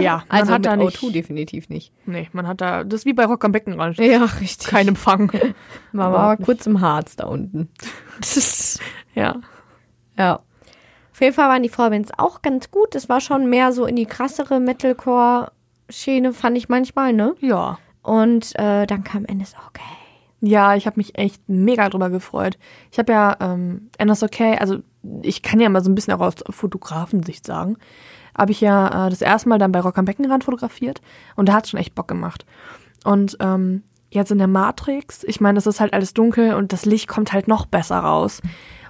Ja, 0.00 0.16
man 0.16 0.24
Also 0.28 0.52
hat 0.52 0.62
mit 0.62 0.66
da 0.66 0.76
nicht. 0.76 0.98
O2 0.98 1.12
definitiv 1.12 1.68
nicht. 1.68 1.92
Nee, 2.06 2.28
man 2.32 2.46
hat 2.46 2.60
da, 2.60 2.84
das 2.84 3.00
ist 3.00 3.06
wie 3.06 3.12
bei 3.12 3.24
Rock 3.24 3.44
am 3.44 3.52
Beckenrand. 3.52 3.98
Ja, 3.98 4.24
richtig. 4.24 4.68
Kein 4.68 4.88
Empfang. 4.88 5.32
War 5.92 6.14
aber 6.14 6.42
kurz 6.44 6.66
im 6.66 6.80
Harz 6.80 7.16
da 7.16 7.26
unten. 7.26 7.68
ja. 9.14 9.36
Ja. 10.18 10.40
Auf 11.12 11.20
jeden 11.20 11.34
Fall 11.34 11.48
waren 11.48 11.62
die 11.62 11.68
Vorbands 11.68 12.10
auch 12.16 12.42
ganz 12.42 12.72
gut. 12.72 12.96
Es 12.96 13.08
war 13.08 13.20
schon 13.20 13.48
mehr 13.48 13.72
so 13.72 13.86
in 13.86 13.94
die 13.94 14.06
krassere 14.06 14.58
Metalcore-Schiene, 14.58 16.32
fand 16.32 16.58
ich 16.58 16.68
manchmal, 16.68 17.12
ne? 17.12 17.36
Ja. 17.38 17.78
Und 18.02 18.52
äh, 18.58 18.84
dann 18.86 19.04
kam 19.04 19.22
NSOK. 19.22 19.78
Ja, 20.40 20.74
ich 20.74 20.86
habe 20.86 20.98
mich 20.98 21.16
echt 21.16 21.48
mega 21.48 21.88
drüber 21.88 22.10
gefreut. 22.10 22.58
Ich 22.90 22.98
habe 22.98 23.12
ja 23.12 23.36
ähm, 23.40 23.90
NSOK, 24.02 24.40
also 24.58 24.78
ich 25.22 25.42
kann 25.42 25.60
ja 25.60 25.68
mal 25.68 25.82
so 25.82 25.90
ein 25.90 25.94
bisschen 25.94 26.14
auch 26.14 26.20
aus 26.20 26.34
Fotografensicht 26.50 27.46
sagen, 27.46 27.76
habe 28.36 28.52
ich 28.52 28.60
ja 28.60 29.06
äh, 29.06 29.10
das 29.10 29.22
erste 29.22 29.48
Mal 29.48 29.58
dann 29.58 29.72
bei 29.72 29.80
Rock 29.80 29.98
am 29.98 30.04
Beckenrand 30.04 30.44
fotografiert 30.44 31.00
und 31.36 31.48
da 31.48 31.54
hat 31.54 31.68
schon 31.68 31.80
echt 31.80 31.94
Bock 31.94 32.08
gemacht. 32.08 32.44
Und 33.04 33.36
ähm, 33.40 33.82
jetzt 34.10 34.30
in 34.30 34.38
der 34.38 34.46
Matrix, 34.46 35.24
ich 35.24 35.40
meine, 35.40 35.58
es 35.58 35.66
ist 35.66 35.80
halt 35.80 35.92
alles 35.92 36.14
dunkel 36.14 36.54
und 36.54 36.72
das 36.72 36.86
Licht 36.86 37.08
kommt 37.08 37.32
halt 37.32 37.48
noch 37.48 37.66
besser 37.66 37.98
raus. 37.98 38.40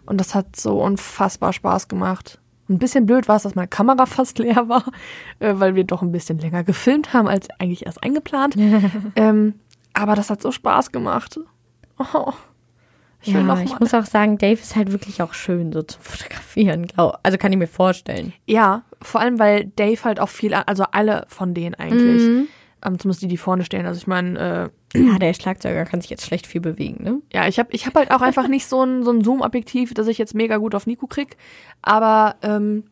Und 0.06 0.18
das 0.20 0.34
hat 0.34 0.56
so 0.56 0.82
unfassbar 0.82 1.52
Spaß 1.52 1.88
gemacht. 1.88 2.38
Ein 2.68 2.78
bisschen 2.78 3.06
blöd 3.06 3.28
war 3.28 3.36
es, 3.36 3.42
dass 3.42 3.54
meine 3.54 3.68
Kamera 3.68 4.06
fast 4.06 4.38
leer 4.38 4.68
war, 4.68 4.84
äh, 5.38 5.54
weil 5.56 5.74
wir 5.74 5.84
doch 5.84 6.02
ein 6.02 6.12
bisschen 6.12 6.38
länger 6.38 6.64
gefilmt 6.64 7.12
haben, 7.12 7.28
als 7.28 7.48
eigentlich 7.58 7.86
erst 7.86 8.02
eingeplant. 8.02 8.56
ähm, 9.16 9.54
aber 9.92 10.14
das 10.14 10.30
hat 10.30 10.42
so 10.42 10.50
Spaß 10.52 10.92
gemacht. 10.92 11.40
Oh, 11.98 12.32
ich 13.24 13.34
will 13.34 13.46
Ja, 13.46 13.60
ich 13.62 13.78
muss 13.80 13.94
auch 13.94 14.06
sagen, 14.06 14.38
Dave 14.38 14.60
ist 14.60 14.76
halt 14.76 14.92
wirklich 14.92 15.22
auch 15.22 15.34
schön 15.34 15.72
so 15.72 15.82
zu 15.82 15.98
fotografieren, 16.00 16.86
glaub. 16.86 17.18
Also 17.22 17.38
kann 17.38 17.52
ich 17.52 17.58
mir 17.58 17.66
vorstellen. 17.66 18.32
Ja, 18.46 18.82
vor 19.02 19.20
allem, 19.20 19.38
weil 19.38 19.66
Dave 19.76 20.02
halt 20.04 20.20
auch 20.20 20.28
viel, 20.28 20.54
also 20.54 20.84
alle 20.92 21.24
von 21.28 21.54
denen 21.54 21.74
eigentlich, 21.74 22.22
Mhm. 22.22 22.48
ähm, 22.84 22.98
zumindest 22.98 23.22
die, 23.22 23.28
die 23.28 23.36
vorne 23.36 23.64
stehen. 23.64 23.86
Also 23.86 23.98
ich 23.98 24.06
meine, 24.06 24.70
äh, 24.94 24.98
Ja, 24.98 25.18
der 25.18 25.34
Schlagzeuger 25.34 25.84
kann 25.86 26.00
sich 26.00 26.10
jetzt 26.10 26.24
schlecht 26.24 26.46
viel 26.46 26.60
bewegen, 26.60 27.02
ne? 27.02 27.20
ja, 27.32 27.48
ich 27.48 27.58
habe 27.58 27.70
ich 27.72 27.84
hab 27.86 27.94
halt 27.96 28.10
auch 28.12 28.20
einfach 28.20 28.46
nicht 28.46 28.66
so 28.66 28.82
ein, 28.84 29.02
so 29.02 29.10
ein 29.10 29.24
Zoom-Objektiv, 29.24 29.92
dass 29.94 30.06
ich 30.06 30.18
jetzt 30.18 30.34
mega 30.34 30.56
gut 30.58 30.74
auf 30.74 30.86
Nico 30.86 31.06
krieg. 31.08 31.36
Aber 31.82 32.36
ähm, 32.42 32.84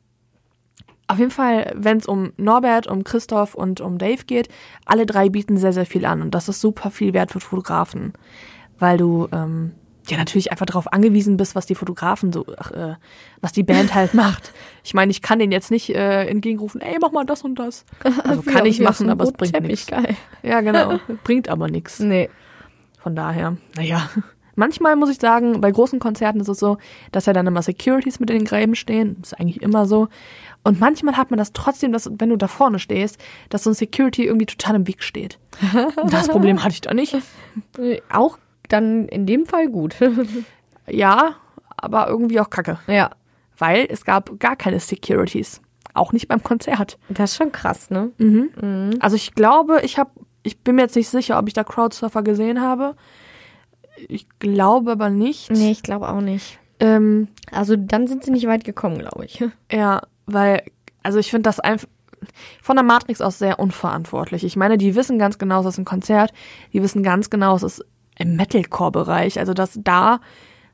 auf 1.09 1.19
jeden 1.19 1.31
Fall, 1.31 1.73
wenn 1.77 1.99
es 1.99 2.07
um 2.07 2.33
Norbert, 2.39 2.87
um 2.87 3.05
Christoph 3.05 3.55
und 3.55 3.81
um 3.81 3.99
Dave 3.99 4.25
geht, 4.25 4.49
alle 4.87 5.05
drei 5.07 5.29
bieten 5.29 5.57
sehr, 5.59 5.73
sehr 5.73 5.85
viel 5.87 6.05
an. 6.07 6.23
Und 6.23 6.35
das 6.35 6.49
ist 6.49 6.61
super 6.61 6.91
viel 6.91 7.13
wert 7.13 7.31
für 7.33 7.41
Fotografen. 7.41 8.15
Weil 8.79 8.97
du 8.97 9.29
ähm, 9.31 9.73
ja 10.11 10.17
natürlich 10.17 10.51
einfach 10.51 10.67
darauf 10.67 10.93
angewiesen 10.93 11.37
bist, 11.37 11.55
was 11.55 11.67
die 11.67 11.75
Fotografen 11.75 12.33
so, 12.33 12.45
ach, 12.57 12.71
äh, 12.73 12.95
was 13.41 13.53
die 13.53 13.63
Band 13.63 13.95
halt 13.95 14.15
macht. 14.15 14.53
Ich 14.85 14.95
meine, 14.95 15.11
ich 15.11 15.23
kann 15.23 15.39
denen 15.39 15.53
jetzt 15.53 15.71
nicht 15.71 15.95
äh, 15.95 16.27
entgegenrufen, 16.27 16.81
ey, 16.81 16.97
mach 17.01 17.13
mal 17.13 17.25
das 17.25 17.43
und 17.43 17.59
das. 17.59 17.85
Also 18.25 18.43
kann 18.43 18.67
ich 18.67 18.81
machen, 18.81 19.11
aber 19.11 19.25
es 19.25 19.33
bringt 19.33 19.61
nichts. 19.63 19.87
Ja, 20.43 20.61
genau. 20.61 20.99
Bringt 21.25 21.49
aber 21.49 21.69
nichts. 21.69 21.99
Nee. 21.99 22.31
Von 22.99 23.17
daher, 23.17 23.57
naja. 23.77 24.09
Manchmal 24.55 24.97
muss 24.97 25.11
ich 25.11 25.19
sagen, 25.19 25.61
bei 25.61 25.71
großen 25.71 25.99
Konzerten 25.99 26.41
ist 26.41 26.49
es 26.49 26.59
so, 26.59 26.79
dass 27.11 27.27
ja 27.27 27.33
dann 27.33 27.47
immer 27.47 27.63
Securities 27.63 28.21
mit 28.21 28.31
in 28.31 28.39
den 28.39 28.45
Gräben 28.45 28.75
stehen. 28.75 29.17
Das 29.21 29.33
ist 29.33 29.41
eigentlich 29.41 29.63
immer 29.63 29.87
so. 29.87 30.09
Und 30.63 30.79
manchmal 30.79 31.17
hat 31.17 31.31
man 31.31 31.39
das 31.39 31.53
trotzdem, 31.53 31.93
dass, 31.93 32.11
wenn 32.19 32.29
du 32.29 32.37
da 32.37 32.49
vorne 32.49 32.79
stehst, 32.79 33.19
dass 33.49 33.65
so 33.65 33.71
ein 33.71 33.75
Security 33.75 34.25
irgendwie 34.25 34.47
total 34.47 34.77
im 34.77 34.87
Weg 34.87 35.03
steht. 35.03 35.39
Und 35.97 36.13
das 36.13 36.29
Problem 36.29 36.63
hatte 36.63 36.75
ich 36.75 36.81
da 36.83 36.95
nicht. 36.95 37.17
Auch 38.11 38.39
dann 38.73 39.07
in 39.09 39.27
dem 39.27 39.47
Fall 39.47 39.69
gut. 39.69 39.97
Ja, 40.89 41.37
aber 41.77 42.09
irgendwie 42.09 42.41
auch 42.41 42.51
kacke. 42.51 42.79
ja. 42.89 43.11
Weil 43.57 43.87
es 43.89 44.05
gab 44.05 44.41
gar 44.41 44.57
keine 44.57 44.81
Securities. 44.81 45.61
Auch 45.95 46.13
nicht 46.13 46.27
beim 46.27 46.43
Konzert. 46.43 46.99
Das 47.09 47.31
ist 47.33 47.37
schon 47.37 47.53
krass, 47.53 47.91
ne? 47.91 48.11
Also 48.99 49.15
ich 49.15 49.35
glaube, 49.35 49.83
ich 49.85 49.99
habe 49.99 50.11
Ich 50.43 50.59
bin 50.59 50.75
mir 50.75 50.83
jetzt 50.83 50.97
nicht 50.97 51.09
sicher, 51.09 51.39
ob 51.39 51.47
ich 51.47 51.55
da 51.55 51.63
Crowdsurfer 51.63 52.23
gesehen 52.25 52.61
habe. 52.61 52.97
Ich 54.09 54.27
glaube 54.41 54.91
aber 54.93 55.11
nicht. 55.11 55.53
Nee, 55.53 55.71
ich 55.71 55.83
glaube 55.85 56.09
auch 56.09 56.21
nicht. 56.21 56.59
Ähm, 56.81 57.29
Also 57.53 57.77
dann 57.77 58.09
sind 58.09 58.25
sie 58.25 58.33
nicht 58.33 58.49
weit 58.49 58.65
gekommen, 58.65 58.99
glaube 58.99 59.25
ich. 59.25 59.45
ja, 59.71 60.03
weil, 60.27 60.65
also 61.05 61.19
ich 61.21 61.31
finde 61.31 61.43
das 61.45 61.61
einfach 61.61 61.87
von 62.63 62.75
der 62.77 62.85
Matrix 62.85 63.21
aus 63.21 63.39
sehr 63.39 63.61
unverantwortlich. 63.61 64.43
Ich 64.45 64.57
meine, 64.57 64.79
die 64.79 64.95
wissen 64.97 65.19
ganz 65.19 65.39
genau, 65.39 65.61
es 65.61 65.67
ist 65.67 65.79
ein 65.79 65.85
Konzert. 65.85 66.33
Die 66.73 66.83
wissen 66.83 67.03
ganz 67.05 67.31
genau, 67.31 67.55
es 67.55 67.63
ist 67.63 67.85
im 68.19 68.37
Metalcore-Bereich. 68.37 69.39
Also, 69.39 69.55
dass 69.55 69.79
da 69.83 70.21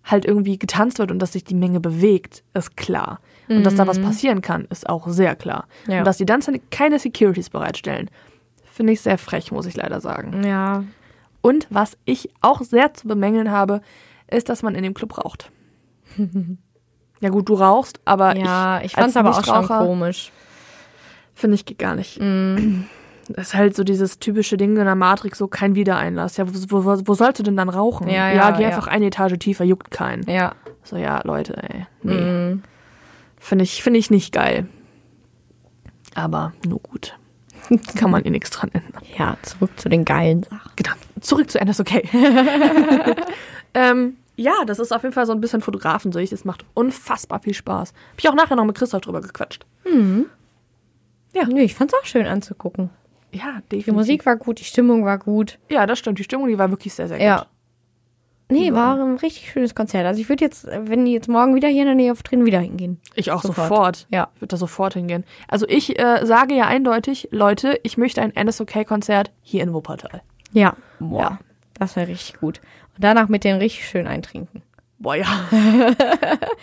halt 0.05 0.24
irgendwie 0.24 0.59
getanzt 0.59 0.99
wird 0.99 1.11
und 1.11 1.18
dass 1.18 1.32
sich 1.32 1.45
die 1.45 1.55
Menge 1.55 1.80
bewegt, 1.80 2.43
ist 2.55 2.76
klar. 2.76 3.20
Und 3.49 3.64
dass 3.64 3.76
da 3.76 3.86
was 3.86 3.99
passieren 3.99 4.43
kann, 4.43 4.66
ist 4.66 4.89
auch 4.89 5.09
sehr 5.09 5.34
klar. 5.34 5.66
Ja. 5.86 5.99
Und 5.99 6.07
dass 6.07 6.18
die 6.18 6.26
dann 6.26 6.43
keine 6.70 6.99
Securities 6.99 7.49
bereitstellen, 7.49 8.11
finde 8.64 8.93
ich 8.93 9.01
sehr 9.01 9.16
frech, 9.16 9.53
muss 9.53 9.66
ich 9.66 9.74
leider 9.74 10.01
sagen. 10.01 10.45
Ja. 10.45 10.84
Und 11.41 11.66
was 11.70 11.97
ich 12.05 12.30
auch 12.43 12.61
sehr 12.62 12.93
zu 12.93 13.09
bemängeln 13.09 13.51
habe, 13.51 13.80
ist, 14.30 14.51
dass 14.51 14.62
man 14.62 14.74
in 14.74 14.82
dem 14.82 14.93
Club 14.93 15.16
raucht. 15.18 15.51
ja 17.20 17.28
gut, 17.30 17.49
du 17.49 17.55
rauchst, 17.55 18.01
aber 18.05 18.36
Ja, 18.36 18.78
ich, 18.80 18.86
ich, 18.86 18.93
fand's 18.93 19.16
als 19.16 19.26
aber 19.26 19.39
auch 19.39 19.45
schon 19.45 19.66
komisch. 19.66 20.30
Finde 21.34 21.55
ich 21.55 21.64
geht 21.64 21.78
gar 21.78 21.95
nicht. 21.95 22.20
Das 23.29 23.49
ist 23.49 23.55
halt 23.55 23.76
so 23.76 23.85
dieses 23.85 24.18
typische 24.18 24.57
Ding 24.57 24.76
in 24.76 24.85
der 24.85 24.95
Matrix, 24.95 25.39
so 25.39 25.49
kein 25.49 25.74
Wiedereinlass. 25.74 26.39
Ja, 26.39 26.47
wo, 26.49 26.85
wo, 26.85 27.01
wo 27.05 27.14
sollst 27.14 27.39
du 27.39 27.43
denn 27.43 27.57
dann 27.57 27.68
rauchen? 27.68 28.09
Ja, 28.09 28.31
ja, 28.33 28.51
geh 28.53 28.62
ja. 28.62 28.68
einfach 28.68 28.87
eine 28.87 29.07
Etage 29.07 29.39
tiefer, 29.39 29.64
juckt 29.64 29.91
keinen. 29.91 30.29
Ja. 30.29 30.55
So, 30.83 30.97
ja, 30.97 31.20
Leute, 31.24 31.57
ey. 31.62 31.87
Nee. 32.03 32.61
Finde 33.39 33.64
ich, 33.64 33.83
finde 33.83 33.99
ich 33.99 34.11
nicht 34.11 34.33
geil. 34.33 34.66
Aber 36.14 36.53
nur 36.66 36.81
gut. 36.81 37.18
Kann 37.97 38.11
man 38.11 38.24
eh 38.24 38.31
nichts 38.31 38.51
dran 38.51 38.70
ändern. 38.72 39.03
Ja, 39.16 39.37
zurück 39.43 39.70
zu 39.76 39.89
den 39.89 40.05
geilen 40.05 40.43
Sachen. 40.45 40.72
Genau. 40.76 40.93
Zurück 41.20 41.51
zu 41.51 41.59
NSOK. 41.59 42.03
ähm, 43.74 44.16
ja, 44.37 44.64
das 44.66 44.79
ist 44.79 44.93
auf 44.93 45.03
jeden 45.03 45.12
Fall 45.12 45.26
so 45.26 45.33
ein 45.33 45.41
bisschen 45.41 45.61
Fotografen 45.61 46.16
ich. 46.16 46.31
Das 46.31 46.45
macht 46.45 46.64
unfassbar 46.74 47.41
viel 47.41 47.55
Spaß. 47.55 47.93
Hab 47.93 48.18
ich 48.18 48.29
auch 48.29 48.35
nachher 48.35 48.57
noch 48.57 48.64
mit 48.64 48.76
Christoph 48.76 49.03
drüber 49.03 49.20
gequatscht. 49.20 49.66
Ja. 51.35 51.45
Nee, 51.47 51.64
ich 51.64 51.74
fand's 51.74 51.95
auch 51.95 52.05
schön 52.05 52.26
anzugucken. 52.26 52.91
Ja, 53.33 53.61
definitiv. 53.70 53.85
Die 53.85 53.91
Musik 53.93 54.26
war 54.26 54.37
gut, 54.37 54.59
die 54.61 54.64
Stimmung 54.64 55.05
war 55.05 55.18
gut. 55.18 55.59
Ja, 55.68 55.87
das 55.87 55.99
stimmt. 55.99 56.18
Die 56.18 56.24
Stimmung, 56.24 56.49
die 56.49 56.59
war 56.59 56.70
wirklich 56.70 56.95
sehr, 56.95 57.09
sehr 57.09 57.20
Ja. 57.20 57.39
gut. 57.39 57.47
Nee, 58.51 58.72
war 58.72 58.99
ein 58.99 59.16
richtig 59.18 59.51
schönes 59.51 59.74
Konzert. 59.74 60.07
Also 60.07 60.22
ich 60.22 60.29
würde 60.31 60.43
jetzt, 60.43 60.66
wenn 60.66 61.05
die 61.05 61.12
jetzt 61.12 61.29
morgen 61.29 61.55
wieder 61.55 61.68
hier 61.68 61.83
in 61.83 61.87
der 61.89 61.95
Nähe 61.95 62.12
auftreten, 62.12 62.47
wieder 62.47 62.61
hingehen. 62.61 62.99
Ich 63.14 63.31
auch 63.31 63.43
Sofort. 63.43 63.68
sofort. 63.68 64.07
Ja. 64.11 64.29
Ich 64.37 64.41
würde 64.41 64.53
da 64.53 64.57
sofort 64.57 64.95
hingehen. 64.95 65.24
Also 65.49 65.66
ich 65.68 65.99
äh, 65.99 66.24
sage 66.24 66.55
ja 66.55 66.64
eindeutig, 66.66 67.29
Leute, 67.31 67.79
ich 67.83 67.99
möchte 67.99 68.22
ein 68.22 68.33
NSOK-Konzert 68.35 69.33
hier 69.43 69.62
in 69.62 69.74
Wuppertal. 69.74 70.22
Ja. 70.53 70.74
Boah. 70.99 71.20
Ja. 71.20 71.39
Das 71.74 71.95
wäre 71.97 72.09
richtig 72.09 72.41
gut. 72.41 72.62
Und 72.95 73.05
danach 73.05 73.29
mit 73.29 73.45
denen 73.45 73.59
richtig 73.61 73.87
schön 73.87 74.07
eintrinken. 74.07 74.62
Boah, 75.01 75.15
ja. 75.15 75.27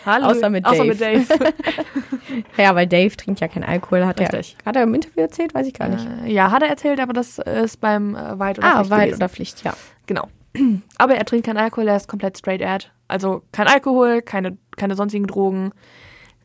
Hallo. 0.05 0.25
Außer 0.27 0.49
mit 0.49 0.65
Außer 0.65 0.85
Dave. 0.85 1.19
mit 1.19 1.29
Dave. 1.29 1.53
Ja, 2.57 2.75
weil 2.75 2.85
Dave 2.87 3.15
trinkt 3.15 3.39
ja 3.39 3.47
keinen 3.47 3.63
Alkohol, 3.63 4.05
hat 4.05 4.19
er. 4.19 4.33
Richtig. 4.33 4.57
Hat 4.65 4.75
er 4.75 4.83
im 4.83 4.93
Interview 4.93 5.21
erzählt? 5.21 5.53
Weiß 5.53 5.65
ich 5.67 5.73
gar 5.73 5.87
nicht. 5.87 6.05
Äh, 6.25 6.31
ja, 6.33 6.51
hat 6.51 6.63
er 6.63 6.69
erzählt, 6.69 6.99
aber 6.99 7.13
das 7.13 7.39
ist 7.39 7.79
beim 7.79 8.15
äh, 8.15 8.37
Weit 8.39 8.57
oder 8.57 8.67
ah, 8.67 8.71
Pflicht 8.77 8.89
Weit 8.91 8.99
gewesen. 9.05 9.15
oder 9.17 9.29
Pflicht, 9.29 9.63
ja. 9.63 9.73
Genau. 10.05 10.27
Aber 10.97 11.15
er 11.15 11.25
trinkt 11.25 11.45
keinen 11.45 11.57
Alkohol, 11.57 11.87
er 11.87 11.97
ist 11.97 12.07
komplett 12.07 12.37
straight 12.37 12.61
ad. 12.61 12.87
Also 13.07 13.43
kein 13.51 13.67
Alkohol, 13.67 14.21
keine, 14.21 14.57
keine 14.77 14.95
sonstigen 14.95 15.27
Drogen, 15.27 15.71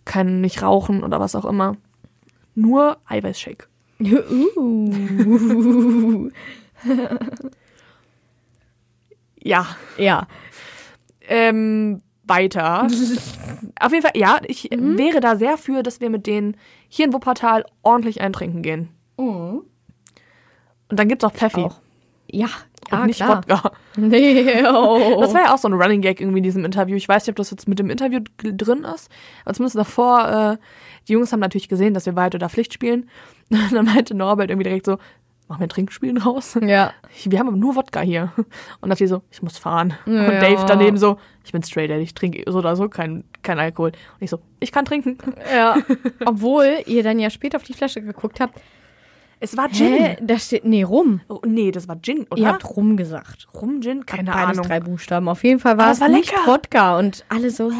kein 0.05 0.41
nicht 0.41 0.63
rauchen 0.63 1.03
oder 1.03 1.19
was 1.21 1.35
auch 1.35 1.45
immer. 1.45 1.77
Nur 2.55 2.99
Eiweißshake. 3.07 3.67
uh. 4.57 6.31
Ja. 9.43 9.67
Ja. 9.97 10.27
Ähm, 11.31 12.03
weiter. 12.25 12.87
Auf 13.81 13.93
jeden 13.93 14.03
Fall, 14.03 14.13
ja, 14.15 14.41
ich 14.47 14.71
Mhm. 14.71 14.99
wäre 14.99 15.21
da 15.21 15.37
sehr 15.37 15.57
für, 15.59 15.83
dass 15.83 16.01
wir 16.01 16.11
mit 16.11 16.27
denen 16.27 16.57
hier 16.89 17.07
in 17.07 17.13
Wuppertal 17.13 17.65
ordentlich 17.83 18.21
eintrinken 18.21 18.63
gehen. 18.63 18.89
Mhm. 19.17 19.63
Und 20.89 20.99
dann 20.99 21.09
gibt's 21.09 21.25
auch 21.25 21.33
Pfeffi. 21.33 21.61
Auch. 21.63 21.81
Ja, 22.31 22.49
Und 22.93 23.07
nicht 23.07 23.17
klar. 23.17 23.39
Wodka. 23.39 23.73
Nee, 23.97 24.63
oh. 24.67 25.19
Das 25.21 25.35
war 25.35 25.43
ja 25.43 25.55
auch 25.55 25.59
so 25.59 25.69
ein 25.69 25.75
Running 25.75 26.01
Gag 26.01 26.21
irgendwie 26.21 26.39
in 26.39 26.45
diesem 26.45 26.65
Interview. 26.65 26.97
Ich 26.97 27.09
weiß 27.09 27.25
nicht, 27.25 27.31
ob 27.31 27.37
das 27.37 27.51
jetzt 27.51 27.69
mit 27.69 27.79
dem 27.81 27.91
Interview 27.91 28.21
drin 28.39 28.85
ist, 28.85 29.11
aber 29.45 29.55
zumindest 29.55 29.77
davor, 29.77 30.29
äh, 30.59 30.65
die 31.09 31.13
Jungs 31.15 31.33
haben 31.33 31.41
natürlich 31.41 31.69
gesehen, 31.69 31.93
dass 31.95 32.07
wir 32.07 32.15
Weit 32.17 32.35
oder 32.37 32.49
Pflicht 32.49 32.73
spielen. 32.73 33.09
Und 33.51 33.73
dann 33.73 33.85
meinte 33.85 34.15
Norbert 34.17 34.49
irgendwie 34.51 34.69
direkt 34.69 34.87
so, 34.87 34.99
machen 35.51 35.61
wir 35.61 35.67
ein 35.67 35.71
Trinkspiel 35.71 36.15
draus? 36.15 36.57
ja. 36.63 36.93
Ich, 37.15 37.31
wir 37.31 37.39
haben 37.39 37.49
aber 37.49 37.57
nur 37.57 37.77
Wodka 37.77 38.01
hier. 38.01 38.33
Und 38.81 38.89
dann 38.89 39.09
so, 39.09 39.23
ich 39.31 39.43
muss 39.43 39.59
fahren. 39.59 39.95
Und 40.07 40.15
Ja. 40.15 40.41
Dave 40.41 40.65
daneben 40.67 40.97
so, 40.97 41.19
ich 41.45 41.53
bin 41.53 41.63
straight, 41.63 41.91
ich 41.91 42.15
trinke 42.15 42.51
so 42.51 42.59
oder 42.59 42.77
so 42.77 42.89
kein, 42.89 43.25
kein 43.43 43.59
Alkohol. 43.59 43.91
Und 43.91 44.23
ich 44.23 44.31
so, 44.31 44.41
ich 44.61 44.73
kann 44.73 44.85
trinken. 44.87 45.19
Ja. 45.55 45.77
Obwohl 46.25 46.79
ihr 46.87 47.03
dann 47.03 47.19
ja 47.19 47.29
später 47.29 47.57
auf 47.57 47.65
die 47.65 47.75
Flasche 47.75 48.01
geguckt 48.01 48.41
habt. 48.41 48.59
Es 49.43 49.57
war 49.57 49.71
Gin. 49.71 49.95
Hä? 49.95 50.17
Da 50.21 50.39
steht, 50.39 50.67
nee, 50.67 50.83
rum. 50.83 51.23
Oh, 51.29 51.41
nee, 51.47 51.71
das 51.71 51.89
war 51.89 51.97
Gin, 52.01 52.27
oder? 52.31 52.41
Ihr 52.41 52.49
habt 52.49 52.77
rum 52.77 52.97
gesagt. 52.99 53.49
Rum 53.55 53.81
Gin? 53.81 54.05
Keine 54.05 54.31
Beides 54.31 54.59
Ahnung. 54.59 54.67
drei 54.67 54.81
Buchstaben. 54.81 55.29
Auf 55.29 55.43
jeden 55.45 55.59
Fall 55.61 55.79
war 55.79 55.85
Aber 55.85 55.93
es 55.93 55.97
es 55.99 56.03
war 56.03 56.09
nicht 56.11 56.31
lecker. 56.31 56.47
Wodka 56.47 56.99
und 56.99 57.25
alle 57.31 57.51
so, 57.51 57.71
hä? 57.71 57.77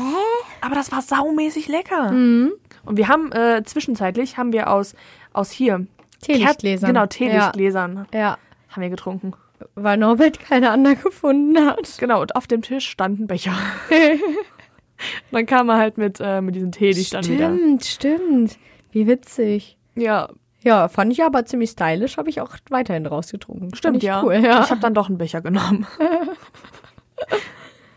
Aber 0.63 0.75
das 0.75 0.91
war 0.91 1.03
saumäßig 1.03 1.69
lecker. 1.69 2.13
Mhm. 2.13 2.53
Und 2.87 2.97
wir 2.97 3.09
haben 3.09 3.31
äh, 3.33 3.63
zwischenzeitlich 3.65 4.39
haben 4.39 4.55
wir 4.55 4.71
aus, 4.71 4.95
aus 5.35 5.51
hier 5.51 5.87
Teelichtgläsern. 6.23 6.89
Genau, 6.93 7.07
Teelichtgläsern 7.07 8.07
Ja. 8.13 8.37
haben 8.69 8.83
wir 8.83 8.91
getrunken. 8.91 9.33
Weil 9.75 9.97
Norbert 9.99 10.41
keine 10.41 10.71
anderen 10.71 11.01
gefunden 11.03 11.67
hat. 11.67 11.97
Genau, 11.99 12.23
und 12.23 12.35
auf 12.37 12.47
dem 12.47 12.63
Tisch 12.63 12.89
stand 12.89 13.21
ein 13.21 13.27
Becher. 13.27 13.53
dann 15.33 15.47
kam 15.47 15.69
er 15.69 15.77
halt 15.79 15.99
mit, 15.99 16.19
äh, 16.21 16.41
mit 16.41 16.55
diesem 16.55 16.73
Teelicht 16.73 17.15
dann 17.15 17.27
wieder. 17.27 17.53
Stimmt, 17.55 17.85
stimmt. 17.85 18.59
Wie 18.93 19.07
witzig. 19.07 19.77
Ja, 19.97 20.29
Ja, 20.63 20.89
fand 20.89 21.13
ich 21.13 21.23
aber 21.23 21.45
ziemlich 21.47 21.71
stylisch, 21.71 22.17
habe 22.19 22.29
ich 22.31 22.41
auch 22.41 22.55
weiterhin 22.71 23.05
draus 23.05 23.31
getrunken. 23.31 23.75
stimmt, 23.75 24.03
ja. 24.03 24.23
Cool, 24.23 24.35
ja. 24.37 24.63
Ich 24.63 24.71
habe 24.71 24.81
dann 24.81 24.95
doch 24.95 25.09
einen 25.09 25.19
Becher 25.19 25.41
genommen. 25.41 25.87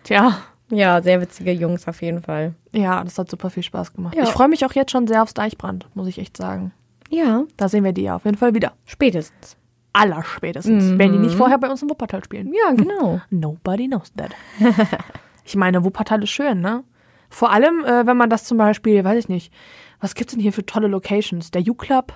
Tja, 0.03 0.37
ja, 0.69 1.01
sehr 1.01 1.21
witzige 1.21 1.51
Jungs 1.51 1.87
auf 1.87 2.01
jeden 2.01 2.21
Fall. 2.21 2.55
ja, 2.73 3.03
das 3.03 3.17
hat 3.17 3.29
super 3.29 3.49
viel 3.49 3.63
Spaß 3.63 3.93
gemacht. 3.93 4.15
Ja. 4.15 4.23
Ich 4.23 4.29
freue 4.29 4.49
mich 4.49 4.65
auch 4.65 4.73
jetzt 4.73 4.91
schon 4.91 5.07
sehr 5.07 5.23
aufs 5.23 5.33
Deichbrand, 5.33 5.87
muss 5.93 6.07
ich 6.07 6.17
echt 6.19 6.35
sagen. 6.35 6.73
Ja, 7.13 7.43
Da 7.57 7.69
sehen 7.69 7.83
wir 7.83 7.93
die 7.93 8.03
ja 8.03 8.15
auf 8.15 8.25
jeden 8.25 8.37
Fall 8.37 8.53
wieder. 8.55 8.73
spätestens. 8.85 9.57
Allerspätestens. 9.95 10.97
Wenn 10.97 11.11
die 11.11 11.19
nicht 11.19 11.35
vorher 11.35 11.59
bei 11.59 11.69
uns 11.69 11.83
im 11.83 11.89
Wuppertal 11.89 12.23
spielen. 12.23 12.51
Ja, 12.51 12.73
genau. 12.73 13.21
Nobody 13.29 13.87
knows 13.87 14.11
that. 14.15 14.31
ich 15.45 15.55
meine, 15.55 15.83
Wuppertal 15.83 16.23
ist 16.23 16.31
schön, 16.31 16.61
ne? 16.61 16.83
Vor 17.29 17.51
allem, 17.51 17.83
äh, 17.85 18.05
wenn 18.07 18.17
man 18.17 18.29
das 18.29 18.43
zum 18.43 18.57
Beispiel, 18.57 19.03
weiß 19.03 19.19
ich 19.19 19.29
nicht, 19.29 19.53
was 19.99 20.15
gibt's 20.15 20.33
denn 20.33 20.41
hier 20.41 20.51
für 20.53 20.65
tolle 20.65 20.87
Locations? 20.87 21.51
Der 21.51 21.61
U-Club, 21.61 22.13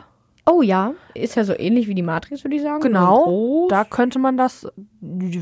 Oh 0.49 0.61
ja, 0.61 0.93
ist 1.13 1.35
ja 1.35 1.43
so 1.43 1.53
ähnlich 1.57 1.89
wie 1.89 1.93
die 1.93 2.01
Matrix, 2.03 2.45
würde 2.45 2.55
ich 2.55 2.61
sagen. 2.61 2.79
genau. 2.79 3.67
Da 3.69 3.83
könnte 3.83 4.17
man 4.17 4.37
das. 4.37 4.65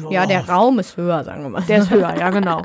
ja, 0.10 0.26
der 0.26 0.50
Raum 0.50 0.80
ist 0.80 0.98
höher, 0.98 1.24
sagen 1.24 1.44
wir 1.44 1.50
mal. 1.50 1.62
Der 1.62 1.78
ist 1.78 1.92
höher, 1.92 2.18
ja, 2.18 2.30
genau. 2.32 2.64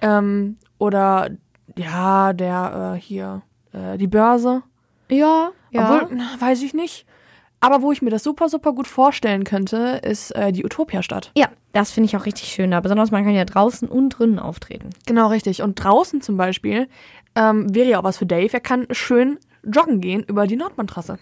ähm, 0.00 0.56
oder, 0.78 1.28
ja, 1.76 2.32
der 2.32 2.94
äh, 2.96 2.98
hier, 3.00 3.42
äh, 3.72 3.98
die 3.98 4.06
Börse. 4.06 4.62
Ja, 5.10 5.50
ja. 5.70 6.00
Obwohl, 6.00 6.16
na, 6.16 6.28
weiß 6.38 6.62
ich 6.62 6.74
nicht. 6.74 7.06
Aber 7.60 7.80
wo 7.80 7.92
ich 7.92 8.02
mir 8.02 8.10
das 8.10 8.24
super, 8.24 8.48
super 8.48 8.72
gut 8.72 8.88
vorstellen 8.88 9.44
könnte, 9.44 10.00
ist 10.02 10.32
äh, 10.32 10.50
die 10.52 10.64
Utopia-Stadt. 10.64 11.30
ja, 11.36 11.48
das 11.72 11.90
finde 11.92 12.06
ich 12.08 12.16
auch 12.16 12.26
richtig 12.26 12.48
schön. 12.48 12.70
Da. 12.72 12.80
Besonders 12.80 13.10
man 13.12 13.24
kann 13.24 13.34
ja 13.34 13.44
draußen 13.44 13.88
und 13.88 14.10
drinnen 14.10 14.38
auftreten. 14.38 14.90
Genau, 15.06 15.28
richtig. 15.28 15.62
Und 15.62 15.76
draußen 15.76 16.20
zum 16.20 16.36
Beispiel 16.36 16.88
ähm, 17.34 17.72
wäre 17.74 17.88
ja 17.88 18.00
auch 18.00 18.04
was 18.04 18.18
für 18.18 18.26
Dave. 18.26 18.52
Er 18.52 18.60
kann 18.60 18.86
schön 18.90 19.38
joggen 19.64 20.00
gehen 20.00 20.22
über 20.24 20.46
die 20.46 20.56
Nordbahntrasse. 20.56 21.18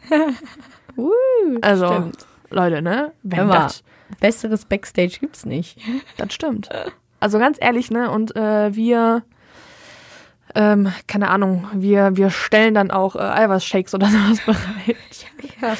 Uh, 0.96 1.10
Also, 1.60 1.86
Stimmt. 1.86 2.26
Leute, 2.50 2.82
ne? 2.82 3.12
Wenn 3.22 3.46
Hör 3.46 3.46
das, 3.54 3.84
besseres 4.18 4.64
Backstage 4.64 5.18
gibt's 5.20 5.44
nicht. 5.46 5.78
das 6.16 6.32
stimmt. 6.32 6.68
Also 7.20 7.38
ganz 7.38 7.58
ehrlich, 7.60 7.90
ne? 7.90 8.10
Und 8.10 8.34
äh, 8.34 8.74
wir, 8.74 9.22
ähm, 10.54 10.92
keine 11.06 11.28
Ahnung, 11.30 11.66
wir, 11.74 12.16
wir 12.16 12.30
stellen 12.30 12.74
dann 12.74 12.90
auch 12.90 13.16
äh, 13.16 13.20
Eiweißshakes 13.20 13.94
oder 13.94 14.06
sowas 14.10 14.40
bereit. 14.44 14.96
Ja. 15.60 15.76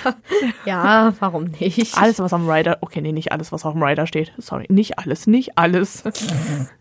ja, 0.64 1.14
warum 1.20 1.44
nicht? 1.44 1.96
Alles, 1.96 2.18
was 2.18 2.32
am 2.32 2.48
Rider, 2.48 2.78
okay, 2.80 3.00
nee, 3.00 3.12
nicht 3.12 3.32
alles, 3.32 3.52
was 3.52 3.64
auf 3.64 3.72
dem 3.72 3.82
Rider 3.82 4.06
steht. 4.06 4.32
Sorry, 4.38 4.66
nicht 4.68 4.98
alles, 4.98 5.26
nicht 5.26 5.56
alles. 5.58 6.02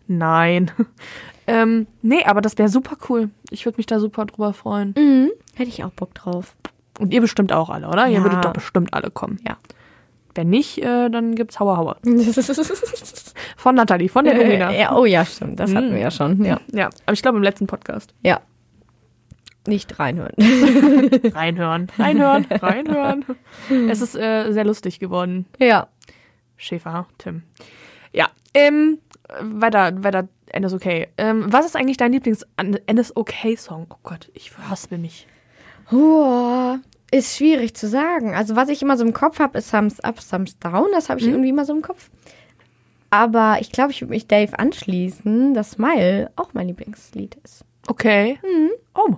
Nein. 0.06 0.70
Ähm, 1.46 1.86
nee, 2.02 2.24
aber 2.24 2.40
das 2.40 2.58
wäre 2.58 2.68
super 2.68 2.96
cool. 3.08 3.30
Ich 3.50 3.64
würde 3.64 3.78
mich 3.78 3.86
da 3.86 3.98
super 4.00 4.24
drüber 4.26 4.52
freuen. 4.52 4.94
Mhm. 4.96 5.30
Hätte 5.54 5.68
ich 5.70 5.82
auch 5.84 5.90
Bock 5.90 6.14
drauf. 6.14 6.54
Und 6.98 7.12
ihr 7.12 7.20
bestimmt 7.20 7.52
auch 7.52 7.70
alle, 7.70 7.88
oder? 7.88 8.06
Ihr 8.08 8.18
Ja. 8.18 8.22
würdet 8.24 8.44
doch 8.44 8.52
bestimmt 8.52 8.92
alle 8.94 9.10
kommen. 9.10 9.40
Ja. 9.46 9.56
Wenn 10.34 10.48
nicht, 10.50 10.78
äh, 10.78 11.08
dann 11.10 11.34
gibt's 11.34 11.58
Hauer 11.58 11.76
Hauer. 11.76 11.96
Von 13.60 13.74
Nathalie, 13.74 14.08
von 14.08 14.24
der 14.24 14.34
Lumina. 14.34 14.72
ja, 14.72 14.96
oh 14.96 15.04
ja, 15.04 15.24
stimmt. 15.24 15.60
Das 15.60 15.74
hatten 15.74 15.90
wir 15.92 15.98
ja 16.00 16.10
schon. 16.10 16.42
Ja. 16.44 16.60
Ja, 16.72 16.88
aber 17.04 17.12
ich 17.12 17.20
glaube 17.22 17.36
im 17.38 17.44
letzten 17.44 17.66
Podcast. 17.66 18.14
ja. 18.22 18.40
Nicht 19.66 19.98
reinhören. 19.98 20.32
Reinhören, 21.34 21.88
reinhören, 21.98 22.46
reinhören. 22.50 23.24
Es 23.90 24.00
ist 24.00 24.16
äh, 24.16 24.50
sehr 24.52 24.64
lustig 24.64 24.98
geworden. 25.00 25.44
ja. 25.58 25.88
Schäfer, 26.56 27.06
Tim. 27.18 27.42
Ja, 28.12 28.28
ähm, 28.54 28.98
weiter, 29.42 29.92
weiter, 30.02 30.28
NSOK. 30.58 30.86
Ähm, 31.18 31.44
was 31.52 31.66
ist 31.66 31.76
eigentlich 31.76 31.98
dein 31.98 32.12
Lieblings-NSOK-Song? 32.12 33.86
Oh 33.90 33.96
Gott, 34.02 34.30
ich 34.34 34.50
verhaspel 34.50 34.96
mich. 34.98 35.26
Huh, 35.90 36.78
ist 37.10 37.36
schwierig 37.36 37.74
zu 37.74 37.86
sagen. 37.88 38.34
Also 38.34 38.56
was 38.56 38.68
ich 38.70 38.80
immer 38.82 38.96
so 38.96 39.04
im 39.04 39.12
Kopf 39.12 39.38
habe, 39.40 39.58
ist 39.58 39.70
Thumbs 39.70 40.00
Up, 40.00 40.16
Thumbs 40.20 40.58
Down. 40.58 40.86
Das 40.92 41.10
habe 41.10 41.20
ich 41.20 41.26
Mhm. 41.26 41.32
irgendwie 41.32 41.50
immer 41.50 41.64
so 41.66 41.74
im 41.74 41.82
Kopf. 41.82 42.10
Aber 43.10 43.58
ich 43.60 43.72
glaube, 43.72 43.90
ich 43.90 44.00
würde 44.00 44.10
mich 44.12 44.28
Dave 44.28 44.58
anschließen, 44.58 45.52
dass 45.54 45.72
Smile 45.72 46.30
auch 46.36 46.50
mein 46.54 46.68
Lieblingslied 46.68 47.36
ist. 47.44 47.64
Okay. 47.88 48.38
Oh. 48.94 49.16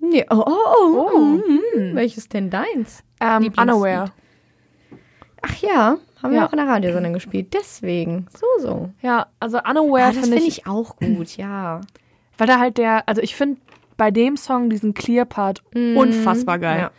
Nee, 0.00 0.24
oh, 0.30 0.44
oh, 0.46 0.52
oh. 0.94 1.10
oh. 1.14 1.40
Welches 1.94 2.28
denn 2.28 2.50
deins? 2.50 3.02
Ähm, 3.20 3.42
Lieblingslied. 3.42 3.74
Unaware. 3.74 4.12
Ach 5.42 5.56
ja, 5.56 5.98
haben 6.22 6.32
wir 6.32 6.38
Ja. 6.40 6.46
auch 6.46 6.52
in 6.52 6.58
der 6.58 6.68
Radiosendung 6.68 7.12
gespielt. 7.12 7.54
Deswegen. 7.54 8.26
So, 8.36 8.46
so. 8.60 8.90
Ja, 9.02 9.26
also 9.40 9.58
Unaware 9.58 10.04
Ah, 10.04 10.06
das 10.08 10.14
finde 10.18 10.36
finde 10.36 10.48
ich, 10.48 10.58
ich 10.58 10.66
auch 10.66 10.96
gut, 10.96 11.36
ja. 11.36 11.80
weil 12.36 12.46
da 12.46 12.58
halt 12.60 12.78
der, 12.78 13.08
also 13.08 13.20
ich 13.22 13.34
finde 13.34 13.60
bei 13.96 14.10
dem 14.12 14.36
Song 14.36 14.70
diesen 14.70 14.94
Clear-Part 14.94 15.62
unfassbar 15.74 16.58
geil. 16.60 16.78
Ja. 16.78 16.90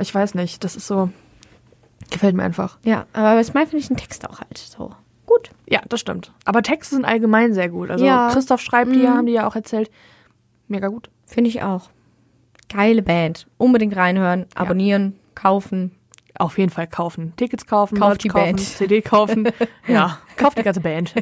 Ich 0.00 0.14
weiß 0.14 0.34
nicht, 0.34 0.62
das 0.64 0.76
ist 0.76 0.86
so, 0.86 1.08
gefällt 2.10 2.34
mir 2.36 2.42
einfach. 2.42 2.78
Ja, 2.84 3.06
aber 3.12 3.34
bei 3.34 3.44
Smile 3.44 3.66
finde 3.66 3.78
ich 3.78 3.88
den 3.88 3.96
Text 3.96 4.28
auch 4.28 4.40
halt 4.40 4.58
so 4.58 4.90
gut. 5.26 5.50
Ja, 5.66 5.80
das 5.88 6.00
stimmt. 6.00 6.32
Aber 6.44 6.62
Texte 6.62 6.94
sind 6.96 7.04
allgemein 7.04 7.54
sehr 7.54 7.68
gut. 7.68 7.90
Also 7.90 8.04
Ja. 8.04 8.30
Christoph 8.32 8.60
schreibt 8.60 8.94
die 8.94 9.00
ja, 9.02 9.14
haben 9.14 9.26
die 9.26 9.32
ja 9.32 9.46
auch 9.46 9.56
erzählt. 9.56 9.90
Mega 10.68 10.88
gut. 10.88 11.10
Finde 11.26 11.48
ich 11.48 11.62
auch. 11.62 11.90
Geile 12.72 13.02
Band. 13.02 13.46
Unbedingt 13.58 13.96
reinhören, 13.96 14.46
abonnieren, 14.54 15.18
kaufen. 15.34 15.92
Auf 16.36 16.58
jeden 16.58 16.70
Fall 16.70 16.88
kaufen. 16.88 17.32
Tickets 17.36 17.66
kaufen, 17.66 17.98
Merch 17.98 18.18
die 18.18 18.28
kaufen, 18.28 18.44
Band. 18.56 18.60
CD 18.60 19.02
kaufen. 19.02 19.48
ja, 19.86 20.18
kauft 20.36 20.58
die 20.58 20.62
ganze 20.62 20.80
Band. 20.80 21.14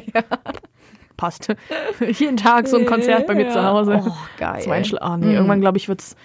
Passt. 1.17 1.53
Jeden 1.99 2.37
Tag 2.37 2.67
so 2.67 2.77
ein 2.77 2.87
Konzert 2.87 3.27
bei 3.27 3.35
mir 3.35 3.51
zu 3.51 3.63
Hause. 3.63 4.01
Oh, 4.03 4.11
geil. 4.39 4.61
Zum 4.63 4.71
Einschlafen. 4.71 5.05
Ah, 5.05 5.17
nee, 5.17 5.33
irgendwann 5.33 5.61
glaube 5.61 5.77
ich 5.77 5.87
wird's 5.87 6.15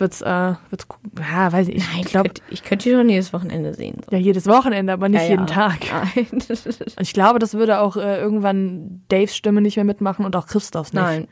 wird's 0.00 0.20
äh, 0.22 0.54
wird's 0.70 0.86
ja, 1.18 1.52
weiß 1.52 1.68
ich, 1.68 1.78
Nein, 1.78 2.00
ich 2.00 2.06
glaube 2.06 2.30
ich, 2.50 2.62
könnte 2.62 2.88
die 2.88 2.94
schon 2.94 3.08
jedes 3.08 3.32
Wochenende 3.32 3.74
sehen. 3.74 4.00
So. 4.08 4.16
ja 4.16 4.22
jedes 4.22 4.46
Wochenende, 4.46 4.92
aber 4.92 5.08
nicht 5.08 5.22
Ja, 5.22 5.28
jeden 5.28 5.46
ja. 5.46 5.54
Tag. 5.54 5.78
Nein. 5.92 6.26
Und 6.40 7.00
ich 7.00 7.12
glaube, 7.12 7.38
das 7.38 7.54
würde 7.54 7.80
auch 7.80 7.96
äh, 7.96 8.18
irgendwann 8.18 9.02
Daves 9.08 9.36
Stimme 9.36 9.60
nicht 9.60 9.76
mehr 9.76 9.84
mitmachen 9.84 10.24
und 10.24 10.34
auch 10.36 10.46
Christophs 10.46 10.92
nicht. 10.92 11.02
Nein. 11.02 11.28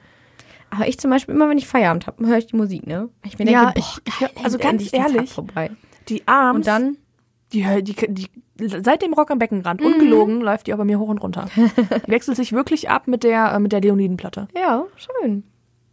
Aber 0.70 0.88
ich 0.88 0.98
zum 0.98 1.10
Beispiel, 1.10 1.34
immer 1.34 1.48
wenn 1.48 1.58
ich 1.58 1.66
Feierabend 1.66 2.06
habe, 2.06 2.26
höre 2.26 2.38
ich 2.38 2.46
die 2.46 2.56
Musik, 2.56 2.86
ne? 2.86 3.08
Ich 3.24 3.36
bin 3.36 3.46
Ja, 3.48 3.66
denke, 3.72 3.80
ich- 3.80 3.84
boah, 3.84 4.00
ich- 4.06 4.18
geil, 4.20 4.30
also 4.44 4.58
ganz 4.58 4.92
ehrlich, 4.92 5.30
vorbei. 5.32 5.70
Die 6.08 6.26
Arms 6.26 6.56
Und 6.56 6.66
dann, 6.66 6.96
Die, 7.52 7.64
die, 7.82 7.94
die, 8.08 8.28
seit 8.82 9.02
dem 9.02 9.12
Rock 9.12 9.30
am 9.30 9.38
Beckenrand, 9.38 9.80
Mhm. 9.82 9.86
ungelogen, 9.88 10.40
läuft 10.40 10.66
die 10.66 10.72
auch 10.74 10.78
bei 10.78 10.84
mir 10.84 10.98
hoch 10.98 11.08
und 11.08 11.18
runter. 11.18 11.46
Die 11.56 12.10
wechselt 12.10 12.36
sich 12.38 12.52
wirklich 12.52 12.88
ab 12.88 13.06
mit 13.06 13.22
der, 13.24 13.52
äh, 13.52 13.58
mit 13.58 13.72
der 13.72 13.80
Leonidenplatte. 13.82 14.48
ja, 14.56 14.84
schön. 14.96 15.44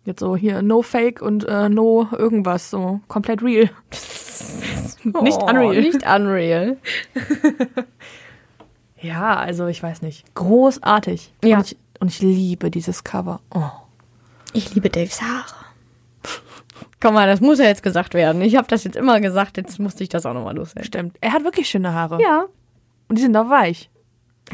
Jetzt 0.10 0.22
so 0.22 0.36
hier 0.36 0.64
no 0.64 0.82
fake 0.82 1.22
und 1.22 1.44
äh, 1.48 1.70
no 1.70 2.08
irgendwas, 2.18 2.72
so 2.72 3.00
komplett 3.08 3.44
real. 3.44 3.70
nicht 5.04 5.38
Oh, 5.40 5.46
unreal. 5.46 5.82
Nicht 5.82 6.04
unreal. 6.04 6.78
Ja, 9.02 9.38
also 9.38 9.68
ich 9.68 9.82
weiß 9.82 10.02
nicht. 10.02 10.26
Großartig. 10.36 11.32
Ja. 11.42 11.60
Und, 11.60 11.68
ich, 11.68 11.78
und 12.02 12.08
ich 12.10 12.22
liebe 12.22 12.70
dieses 12.70 13.06
Cover. 13.06 13.40
Oh. 13.54 13.70
Ich 14.52 14.74
liebe 14.76 14.90
Daves 14.90 15.22
Haare. 15.22 15.46
Komm 17.00 17.14
mal, 17.14 17.26
das 17.28 17.40
muss 17.40 17.60
ja 17.60 17.66
jetzt 17.66 17.82
gesagt 17.84 18.14
werden. 18.14 18.42
Ich 18.42 18.58
habe 18.58 18.68
das 18.68 18.84
jetzt 18.84 18.98
immer 18.98 19.22
gesagt, 19.22 19.56
jetzt 19.56 19.80
musste 19.80 20.04
ich 20.04 20.10
das 20.10 20.26
auch 20.26 20.34
nochmal 20.34 20.56
loswerden. 20.56 20.84
Stimmt. 20.84 21.18
Er 21.22 21.32
hat 21.32 21.46
wirklich 21.46 21.70
schöne 21.70 21.94
Haare. 21.94 22.22
Ja. 22.22 22.48
Und 23.08 23.18
die 23.18 23.22
sind 23.22 23.38
auch 23.38 23.50
weich. 23.50 23.90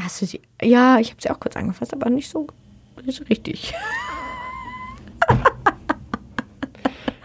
Hast 0.00 0.22
du 0.22 0.26
sie? 0.26 0.40
Ja, 0.62 1.00
ich 1.00 1.10
habe 1.10 1.20
sie 1.20 1.30
auch 1.30 1.40
kurz 1.40 1.56
angefasst, 1.56 1.92
aber 1.92 2.08
nicht 2.08 2.30
so, 2.30 2.46
nicht 3.04 3.18
so 3.18 3.24
richtig. 3.24 3.74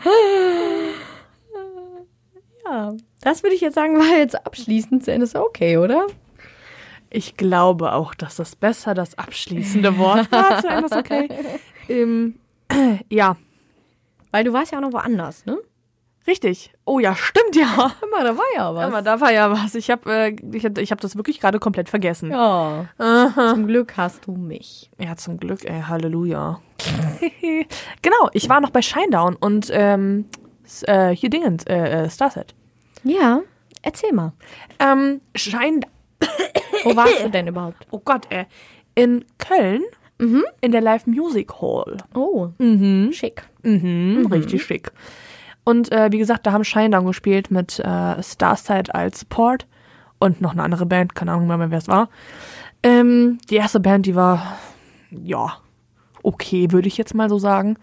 ja, 2.65 2.93
das 3.21 3.43
würde 3.43 3.55
ich 3.55 3.61
jetzt 3.61 3.75
sagen, 3.75 3.97
war 3.97 4.17
jetzt 4.17 4.45
abschließend 4.45 5.03
zu 5.03 5.11
Ende. 5.11 5.25
Ist 5.25 5.35
okay, 5.35 5.77
oder? 5.77 6.07
Ich 7.09 7.37
glaube 7.37 7.93
auch, 7.93 8.13
dass 8.15 8.37
das 8.37 8.55
besser 8.55 8.93
das 8.93 9.17
abschließende 9.17 9.97
Wort 9.97 10.31
war. 10.31 10.61
Zu 10.61 10.67
Ende 10.67 10.85
ist 10.85 10.95
okay. 10.95 11.29
Ähm, 11.89 12.35
ja, 13.09 13.35
Weil 14.31 14.43
du 14.45 14.53
warst 14.53 14.71
ja 14.71 14.77
auch 14.77 14.81
noch 14.83 14.93
woanders, 14.93 15.45
ne? 15.45 15.57
Richtig. 16.27 16.73
Oh 16.85 16.99
ja, 16.99 17.15
stimmt 17.15 17.55
ja. 17.55 17.91
Mal, 18.11 18.23
da 18.23 18.37
war 18.37 18.45
ja 18.55 18.75
was. 18.75 18.85
Aber 18.85 19.01
da 19.01 19.21
war 19.21 19.31
ja 19.31 19.51
was. 19.51 19.75
Ich 19.75 19.89
habe 19.89 20.11
äh, 20.11 20.35
ich 20.53 20.65
hab, 20.65 20.77
ich 20.77 20.91
hab 20.91 21.01
das 21.01 21.15
wirklich 21.15 21.39
gerade 21.39 21.59
komplett 21.59 21.89
vergessen. 21.89 22.31
ja. 22.31 22.87
Zum 23.53 23.67
Glück 23.67 23.97
hast 23.97 24.27
du 24.27 24.33
mich. 24.33 24.89
Ja, 24.97 25.15
zum 25.15 25.39
Glück, 25.39 25.65
ey, 25.65 25.81
Halleluja. 25.81 26.61
genau, 28.01 28.29
ich 28.33 28.49
war 28.49 28.61
noch 28.61 28.71
bei 28.71 28.81
Shinedown 28.81 29.35
und 29.35 29.69
ähm, 29.71 30.25
äh, 30.83 31.09
hier 31.09 31.29
Dingens, 31.29 31.65
äh, 31.65 32.03
äh, 32.05 32.09
Starset. 32.09 32.55
Ja, 33.03 33.41
erzähl 33.81 34.13
mal. 34.13 34.33
Ähm, 34.79 35.21
Shine, 35.35 35.81
Wo 36.83 36.95
warst 36.95 37.23
du 37.23 37.29
denn 37.29 37.47
überhaupt? 37.47 37.87
oh 37.91 38.01
Gott, 38.03 38.27
ey, 38.29 38.45
in 38.95 39.25
Köln 39.37 39.83
in 40.61 40.71
der 40.71 40.81
Live 40.81 41.07
Music 41.07 41.51
Hall. 41.61 41.97
Oh, 42.13 42.49
schick. 43.11 43.41
Mhm, 43.63 44.27
richtig 44.31 44.63
schick. 44.63 44.91
Und 45.63 45.91
äh, 45.91 46.11
wie 46.11 46.17
gesagt, 46.17 46.45
da 46.45 46.51
haben 46.51 46.63
Shinedown 46.63 47.05
gespielt 47.05 47.51
mit 47.51 47.79
äh, 47.79 48.23
Starsight 48.23 48.93
als 48.95 49.19
Support 49.19 49.67
und 50.19 50.41
noch 50.41 50.51
eine 50.51 50.63
andere 50.63 50.85
Band, 50.85 51.15
keine 51.15 51.31
Ahnung 51.31 51.47
mehr, 51.47 51.71
wer 51.71 51.77
es 51.77 51.87
war. 51.87 52.09
Ähm, 52.83 53.37
die 53.49 53.55
erste 53.55 53.79
Band, 53.79 54.05
die 54.05 54.15
war, 54.15 54.57
ja, 55.11 55.57
okay, 56.23 56.71
würde 56.71 56.87
ich 56.87 56.97
jetzt 56.97 57.13
mal 57.13 57.29
so 57.29 57.37
sagen. 57.37 57.77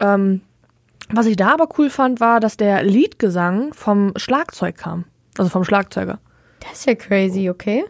Ähm, 0.00 0.42
was 1.10 1.26
ich 1.26 1.36
da 1.36 1.52
aber 1.52 1.68
cool 1.78 1.90
fand, 1.90 2.20
war, 2.20 2.40
dass 2.40 2.56
der 2.56 2.82
Leadgesang 2.82 3.72
vom 3.74 4.12
Schlagzeug 4.16 4.76
kam. 4.76 5.04
Also 5.36 5.50
vom 5.50 5.64
Schlagzeuger. 5.64 6.18
Das 6.60 6.80
ist 6.80 6.86
ja 6.86 6.94
crazy, 6.94 7.50
okay? 7.50 7.84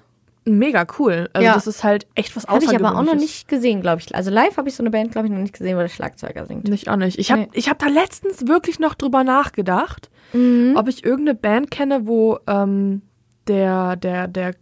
Mega 0.46 0.86
cool. 0.98 1.30
Also 1.32 1.44
Ja. 1.46 1.54
das 1.54 1.66
ist 1.66 1.84
halt 1.84 2.06
echt 2.14 2.36
was 2.36 2.46
Habe 2.46 2.58
ich 2.58 2.64
Außergewöhnliches. 2.68 2.96
aber 2.96 2.98
auch 3.00 3.14
noch 3.14 3.20
nicht 3.20 3.48
gesehen, 3.48 3.80
glaube 3.80 4.02
ich. 4.02 4.14
Also 4.14 4.30
live 4.30 4.56
habe 4.58 4.68
ich 4.68 4.74
so 4.76 4.82
eine 4.82 4.90
Band, 4.90 5.12
glaube 5.12 5.26
ich, 5.28 5.32
noch 5.32 5.40
nicht 5.40 5.54
gesehen, 5.56 5.76
wo 5.76 5.80
der 5.80 5.88
Schlagzeuger 5.88 6.44
singt. 6.46 6.68
Nicht 6.68 6.88
auch 6.90 6.96
nicht. 6.96 7.18
Ich 7.18 7.30
habe 7.32 7.42
Nee. 7.42 7.48
ich 7.54 7.70
hab 7.70 7.78
da 7.78 7.86
letztens 7.86 8.46
wirklich 8.46 8.78
noch 8.78 8.94
drüber 8.94 9.24
nachgedacht, 9.24 10.10
Mhm. 10.34 10.74
ob 10.76 10.88
ich 10.88 11.02
irgendeine 11.04 11.34
Band 11.38 11.70
kenne, 11.70 12.06
wo 12.06 12.38
ähm, 12.46 13.00
der, 13.48 13.96
der, 13.96 14.28
der, 14.28 14.54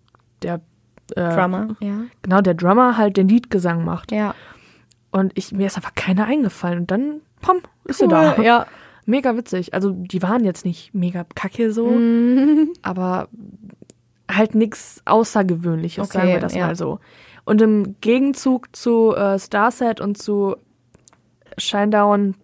der 0.42 0.60
äh, 1.16 1.34
Drummer, 1.34 1.76
ja. 1.80 2.02
Genau, 2.22 2.40
der 2.40 2.54
Drummer 2.54 2.96
halt 2.96 3.16
den 3.16 3.28
Liedgesang 3.28 3.84
macht. 3.84 4.12
Ja. 4.12 4.34
Und 5.10 5.32
ich, 5.34 5.52
mir 5.52 5.66
ist 5.66 5.76
einfach 5.76 5.94
keiner 5.94 6.26
eingefallen. 6.26 6.80
Und 6.80 6.90
dann, 6.90 7.20
pom, 7.40 7.58
ist 7.84 7.98
sie 7.98 8.06
da. 8.08 8.36
Ja. 8.42 8.66
Mega 9.04 9.36
witzig. 9.36 9.74
Also 9.74 9.90
die 9.90 10.22
waren 10.22 10.44
jetzt 10.44 10.64
nicht 10.64 10.94
mega 10.94 11.26
kacke 11.34 11.72
so, 11.72 11.88
Mhm. 11.88 12.70
aber 12.82 13.28
halt 14.34 14.54
nichts 14.54 15.02
Außergewöhnliches, 15.04 16.08
Okay, 16.08 16.18
sagen 16.18 16.28
wir 16.28 16.40
das 16.40 16.54
ja. 16.54 16.66
mal 16.66 16.76
so. 16.76 16.98
Und 17.44 17.60
im 17.60 17.96
Gegenzug 18.00 18.74
zu 18.74 19.14
äh, 19.14 19.38
Starset 19.38 20.00
und 20.00 20.16
zu 20.18 20.56
Shinedown, 21.58 22.34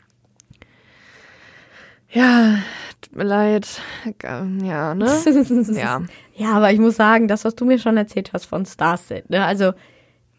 ja, 2.11 2.57
tut 3.01 3.17
mir 3.17 3.25
leid, 3.25 3.81
ja, 4.23 4.95
ne? 4.95 5.07
Ja. 5.75 6.03
Ja, 6.35 6.53
aber 6.53 6.73
ich 6.73 6.79
muss 6.79 6.97
sagen, 6.97 7.27
das, 7.29 7.45
was 7.45 7.55
du 7.57 7.65
mir 7.65 7.79
schon 7.79 7.97
erzählt 7.97 8.33
hast 8.33 8.47
von 8.47 8.65
Starset, 8.65 9.29
ne? 9.29 9.45
Also, 9.45 9.73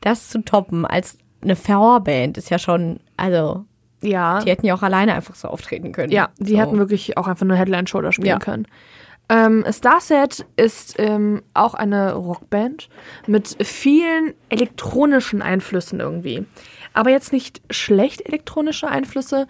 das 0.01 0.29
zu 0.29 0.41
toppen 0.43 0.85
als 0.85 1.17
eine 1.41 1.55
Vorband 1.55 2.37
ist 2.37 2.49
ja 2.49 2.57
schon, 2.59 2.99
also, 3.17 3.65
Ja. 4.01 4.39
die 4.39 4.49
hätten 4.49 4.65
ja 4.65 4.73
auch 4.75 4.81
alleine 4.81 5.13
einfach 5.13 5.35
so 5.35 5.47
auftreten 5.47 5.91
können. 5.91 6.11
Ja, 6.11 6.29
die 6.37 6.53
so. 6.53 6.57
hätten 6.59 6.77
wirklich 6.77 7.17
auch 7.17 7.27
einfach 7.27 7.45
nur 7.45 7.57
Headline-Shoulder 7.57 8.11
spielen 8.11 8.27
Ja. 8.27 8.39
können. 8.39 8.65
Ähm, 9.29 9.63
Starset 9.69 10.45
ist 10.55 10.95
ähm, 10.97 11.43
auch 11.53 11.75
eine 11.75 12.13
Rockband 12.13 12.89
mit 13.27 13.57
vielen 13.63 14.33
elektronischen 14.49 15.43
Einflüssen 15.43 15.99
irgendwie. 15.99 16.45
Aber 16.93 17.11
jetzt 17.11 17.31
nicht 17.31 17.61
schlecht 17.69 18.27
elektronische 18.27 18.87
Einflüsse, 18.87 19.47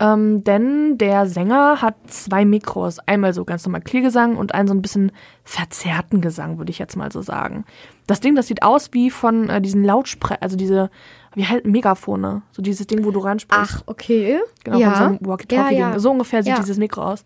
ähm, 0.00 0.44
denn 0.44 0.96
der 0.98 1.26
Sänger 1.26 1.82
hat 1.82 1.96
zwei 2.06 2.44
Mikros. 2.44 3.00
Einmal 3.00 3.34
so 3.34 3.44
ganz 3.44 3.66
normal 3.66 3.80
Kliergesang 3.80 4.36
und 4.36 4.54
einen 4.54 4.68
so 4.68 4.74
ein 4.74 4.82
bisschen 4.82 5.10
verzerrten 5.42 6.20
Gesang, 6.20 6.58
würde 6.58 6.70
ich 6.70 6.78
jetzt 6.78 6.96
mal 6.96 7.10
so 7.10 7.20
sagen. 7.20 7.64
Das 8.06 8.20
Ding, 8.20 8.36
das 8.36 8.46
sieht 8.46 8.62
aus 8.62 8.90
wie 8.92 9.10
von 9.10 9.48
äh, 9.48 9.60
diesen 9.60 9.82
Lautsprechern, 9.82 10.42
also 10.42 10.56
diese, 10.56 10.90
wie 11.34 11.46
halt 11.46 11.66
Megafone. 11.66 12.42
So 12.52 12.62
dieses 12.62 12.86
Ding, 12.86 13.04
wo 13.04 13.10
du 13.10 13.18
reinsprichst. 13.18 13.78
Ach, 13.78 13.82
okay. 13.86 14.38
Genau, 14.62 14.78
ja. 14.78 14.92
von 14.92 14.98
so 14.98 15.04
einem 15.04 15.18
Walkie-Talkie. 15.22 15.74
Ja, 15.74 15.90
ja. 15.92 15.98
So 15.98 16.12
ungefähr 16.12 16.44
sieht 16.44 16.58
dieses 16.58 16.78
Mikro 16.78 17.02
aus. 17.02 17.24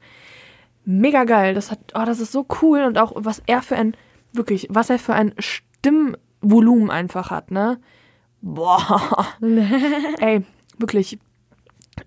Mega 0.84 1.24
geil. 1.24 1.54
Das 1.54 1.70
hat, 1.70 1.78
oh, 1.94 2.04
das 2.04 2.20
ist 2.20 2.32
so 2.32 2.46
cool 2.60 2.82
und 2.82 2.98
auch 2.98 3.12
was 3.16 3.42
er 3.46 3.62
für 3.62 3.76
ein, 3.76 3.96
wirklich, 4.32 4.66
was 4.70 4.90
er 4.90 4.98
für 4.98 5.14
ein 5.14 5.34
Stimmvolumen 5.38 6.90
einfach 6.90 7.30
hat, 7.30 7.50
ne? 7.50 7.78
Boah. 8.40 9.26
Ey, 10.20 10.44
wirklich. 10.78 11.18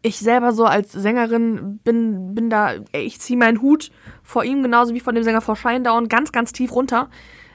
Ich 0.01 0.17
selber 0.17 0.51
so 0.51 0.65
als 0.65 0.91
Sängerin 0.91 1.79
bin, 1.83 2.33
bin 2.35 2.49
da, 2.49 2.73
ey, 2.91 3.03
ich 3.03 3.19
ziehe 3.21 3.37
meinen 3.37 3.61
Hut 3.61 3.91
vor 4.23 4.43
ihm 4.43 4.63
genauso 4.63 4.93
wie 4.93 4.99
vor 4.99 5.13
dem 5.13 5.23
Sänger 5.23 5.41
vor 5.41 5.55
Shinedown 5.55 6.09
ganz, 6.09 6.31
ganz 6.31 6.51
tief 6.51 6.73
runter. 6.73 7.09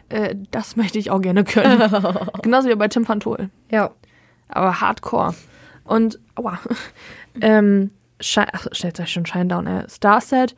äh, 0.09 0.37
das 0.51 0.77
möchte 0.77 0.99
ich 0.99 1.11
auch 1.11 1.21
gerne 1.21 1.45
können. 1.45 1.81
Genauso 2.43 2.69
wie 2.69 2.75
bei 2.77 2.89
Tim 2.89 3.07
van 3.07 3.21
Tol. 3.21 3.51
Ja. 3.71 3.91
Aber 4.49 4.81
hardcore. 4.81 5.35
Und, 5.85 6.19
aua. 6.37 6.59
ähm, 7.41 7.91
Shi- 8.21 8.47
ach, 8.53 8.67
stellt 8.73 9.01
euch 9.01 9.13
schon 9.13 9.27
Shinedown, 9.27 9.67
äh, 9.67 9.89
Starset 9.89 10.55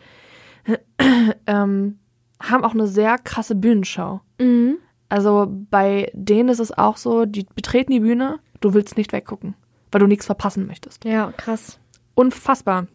ähm, 1.47 1.99
haben 2.41 2.65
auch 2.65 2.75
eine 2.75 2.87
sehr 2.87 3.19
krasse 3.19 3.55
Bühnenshow. 3.55 4.21
Mhm. 4.41 4.79
Also 5.09 5.47
bei 5.71 6.11
denen 6.15 6.49
ist 6.49 6.59
es 6.59 6.77
auch 6.77 6.97
so, 6.97 7.27
die 7.27 7.47
betreten 7.55 7.93
die 7.93 8.01
Bühne, 8.01 8.39
du 8.61 8.75
willst 8.75 8.97
nicht 8.97 9.13
weggucken, 9.13 9.55
weil 9.91 10.01
du 10.01 10.07
nichts 10.07 10.27
verpassen 10.27 10.67
möchtest. 10.67 11.05
Ja, 11.05 11.33
krass. 11.37 11.79
Unfassbar. 12.15 12.87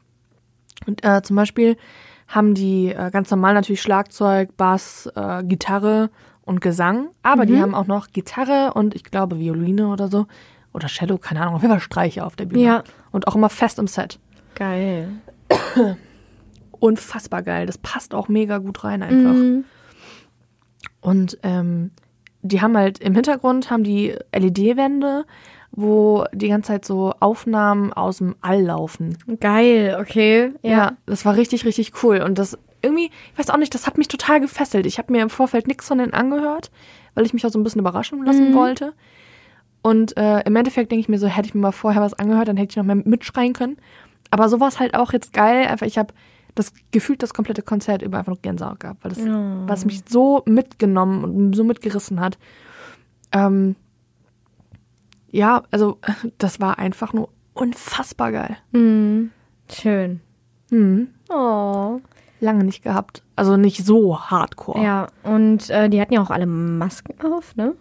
Und 0.85 1.03
äh, 1.06 1.22
zum 1.22 1.35
Beispiel 1.35 1.77
haben 2.27 2.56
die 2.56 2.89
äh, 2.89 3.11
ganz 3.11 3.30
normal 3.31 3.53
natürlich 3.53 3.81
Schlagzeug, 3.81 4.57
Bass, 4.57 5.10
äh, 5.15 5.44
Gitarre 5.44 6.10
und 6.44 6.61
Gesang, 6.61 7.10
aber 7.23 7.45
die 7.45 7.61
haben 7.61 7.76
auch 7.76 7.88
noch 7.88 8.07
Gitarre 8.11 8.73
und 8.73 8.95
ich 8.95 9.03
glaube 9.03 9.38
Violine 9.38 9.89
oder 9.89 10.07
so. 10.07 10.27
Oder 10.73 10.88
Cello, 10.88 11.18
keine 11.18 11.41
Ahnung, 11.41 11.56
auf 11.56 11.61
jeden 11.61 11.73
Fall 11.73 11.81
Streicher 11.81 12.26
auf 12.26 12.35
der 12.35 12.45
Bühne. 12.45 12.64
Ja. 12.64 12.84
Und 13.11 13.27
auch 13.27 13.35
immer 13.35 13.49
fest 13.49 13.80
im 13.80 13.88
Set. 13.88 14.19
Geil. 14.56 15.10
Unfassbar 16.80 17.44
geil. 17.44 17.66
Das 17.66 17.78
passt 17.78 18.14
auch 18.14 18.28
mega 18.28 18.58
gut 18.58 18.84
rein 18.84 19.04
einfach. 19.04 19.34
Mhm. 19.34 19.66
Und 21.02 21.38
ähm, 21.44 21.91
die 22.41 22.62
haben 22.62 22.78
halt 22.78 22.99
im 22.99 23.16
Hintergrund 23.16 23.72
haben 23.72 23.84
die 23.84 24.16
LED-Wände, 24.34 25.26
wo 25.72 26.26
die 26.34 26.49
ganze 26.49 26.68
Zeit 26.68 26.86
so 26.86 27.14
Aufnahmen 27.20 27.94
aus 27.94 28.18
dem 28.18 28.36
All 28.41 28.62
laufen. 28.62 29.18
Geil, 29.40 29.98
okay. 29.99 30.54
Ja, 30.64 30.94
das 31.06 31.26
war 31.26 31.36
richtig, 31.36 31.66
richtig 31.66 32.04
cool. 32.04 32.22
Und 32.22 32.40
das 32.40 32.58
irgendwie, 32.82 33.12
ich 33.34 33.40
weiß 33.40 33.49
auch 33.49 33.58
nicht, 33.58 33.74
das 33.74 33.88
hat 33.88 33.98
mich 33.98 34.08
total 34.08 34.40
gefesselt. 34.40 34.86
Ich 34.86 34.98
habe 34.98 35.12
mir 35.12 35.22
im 35.22 35.30
Vorfeld 35.30 35.68
nichts 35.68 35.88
von 35.88 35.98
denen 35.98 36.14
angehört, 36.14 36.72
weil 37.16 37.26
ich 37.26 37.34
mich 37.34 37.45
auch 37.45 37.49
so 37.49 37.60
ein 37.60 37.64
bisschen 37.64 37.82
überraschen 37.82 38.24
lassen 38.24 38.54
wollte. 38.54 38.94
Und 39.82 40.18
äh, 40.18 40.41
im 40.41 40.56
Endeffekt 40.56 40.91
denke 40.91 41.02
ich 41.02 41.10
mir 41.10 41.18
so, 41.18 41.28
hätte 41.28 41.48
ich 41.48 41.56
mir 41.56 41.62
mal 41.62 41.72
vorher 41.72 42.02
was 42.02 42.14
angehört, 42.14 42.48
dann 42.48 42.58
hätte 42.58 42.72
ich 42.72 42.78
noch 42.78 42.84
mehr 42.84 42.95
mitschreien 42.95 43.54
können. 43.54 43.78
Aber 44.32 44.49
so 44.49 44.60
war 44.60 44.68
es 44.68 44.80
halt 44.80 44.95
auch 44.95 45.14
jetzt 45.14 45.34
geil. 45.34 45.68
Einfach, 45.68 45.86
ich 45.86 45.98
habe 45.98 46.14
das 46.58 46.74
gefühlt 46.92 47.24
das 47.24 47.34
komplette 47.34 47.62
Konzert 47.62 48.02
über 48.02 48.18
einfach 48.18 48.32
nur 48.32 48.42
Gänsehaut 48.42 48.80
gehabt, 48.80 49.04
weil 49.04 49.12
das, 49.12 49.20
was 49.20 49.86
mich 49.86 50.04
so 50.08 50.44
mitgenommen 50.46 51.24
und 51.24 51.54
so 51.54 51.64
mitgerissen 51.64 52.20
hat. 52.20 52.38
Ähm, 53.32 53.76
ja, 55.30 55.64
also 55.72 56.00
das 56.38 56.60
war 56.60 56.80
einfach 56.80 57.14
nur 57.14 57.30
unfassbar 57.54 58.32
geil. 58.32 58.58
Mhm. 58.72 59.32
Schön. 59.72 60.22
Mhm. 60.72 61.10
Oh. 61.30 62.00
Lange 62.40 62.64
nicht 62.64 62.84
gehabt. 62.84 63.24
Also 63.36 63.58
nicht 63.58 63.86
so 63.86 64.20
hardcore. 64.20 64.84
Ja, 64.84 65.08
und 65.24 65.70
äh, 65.70 65.90
die 65.90 66.00
hatten 66.00 66.14
ja 66.14 66.22
auch 66.22 66.30
alle 66.30 66.46
Masken 66.46 67.20
auf, 67.22 67.56
ne? 67.56 67.76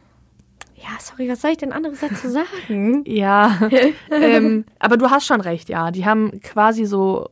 Ja, 0.77 0.91
sorry, 1.01 1.29
was 1.29 1.41
soll 1.41 1.53
ich 1.53 1.59
denn 1.59 1.73
anderes 1.73 2.01
dazu 2.01 2.29
sagen? 2.29 3.05
Ja, 3.07 3.59
ähm, 4.11 4.65
aber 4.79 4.97
du 4.97 5.11
hast 5.11 5.27
schon 5.27 5.41
recht, 5.41 5.69
ja. 5.69 5.91
Die 5.91 6.05
haben 6.05 6.41
quasi 6.41 6.85
so 6.85 7.31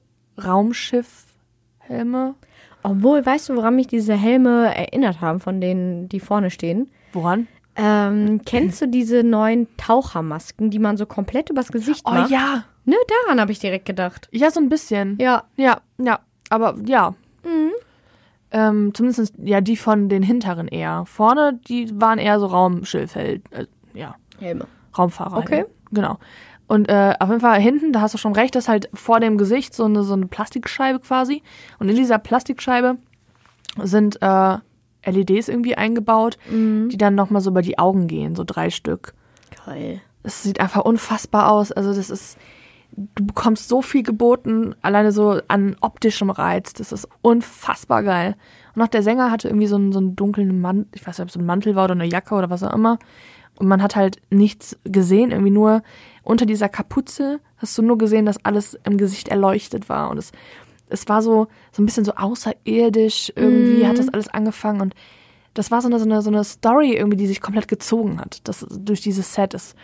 Raumschiff-Helme. 1.89 2.35
Obwohl, 2.83 3.25
weißt 3.25 3.49
du, 3.49 3.57
woran 3.57 3.77
mich 3.77 3.87
diese 3.87 4.15
Helme 4.15 4.75
erinnert 4.75 5.21
haben, 5.21 5.41
von 5.41 5.61
denen, 5.61 6.09
die 6.09 6.21
vorne 6.21 6.51
stehen? 6.51 6.91
Woran? 7.13 7.47
Ähm, 7.77 8.43
kennst 8.45 8.81
du 8.83 8.87
diese 8.89 9.25
neuen 9.25 9.67
Tauchermasken, 9.77 10.71
die 10.71 10.79
man 10.79 10.97
so 10.97 11.07
komplett 11.07 11.51
übers 11.51 11.73
Gesicht 11.73 12.03
Oh 12.07 12.13
macht? 12.13 12.31
ja. 12.31 12.65
Ne, 12.85 12.97
daran 13.25 13.41
habe 13.41 13.51
ich 13.51 13.59
direkt 13.59 13.87
gedacht. 13.87 14.29
Ja, 14.31 14.51
so 14.51 14.61
ein 14.61 14.69
bisschen. 14.69 15.17
Ja. 15.19 15.45
Ja, 15.57 15.81
ja. 15.99 16.21
Aber 16.51 16.77
ja. 16.85 17.15
Ähm, 18.51 18.93
zumindest 18.95 19.35
ja 19.43 19.61
die 19.61 19.77
von 19.77 20.09
den 20.09 20.23
hinteren 20.23 20.69
eher. 20.69 21.05
Vorne, 21.07 21.59
die 21.67 21.91
waren 22.01 22.19
eher 22.19 22.39
so 22.39 22.47
Raumschifffeld. 22.47 23.43
Äh, 23.51 23.67
ja, 23.95 24.15
Helme. 24.39 24.67
Raumfahrer. 24.97 25.39
Okay. 25.39 25.65
Genau. 25.91 26.19
Und 26.75 26.89
äh, 26.89 27.15
auf 27.21 27.29
jeden 27.29 27.41
Fall 27.41 27.61
hinten, 27.61 27.93
da 27.93 28.01
hast 28.01 28.15
du 28.15 28.19
schon 28.19 28.33
recht, 28.33 28.57
das 28.57 28.65
ist 28.65 28.69
halt 28.69 28.91
vor 28.93 29.21
dem 29.21 29.39
Gesicht 29.39 29.75
so 29.75 29.85
eine, 29.85 30.03
so 30.03 30.15
eine 30.15 30.27
Plastikscheibe 30.27 30.99
quasi. 30.99 31.41
Und 31.79 31.89
in 31.89 31.95
dieser 31.95 32.19
Plastikscheibe 32.19 32.97
sind 33.81 34.21
äh, 34.21 34.57
LEDs 35.07 35.47
irgendwie 35.47 35.77
eingebaut, 35.77 36.37
die 36.91 36.97
dann 36.99 37.15
nochmal 37.15 37.43
so 37.43 37.51
über 37.51 37.63
die 37.63 37.79
Augen 37.79 38.09
gehen, 38.09 38.35
so 38.35 38.43
drei 38.45 38.71
Stück. 38.71 39.15
Geil. 39.65 40.01
Es 40.25 40.43
sieht 40.43 40.59
einfach 40.59 40.85
unfassbar 40.85 41.49
aus. 41.53 41.71
Also 41.71 41.95
das 41.95 42.11
ist, 42.11 42.39
du 42.91 43.25
bekommst 43.25 43.69
so 43.69 43.81
viel 43.81 44.03
geboten, 44.03 44.75
alleine 44.83 45.13
so 45.13 45.41
an 45.47 45.77
optischem 45.81 46.31
Reiz. 46.31 46.73
Das 46.73 46.91
ist 46.91 47.07
unfassbar 47.23 48.03
geil. 48.03 48.35
Und 48.75 48.83
auch 48.83 48.89
der 48.89 49.05
Sänger 49.05 49.31
hatte 49.31 49.47
irgendwie 49.47 49.69
so 49.69 49.77
einen, 49.77 49.93
so 49.93 50.01
einen 50.01 50.17
dunklen 50.17 50.61
Mantel, 50.61 50.89
ich 50.93 51.07
weiß 51.07 51.19
nicht, 51.19 51.23
ob 51.23 51.29
es 51.29 51.37
ein 51.37 51.47
Mantel 51.47 51.77
war 51.77 51.85
oder 51.85 51.93
eine 51.93 52.07
Jacke 52.07 52.35
oder 52.35 52.51
was 52.51 52.65
auch 52.65 52.75
immer. 52.75 52.99
Und 53.57 53.69
man 53.69 53.83
hat 53.83 53.97
halt 53.97 54.21
nichts 54.31 54.77
gesehen, 54.85 55.31
irgendwie 55.31 55.51
nur 55.51 55.83
unter 56.23 56.47
dieser 56.47 56.69
Kapuze 56.69 57.41
hast 57.59 57.77
du 57.79 57.83
nur 57.83 57.99
gesehen, 57.99 58.27
dass 58.27 58.45
alles 58.45 58.79
im 58.85 58.97
Gesicht 58.97 59.29
erleuchtet 59.29 59.89
war. 59.89 60.11
Und 60.11 60.19
es, 60.19 60.33
es 60.89 61.09
war 61.09 61.23
so, 61.23 61.49
so 61.71 61.83
ein 61.83 61.87
bisschen 61.87 62.05
so 62.05 62.15
außerirdisch, 62.15 63.33
irgendwie 63.37 63.87
hat 63.87 63.99
das 63.99 64.09
alles 64.09 64.29
angefangen. 64.29 64.81
Und 64.81 64.95
das 65.55 65.71
war 65.71 65.81
so 65.81 65.89
eine, 65.89 65.99
so 65.99 66.05
eine, 66.05 66.23
so 66.23 66.31
eine 66.31 66.43
Story 66.43 66.95
irgendwie, 66.95 67.17
die 67.17 67.27
sich 67.27 67.41
komplett 67.41 67.69
gezogen 67.69 68.21
hat. 68.21 68.41
Das, 68.45 68.67
durch 68.71 69.01
dieses 69.01 69.35
Set. 69.35 69.55
Es 69.55 69.75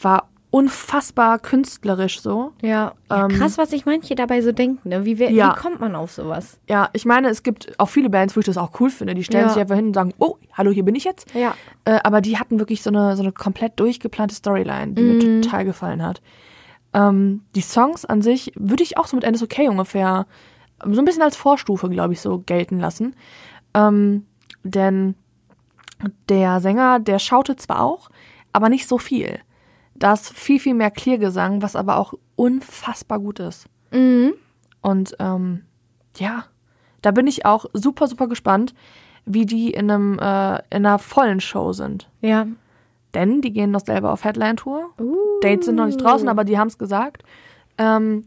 war 0.00 0.30
unfassbar 0.50 1.38
künstlerisch 1.38 2.20
so. 2.22 2.52
Ja. 2.62 2.94
ja 3.10 3.24
Ähm, 3.24 3.28
krass, 3.28 3.58
was 3.58 3.70
sich 3.70 3.84
manche 3.84 4.14
dabei 4.14 4.40
so 4.40 4.52
denken. 4.52 4.88
Ne? 4.88 5.04
Wie, 5.04 5.18
wer- 5.18 5.30
Ja. 5.30 5.54
wie 5.54 5.60
kommt 5.60 5.80
man 5.80 5.94
auf 5.94 6.10
sowas? 6.12 6.58
Ja, 6.68 6.88
ich 6.94 7.04
meine, 7.04 7.28
es 7.28 7.42
gibt 7.42 7.78
auch 7.78 7.88
viele 7.90 8.08
Bands, 8.08 8.34
wo 8.34 8.40
ich 8.40 8.46
das 8.46 8.56
auch 8.56 8.70
cool 8.80 8.88
finde. 8.90 9.14
Die 9.14 9.24
stellen 9.24 9.44
Ja. 9.46 9.50
sich 9.52 9.60
einfach 9.60 9.76
hin 9.76 9.88
und 9.88 9.94
sagen, 9.94 10.14
oh, 10.18 10.36
hallo, 10.54 10.70
hier 10.70 10.84
bin 10.84 10.94
ich 10.94 11.04
jetzt. 11.04 11.34
Ja. 11.34 11.54
Äh, 11.84 11.98
aber 12.02 12.20
die 12.22 12.38
hatten 12.38 12.58
wirklich 12.58 12.82
so 12.82 12.88
eine, 12.90 13.14
so 13.16 13.22
eine 13.22 13.32
komplett 13.32 13.78
durchgeplante 13.78 14.34
Storyline, 14.34 14.92
die 14.92 15.02
mir 15.02 15.42
total 15.42 15.64
gefallen 15.66 16.02
hat. 16.02 16.22
Ähm, 16.94 17.42
die 17.54 17.60
Songs 17.60 18.06
an 18.06 18.22
sich 18.22 18.52
würde 18.56 18.82
ich 18.82 18.96
auch 18.96 19.06
so 19.06 19.16
mit 19.16 19.30
NSOK 19.30 19.58
ungefähr 19.68 20.26
so 20.82 20.98
ein 21.00 21.04
bisschen 21.04 21.22
als 21.22 21.36
Vorstufe, 21.36 21.90
glaube 21.90 22.14
ich, 22.14 22.20
so 22.22 22.38
gelten 22.38 22.78
lassen. 22.78 23.14
Ähm, 23.74 24.24
denn 24.64 25.14
der 26.28 26.60
Sänger, 26.60 27.00
der 27.00 27.18
schaute 27.18 27.56
zwar 27.56 27.82
auch, 27.82 28.08
aber 28.52 28.68
nicht 28.70 28.86
so 28.88 28.96
viel. 28.98 29.40
Da 29.98 30.12
ist 30.12 30.32
viel, 30.32 30.60
viel 30.60 30.74
mehr 30.74 30.90
Clear-Gesang, 30.90 31.62
was 31.62 31.76
aber 31.76 31.96
auch 31.96 32.14
unfassbar 32.36 33.18
gut 33.18 33.40
ist. 33.40 33.66
Mhm. 33.90 34.34
Und 34.80 35.16
ähm, 35.18 35.62
ja, 36.16 36.44
da 37.02 37.10
bin 37.10 37.26
ich 37.26 37.44
auch 37.44 37.66
super, 37.72 38.06
super 38.06 38.28
gespannt, 38.28 38.74
wie 39.24 39.46
die 39.46 39.70
in, 39.70 39.90
einem, 39.90 40.18
äh, 40.18 40.56
in 40.70 40.86
einer 40.86 40.98
vollen 40.98 41.40
Show 41.40 41.72
sind. 41.72 42.08
Ja. 42.20 42.46
Denn 43.14 43.40
die 43.40 43.52
gehen 43.52 43.70
noch 43.70 43.84
selber 43.84 44.12
auf 44.12 44.24
Headline-Tour. 44.24 44.90
Dates 45.40 45.66
sind 45.66 45.76
noch 45.76 45.86
nicht 45.86 46.02
draußen, 46.02 46.28
aber 46.28 46.44
die 46.44 46.58
haben 46.58 46.68
es 46.68 46.78
gesagt. 46.78 47.22
Ähm, 47.78 48.24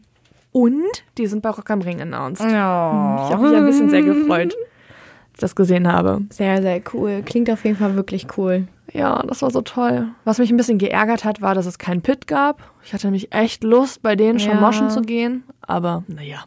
und 0.50 1.04
die 1.18 1.26
sind 1.26 1.42
bei 1.42 1.50
Rock 1.50 1.70
am 1.70 1.80
Ring 1.80 2.00
announced. 2.00 2.44
Ja. 2.44 3.24
Ich 3.26 3.32
habe 3.32 3.48
mich 3.48 3.56
ein 3.56 3.64
bisschen 3.64 3.90
sehr 3.90 4.02
gefreut, 4.02 4.54
als 4.54 5.34
ich 5.34 5.40
das 5.40 5.56
gesehen 5.56 5.90
habe. 5.90 6.22
Sehr, 6.30 6.60
sehr 6.60 6.80
cool. 6.92 7.22
Klingt 7.24 7.50
auf 7.50 7.64
jeden 7.64 7.76
Fall 7.76 7.94
wirklich 7.96 8.26
cool. 8.36 8.66
Ja, 8.92 9.22
das 9.22 9.40
war 9.42 9.50
so 9.50 9.62
toll. 9.62 10.08
Was 10.24 10.38
mich 10.38 10.50
ein 10.50 10.56
bisschen 10.56 10.78
geärgert 10.78 11.24
hat, 11.24 11.40
war, 11.40 11.54
dass 11.54 11.66
es 11.66 11.78
keinen 11.78 12.02
Pit 12.02 12.26
gab. 12.26 12.62
Ich 12.84 12.92
hatte 12.92 13.06
nämlich 13.06 13.32
echt 13.32 13.64
Lust, 13.64 14.02
bei 14.02 14.16
denen 14.16 14.38
schon 14.38 14.54
Ja. 14.56 14.60
moschen 14.60 14.90
zu 14.90 15.00
gehen. 15.00 15.44
Aber 15.62 16.04
naja. 16.08 16.44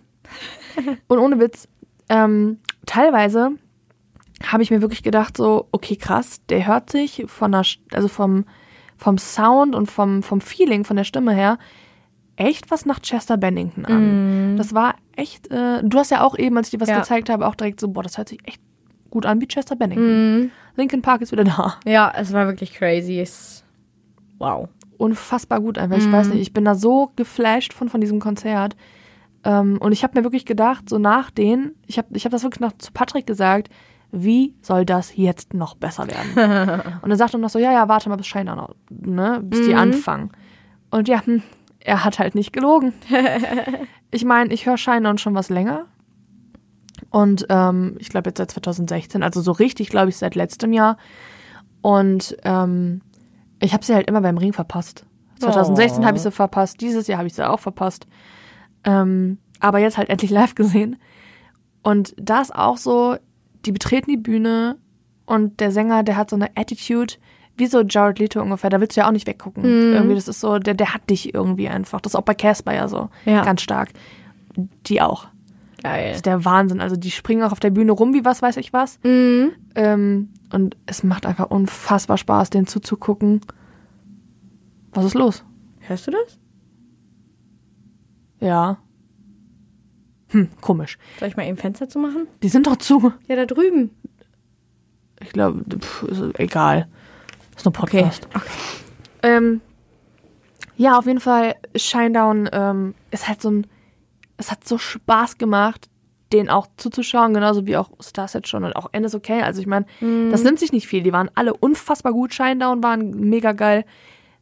Und 1.08 1.18
ohne 1.20 1.40
Witz, 1.40 1.68
ähm, 2.10 2.60
teilweise 2.86 3.52
habe 4.46 4.62
ich 4.64 4.70
mir 4.70 4.82
wirklich 4.82 5.02
gedacht, 5.02 5.38
so, 5.38 5.68
okay, 5.72 5.96
krass, 5.96 6.42
der 6.50 6.68
hört 6.68 6.90
sich 6.92 7.24
von 7.28 7.52
der, 7.52 7.64
also 7.94 8.08
vom, 8.08 8.46
vom 8.98 9.18
Sound 9.18 9.74
und 9.76 9.90
vom, 9.90 10.22
vom 10.24 10.42
Feeling, 10.42 10.84
von 10.84 10.98
der 10.98 11.04
Stimme 11.06 11.34
her, 11.34 11.58
echt 12.36 12.70
was 12.70 12.86
nach 12.86 13.00
Chester 13.00 13.38
Bennington 13.38 13.86
an. 13.86 14.56
Das 14.58 14.74
war 14.74 14.96
echt, 15.16 15.50
äh, 15.52 15.82
du 15.84 15.98
hast 15.98 16.12
ja 16.12 16.22
auch 16.22 16.38
eben, 16.38 16.58
als 16.58 16.68
ich 16.68 16.72
dir 16.72 16.82
was 16.82 16.90
Ja. 16.90 17.00
gezeigt 17.00 17.30
habe, 17.30 17.48
auch 17.48 17.56
direkt 17.56 17.80
so, 17.80 17.88
boah, 17.88 18.04
das 18.04 18.18
hört 18.18 18.30
sich 18.30 18.40
echt 18.46 18.62
gut 19.10 19.26
an 19.26 19.40
wie 19.40 19.48
Chester 19.48 19.78
Bennington. 19.78 20.52
Linkin 20.76 21.02
Park 21.02 21.22
ist 21.22 21.32
wieder 21.32 21.44
da. 21.44 21.76
Ja, 21.86 22.12
es 22.16 22.34
war 22.34 22.48
wirklich 22.48 22.74
crazy. 22.74 23.20
Es 23.20 23.64
wow. 24.38 24.68
unfassbar 24.98 25.62
gut 25.62 25.78
einfach. 25.78 25.98
Ich 25.98 26.12
weiß 26.12 26.30
nicht, 26.30 26.42
ich 26.42 26.54
bin 26.54 26.66
da 26.66 26.76
so 26.76 27.12
geflasht 27.16 27.74
von, 27.74 27.90
von 27.90 28.02
diesem 28.02 28.20
Konzert. 28.20 28.76
Ähm, 29.44 29.78
und 29.80 29.92
ich 29.92 30.04
habe 30.04 30.18
mir 30.18 30.24
wirklich 30.24 30.46
gedacht, 30.46 30.90
so 30.90 30.98
nach 30.98 31.32
denen, 31.32 31.76
ich 31.86 31.98
habe 31.98 32.08
ich 32.14 32.26
hab 32.26 32.32
das 32.32 32.44
wirklich 32.44 32.62
noch 32.62 32.74
zu 32.78 32.92
Patrick 32.92 33.28
gesagt, 33.28 33.70
wie 34.12 34.56
soll 34.62 34.86
das 34.86 35.16
jetzt 35.16 35.54
noch 35.54 35.76
besser 35.76 36.08
werden? 36.08 36.82
und 37.02 37.12
er 37.12 37.18
sagte 37.18 37.38
noch 37.38 37.50
so, 37.50 37.60
ja, 37.60 37.72
ja, 37.72 37.88
warte 37.88 38.10
mal 38.10 38.16
bis 38.16 38.28
Shine 38.28 38.56
noch, 38.56 38.76
ne, 38.90 39.42
bis 39.44 39.66
die 39.68 39.76
anfangen. 39.76 40.32
Und 40.90 41.08
ja, 41.08 41.26
hm, 41.26 41.44
er 41.80 42.04
hat 42.04 42.20
halt 42.20 42.36
nicht 42.36 42.54
gelogen. 42.54 42.94
ich 44.12 44.26
meine, 44.26 44.54
ich 44.54 44.66
höre 44.66 44.78
Shine 44.78 45.08
On 45.08 45.18
schon 45.18 45.36
was 45.36 45.50
länger. 45.50 45.86
Und 47.16 47.46
ähm, 47.48 47.96
ich 48.00 48.10
glaube 48.10 48.30
jetzt 48.30 48.40
seit 48.40 48.52
2016, 48.52 49.24
also 49.24 49.40
so 49.40 49.54
richtig, 49.54 49.88
glaube 49.88 50.10
ich, 50.10 50.18
seit 50.18 50.36
letztem 50.36 50.74
Jahr. 50.74 50.98
Und 51.82 52.36
ähm, 52.44 53.02
ich 53.62 53.72
habe 53.74 53.86
sie 53.86 53.96
halt 53.96 54.10
immer 54.10 54.20
beim 54.20 54.38
Ring 54.38 54.52
verpasst. 54.52 55.06
2016 55.40 56.04
Oh. 56.04 56.06
habe 56.08 56.18
ich 56.18 56.24
sie 56.24 56.32
verpasst, 56.32 56.82
dieses 56.82 57.08
Jahr 57.08 57.20
habe 57.20 57.28
ich 57.28 57.34
sie 57.34 57.48
auch 57.50 57.62
verpasst. 57.62 58.06
Ähm, 58.84 59.38
aber 59.62 59.80
jetzt 59.80 59.98
halt 59.98 60.10
endlich 60.10 60.30
live 60.40 60.56
gesehen. 60.56 60.98
Und 61.84 62.14
da 62.18 62.42
ist 62.42 62.54
auch 62.54 62.76
so, 62.76 63.16
die 63.66 63.72
betreten 63.72 64.12
die 64.12 64.18
Bühne 64.18 64.76
Und 65.26 65.62
der 65.62 65.72
Sänger, 65.72 66.04
der 66.04 66.18
hat 66.18 66.30
so 66.30 66.36
eine 66.36 66.50
Attitude, 66.58 67.14
wie 67.56 67.68
so 67.68 67.82
Jared 67.82 68.20
Leto 68.20 68.42
ungefähr. 68.42 68.70
Da 68.70 68.82
willst 68.82 68.98
du 68.98 69.02
ja 69.02 69.08
auch 69.08 69.14
nicht 69.14 69.26
weggucken. 69.26 69.64
Irgendwie, 69.94 70.16
das 70.16 70.28
ist 70.28 70.42
so, 70.42 70.60
der, 70.60 70.74
der 70.74 70.94
hat 70.94 71.10
dich 71.10 71.34
irgendwie 71.34 71.70
einfach. 71.70 72.02
Das 72.02 72.12
ist 72.12 72.16
auch 72.16 72.24
bei 72.24 72.34
Casper 72.36 72.74
ja 72.74 72.90
so. 72.90 73.08
Ja. 73.24 73.46
Ganz 73.46 73.62
stark. 73.62 73.92
Die 74.88 75.02
auch. 75.02 75.28
Geil. 75.86 76.08
Das 76.10 76.18
ist 76.18 76.26
der 76.26 76.46
Wahnsinn. 76.46 76.82
Also 76.82 76.96
die 76.96 77.12
springen 77.12 77.44
auch 77.44 77.52
auf 77.52 77.60
der 77.60 77.70
Bühne 77.70 77.92
rum, 77.92 78.14
wie 78.14 78.26
was 78.26 78.42
weiß 78.42 78.58
ich 78.58 78.74
was. 78.74 79.00
Mhm. 79.04 79.52
Ähm, 79.76 80.30
und 80.52 80.78
es 80.86 81.04
macht 81.04 81.26
einfach 81.26 81.50
unfassbar 81.50 82.18
Spaß, 82.18 82.50
denen 82.50 82.66
zuzugucken. 82.66 83.42
Was 84.94 85.06
ist 85.06 85.14
los? 85.14 85.44
Hörst 85.80 86.08
du 86.08 86.12
das? 86.12 86.40
Ja. 88.40 88.78
Hm, 90.30 90.50
komisch. 90.62 90.98
Soll 91.20 91.28
ich 91.28 91.38
mal 91.38 91.46
eben 91.46 91.58
Fenster 91.58 91.88
zu 91.88 92.00
machen? 92.00 92.28
Die 92.42 92.50
sind 92.50 92.66
doch 92.66 92.78
zu. 92.78 93.14
Ja, 93.28 93.36
da 93.36 93.46
drüben. 93.46 93.92
Ich 95.22 95.30
glaube, 95.30 95.64
egal. 96.38 96.88
Ist 97.56 97.66
nur 97.66 97.74
Podcast. 97.74 98.28
Ähm, 99.24 99.62
ja, 100.78 100.98
auf 100.98 101.06
jeden 101.06 101.20
Fall, 101.20 101.56
Shinedown 101.76 102.50
ähm, 102.52 102.96
ist 103.12 103.28
halt 103.28 103.42
so 103.42 103.50
ein. 103.50 103.68
Es 104.38 104.52
hat 104.52 104.68
so 104.68 104.78
Spaß 104.78 105.38
gemacht, 105.38 105.90
den 106.34 106.50
auch 106.50 106.68
zuzuschauen, 106.78 107.34
genauso 107.34 107.66
wie 107.66 107.78
auch 107.78 107.92
Starset 108.02 108.48
schon 108.48 108.64
und 108.64 108.76
auch 108.76 108.90
NSOK. 108.98 109.30
Also 109.30 109.62
ich 109.62 109.68
meine, 109.68 109.86
das 110.32 110.44
nimmt 110.44 110.60
sich 110.60 110.72
nicht 110.72 110.88
viel. 110.88 111.04
Die 111.04 111.14
waren 111.14 111.30
alle 111.36 111.54
unfassbar 111.54 112.12
gut. 112.14 112.34
Shinedown 112.34 112.84
waren 112.84 113.12
mega 113.30 113.52
geil. 113.54 113.86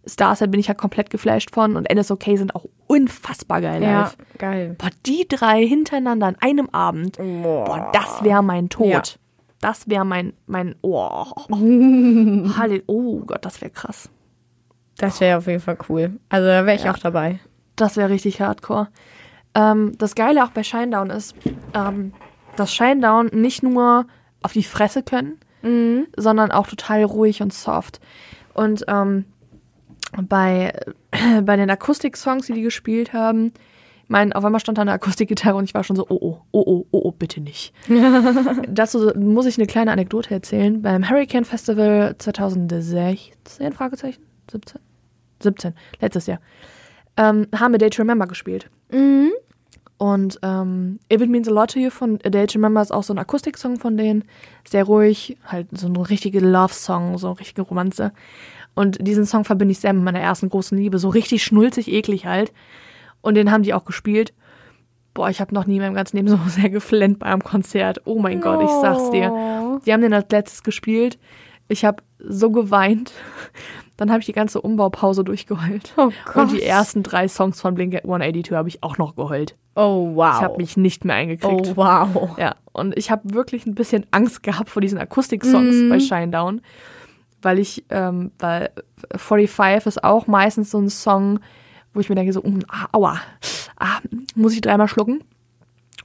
Starset 0.05 0.49
bin 0.51 0.59
ich 0.59 0.67
ja 0.67 0.73
komplett 0.73 1.09
geflasht 1.09 1.51
von 1.53 1.75
und 1.77 1.93
NSOK 1.93 2.23
sind 2.35 2.55
auch 2.55 2.65
unfassbar 2.87 3.61
geil 3.61 3.81
Ja, 3.83 4.01
live. 4.01 4.17
geil. 4.37 4.75
Boah, 4.77 4.89
die 5.05 5.25
drei 5.29 5.65
hintereinander 5.65 6.27
an 6.27 6.35
einem 6.41 6.69
Abend. 6.71 7.17
Boah, 7.17 7.89
das 7.93 8.23
wäre 8.23 8.43
mein 8.43 8.69
Tod. 8.69 8.87
Ja. 8.89 9.01
Das 9.61 9.87
wäre 9.89 10.03
mein, 10.05 10.33
mein, 10.45 10.75
oh, 10.81 11.25
Halle, 12.57 12.83
oh 12.87 13.19
Gott, 13.21 13.45
das 13.45 13.61
wäre 13.61 13.71
krass. 13.71 14.09
Das 14.97 15.21
wäre 15.21 15.37
auf 15.37 15.47
jeden 15.47 15.61
Fall 15.61 15.77
cool. 15.89 16.19
Also 16.29 16.47
da 16.47 16.65
wäre 16.65 16.75
ich 16.75 16.83
Ja. 16.83 16.91
auch 16.93 16.97
dabei. 16.97 17.39
Das 17.77 17.95
wäre 17.97 18.09
richtig 18.09 18.41
hardcore. 18.41 18.89
Ähm, 19.55 19.93
das 19.97 20.15
Geile 20.15 20.43
auch 20.43 20.51
bei 20.51 20.63
Shinedown 20.63 21.09
ist, 21.09 21.35
ähm, 21.73 22.13
dass 22.55 22.73
Shinedown 22.73 23.27
nicht 23.33 23.63
nur 23.63 24.05
auf 24.41 24.53
die 24.53 24.63
Fresse 24.63 25.03
können, 25.03 25.39
sondern 26.17 26.51
auch 26.51 26.67
total 26.67 27.05
ruhig 27.05 27.41
und 27.41 27.53
soft. 27.53 28.01
Und 28.53 28.83
ähm, 28.89 29.25
bei, 30.21 30.73
bei 31.43 31.55
den 31.55 31.69
Akustik-Songs, 31.69 32.47
die 32.47 32.53
die 32.53 32.61
gespielt 32.61 33.13
haben, 33.13 33.53
ich 34.03 34.09
meine, 34.09 34.35
auf 34.35 34.43
einmal 34.43 34.59
stand 34.59 34.77
da 34.77 34.81
eine 34.81 34.91
Akustikgitarre 34.91 35.55
und 35.55 35.63
ich 35.63 35.73
war 35.73 35.85
schon 35.85 35.95
so, 35.95 36.05
oh, 36.09 36.17
oh, 36.19 36.37
oh, 36.51 36.63
oh, 36.65 36.85
oh, 36.91 37.01
oh, 37.05 37.11
bitte 37.11 37.39
nicht. 37.39 37.73
Dazu 38.67 39.11
muss 39.15 39.45
ich 39.45 39.57
eine 39.57 39.65
kleine 39.65 39.91
Anekdote 39.91 40.33
erzählen. 40.33 40.81
Beim 40.81 41.09
Hurricane 41.09 41.45
Festival 41.45 42.15
2016, 42.17 43.71
Fragezeichen? 43.71 44.21
17? 44.51 44.81
17, 45.41 45.73
letztes 46.01 46.27
Jahr, 46.27 46.39
ähm, 47.17 47.47
haben 47.55 47.73
wir 47.73 47.77
Day 47.77 47.89
to 47.89 48.01
Remember 48.01 48.27
gespielt. 48.27 48.69
Und 49.97 50.39
ähm, 50.43 50.99
If 51.11 51.21
It 51.21 51.29
Means 51.29 51.47
a 51.47 51.51
Lot 51.51 51.71
to 51.71 51.79
You 51.79 51.89
von 51.89 52.19
A 52.25 52.29
Day 52.29 52.45
to 52.47 52.57
Remember 52.57 52.81
ist 52.81 52.91
auch 52.91 53.03
so 53.03 53.13
ein 53.13 53.19
Akustiksong 53.19 53.79
von 53.79 53.95
denen. 53.95 54.25
Sehr 54.67 54.83
ruhig, 54.83 55.37
halt 55.45 55.67
so 55.71 55.87
ein 55.87 55.95
richtige 55.95 56.39
Love-Song, 56.39 57.17
so 57.17 57.27
eine 57.27 57.39
richtige 57.39 57.61
Romanze. 57.61 58.11
Und 58.75 59.05
diesen 59.07 59.25
Song 59.25 59.45
verbinde 59.45 59.71
ich 59.71 59.79
sehr 59.79 59.93
mit 59.93 60.03
meiner 60.03 60.19
ersten 60.19 60.49
großen 60.49 60.77
Liebe. 60.77 60.97
So 60.99 61.09
richtig 61.09 61.43
schnulzig, 61.43 61.91
eklig 61.91 62.25
halt. 62.25 62.51
Und 63.21 63.35
den 63.35 63.51
haben 63.51 63.63
die 63.63 63.73
auch 63.73 63.85
gespielt. 63.85 64.33
Boah, 65.13 65.29
ich 65.29 65.39
habe 65.39 65.53
noch 65.53 65.67
nie 65.67 65.75
in 65.75 65.81
meinem 65.83 65.93
ganzen 65.93 66.17
Leben 66.17 66.27
so 66.27 66.39
sehr 66.47 66.69
geflennt 66.69 67.19
bei 67.19 67.27
einem 67.27 67.43
Konzert. 67.43 68.01
Oh 68.05 68.19
mein 68.19 68.41
Gott, 68.41 68.61
ich 68.63 68.71
sag's 68.81 69.11
dir. 69.11 69.79
Die 69.85 69.93
haben 69.93 70.01
den 70.01 70.13
als 70.13 70.27
letztes 70.31 70.63
gespielt. 70.63 71.19
Ich 71.69 71.85
habe 71.85 72.03
so 72.19 72.51
geweint. 72.51 73.13
Dann 73.97 74.09
habe 74.09 74.19
ich 74.21 74.25
die 74.25 74.33
ganze 74.33 74.59
Umbaupause 74.59 75.23
durchgeheult. 75.23 75.93
Oh 75.97 76.09
Gott. 76.25 76.35
Und 76.35 76.51
die 76.51 76.63
ersten 76.63 77.03
drei 77.03 77.27
Songs 77.27 77.61
von 77.61 77.75
Blink 77.75 77.93
182 77.95 78.51
habe 78.55 78.67
ich 78.69 78.81
auch 78.81 78.97
noch 78.97 79.15
geheult. 79.15 79.55
Oh, 79.75 80.11
wow. 80.15 80.35
Ich 80.37 80.41
habe 80.41 80.57
mich 80.57 80.77
nicht 80.77 81.05
mehr 81.05 81.15
eingekriegt. 81.15 81.69
Oh, 81.69 81.77
wow. 81.77 82.37
Ja, 82.37 82.55
und 82.71 82.97
ich 82.97 83.11
habe 83.11 83.33
wirklich 83.33 83.65
ein 83.65 83.75
bisschen 83.75 84.05
Angst 84.11 84.41
gehabt 84.43 84.69
vor 84.69 84.81
diesen 84.81 84.97
Akustik-Songs 84.99 85.75
Mhm. 85.75 85.89
bei 85.89 85.99
Shinedown, 85.99 86.61
weil 87.41 87.59
ich, 87.59 87.83
ähm, 87.89 88.31
weil 88.39 88.71
45 89.15 89.85
ist 89.87 90.03
auch 90.03 90.25
meistens 90.27 90.71
so 90.71 90.79
ein 90.79 90.89
Song, 90.89 91.39
wo 91.93 91.99
ich 91.99 92.09
mir 92.09 92.15
denke 92.15 92.33
so, 92.33 92.43
ah, 92.69 92.87
aua, 92.93 93.19
ah, 93.79 93.99
muss 94.35 94.53
ich 94.53 94.61
dreimal 94.61 94.87
schlucken 94.87 95.23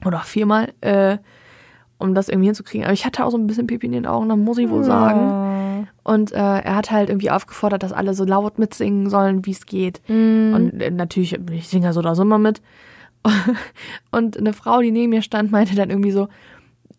oder 0.05 0.17
auch 0.19 0.25
viermal, 0.25 0.73
äh, 0.81 1.17
um 1.97 2.13
das 2.13 2.29
irgendwie 2.29 2.47
hinzukriegen. 2.47 2.85
Aber 2.85 2.93
ich 2.93 3.05
hatte 3.05 3.25
auch 3.25 3.31
so 3.31 3.37
ein 3.37 3.47
bisschen 3.47 3.67
Pipi 3.67 3.87
in 3.87 3.93
den 3.93 4.05
Augen, 4.05 4.29
dann 4.29 4.43
muss 4.43 4.57
ich 4.59 4.69
wohl 4.69 4.83
sagen. 4.83 5.68
Und 6.03 6.31
äh, 6.31 6.37
er 6.37 6.75
hat 6.75 6.91
halt 6.91 7.09
irgendwie 7.09 7.31
aufgefordert, 7.31 7.83
dass 7.83 7.93
alle 7.93 8.13
so 8.13 8.25
laut 8.25 8.59
mitsingen 8.59 9.09
sollen, 9.09 9.45
wie 9.45 9.51
es 9.51 9.65
geht. 9.65 10.01
Und 10.53 10.81
äh, 10.81 10.91
natürlich, 10.91 11.39
ich 11.51 11.67
singe 11.67 11.85
ja 11.85 11.93
so 11.93 11.99
oder 11.99 12.15
so 12.15 12.23
immer 12.23 12.39
mit. 12.39 12.61
Und 14.11 14.37
eine 14.37 14.53
Frau, 14.53 14.81
die 14.81 14.91
neben 14.91 15.09
mir 15.09 15.21
stand, 15.21 15.51
meinte 15.51 15.75
dann 15.75 15.89
irgendwie 15.89 16.11
so, 16.11 16.29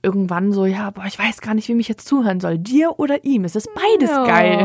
irgendwann 0.02 0.52
so, 0.52 0.66
ja, 0.66 0.90
boah, 0.90 1.04
ich 1.06 1.18
weiß 1.18 1.40
gar 1.40 1.54
nicht, 1.54 1.68
wem 1.68 1.80
ich 1.80 1.88
jetzt 1.88 2.06
zuhören 2.06 2.40
soll. 2.40 2.58
Dir 2.58 2.98
oder 2.98 3.24
ihm. 3.24 3.44
Es 3.44 3.56
ist 3.56 3.68
beides 3.74 4.10
geil. 4.10 4.58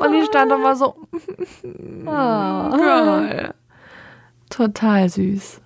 Und 0.00 0.14
ich 0.14 0.26
stand 0.26 0.50
dann 0.50 0.62
mal 0.62 0.76
so, 0.76 0.96
geil. 2.04 3.54
Total 4.48 5.08
süß. 5.08 5.60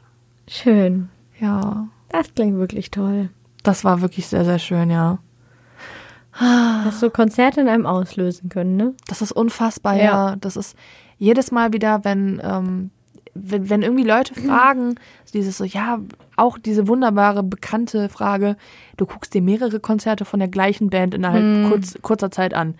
Schön. 0.48 1.08
Ja. 1.40 1.88
Das 2.10 2.34
klingt 2.34 2.58
wirklich 2.58 2.90
toll. 2.90 3.30
Das 3.62 3.84
war 3.84 4.02
wirklich 4.02 4.26
sehr, 4.26 4.44
sehr 4.44 4.58
schön, 4.58 4.90
ja. 4.90 5.18
Hast 6.36 7.02
du 7.02 7.10
Konzerte 7.10 7.60
in 7.60 7.68
einem 7.68 7.86
auslösen 7.86 8.48
können, 8.48 8.76
ne? 8.76 8.94
Das 9.06 9.22
ist 9.22 9.32
unfassbar, 9.32 9.96
Ja. 9.96 10.02
ja. 10.02 10.36
Das 10.36 10.56
ist 10.56 10.76
jedes 11.18 11.52
Mal 11.52 11.72
wieder, 11.72 12.04
wenn, 12.04 12.40
ähm, 12.42 12.90
wenn, 13.34 13.70
wenn 13.70 13.82
irgendwie 13.82 14.04
Leute 14.04 14.34
fragen, 14.46 14.96
dieses 15.32 15.58
so, 15.58 15.64
ja, 15.64 15.98
auch 16.36 16.58
diese 16.58 16.88
wunderbare, 16.88 17.42
bekannte 17.42 18.08
Frage, 18.08 18.56
du 18.96 19.06
guckst 19.06 19.32
dir 19.34 19.42
mehrere 19.42 19.80
Konzerte 19.80 20.24
von 20.24 20.40
der 20.40 20.48
gleichen 20.48 20.90
Band 20.90 21.14
innerhalb 21.14 21.68
kurz, 21.70 21.96
kurzer 22.02 22.30
Zeit 22.30 22.54
an. 22.54 22.74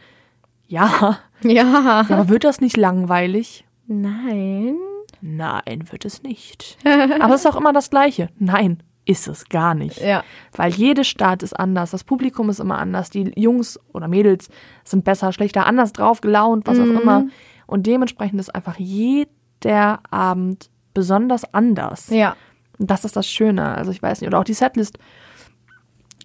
Ja, 0.67 1.19
Ja. 1.43 1.51
ja, 1.53 2.07
aber 2.09 2.29
wird 2.29 2.45
das 2.45 2.61
nicht 2.61 2.77
langweilig? 2.77 3.65
Nein. 3.87 4.77
Nein, 5.21 5.85
wird 5.91 6.05
es 6.05 6.23
nicht. 6.23 6.77
Aber 7.21 7.35
es 7.35 7.43
ist 7.43 7.47
auch 7.47 7.57
immer 7.57 7.73
das 7.73 7.91
Gleiche. 7.91 8.29
Nein, 8.39 8.83
ist 9.07 9.29
es 9.29 9.49
gar 9.49 9.75
nicht. 9.75 10.01
Ja. 10.01 10.25
Weil 10.57 10.73
jede 10.73 11.05
Stadt 11.05 11.43
ist 11.43 11.53
anders, 11.53 11.91
das 11.91 12.05
Publikum 12.05 12.49
ist 12.49 12.61
immer 12.61 12.79
anders, 12.79 13.11
die 13.11 13.33
Jungs 13.37 13.79
oder 13.93 14.09
Mädels 14.09 14.49
sind 14.85 15.05
besser, 15.05 15.33
schlechter, 15.33 15.67
anders 15.67 15.93
drauf, 15.93 16.21
gelaunt, 16.21 16.67
was 16.67 16.79
Mhm. 16.79 16.97
auch 16.97 17.01
immer. 17.03 17.27
Und 17.67 17.87
dementsprechend 17.87 18.41
ist 18.41 18.55
einfach 18.55 18.79
jeder 18.79 20.01
Abend 20.11 20.71
besonders 20.95 21.53
anders. 21.53 22.09
Ja. 22.11 22.37
Und 22.79 22.91
das 22.91 23.05
ist 23.05 23.17
das 23.17 23.27
Schöne. 23.29 23.75
Also 23.75 23.91
ich 23.91 24.03
weiß 24.03 24.21
nicht, 24.21 24.29
oder 24.29 24.39
auch 24.39 24.45
die 24.45 24.55
Setlist 24.55 24.99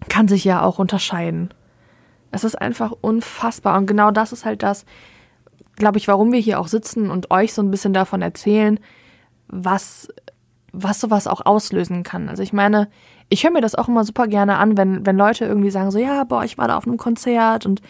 kann 0.08 0.28
sich 0.28 0.44
ja 0.44 0.62
auch 0.62 0.78
unterscheiden. 0.78 1.52
Es 2.30 2.44
ist 2.44 2.54
einfach 2.60 2.92
unfassbar. 3.00 3.76
Und 3.76 3.86
genau 3.86 4.10
das 4.10 4.32
ist 4.32 4.44
halt 4.44 4.62
das, 4.62 4.84
glaube 5.76 5.98
ich, 5.98 6.08
warum 6.08 6.32
wir 6.32 6.40
hier 6.40 6.60
auch 6.60 6.68
sitzen 6.68 7.10
und 7.10 7.30
euch 7.30 7.52
so 7.52 7.62
ein 7.62 7.70
bisschen 7.70 7.92
davon 7.92 8.22
erzählen, 8.22 8.78
was, 9.48 10.08
was 10.72 11.00
sowas 11.00 11.26
auch 11.26 11.44
auslösen 11.44 12.02
kann. 12.02 12.28
Also 12.28 12.42
ich 12.42 12.52
meine, 12.52 12.88
ich 13.28 13.44
höre 13.44 13.52
mir 13.52 13.60
das 13.60 13.74
auch 13.74 13.88
immer 13.88 14.04
super 14.04 14.26
gerne 14.26 14.58
an, 14.58 14.76
wenn, 14.76 15.06
wenn 15.06 15.16
Leute 15.16 15.44
irgendwie 15.44 15.70
sagen 15.70 15.90
so, 15.90 15.98
ja, 15.98 16.24
boah, 16.24 16.44
ich 16.44 16.58
war 16.58 16.68
da 16.68 16.76
auf 16.76 16.86
einem 16.86 16.96
Konzert 16.96 17.66
und 17.66 17.80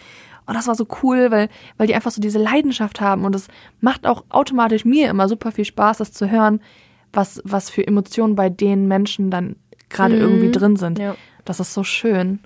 oh, 0.47 0.53
das 0.53 0.67
war 0.67 0.75
so 0.75 0.87
cool, 1.01 1.31
weil, 1.31 1.49
weil 1.77 1.87
die 1.87 1.95
einfach 1.95 2.11
so 2.11 2.21
diese 2.21 2.39
Leidenschaft 2.39 3.01
haben 3.01 3.25
und 3.25 3.35
es 3.35 3.47
macht 3.79 4.05
auch 4.05 4.23
automatisch 4.29 4.85
mir 4.85 5.09
immer 5.09 5.27
super 5.27 5.51
viel 5.51 5.65
Spaß, 5.65 5.97
das 5.97 6.13
zu 6.13 6.29
hören, 6.29 6.61
was, 7.13 7.41
was 7.43 7.69
für 7.69 7.85
Emotionen 7.85 8.35
bei 8.35 8.49
den 8.49 8.87
Menschen 8.87 9.31
dann 9.31 9.55
gerade 9.89 10.15
irgendwie 10.15 10.51
drin 10.51 10.75
sind. 10.75 10.99
Ja. 10.99 11.15
Das 11.43 11.59
ist 11.59 11.73
so 11.73 11.83
schön. 11.83 12.39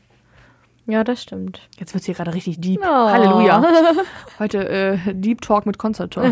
Ja, 0.87 1.03
das 1.03 1.21
stimmt. 1.21 1.61
Jetzt 1.79 1.93
wird's 1.93 2.05
hier 2.05 2.15
gerade 2.15 2.33
richtig 2.33 2.61
deep. 2.61 2.79
Oh. 2.81 2.85
Halleluja. 2.85 3.63
Heute 4.39 4.69
äh, 4.69 5.13
Deep 5.13 5.41
Talk 5.41 5.65
mit 5.65 5.77
Concert 5.77 6.13
Talk. 6.13 6.31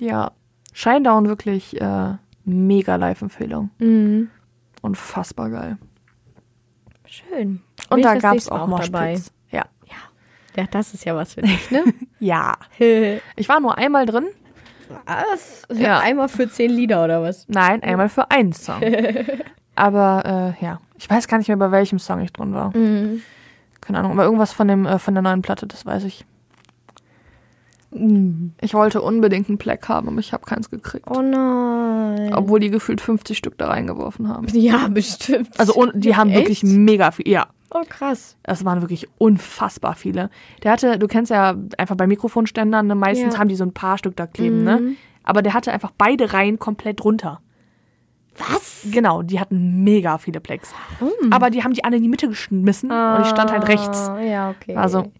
ja, 0.00 0.32
Shinedown 0.72 1.28
wirklich 1.28 1.80
äh, 1.80 2.14
mega 2.44 2.96
Live-Empfehlung. 2.96 3.70
Mhm. 3.78 4.30
Unfassbar 4.80 5.50
geil. 5.50 5.78
Schön. 7.06 7.60
Und 7.90 7.96
Bin 7.96 7.98
ich 8.00 8.04
da 8.04 8.14
gab's 8.14 8.32
nächste 8.32 8.54
Mal 8.54 8.60
auch 8.62 8.80
dabei. 8.80 9.10
Moshpits. 9.12 9.32
Ja. 9.50 9.64
Ja, 10.56 10.64
das 10.70 10.94
ist 10.94 11.04
ja 11.04 11.14
was 11.14 11.34
für 11.34 11.42
dich, 11.42 11.70
ne? 11.70 11.84
Ja. 12.18 12.54
Ich 13.36 13.48
war 13.48 13.60
nur 13.60 13.76
einmal 13.78 14.06
drin. 14.06 14.26
was? 15.06 15.62
Ja. 15.72 16.00
Einmal 16.00 16.28
für 16.28 16.48
zehn 16.48 16.70
Lieder 16.70 17.04
oder 17.04 17.22
was? 17.22 17.46
Nein, 17.48 17.82
einmal 17.82 18.08
für 18.08 18.30
einen 18.30 18.52
Song. 18.52 18.80
Aber 19.74 20.54
äh, 20.60 20.64
ja, 20.64 20.80
ich 20.98 21.08
weiß 21.08 21.28
gar 21.28 21.38
nicht 21.38 21.48
mehr, 21.48 21.56
bei 21.56 21.70
welchem 21.70 21.98
Song 21.98 22.20
ich 22.20 22.32
drin 22.32 22.52
war. 22.54 22.76
Mhm. 22.76 23.22
Keine 23.80 23.98
Ahnung, 23.98 24.12
aber 24.12 24.24
irgendwas 24.24 24.52
von 24.52 24.68
dem 24.68 24.86
äh, 24.86 24.98
von 25.00 25.14
der 25.14 25.22
neuen 25.22 25.42
Platte, 25.42 25.66
das 25.66 25.84
weiß 25.84 26.04
ich. 26.04 26.24
Mhm. 27.94 28.52
Ich 28.60 28.74
wollte 28.74 29.02
unbedingt 29.02 29.48
ein 29.48 29.58
Plaque 29.58 29.88
haben, 29.88 30.08
aber 30.08 30.18
ich 30.18 30.32
habe 30.32 30.44
keins 30.44 30.70
gekriegt. 30.70 31.06
Oh 31.10 31.20
nein. 31.20 32.32
Obwohl 32.34 32.60
die 32.60 32.70
gefühlt 32.70 33.00
50 33.00 33.36
Stück 33.36 33.58
da 33.58 33.68
reingeworfen 33.68 34.28
haben. 34.28 34.46
Ja, 34.52 34.88
bestimmt. 34.88 35.50
Also 35.58 35.74
und 35.74 35.92
die 36.04 36.16
haben 36.16 36.30
Echt? 36.30 36.38
wirklich 36.40 36.62
mega 36.62 37.10
viel. 37.10 37.28
Ja. 37.28 37.46
Oh, 37.74 37.82
krass. 37.88 38.36
Das 38.42 38.64
waren 38.66 38.82
wirklich 38.82 39.08
unfassbar 39.18 39.94
viele. 39.94 40.28
Der 40.62 40.72
hatte, 40.72 40.98
du 40.98 41.06
kennst 41.06 41.30
ja 41.30 41.54
einfach 41.78 41.96
bei 41.96 42.06
Mikrofonständern, 42.06 42.86
ne, 42.86 42.94
meistens 42.94 43.34
Ja. 43.34 43.40
haben 43.40 43.48
die 43.48 43.56
so 43.56 43.64
ein 43.64 43.72
paar 43.72 43.96
Stück 43.98 44.14
da 44.16 44.26
kleben, 44.26 44.62
ne? 44.62 44.80
Aber 45.24 45.40
der 45.40 45.54
hatte 45.54 45.72
einfach 45.72 45.90
beide 45.96 46.32
Reihen 46.34 46.58
komplett 46.58 47.02
runter. 47.04 47.40
Was? 48.36 48.86
Genau, 48.90 49.22
die 49.22 49.38
hatten 49.40 49.84
mega 49.84 50.18
viele 50.18 50.40
Plex. 50.40 50.74
Aber 51.30 51.50
die 51.50 51.62
haben 51.64 51.72
die 51.74 51.84
alle 51.84 51.96
in 51.96 52.02
die 52.02 52.08
Mitte 52.08 52.28
geschmissen 52.28 52.90
und 52.90 53.20
ich 53.22 53.28
stand 53.28 53.52
halt 53.52 53.68
rechts. 53.68 54.08
Ah, 54.08 54.20
Ja, 54.20 54.50
okay. 54.50 54.74
Also, 54.74 55.10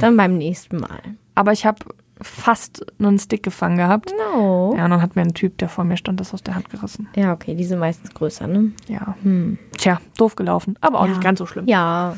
Dann 0.00 0.16
beim 0.16 0.36
nächsten 0.38 0.76
Mal. 0.78 1.00
Aber 1.34 1.52
ich 1.52 1.64
habe 1.66 1.78
fast 2.20 2.84
einen 3.00 3.18
Stick 3.18 3.42
gefangen 3.42 3.76
gehabt. 3.76 4.12
No. 4.32 4.74
Ja, 4.76 4.84
und 4.84 4.90
dann 4.92 5.02
hat 5.02 5.16
mir 5.16 5.22
ein 5.22 5.34
Typ, 5.34 5.58
der 5.58 5.68
vor 5.68 5.84
mir 5.84 5.96
stand, 5.96 6.20
das 6.20 6.32
aus 6.32 6.42
der 6.42 6.54
Hand 6.54 6.70
gerissen. 6.70 7.08
Ja, 7.16 7.32
okay, 7.32 7.54
die 7.54 7.64
sind 7.64 7.78
meistens 7.80 8.14
größer, 8.14 8.46
ne? 8.46 8.72
Ja. 8.86 9.16
Tja, 9.78 10.00
doof 10.18 10.36
gelaufen, 10.36 10.76
aber 10.80 11.00
auch 11.00 11.04
Ja. 11.06 11.10
nicht 11.10 11.22
ganz 11.22 11.38
so 11.38 11.46
schlimm. 11.46 11.66
Ja, 11.66 12.16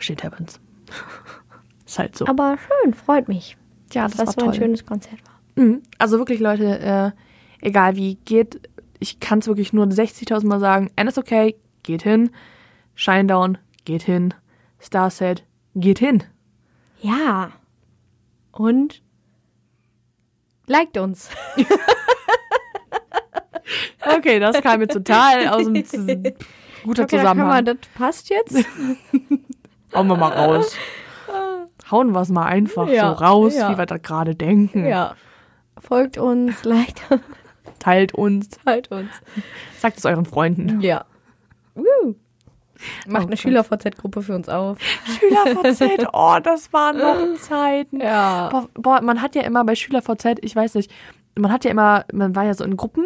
Shit 0.00 0.24
happens. 0.24 0.60
Ist 1.86 1.98
halt 1.98 2.16
so. 2.16 2.26
aber 2.26 2.56
schön, 2.82 2.94
freut 2.94 3.28
mich. 3.28 3.56
ja, 3.92 4.02
dass 4.04 4.16
das, 4.16 4.26
das 4.26 4.26
war 4.26 4.32
so 4.32 4.40
ein 4.40 4.52
toll. 4.52 4.62
schönes 4.64 4.84
Konzert 4.84 5.18
war. 5.24 5.64
Mhm. 5.64 5.82
Also 5.98 6.18
wirklich, 6.18 6.40
Leute, 6.40 6.78
äh, 6.80 7.66
egal 7.66 7.94
wie 7.96 8.16
geht, 8.24 8.68
ich 8.98 9.20
kann 9.20 9.38
es 9.38 9.46
wirklich 9.46 9.72
nur 9.72 9.86
60.000 9.86 10.46
Mal 10.46 10.58
sagen. 10.60 10.90
NSOK, 11.00 11.54
geht 11.84 12.02
hin. 12.02 12.30
Shinedown, 12.94 13.58
geht 13.84 14.02
hin. 14.02 14.34
Starset, 14.80 15.44
geht 15.74 15.98
hin. 16.00 16.24
Ja. 17.00 17.50
Und 18.56 19.02
liked 20.66 20.96
uns. 20.98 21.30
Okay, 24.18 24.38
das 24.38 24.60
kam 24.62 24.78
mir 24.78 24.86
total 24.88 25.48
aus 25.48 25.64
dem 25.64 25.84
Z 25.84 26.36
guter 26.84 27.02
Okay, 27.02 27.18
Zusammenhang. 27.18 27.64
das 27.64 27.76
passt 27.96 28.28
jetzt. 28.30 28.54
Hauen 29.94 30.06
wir 30.06 30.16
mal 30.16 30.32
raus. 30.32 30.76
Hauen 31.90 32.12
wir 32.12 32.20
es 32.20 32.28
mal 32.28 32.44
einfach 32.46 32.88
Ja, 32.88 33.08
so 33.16 33.24
raus, 33.24 33.56
ja. 33.56 33.70
wie 33.72 33.78
wir 33.78 33.86
da 33.86 33.96
gerade 33.98 34.34
denken. 34.36 34.86
ja. 34.86 35.16
Folgt 35.78 36.16
uns, 36.18 36.64
liked 36.64 37.02
uns, 37.10 37.20
Teilt 37.80 38.14
uns, 38.14 38.48
teilt 38.64 38.90
uns. 38.92 39.10
sagt 39.78 39.98
es 39.98 40.04
euren 40.06 40.24
Freunden. 40.24 40.80
Ja. 40.80 41.04
Woo. 41.74 42.14
Macht 43.08 43.24
Oh 43.24 43.26
eine. 43.26 43.36
Schüler-VZ-Gruppe 43.36 44.22
für 44.22 44.34
uns 44.34 44.48
auf. 44.48 44.78
SchülerVZ, 45.18 46.06
oh, 46.12 46.36
das 46.42 46.72
waren 46.72 46.98
noch 46.98 47.38
Zeiten. 47.40 48.00
Ja. 48.00 48.48
Boah, 48.50 48.68
boah, 48.74 49.00
man 49.02 49.22
hat 49.22 49.34
ja 49.34 49.42
immer 49.42 49.64
bei 49.64 49.74
SchülerVZ, 49.74 50.38
ich 50.42 50.54
weiß 50.54 50.74
nicht, 50.74 50.90
man 51.38 51.52
hat 51.52 51.64
ja 51.64 51.70
immer, 51.70 52.04
man 52.12 52.34
war 52.34 52.44
ja 52.44 52.54
so 52.54 52.64
in 52.64 52.76
Gruppen 52.76 53.04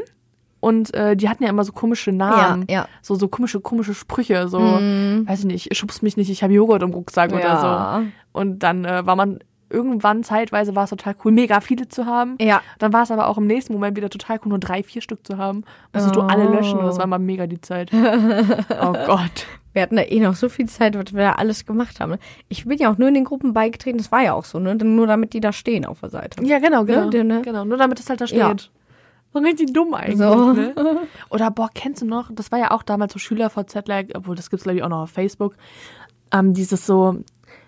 und 0.61 0.93
äh, 0.95 1.17
die 1.17 1.29
hatten 1.29 1.43
ja 1.43 1.49
immer 1.51 1.65
so 1.65 1.73
komische 1.73 2.13
Namen. 2.13 2.67
Ja, 2.69 2.75
ja. 2.83 2.89
So, 3.03 3.15
so 3.15 3.29
komische, 3.29 3.61
komische 3.61 3.95
Sprüche, 3.95 4.49
so, 4.49 4.59
weiß 4.61 5.41
ich 5.41 5.45
nicht, 5.47 5.77
schubst 5.77 6.03
mich 6.03 6.17
nicht, 6.17 6.31
ich 6.31 6.43
habe 6.43 6.53
Joghurt 6.53 6.83
im 6.83 6.91
Rucksack 6.93 7.33
oder 7.33 7.41
Ja. 7.41 8.01
so. 8.03 8.39
Und 8.39 8.61
dann 8.61 8.85
äh, 8.85 9.05
war 9.07 9.17
man 9.17 9.41
irgendwann 9.71 10.23
zeitweise 10.25 10.75
war 10.77 10.85
es 10.85 10.91
total 10.91 11.15
cool, 11.25 11.33
mega 11.33 11.61
viele 11.61 11.89
zu 11.89 12.07
haben. 12.07 12.37
Ja. 12.41 12.61
Dann 12.79 12.93
war 12.93 13.03
es 13.03 13.11
aber 13.11 13.29
auch 13.29 13.39
im 13.39 13.47
nächsten 13.47 13.73
Moment 13.73 13.97
wieder 13.97 14.11
total 14.11 14.39
cool, 14.45 14.51
nur 14.51 14.59
drei, 14.59 14.83
vier 14.83 15.01
Stück 15.01 15.27
zu 15.27 15.39
haben. 15.39 15.65
Musstest 15.93 16.17
du 16.17 16.21
alle 16.23 16.45
löschen 16.45 16.79
und 16.79 16.87
das 16.87 16.99
war 16.99 17.07
mal 17.07 17.19
mega 17.19 17.47
die 17.47 17.61
Zeit. 17.61 17.91
oh 18.83 18.93
Gott. 19.07 19.47
Wir 19.73 19.83
hatten 19.83 19.97
da 19.97 20.03
eh 20.03 20.19
noch 20.19 20.35
so 20.35 20.49
viel 20.49 20.69
Zeit, 20.69 20.97
was 20.99 21.15
wir 21.15 21.23
da 21.23 21.33
alles 21.33 21.65
gemacht 21.65 22.01
haben. 22.01 22.17
Ich 22.49 22.65
bin 22.65 22.79
ja 22.79 22.93
auch 22.93 22.99
nur 22.99 23.09
in 23.09 23.15
den 23.15 23.25
Gruppen 23.25 23.53
beigetreten, 23.53 23.99
das 23.99 24.11
war 24.11 24.23
ja 24.23 24.33
auch 24.33 24.45
so, 24.45 24.59
ne? 24.59 24.75
Nur 24.75 25.07
damit 25.07 25.33
die 25.33 25.41
da 25.41 25.53
stehen 25.53 25.85
auf 25.85 26.01
der 26.01 26.11
Seite. 26.11 26.45
Ja, 26.45 26.59
genau, 26.59 26.85
genau. 26.85 27.09
Ja, 27.11 27.23
ne? 27.23 27.43
Genau, 27.43 27.65
nur 27.65 27.79
damit 27.79 28.01
es 28.01 28.11
halt 28.11 28.21
da 28.21 28.27
steht. 28.27 28.39
Ja. 28.39 28.57
So 29.33 29.39
richtig 29.39 29.73
dumm 29.73 29.95
eigentlich, 29.95 30.19
So. 30.19 30.53
ne? 30.53 30.75
Oder, 31.31 31.53
boah, 31.53 31.71
kennst 31.73 32.03
du 32.03 32.07
noch, 32.07 32.31
das 32.33 32.51
war 32.51 32.59
ja 32.59 32.73
auch 32.73 32.83
damals 32.83 33.13
so 33.13 33.21
Schüler-VZ, 33.21 33.87
like, 33.87 34.11
obwohl 34.17 34.35
das 34.35 34.51
gibt's 34.51 34.65
glaube 34.65 34.79
ich 34.79 34.83
auch 34.83 34.89
noch 34.89 35.03
auf 35.03 35.11
Facebook, 35.11 35.55
ähm, 36.33 36.53
dieses 36.53 36.85
so, 36.85 37.23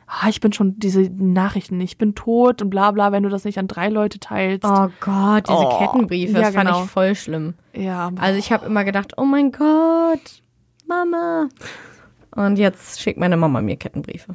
ah, 0.06 0.28
ich 0.28 0.40
bin 0.40 0.52
schon, 0.52 0.78
diese 0.78 1.02
Nachrichten, 1.02 1.80
ich 1.80 1.98
bin 1.98 2.14
tot 2.14 2.62
und 2.62 2.70
bla 2.70 2.90
bla, 2.90 3.12
wenn 3.12 3.22
du 3.22 3.28
das 3.28 3.44
nicht 3.44 3.58
an 3.58 3.68
drei 3.68 3.88
Leute 3.88 4.18
teilst. 4.20 4.64
Oh 4.64 4.88
Gott, 5.00 5.48
diese 5.48 5.58
Oh. 5.58 5.78
Kettenbriefe, 5.78 6.32
das 6.34 6.42
Ja, 6.42 6.50
fand 6.52 6.68
genau. 6.68 6.84
ich 6.84 6.90
voll 6.90 7.14
schlimm. 7.14 7.54
Ja, 7.74 8.10
Also 8.20 8.38
ich 8.38 8.52
habe 8.52 8.66
immer 8.66 8.84
gedacht, 8.84 9.12
oh 9.16 9.24
mein 9.24 9.52
Gott, 9.52 10.42
Mama. 10.86 11.48
Und 12.34 12.56
jetzt 12.58 13.00
schickt 13.00 13.18
meine 13.18 13.36
Mama 13.36 13.60
mir 13.60 13.76
Kettenbriefe. 13.76 14.34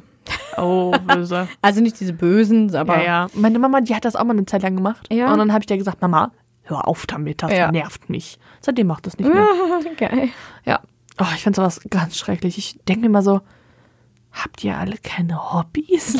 oh, 0.56 0.92
böse. 1.06 1.48
Also 1.62 1.80
nicht 1.80 1.98
diese 2.00 2.12
bösen, 2.12 2.74
aber 2.76 2.98
ja, 2.98 3.04
ja. 3.04 3.26
Meine 3.34 3.58
Mama, 3.58 3.80
die 3.80 3.94
hat 3.94 4.04
das 4.04 4.14
auch 4.16 4.24
mal 4.24 4.32
eine 4.32 4.46
Zeit 4.46 4.62
lang 4.62 4.76
gemacht. 4.76 5.06
Ja. 5.12 5.32
Und 5.32 5.38
dann 5.38 5.52
habe 5.52 5.62
ich 5.62 5.66
dir 5.66 5.76
gesagt, 5.78 6.00
Mama, 6.02 6.30
hör 6.62 6.86
auf 6.86 7.06
damit, 7.06 7.42
das 7.42 7.52
Ja. 7.52 7.72
nervt 7.72 8.08
mich. 8.10 8.38
Seitdem 8.60 8.86
macht 8.88 9.06
das 9.06 9.18
nicht 9.18 9.32
mehr. 9.32 9.46
geil. 9.96 10.28
Ja. 10.64 10.80
Oh, 11.20 11.24
ich 11.34 11.42
finde 11.42 11.56
sowas 11.56 11.80
ganz 11.90 12.16
schrecklich. 12.16 12.58
Ich 12.58 12.78
denke 12.86 13.00
mir 13.00 13.06
immer 13.06 13.22
so, 13.22 13.40
habt 14.42 14.64
ihr 14.64 14.76
alle 14.76 14.96
keine 15.02 15.52
Hobbys? 15.52 16.12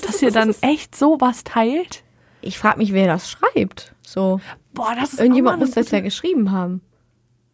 Dass 0.06 0.22
ihr 0.22 0.30
dann 0.30 0.54
echt 0.60 0.94
sowas 0.94 1.44
teilt? 1.44 2.02
Ich 2.40 2.58
frage 2.58 2.78
mich, 2.78 2.92
wer 2.92 3.06
das 3.06 3.30
schreibt. 3.30 3.94
So, 4.02 4.40
Boah, 4.74 4.94
das 4.98 5.14
ist 5.14 5.20
irgendjemand 5.20 5.60
muss 5.60 5.70
das 5.70 5.90
ja 5.90 6.00
geschrieben 6.00 6.50
haben. 6.50 6.80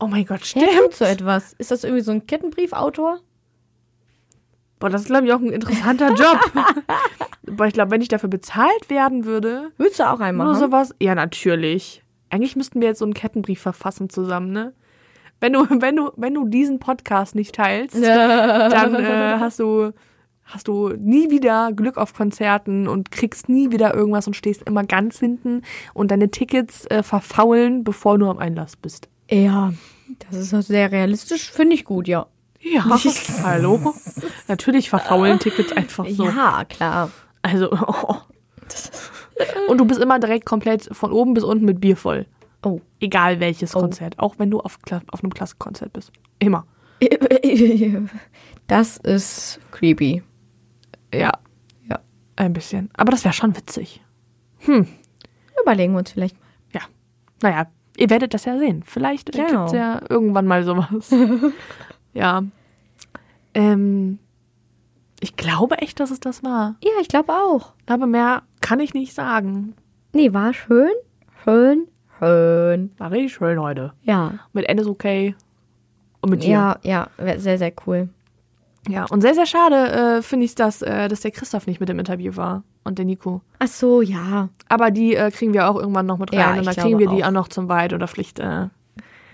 Oh 0.01 0.07
mein 0.07 0.25
Gott, 0.25 0.45
stimmt. 0.45 0.67
tut 0.79 0.95
so 0.95 1.05
etwas? 1.05 1.53
Ist 1.55 1.71
das 1.71 1.85
irgendwie 1.85 2.03
so 2.03 2.13
ein 2.13 2.27
Kettenbriefautor? 2.27 3.21
Boah, 4.79 4.89
das 4.89 5.03
ist, 5.03 5.07
glaube 5.09 5.27
ich, 5.27 5.33
auch 5.33 5.41
ein 5.41 5.53
interessanter 5.53 6.09
Job. 6.15 6.41
Boah, 7.45 7.67
ich 7.67 7.75
glaube, 7.75 7.91
wenn 7.91 8.01
ich 8.01 8.09
dafür 8.09 8.31
bezahlt 8.31 8.89
werden 8.89 9.27
würde, 9.27 9.71
Würdest 9.77 10.01
du 10.01 10.11
auch 10.11 10.21
einen 10.21 10.39
nur 10.39 10.55
sowas. 10.55 10.95
Ja, 11.01 11.15
natürlich. 11.15 12.03
Eigentlich 12.31 12.57
müssten 12.57 12.81
wir 12.81 12.89
jetzt 12.89 13.01
so 13.01 13.05
einen 13.05 13.13
Kettenbrief 13.15 13.61
verfassen 13.61 14.09
zusammen, 14.09 14.53
ne? 14.53 14.73
Wenn 15.41 15.53
du, 15.55 15.67
wenn 15.69 15.97
du, 15.97 16.11
wenn 16.17 16.35
du 16.35 16.47
diesen 16.47 16.79
Podcast 16.79 17.35
nicht 17.35 17.55
teilst, 17.55 17.97
dann 18.03 18.95
äh, 18.95 19.39
hast 19.39 19.59
du 19.59 19.93
hast 20.45 20.69
du 20.69 20.89
nie 20.99 21.31
wieder 21.31 21.73
Glück 21.73 21.97
auf 21.97 22.13
Konzerten 22.13 22.89
und 22.89 23.11
kriegst 23.11 23.49
nie 23.49 23.71
wieder 23.71 23.95
irgendwas 23.95 24.27
und 24.27 24.35
stehst 24.35 24.63
immer 24.63 24.85
ganz 24.85 25.19
hinten 25.19 25.63
und 25.95 26.11
deine 26.11 26.31
Tickets 26.31 26.87
äh, 26.87 27.03
verfaulen, 27.03 27.85
bevor 27.85 28.19
du 28.19 28.29
am 28.29 28.39
Einlass 28.39 28.77
bist. 28.77 29.09
Ja, 29.31 29.73
das 30.29 30.53
ist 30.53 30.67
sehr 30.67 30.91
realistisch. 30.91 31.51
Finde 31.51 31.75
ich 31.75 31.85
gut, 31.85 32.09
ja. 32.09 32.27
Ja, 32.61 32.85
hallo. 33.43 33.95
Natürlich 34.49 34.91
verfaulen 34.91 35.39
Tickets 35.39 35.73
einfach 35.73 36.07
so. 36.09 36.25
Ja, 36.25 36.65
klar. 36.69 37.11
Also, 37.43 37.71
oh. 37.73 38.17
und 39.69 39.79
du 39.79 39.87
bist 39.87 40.01
immer 40.01 40.19
direkt 40.19 40.45
komplett 40.45 40.89
von 40.93 41.13
oben 41.13 41.33
bis 41.33 41.45
unten 41.45 41.65
mit 41.65 41.81
Bier 41.81 41.97
voll. 41.97 42.27
Oh. 42.63 42.81
Egal 43.01 43.41
welches 43.41 43.75
Oh. 43.75 43.81
Konzert, 43.81 44.19
auch 44.19 44.39
wenn 44.39 44.51
du 44.51 44.61
auf, 44.61 44.79
Kla- 44.87 45.03
auf 45.11 45.23
einem 45.25 45.33
Klassenkonzert 45.33 45.93
bist. 45.93 46.13
Immer. 46.39 46.67
Das 48.67 48.99
ist 48.99 49.59
creepy. 49.73 50.23
Ja, 51.13 51.33
Ja. 51.89 51.99
ein 52.37 52.53
bisschen. 52.53 52.89
Aber 52.95 53.11
das 53.11 53.25
wäre 53.25 53.35
schon 53.35 53.57
witzig. 53.57 54.01
Überlegen 55.61 55.93
wir 55.95 55.99
uns 55.99 56.13
vielleicht 56.13 56.37
mal. 56.39 56.47
Ja. 56.73 56.81
Naja, 57.43 57.67
ihr 57.97 58.11
werdet 58.11 58.33
das 58.35 58.45
ja 58.45 58.59
sehen. 58.59 58.83
Vielleicht 58.85 59.33
Genau. 59.33 59.47
gibt's 59.65 59.73
ja 59.73 60.01
irgendwann 60.09 60.47
mal 60.47 60.63
sowas. 60.65 61.11
ja. 62.15 62.45
Ähm, 63.55 64.19
ich 65.21 65.37
glaube 65.37 65.79
echt, 65.79 65.99
dass 65.99 66.11
es 66.11 66.21
das 66.21 66.45
war. 66.45 66.77
Ja, 66.85 66.93
ich 67.01 67.09
glaube 67.09 67.33
auch. 67.33 67.73
Aber 67.87 68.07
mehr 68.07 68.43
kann 68.61 68.79
ich 68.81 68.95
nicht 68.95 69.15
sagen. 69.15 69.75
Nee, 70.13 70.33
war 70.33 70.55
schön. 70.55 70.93
Schön. 71.45 71.89
Schön. 72.21 72.93
War 72.99 73.11
richtig 73.11 73.33
schön 73.35 73.61
heute. 73.61 73.93
Ja. 74.03 74.35
Mit 74.53 74.69
Endes 74.69 74.87
okay. 74.87 75.35
Und 76.21 76.31
mit 76.31 76.43
dir. 76.43 76.51
Ja, 76.51 76.79
ja, 76.83 77.09
sehr, 77.39 77.59
sehr 77.59 77.73
cool. 77.87 78.09
Ja, 78.89 79.07
und 79.11 79.21
sehr, 79.21 79.35
sehr 79.35 79.47
schade 79.47 80.19
äh, 80.19 80.23
finde 80.23 80.45
ich 80.45 80.53
es, 80.53 80.55
dass, 80.55 80.83
äh, 80.83 81.09
dass 81.09 81.21
der 81.21 81.31
Christoph 81.31 81.67
nicht 81.67 81.81
mit 81.81 81.91
im 81.91 81.99
Interview 81.99 82.37
war 82.37 82.63
und 82.85 82.99
der 82.99 83.05
Nico. 83.05 83.43
Ach 83.59 83.67
so, 83.67 84.01
ja. 84.01 84.49
Aber 84.69 84.91
die 84.91 85.15
äh, 85.15 85.31
kriegen 85.31 85.53
wir 85.53 85.69
auch 85.69 85.77
irgendwann 85.77 86.07
noch 86.07 86.19
mit 86.19 86.33
rein 86.33 86.39
Ja, 86.39 86.59
und 86.59 86.67
dann 86.67 86.77
kriegen 86.77 86.99
wir 86.99 87.09
die 87.09 87.23
auch. 87.23 87.29
auch 87.29 87.33
noch 87.33 87.49
zum 87.49 87.69
Weit 87.69 87.93
oder 87.93 88.09
Pflicht. 88.09 88.39
Äh. 88.39 88.69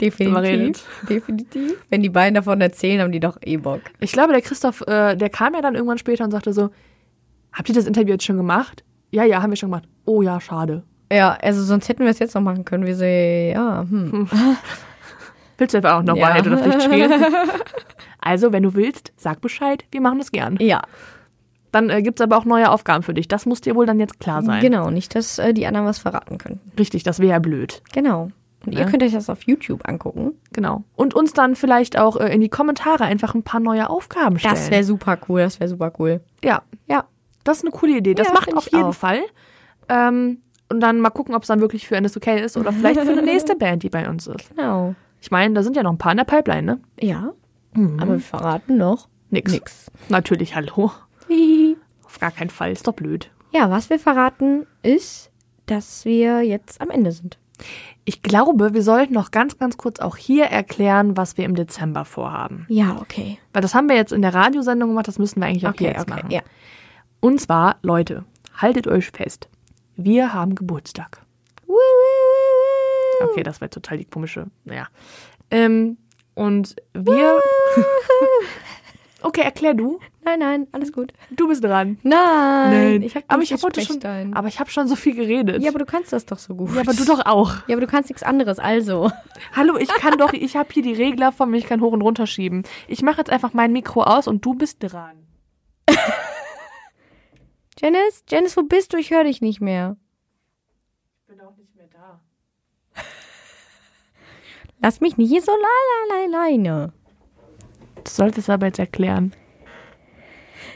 Definitiv. 0.00 0.86
Definitiv. 1.08 1.76
Wenn 1.90 2.02
die 2.02 2.08
beiden 2.08 2.34
davon 2.34 2.60
erzählen, 2.60 3.00
haben 3.00 3.12
die 3.12 3.20
doch 3.20 3.38
eh 3.42 3.56
Bock. 3.56 3.80
Ich 4.00 4.12
glaube, 4.12 4.32
der 4.32 4.42
Christoph, 4.42 4.82
äh, 4.82 5.16
der 5.16 5.30
kam 5.30 5.54
ja 5.54 5.62
dann 5.62 5.74
irgendwann 5.74 5.98
später 5.98 6.24
und 6.24 6.32
sagte 6.32 6.52
so, 6.52 6.70
habt 7.52 7.68
ihr 7.68 7.74
das 7.74 7.86
Interview 7.86 8.12
jetzt 8.12 8.24
schon 8.24 8.36
gemacht? 8.36 8.84
Ja, 9.10 9.24
ja, 9.24 9.42
haben 9.42 9.50
wir 9.50 9.56
schon 9.56 9.70
gemacht. 9.70 9.88
Oh 10.04 10.22
ja, 10.22 10.40
schade. 10.40 10.82
Ja, 11.12 11.32
also 11.40 11.62
sonst 11.62 11.88
hätten 11.88 12.02
wir 12.04 12.10
es 12.10 12.18
jetzt 12.18 12.34
noch 12.34 12.42
machen 12.42 12.64
können. 12.64 12.84
Wir 12.86 12.96
so, 12.96 13.04
ja, 13.04 13.82
hm. 13.88 14.28
Willst 15.58 15.72
du 15.74 15.78
etwa 15.78 15.98
auch 15.98 16.02
noch 16.02 16.16
Ja. 16.16 16.26
Wahrheit 16.26 16.46
oder 16.46 16.58
Pflicht 16.58 16.82
spielen? 16.82 17.12
also, 18.20 18.52
wenn 18.52 18.62
du 18.62 18.74
willst, 18.74 19.12
sag 19.16 19.40
Bescheid, 19.40 19.84
wir 19.90 20.00
machen 20.02 20.18
das 20.18 20.30
gern. 20.32 20.56
Ja, 20.60 20.82
Dann 21.72 21.88
äh, 21.90 22.02
gibt's 22.02 22.20
aber 22.20 22.36
auch 22.36 22.44
neue 22.44 22.70
Aufgaben 22.70 23.02
für 23.02 23.14
dich. 23.14 23.28
Das 23.28 23.46
muss 23.46 23.60
dir 23.62 23.74
wohl 23.74 23.86
dann 23.86 23.98
jetzt 24.00 24.20
klar 24.20 24.42
sein. 24.42 24.60
genau. 24.60 24.90
Nicht, 24.90 25.14
dass 25.14 25.38
äh, 25.38 25.54
die 25.54 25.66
anderen 25.66 25.86
was 25.86 25.98
verraten 25.98 26.38
könnten. 26.38 26.72
Richtig, 26.78 27.04
das 27.04 27.20
wäre 27.20 27.30
ja 27.32 27.38
blöd. 27.38 27.82
Genau. 27.92 28.30
Und 28.66 28.72
ihr 28.72 28.80
Ja. 28.80 28.86
könnt 28.90 29.02
euch 29.02 29.12
das 29.12 29.30
auf 29.30 29.42
YouTube 29.44 29.88
angucken. 29.88 30.32
Genau. 30.52 30.82
Und 30.96 31.14
uns 31.14 31.32
dann 31.32 31.54
vielleicht 31.56 31.98
auch 31.98 32.16
äh, 32.16 32.34
in 32.34 32.40
die 32.40 32.48
Kommentare 32.48 33.04
einfach 33.04 33.34
ein 33.34 33.42
paar 33.42 33.60
neue 33.60 33.88
Aufgaben 33.88 34.38
stellen. 34.38 34.54
Das 34.54 34.70
wäre 34.70 34.84
super 34.84 35.18
cool. 35.28 35.40
Das 35.40 35.60
wäre 35.60 35.68
super 35.68 35.92
cool. 35.98 36.20
Ja, 36.44 36.62
Ja. 36.86 37.04
das 37.44 37.58
ist 37.58 37.62
eine 37.64 37.70
coole 37.70 37.96
Idee. 37.98 38.14
Das 38.14 38.28
Ja, 38.28 38.34
macht 38.34 38.54
auf 38.54 38.70
jeden 38.72 38.84
auch. 38.84 38.94
Fall. 38.94 39.20
Ähm, 39.88 40.38
und 40.68 40.80
dann 40.80 41.00
mal 41.00 41.10
gucken, 41.10 41.34
ob 41.34 41.42
es 41.42 41.48
dann 41.48 41.60
wirklich 41.60 41.86
für 41.86 42.00
NSOK 42.00 42.26
ist 42.28 42.56
oder 42.56 42.72
vielleicht 42.72 43.00
für 43.00 43.10
eine 43.10 43.22
nächste 43.22 43.56
Band, 43.56 43.82
die 43.82 43.88
bei 43.90 44.08
uns 44.08 44.26
ist. 44.26 44.50
Genau. 44.56 44.94
Ich 45.20 45.30
meine, 45.30 45.54
da 45.54 45.62
sind 45.62 45.76
ja 45.76 45.82
noch 45.82 45.92
ein 45.92 45.98
paar 45.98 46.12
in 46.12 46.18
der 46.18 46.24
Pipeline, 46.24 46.62
ne? 46.62 46.80
Ja. 47.00 47.32
Aber 47.98 48.12
wir 48.12 48.20
verraten 48.20 48.78
noch 48.78 49.08
Nix. 49.30 49.52
nix. 49.52 49.90
Natürlich, 50.08 50.54
hallo. 50.54 50.92
Auf 52.04 52.20
gar 52.20 52.30
keinen 52.30 52.50
Fall, 52.50 52.72
ist 52.72 52.86
doch 52.86 52.94
blöd. 52.94 53.30
Ja, 53.52 53.70
was 53.70 53.90
wir 53.90 53.98
verraten 53.98 54.66
ist, 54.82 55.30
dass 55.66 56.04
wir 56.04 56.42
jetzt 56.42 56.80
am 56.80 56.90
Ende 56.90 57.12
sind. 57.12 57.38
Ich 58.04 58.22
glaube, 58.22 58.74
wir 58.74 58.82
sollten 58.82 59.14
noch 59.14 59.30
ganz, 59.30 59.58
ganz 59.58 59.76
kurz 59.76 59.98
auch 60.00 60.16
hier 60.16 60.44
erklären, 60.46 61.16
was 61.16 61.36
wir 61.36 61.44
im 61.44 61.54
Dezember 61.54 62.04
vorhaben. 62.04 62.66
Ja, 62.68 62.96
okay. 63.00 63.38
Weil 63.52 63.62
das 63.62 63.74
haben 63.74 63.88
wir 63.88 63.96
jetzt 63.96 64.12
in 64.12 64.22
der 64.22 64.34
Radiosendung 64.34 64.90
gemacht, 64.90 65.08
das 65.08 65.18
müssen 65.18 65.40
wir 65.40 65.46
eigentlich 65.48 65.66
auch 65.66 65.70
Okay, 65.70 65.84
hier 65.86 65.92
jetzt 65.92 66.02
okay, 66.02 66.10
machen. 66.10 66.30
ja. 66.30 66.40
Und 67.20 67.40
zwar, 67.40 67.76
Leute, 67.82 68.24
haltet 68.56 68.86
euch 68.86 69.10
fest. 69.10 69.48
Wir 69.96 70.32
haben 70.32 70.54
Geburtstag. 70.54 71.22
Okay, 73.22 73.42
das 73.42 73.60
war 73.60 73.70
total 73.70 73.98
die 73.98 74.04
komische. 74.04 74.46
Naja. 74.64 74.88
Ähm, 75.50 75.96
und 76.34 76.76
wir. 76.92 77.40
okay, 79.22 79.40
erklär 79.40 79.74
du. 79.74 79.98
Nein, 80.22 80.40
nein, 80.40 80.66
alles 80.72 80.92
gut. 80.92 81.12
Du 81.30 81.48
bist 81.48 81.62
dran. 81.62 81.98
Nein, 82.02 83.00
ich 83.02 83.14
hab 83.14 83.24
aber 83.28 83.42
ich 83.42 83.52
habe 83.52 83.62
heute 83.62 83.80
schon. 83.80 84.02
Aber 84.34 84.48
ich 84.48 84.58
habe 84.58 84.70
schon 84.70 84.88
so 84.88 84.96
viel 84.96 85.14
geredet. 85.14 85.62
Ja, 85.62 85.70
aber 85.70 85.78
du 85.78 85.86
kannst 85.86 86.12
das 86.12 86.26
doch 86.26 86.38
so 86.38 86.54
gut. 86.54 86.74
Ja, 86.74 86.80
aber 86.80 86.94
du 86.94 87.04
doch 87.04 87.24
auch. 87.24 87.54
Ja, 87.68 87.76
aber 87.76 87.80
du 87.80 87.86
kannst 87.86 88.10
nichts 88.10 88.22
anderes, 88.22 88.58
also. 88.58 89.10
Hallo, 89.54 89.76
ich 89.78 89.88
kann 89.88 90.18
doch, 90.18 90.32
ich 90.34 90.56
habe 90.56 90.68
hier 90.72 90.82
die 90.82 90.94
Regler 90.94 91.32
von 91.32 91.50
mir, 91.50 91.58
ich 91.58 91.66
kann 91.66 91.80
hoch 91.80 91.92
und 91.92 92.02
runter 92.02 92.26
schieben. 92.26 92.64
Ich 92.88 93.02
mache 93.02 93.18
jetzt 93.18 93.30
einfach 93.30 93.54
mein 93.54 93.72
Mikro 93.72 94.02
aus 94.02 94.26
und 94.26 94.44
du 94.44 94.54
bist 94.54 94.78
dran. 94.80 95.16
Janice, 97.78 98.24
Janice, 98.28 98.56
wo 98.56 98.62
bist 98.62 98.92
du? 98.92 98.96
Ich 98.96 99.10
höre 99.10 99.24
dich 99.24 99.42
nicht 99.42 99.60
mehr. 99.60 99.96
Ich 101.20 101.26
bin 101.26 101.40
auch 101.40 101.56
nicht 101.56 101.74
mehr 101.76 101.88
da. 101.92 102.20
Lass 104.80 105.00
mich 105.00 105.18
nicht 105.18 105.30
so 105.44 105.52
la 105.52 105.58
la 105.58 106.16
la 106.16 106.24
alleine. 106.24 106.92
Du 108.02 108.10
solltest 108.10 108.48
aber 108.48 108.66
jetzt 108.66 108.78
erklären. 108.78 109.34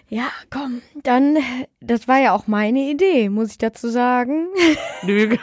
Ja, 0.09 0.29
komm, 0.51 0.83
dann, 1.05 1.39
das 1.81 2.09
war 2.09 2.19
ja 2.19 2.35
auch 2.35 2.47
meine 2.47 2.91
Idee, 2.91 3.29
muss 3.29 3.53
ich 3.53 3.59
dazu 3.59 3.89
sagen. 3.89 4.49
Lüge. 5.03 5.39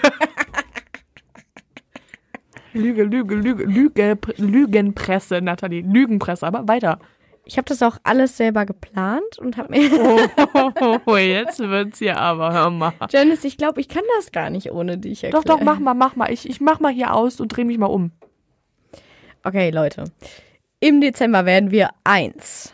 Lüge, 2.73 3.03
Lüge, 3.03 3.35
Lüge, 3.35 3.63
Lüge, 3.63 4.17
Lügenpresse, 4.37 5.41
Nathalie. 5.41 5.81
Lügenpresse, 5.81 6.45
aber 6.45 6.67
weiter. 6.67 6.99
Ich 7.47 7.57
habe 7.57 7.65
das 7.65 7.81
auch 7.81 7.97
alles 8.03 8.35
selber 8.35 8.65
geplant 8.65 9.39
und 9.39 9.55
habe 9.55 9.69
mir. 9.71 9.89
Oh, 11.07 11.15
jetzt 11.17 11.59
wird's 11.59 12.01
ja 12.01 12.17
aber, 12.17 12.51
hör 12.51 12.69
mal. 12.69 12.91
Janice, 13.09 13.45
ich 13.45 13.57
glaube, 13.57 13.79
ich 13.79 13.87
kann 13.87 14.03
das 14.17 14.33
gar 14.33 14.49
nicht 14.49 14.71
ohne 14.71 14.97
dich 14.97 15.21
Doch, 15.21 15.33
erklären. 15.33 15.45
doch, 15.45 15.61
mach 15.61 15.79
mal, 15.79 15.93
mach 15.93 16.15
mal. 16.17 16.31
Ich, 16.31 16.47
ich 16.49 16.59
mach 16.59 16.81
mal 16.81 16.91
hier 16.91 17.13
aus 17.13 17.39
und 17.39 17.47
dreh 17.49 17.63
mich 17.63 17.77
mal 17.77 17.85
um. 17.85 18.11
Okay, 19.43 19.69
Leute. 19.69 20.03
Im 20.81 20.99
Dezember 20.99 21.45
werden 21.45 21.71
wir 21.71 21.91
eins. 22.03 22.73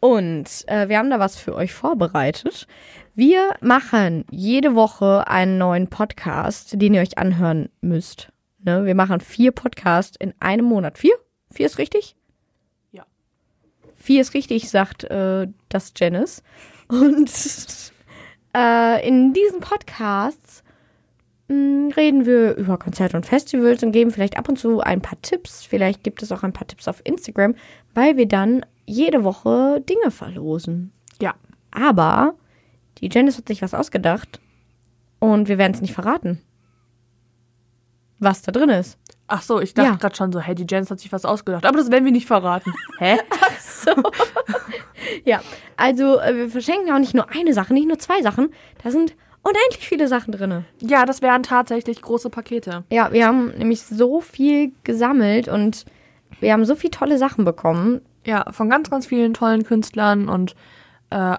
Und 0.00 0.64
äh, 0.66 0.88
wir 0.88 0.98
haben 0.98 1.10
da 1.10 1.18
was 1.18 1.38
für 1.38 1.54
euch 1.54 1.72
vorbereitet. 1.72 2.66
Wir 3.14 3.54
machen 3.60 4.26
jede 4.30 4.74
Woche 4.74 5.26
einen 5.28 5.56
neuen 5.56 5.88
Podcast, 5.88 6.80
den 6.80 6.92
ihr 6.92 7.00
euch 7.00 7.16
anhören 7.16 7.70
müsst. 7.80 8.28
Ne? 8.62 8.84
Wir 8.84 8.94
machen 8.94 9.20
vier 9.20 9.52
Podcasts 9.52 10.16
in 10.18 10.34
einem 10.40 10.66
Monat. 10.66 10.98
Vier? 10.98 11.14
Vier 11.50 11.66
ist 11.66 11.78
richtig? 11.78 12.16
Vier 14.00 14.22
ist 14.22 14.32
richtig, 14.32 14.70
sagt 14.70 15.04
äh, 15.04 15.46
das 15.68 15.92
Janice. 15.94 16.42
Und 16.88 17.30
äh, 18.56 19.06
in 19.06 19.34
diesen 19.34 19.60
Podcasts 19.60 20.64
mh, 21.48 21.94
reden 21.96 22.24
wir 22.24 22.56
über 22.56 22.78
Konzerte 22.78 23.16
und 23.16 23.26
Festivals 23.26 23.82
und 23.82 23.92
geben 23.92 24.10
vielleicht 24.10 24.38
ab 24.38 24.48
und 24.48 24.58
zu 24.58 24.80
ein 24.80 25.02
paar 25.02 25.20
Tipps. 25.20 25.64
Vielleicht 25.66 26.02
gibt 26.02 26.22
es 26.22 26.32
auch 26.32 26.42
ein 26.42 26.54
paar 26.54 26.66
Tipps 26.66 26.88
auf 26.88 27.02
Instagram, 27.04 27.54
weil 27.94 28.16
wir 28.16 28.26
dann 28.26 28.64
jede 28.86 29.22
Woche 29.22 29.82
Dinge 29.82 30.10
verlosen. 30.10 30.92
Ja. 31.20 31.34
Aber 31.70 32.34
die 32.98 33.10
Janice 33.12 33.36
hat 33.36 33.48
sich 33.48 33.60
was 33.60 33.74
ausgedacht 33.74 34.40
und 35.18 35.48
wir 35.48 35.58
werden 35.58 35.74
es 35.74 35.82
nicht 35.82 35.94
verraten. 35.94 36.40
Was 38.18 38.40
da 38.42 38.50
drin 38.50 38.70
ist. 38.70 38.98
Ach 39.32 39.42
so, 39.42 39.60
ich 39.60 39.74
dachte 39.74 39.90
Ja. 39.90 39.94
gerade 39.96 40.16
schon 40.16 40.32
so, 40.32 40.40
hey, 40.40 40.54
die 40.56 40.66
Jens 40.68 40.90
hat 40.90 40.98
sich 40.98 41.12
was 41.12 41.24
ausgedacht. 41.24 41.64
Aber 41.64 41.76
das 41.78 41.90
werden 41.90 42.04
wir 42.04 42.10
nicht 42.12 42.26
verraten. 42.26 42.74
Hä? 42.98 43.18
Ja, 45.24 45.40
also 45.76 46.18
äh, 46.20 46.34
wir 46.36 46.48
verschenken 46.50 46.92
auch 46.92 46.98
nicht 46.98 47.14
nur 47.14 47.30
eine 47.30 47.52
Sache, 47.54 47.72
nicht 47.74 47.88
nur 47.88 47.98
zwei 47.98 48.22
Sachen. 48.22 48.50
Da 48.82 48.90
sind 48.90 49.14
unendlich 49.42 49.88
viele 49.88 50.08
Sachen 50.08 50.32
drin. 50.32 50.64
Ja, 50.80 51.06
das 51.06 51.22
wären 51.22 51.42
tatsächlich 51.42 52.02
große 52.02 52.30
Pakete. 52.30 52.84
Ja, 52.90 53.10
wir 53.12 53.26
haben 53.26 53.48
nämlich 53.56 53.82
so 53.82 54.20
viel 54.20 54.72
gesammelt 54.84 55.48
und 55.48 55.84
wir 56.40 56.52
haben 56.52 56.64
so 56.64 56.74
viele 56.76 56.90
tolle 56.90 57.18
Sachen 57.18 57.44
bekommen. 57.44 58.02
Ja, 58.26 58.44
von 58.52 58.68
ganz, 58.68 58.90
ganz 58.90 59.06
vielen 59.06 59.32
tollen 59.34 59.64
Künstlern 59.64 60.28
und 60.28 60.54
äh, 61.10 61.36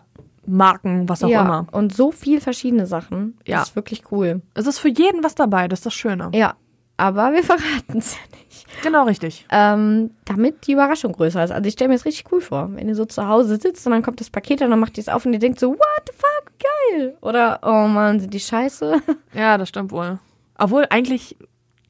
Marken, 0.47 1.07
was 1.07 1.23
auch 1.23 1.29
ja, 1.29 1.41
immer. 1.41 1.67
und 1.71 1.93
so 1.95 2.11
viel 2.11 2.41
verschiedene 2.41 2.87
Sachen. 2.87 3.37
Das 3.45 3.47
Ja. 3.47 3.61
ist 3.61 3.75
wirklich 3.75 4.11
cool. 4.11 4.41
Es 4.55 4.65
ist 4.65 4.79
für 4.79 4.89
jeden 4.89 5.23
was 5.23 5.35
dabei, 5.35 5.67
das 5.67 5.79
ist 5.79 5.85
das 5.85 5.93
Schöne. 5.93 6.31
Ja, 6.33 6.55
aber 7.01 7.33
wir 7.33 7.43
verraten 7.43 7.97
es 7.97 8.13
ja 8.13 8.19
nicht. 8.45 8.67
Genau 8.83 9.05
richtig. 9.05 9.47
Ähm, 9.51 10.11
damit 10.25 10.67
die 10.67 10.73
Überraschung 10.73 11.13
größer 11.13 11.43
ist. 11.43 11.49
Also 11.49 11.67
ich 11.67 11.73
stelle 11.73 11.87
mir 11.87 11.95
das 11.95 12.05
richtig 12.05 12.31
cool 12.31 12.41
vor, 12.41 12.69
wenn 12.73 12.87
ihr 12.87 12.93
so 12.93 13.05
zu 13.05 13.27
Hause 13.27 13.57
sitzt 13.59 13.87
und 13.87 13.91
dann 13.91 14.03
kommt 14.03 14.19
das 14.19 14.29
Paket 14.29 14.61
und 14.61 14.69
dann 14.69 14.79
macht 14.79 14.99
ihr 14.99 15.01
es 15.01 15.09
auf 15.09 15.25
und 15.25 15.33
ihr 15.33 15.39
denkt 15.39 15.59
so, 15.59 15.71
what 15.71 16.03
the 16.05 16.13
fuck, 16.13 16.53
geil. 16.59 17.17
Oder, 17.21 17.59
oh 17.63 17.87
Mann, 17.87 18.19
sind 18.19 18.33
die 18.33 18.39
scheiße. 18.39 19.01
Ja, 19.33 19.57
das 19.57 19.69
stimmt 19.69 19.91
wohl. 19.91 20.19
Obwohl, 20.59 20.85
eigentlich 20.91 21.37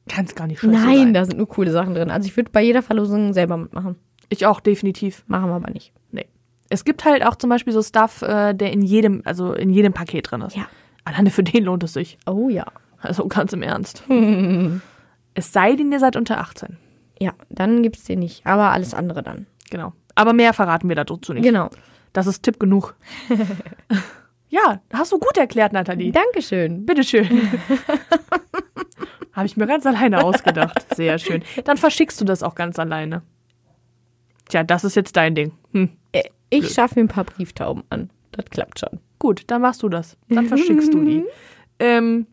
kann 0.08 0.24
es 0.24 0.34
gar 0.34 0.46
nicht 0.46 0.60
scheiße 0.60 0.72
Nein, 0.72 0.96
sein. 0.98 1.14
da 1.14 1.24
sind 1.26 1.36
nur 1.36 1.48
coole 1.48 1.72
Sachen 1.72 1.92
drin. 1.94 2.10
Also 2.10 2.26
ich 2.26 2.34
würde 2.36 2.50
bei 2.50 2.62
jeder 2.62 2.82
Verlosung 2.82 3.34
selber 3.34 3.58
mitmachen. 3.58 3.96
Ich 4.30 4.46
auch, 4.46 4.60
definitiv. 4.60 5.24
Machen 5.26 5.50
wir 5.50 5.56
aber 5.56 5.70
nicht. 5.70 5.92
Nee. 6.10 6.26
Es 6.70 6.86
gibt 6.86 7.04
halt 7.04 7.22
auch 7.26 7.36
zum 7.36 7.50
Beispiel 7.50 7.74
so 7.74 7.82
Stuff, 7.82 8.22
äh, 8.22 8.54
der 8.54 8.72
in 8.72 8.80
jedem, 8.80 9.20
also 9.26 9.52
in 9.52 9.68
jedem 9.68 9.92
Paket 9.92 10.30
drin 10.30 10.40
ist. 10.40 10.56
Ja. 10.56 10.68
Alleine 11.04 11.28
für 11.30 11.42
den 11.42 11.64
lohnt 11.64 11.84
es 11.84 11.92
sich. 11.92 12.16
Oh 12.26 12.48
ja. 12.48 12.64
Also 13.02 13.26
ganz 13.28 13.52
im 13.52 13.62
Ernst. 13.62 14.04
es 15.34 15.52
sei 15.52 15.74
denn, 15.76 15.92
ihr 15.92 15.98
seid 16.00 16.16
unter 16.16 16.38
18. 16.38 16.76
Ja, 17.18 17.32
dann 17.50 17.82
gibt's 17.82 18.04
den 18.04 18.18
nicht. 18.20 18.44
Aber 18.46 18.70
alles 18.70 18.94
andere 18.94 19.22
dann. 19.22 19.46
Genau. 19.70 19.92
Aber 20.14 20.32
mehr 20.32 20.52
verraten 20.52 20.88
wir 20.88 20.96
dazu 20.96 21.32
nicht. 21.32 21.44
Genau. 21.44 21.70
Das 22.12 22.26
ist 22.26 22.42
Tipp 22.42 22.58
genug. 22.60 22.94
ja, 24.48 24.80
hast 24.92 25.12
du 25.12 25.18
gut 25.18 25.36
erklärt, 25.38 25.72
Nathalie. 25.72 26.12
Dankeschön. 26.12 26.84
Bitteschön. 26.84 27.48
Habe 29.32 29.46
ich 29.46 29.56
mir 29.56 29.66
ganz 29.66 29.86
alleine 29.86 30.22
ausgedacht. 30.22 30.94
Sehr 30.94 31.18
schön. 31.18 31.42
Dann 31.64 31.78
verschickst 31.78 32.20
du 32.20 32.24
das 32.26 32.42
auch 32.42 32.54
ganz 32.54 32.78
alleine. 32.78 33.22
Tja, 34.48 34.62
das 34.62 34.84
ist 34.84 34.94
jetzt 34.94 35.16
dein 35.16 35.34
Ding. 35.34 35.52
Hm. 35.72 35.88
Äh, 36.12 36.24
Ich 36.50 36.74
schaffe 36.74 36.96
mir 36.96 37.04
ein 37.06 37.08
paar 37.08 37.24
Brieftauben 37.24 37.82
an. 37.88 38.10
Das 38.32 38.44
klappt 38.46 38.80
schon. 38.80 39.00
Gut, 39.18 39.44
dann 39.46 39.62
machst 39.62 39.82
du 39.82 39.88
das. 39.88 40.18
Dann 40.28 40.46
verschickst 40.46 40.92
du 40.92 41.04
die. 41.04 41.24
Ähm, 41.78 42.28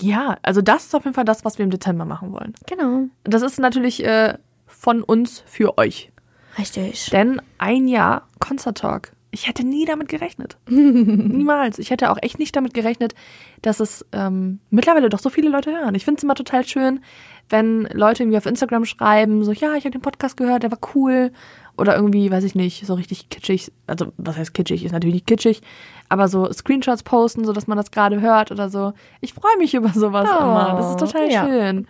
ja, 0.00 0.36
also 0.42 0.60
das 0.60 0.86
ist 0.86 0.94
auf 0.94 1.04
jeden 1.04 1.14
Fall 1.14 1.24
das, 1.24 1.44
was 1.44 1.58
wir 1.58 1.64
im 1.64 1.70
Dezember 1.70 2.04
machen 2.04 2.32
wollen. 2.32 2.54
Genau. 2.66 3.04
Das 3.24 3.42
ist 3.42 3.58
natürlich 3.58 4.04
äh, 4.04 4.34
von 4.66 5.02
uns 5.02 5.42
für 5.46 5.78
euch. 5.78 6.10
Richtig. 6.58 7.10
Denn 7.10 7.40
ein 7.58 7.88
Jahr 7.88 8.28
Concert 8.38 8.78
Talk. 8.78 9.12
Ich 9.30 9.48
hätte 9.48 9.64
nie 9.66 9.84
damit 9.84 10.08
gerechnet. 10.08 10.58
Niemals. 10.68 11.80
Ich 11.80 11.90
hätte 11.90 12.12
auch 12.12 12.18
echt 12.22 12.38
nicht 12.38 12.54
damit 12.54 12.72
gerechnet, 12.72 13.14
dass 13.62 13.80
es 13.80 14.06
ähm, 14.12 14.60
mittlerweile 14.70 15.08
doch 15.08 15.18
so 15.18 15.28
viele 15.28 15.48
Leute 15.48 15.72
hören. 15.72 15.96
Ich 15.96 16.04
finde 16.04 16.18
es 16.18 16.22
immer 16.22 16.36
total 16.36 16.64
schön, 16.64 17.00
wenn 17.48 17.88
Leute 17.92 18.22
irgendwie 18.22 18.38
auf 18.38 18.46
Instagram 18.46 18.84
schreiben, 18.84 19.44
so, 19.44 19.52
ja, 19.52 19.74
ich 19.74 19.84
habe 19.84 19.90
den 19.90 20.02
Podcast 20.02 20.36
gehört, 20.36 20.62
der 20.62 20.70
war 20.70 20.78
cool. 20.94 21.32
Oder 21.76 21.96
irgendwie, 21.96 22.30
weiß 22.30 22.44
ich 22.44 22.54
nicht, 22.54 22.86
so 22.86 22.94
richtig 22.94 23.28
kitschig. 23.28 23.72
Also, 23.88 24.12
was 24.16 24.36
heißt 24.36 24.54
kitschig? 24.54 24.84
Ist 24.84 24.92
natürlich 24.92 25.14
nicht 25.14 25.26
kitschig. 25.26 25.62
Aber 26.08 26.28
so 26.28 26.52
Screenshots 26.52 27.02
posten, 27.02 27.44
so 27.44 27.52
dass 27.52 27.66
man 27.66 27.76
das 27.76 27.90
gerade 27.90 28.20
hört 28.20 28.50
oder 28.50 28.68
so. 28.68 28.92
Ich 29.20 29.34
freue 29.34 29.56
mich 29.58 29.74
über 29.74 29.88
sowas 29.88 30.28
Oh, 30.32 30.42
immer. 30.42 30.74
Das 30.76 30.90
ist 30.90 31.00
total 31.00 31.30
ja. 31.30 31.46
schön. 31.46 31.86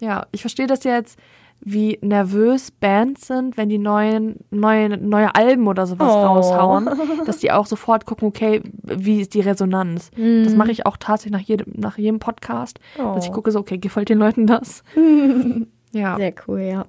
Ja, 0.00 0.26
ich 0.32 0.40
verstehe 0.42 0.66
das 0.66 0.84
jetzt, 0.84 1.18
wie 1.64 1.98
nervös 2.02 2.72
Bands 2.72 3.28
sind, 3.28 3.56
wenn 3.56 3.68
die 3.68 3.78
neuen, 3.78 4.40
neue, 4.50 4.88
neue 4.98 5.32
Alben 5.34 5.68
oder 5.68 5.86
sowas 5.86 6.10
Oh. 6.12 6.26
raushauen, 6.26 6.90
dass 7.26 7.38
die 7.38 7.52
auch 7.52 7.66
sofort 7.66 8.04
gucken, 8.04 8.26
okay, 8.28 8.62
wie 8.82 9.20
ist 9.20 9.32
die 9.34 9.40
Resonanz? 9.40 10.10
Das 10.16 10.54
mache 10.56 10.72
ich 10.72 10.86
auch 10.86 10.96
tatsächlich 10.96 11.32
nach 11.40 11.46
jedem, 11.46 11.72
nach 11.76 11.98
jedem 11.98 12.18
Podcast, 12.18 12.80
dass 12.96 13.24
ich 13.24 13.30
Oh. 13.30 13.34
gucke 13.34 13.52
so, 13.52 13.60
okay, 13.60 13.78
gefällt 13.78 14.08
den 14.08 14.18
Leuten 14.18 14.46
das? 14.48 14.82
ja. 15.92 16.16
Sehr 16.16 16.34
cool, 16.48 16.60
ja. 16.60 16.84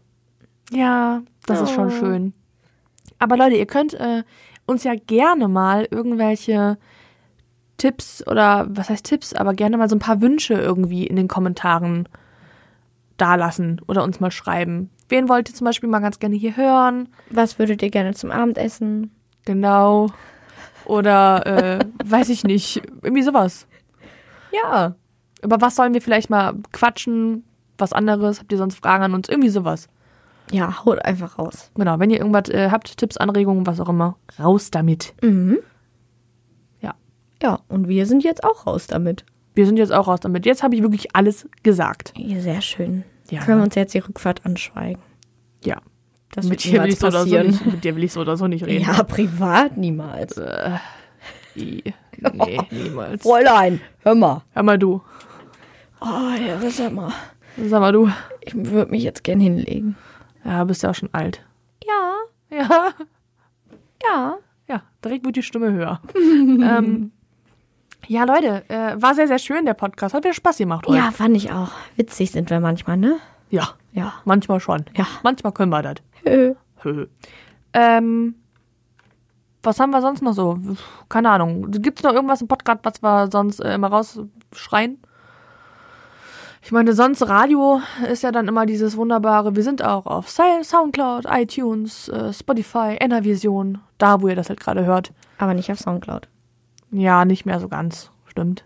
Ja, 0.72 1.22
das 1.46 1.62
ist 1.62 1.72
schon 1.72 1.88
Oh. 1.88 1.92
schön. 1.92 2.34
Aber 3.20 3.38
Leute, 3.38 3.56
ihr 3.56 3.68
könnt 3.68 3.94
äh, 3.94 4.24
uns 4.66 4.84
ja 4.84 4.94
gerne 4.96 5.48
mal 5.48 5.88
irgendwelche 5.90 6.78
Tipps 7.78 8.26
oder 8.28 8.66
was 8.70 8.90
heißt 8.90 9.06
Tipps, 9.06 9.34
aber 9.34 9.54
gerne 9.54 9.78
mal 9.78 9.90
so 9.90 9.96
ein 9.96 10.00
paar 10.00 10.22
Wünsche 10.22 10.54
irgendwie 10.54 11.06
in 11.06 11.16
den 11.16 11.28
Kommentaren 11.28 12.08
dalassen 13.18 13.82
oder 13.88 14.04
uns 14.04 14.20
mal 14.20 14.32
schreiben. 14.32 14.90
Wen 15.10 15.30
wollt 15.30 15.50
ihr 15.50 15.56
zum 15.56 15.66
Beispiel 15.66 15.90
mal 15.90 16.00
ganz 16.00 16.20
gerne 16.20 16.36
hier 16.36 16.56
hören? 16.56 17.10
Was 17.30 17.60
würdet 17.60 17.82
ihr 17.82 17.90
gerne 17.90 18.14
zum 18.14 18.32
Abendessen? 18.32 19.12
Genau. 19.46 20.08
Oder 20.86 21.46
äh, 21.46 21.86
weiß 22.06 22.30
ich 22.30 22.44
nicht, 22.44 22.82
irgendwie 23.02 23.24
sowas. 23.24 23.68
Ja. 24.52 24.96
Über 25.42 25.60
was 25.62 25.76
sollen 25.76 25.94
wir 25.94 26.02
vielleicht 26.02 26.30
mal 26.30 26.54
quatschen? 26.72 27.44
Was 27.78 27.94
anderes? 27.94 28.40
Habt 28.40 28.52
ihr 28.52 28.58
sonst 28.58 28.78
Fragen 28.80 29.04
an 29.04 29.14
uns? 29.14 29.30
Irgendwie 29.30 29.50
sowas. 29.50 29.90
Ja, 30.52 30.86
haut 30.86 31.04
einfach 31.04 31.40
raus. 31.40 31.72
Genau, 31.76 32.00
wenn 32.00 32.10
ihr 32.10 32.20
irgendwas 32.20 32.50
äh, 32.50 32.70
habt, 32.70 32.98
Tipps, 32.98 33.18
Anregungen, 33.18 33.66
was 33.66 33.80
auch 33.80 33.90
immer, 33.90 34.18
raus 34.40 34.72
damit. 34.72 35.14
Mhm. 35.22 35.60
Ja. 36.82 36.94
Ja, 37.42 37.60
und 37.70 37.88
wir 37.88 38.06
sind 38.06 38.24
jetzt 38.24 38.44
auch 38.44 38.68
raus 38.68 38.88
damit. 38.88 39.26
Wir 39.56 39.66
sind 39.66 39.78
jetzt 39.78 39.92
auch 39.94 40.08
raus 40.08 40.20
damit. 40.22 40.46
Jetzt 40.46 40.64
habe 40.64 40.76
ich 40.76 40.82
wirklich 40.82 41.16
alles 41.16 41.48
gesagt. 41.64 42.14
Ja, 42.18 42.40
sehr 42.40 42.62
schön. 42.62 43.04
Ja. 43.30 43.40
Können 43.42 43.60
wir 43.60 43.64
uns 43.66 43.76
jetzt 43.76 43.94
die 43.94 44.00
Rückfahrt 44.00 44.46
anschweigen. 44.46 45.02
Ja. 45.64 45.78
Das 46.32 46.48
Mit 46.48 46.64
dir, 46.64 46.82
will 46.84 46.90
ich 46.90 47.00
so 47.00 47.08
oder 47.08 47.26
so 47.28 47.38
nicht, 47.44 47.66
mit 47.66 47.84
dir 47.84 47.96
will 47.96 48.04
ich 48.04 48.12
so 48.12 48.22
oder 48.22 48.36
so 48.38 48.48
nicht 48.48 48.66
reden. 48.66 48.84
Ja, 48.86 49.04
privat 49.04 49.78
niemals. 49.78 50.36
I- 51.56 51.84
Nee, 52.34 52.60
niemals. 52.72 53.22
Fräulein, 53.24 53.82
hör 54.04 54.16
mal. 54.16 54.44
Hör 54.54 54.64
mal 54.64 54.78
du. 54.80 55.02
Oh, 56.02 56.06
ja, 56.46 56.60
sag 56.70 56.92
mal. 56.94 57.12
Sag 57.58 57.80
mal 57.82 57.92
du. 57.92 58.10
Ich 58.42 58.56
würde 58.56 58.92
mich 58.92 59.04
jetzt 59.04 59.24
gern 59.24 59.40
hinlegen. 59.40 59.96
Ja, 60.46 60.64
bist 60.64 60.84
ja 60.84 60.90
auch 60.90 60.96
schon 60.96 61.10
alt. 61.14 61.42
Ja, 61.86 62.14
Ja. 62.50 62.94
ja. 64.04 64.38
Ja, 64.68 64.82
direkt 65.04 65.26
wird 65.26 65.36
die 65.36 65.44
Stimme 65.44 65.72
höher. 65.74 66.00
ähm, 66.16 67.12
ja, 68.08 68.24
Leute, 68.24 68.64
äh, 68.70 69.02
war 69.02 69.14
sehr, 69.14 69.28
sehr 69.28 69.40
schön, 69.40 69.66
der 69.66 69.74
Podcast. 69.74 70.14
Hat 70.16 70.24
wieder 70.24 70.34
Spaß 70.34 70.58
gemacht 70.58 70.88
heute. 70.88 70.98
Ja, 70.98 71.12
fand 71.12 71.36
ich 71.36 71.52
auch. 71.52 71.72
Witzig 71.98 72.32
sind 72.32 72.50
wir 72.50 72.60
manchmal, 72.62 72.98
ne? 72.98 73.18
Ja, 73.50 73.70
Ja. 73.92 74.14
manchmal 74.26 74.60
schon. 74.62 74.86
Ja. 74.96 75.06
Manchmal 75.22 75.52
können 75.54 75.72
wir 75.72 75.82
das. 75.82 75.96
Äh, 76.24 76.56
Hö. 76.82 77.08
Ähm, 77.74 78.36
was 79.62 79.80
haben 79.80 79.92
wir 79.92 80.02
sonst 80.02 80.22
noch 80.22 80.34
so? 80.34 80.58
Keine 81.10 81.30
Ahnung. 81.30 81.70
Gibt 81.72 82.00
es 82.00 82.04
noch 82.04 82.14
irgendwas 82.14 82.42
im 82.42 82.48
Podcast, 82.48 82.80
was 82.84 83.02
wir 83.04 83.30
sonst 83.32 83.60
äh, 83.60 83.76
immer 83.76 83.88
rausschreien? 83.88 84.98
Ich 86.66 86.72
meine, 86.72 86.94
sonst 86.94 87.22
Radio 87.28 87.82
ist 88.10 88.24
ja 88.24 88.32
dann 88.32 88.48
immer 88.48 88.66
dieses 88.66 88.96
wunderbare, 88.96 89.56
wir 89.56 89.64
sind 89.64 89.84
auch 89.84 90.06
auf 90.06 90.30
Sou- 90.30 90.64
Soundcloud, 90.64 91.26
iTunes, 91.30 92.08
äh, 92.08 92.32
Spotify, 92.32 92.96
Enervision, 93.00 93.80
da 93.98 94.22
wo 94.22 94.30
ihr 94.30 94.36
das 94.36 94.48
halt 94.50 94.62
gerade 94.62 94.86
hört. 94.86 95.12
Aber 95.38 95.54
nicht 95.54 95.70
auf 95.72 95.80
Soundcloud. 95.80 96.30
Ja, 96.92 97.26
nicht 97.26 97.46
mehr 97.46 97.60
so 97.60 97.68
ganz, 97.68 98.12
stimmt. 98.28 98.64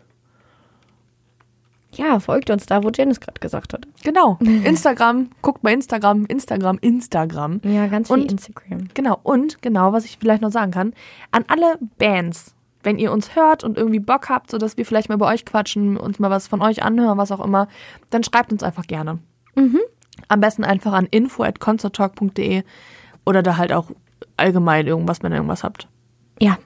Ja, 1.93 2.19
folgt 2.19 2.51
uns 2.51 2.67
da, 2.67 2.83
wo 2.83 2.89
Janice 2.93 3.19
gerade 3.19 3.39
gesagt 3.39 3.73
hat. 3.73 3.87
Genau, 4.03 4.37
Instagram, 4.41 5.31
guckt 5.41 5.63
bei 5.63 5.73
Instagram, 5.73 6.25
Instagram, 6.27 6.77
Instagram. 6.79 7.61
Ja, 7.63 7.87
ganz 7.87 8.09
viel 8.09 8.17
Und- 8.21 8.31
Instagram. 8.31 8.89
Genau, 8.93 9.19
und 9.23 9.59
genau, 9.63 9.91
was 9.91 10.05
ich 10.05 10.17
vielleicht 10.19 10.43
noch 10.43 10.51
sagen 10.51 10.71
kann, 10.71 10.93
an 11.31 11.45
alle 11.47 11.79
Bands, 11.97 12.53
wenn 12.87 12.97
ihr 12.97 13.11
uns 13.11 13.35
hört 13.35 13.65
und 13.65 13.77
irgendwie 13.77 13.99
Bock 13.99 14.29
habt, 14.29 14.49
sodass 14.49 14.77
wir 14.77 14.85
vielleicht 14.85 15.09
mal 15.09 15.17
bei 15.17 15.33
euch 15.33 15.45
quatschen, 15.45 15.97
uns 15.97 16.19
mal 16.19 16.31
was 16.31 16.47
von 16.47 16.61
euch 16.61 16.83
anhören, 16.83 17.17
was 17.17 17.33
auch 17.33 17.43
immer, 17.43 17.67
dann 18.11 18.23
schreibt 18.23 18.53
uns 18.53 18.63
einfach 18.63 18.87
gerne. 18.87 19.19
Am 20.29 20.39
besten 20.39 20.63
einfach 20.63 20.93
an 20.93 21.05
info.concerttalk.de 21.05 22.63
oder 23.25 23.43
da 23.43 23.57
halt 23.57 23.73
auch 23.73 23.91
allgemein 24.37 24.87
irgendwas, 24.87 25.21
wenn 25.21 25.33
ihr 25.33 25.35
irgendwas 25.35 25.65
habt. 25.65 25.89
Ja, 26.39 26.57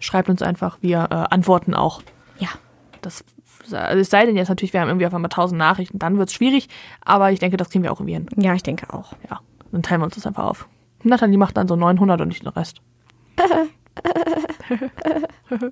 Schreibt 0.00 0.30
uns 0.30 0.42
einfach, 0.42 0.78
wir 0.80 1.08
äh, 1.10 1.14
antworten 1.34 1.74
auch. 1.74 2.02
ja. 2.38 2.48
Das, 3.02 3.24
also 3.72 3.98
es 3.98 4.10
sei 4.10 4.26
denn 4.26 4.36
jetzt 4.36 4.50
natürlich, 4.50 4.74
wir 4.74 4.82
haben 4.82 4.88
irgendwie 4.88 5.06
auf 5.06 5.14
einmal 5.14 5.30
tausend 5.30 5.58
Nachrichten, 5.58 5.98
dann 5.98 6.18
wird's 6.18 6.34
schwierig, 6.34 6.68
aber 7.02 7.32
ich 7.32 7.38
denke, 7.38 7.56
das 7.56 7.70
kriegen 7.70 7.82
wir 7.82 7.92
auch 7.92 8.00
irgendwie 8.00 8.12
hin. 8.12 8.26
Ja, 8.36 8.52
ich 8.52 8.62
denke 8.62 8.92
auch. 8.92 9.14
Ja, 9.30 9.40
dann 9.72 9.82
teilen 9.82 10.02
wir 10.02 10.04
uns 10.04 10.16
das 10.16 10.26
einfach 10.26 10.44
auf. 10.44 10.68
Nathalie 11.02 11.38
macht 11.38 11.56
dann 11.56 11.66
so 11.66 11.76
900 11.76 12.20
und 12.20 12.28
nicht 12.28 12.42
den 12.42 12.48
Rest. 12.48 12.82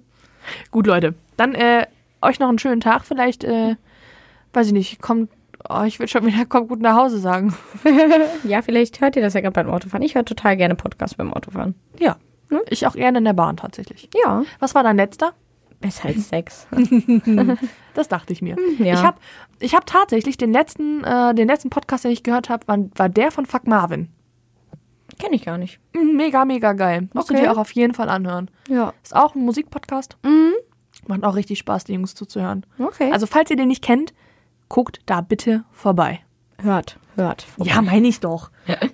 Gut, 0.70 0.86
Leute. 0.86 1.14
Dann 1.36 1.54
äh, 1.54 1.86
euch 2.22 2.38
noch 2.38 2.48
einen 2.48 2.58
schönen 2.58 2.80
Tag. 2.80 3.04
Vielleicht, 3.04 3.44
äh, 3.44 3.76
weiß 4.52 4.68
ich 4.68 4.72
nicht, 4.72 5.00
kommt, 5.02 5.30
oh, 5.68 5.82
ich 5.82 5.98
will 5.98 6.08
schon 6.08 6.26
wieder, 6.26 6.46
kommt 6.46 6.68
gut 6.68 6.80
nach 6.80 6.96
Hause 6.96 7.18
sagen. 7.18 7.54
Ja, 8.44 8.62
vielleicht 8.62 9.00
hört 9.00 9.16
ihr 9.16 9.22
das 9.22 9.34
ja 9.34 9.40
gerade 9.40 9.52
beim 9.52 9.70
Autofahren. 9.70 10.02
Ich 10.04 10.14
höre 10.14 10.24
total 10.24 10.56
gerne 10.56 10.74
Podcasts 10.74 11.16
beim 11.16 11.32
Autofahren. 11.32 11.74
Ja. 11.98 12.16
Ich 12.70 12.86
auch 12.86 12.94
gerne 12.94 13.18
in 13.18 13.24
der 13.24 13.34
Bahn 13.34 13.56
tatsächlich. 13.58 14.08
Ja. 14.24 14.42
Was 14.58 14.74
war 14.74 14.82
dein 14.82 14.96
letzter? 14.96 15.32
Besser 15.80 16.08
als 16.08 16.28
Sex. 16.28 16.66
Das 17.94 18.06
dachte 18.06 18.32
ich 18.32 18.42
mir. 18.42 18.54
ja. 18.78 18.94
Ich 18.94 19.02
habe 19.02 19.18
ich 19.58 19.74
hab 19.74 19.84
tatsächlich 19.84 20.36
den 20.36 20.52
letzten, 20.52 21.02
äh, 21.02 21.34
den 21.34 21.48
letzten 21.48 21.68
Podcast, 21.68 22.04
den 22.04 22.12
ich 22.12 22.22
gehört 22.22 22.48
habe, 22.48 22.68
war, 22.68 22.78
war 22.94 23.08
der 23.08 23.32
von 23.32 23.44
Fuck 23.44 23.66
Marvin. 23.66 24.08
Kenne 25.18 25.36
ich 25.36 25.44
gar 25.44 25.58
nicht. 25.58 25.80
Mhm, 25.94 26.16
Mega, 26.16 26.44
mega 26.44 26.72
geil. 26.72 27.08
Musst 27.12 27.30
Okay. 27.30 27.40
du 27.40 27.44
dir 27.46 27.52
auch 27.52 27.58
auf 27.58 27.72
jeden 27.72 27.94
Fall 27.94 28.08
anhören. 28.08 28.50
Ja. 28.68 28.92
Ist 29.02 29.14
auch 29.16 29.34
ein 29.34 29.44
Musikpodcast. 29.44 30.16
Mhm. 30.22 30.52
Macht 31.06 31.24
auch 31.24 31.34
richtig 31.36 31.58
Spaß, 31.58 31.84
die 31.84 31.94
Jungs 31.94 32.14
zuzuhören. 32.14 32.64
Okay. 32.78 33.10
Also, 33.12 33.26
falls 33.26 33.50
ihr 33.50 33.56
den 33.56 33.68
nicht 33.68 33.82
kennt, 33.82 34.12
guckt 34.68 35.00
da 35.06 35.20
bitte 35.20 35.64
vorbei. 35.72 36.20
hört, 36.60 36.98
hört. 37.16 37.46
Ja, 37.58 37.80
meine 37.82 38.08
ich 38.08 38.20
doch. 38.20 38.50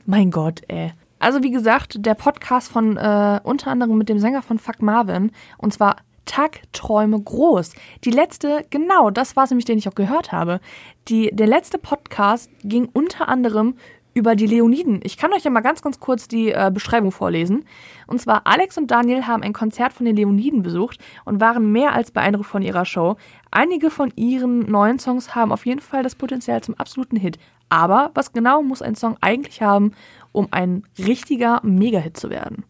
mein 0.06 0.30
Gott, 0.30 0.62
ey. 0.68 0.92
Also, 1.18 1.42
wie 1.42 1.50
gesagt, 1.50 1.96
der 2.04 2.14
Podcast 2.14 2.70
von 2.70 2.96
äh, 2.96 3.40
unter 3.42 3.70
anderem 3.70 3.96
mit 3.98 4.08
dem 4.08 4.18
Sänger 4.18 4.42
von 4.42 4.58
Fuck 4.58 4.82
Marvin. 4.82 5.32
Und 5.58 5.72
zwar 5.72 5.96
Tagträume 6.26 7.20
groß. 7.20 7.72
Die 8.04 8.10
letzte, 8.10 8.64
genau, 8.70 9.10
das 9.10 9.34
war 9.36 9.44
es 9.44 9.50
nämlich, 9.50 9.64
den 9.64 9.78
ich 9.78 9.88
auch 9.88 9.94
gehört 9.94 10.32
habe. 10.32 10.60
Die, 11.08 11.30
der 11.32 11.46
letzte 11.46 11.78
Podcast 11.78 12.50
ging 12.62 12.88
unter 12.92 13.28
anderem 13.28 13.76
über 14.14 14.36
die 14.36 14.46
Leoniden. 14.46 15.00
Ich 15.02 15.16
kann 15.16 15.32
euch 15.32 15.42
ja 15.42 15.50
mal 15.50 15.60
ganz, 15.60 15.82
ganz 15.82 16.00
kurz 16.00 16.28
die 16.28 16.50
äh, 16.50 16.70
Beschreibung 16.72 17.10
vorlesen. 17.12 17.64
Und 18.06 18.20
zwar, 18.20 18.46
Alex 18.46 18.78
und 18.78 18.90
Daniel 18.90 19.26
haben 19.26 19.42
ein 19.42 19.52
Konzert 19.52 19.92
von 19.92 20.06
den 20.06 20.16
Leoniden 20.16 20.62
besucht 20.62 20.98
und 21.24 21.40
waren 21.40 21.72
mehr 21.72 21.92
als 21.92 22.12
beeindruckt 22.12 22.48
von 22.48 22.62
ihrer 22.62 22.84
Show. 22.84 23.16
Einige 23.50 23.90
von 23.90 24.12
ihren 24.16 24.70
neuen 24.70 24.98
Songs 24.98 25.34
haben 25.34 25.52
auf 25.52 25.66
jeden 25.66 25.80
Fall 25.80 26.02
das 26.02 26.14
Potenzial 26.14 26.62
zum 26.62 26.74
absoluten 26.76 27.16
Hit. 27.16 27.38
Aber 27.68 28.12
was 28.14 28.32
genau 28.32 28.62
muss 28.62 28.82
ein 28.82 28.94
Song 28.94 29.16
eigentlich 29.20 29.60
haben, 29.62 29.92
um 30.32 30.48
ein 30.52 30.84
richtiger 30.98 31.60
Mega-Hit 31.64 32.16
zu 32.16 32.30
werden? 32.30 32.64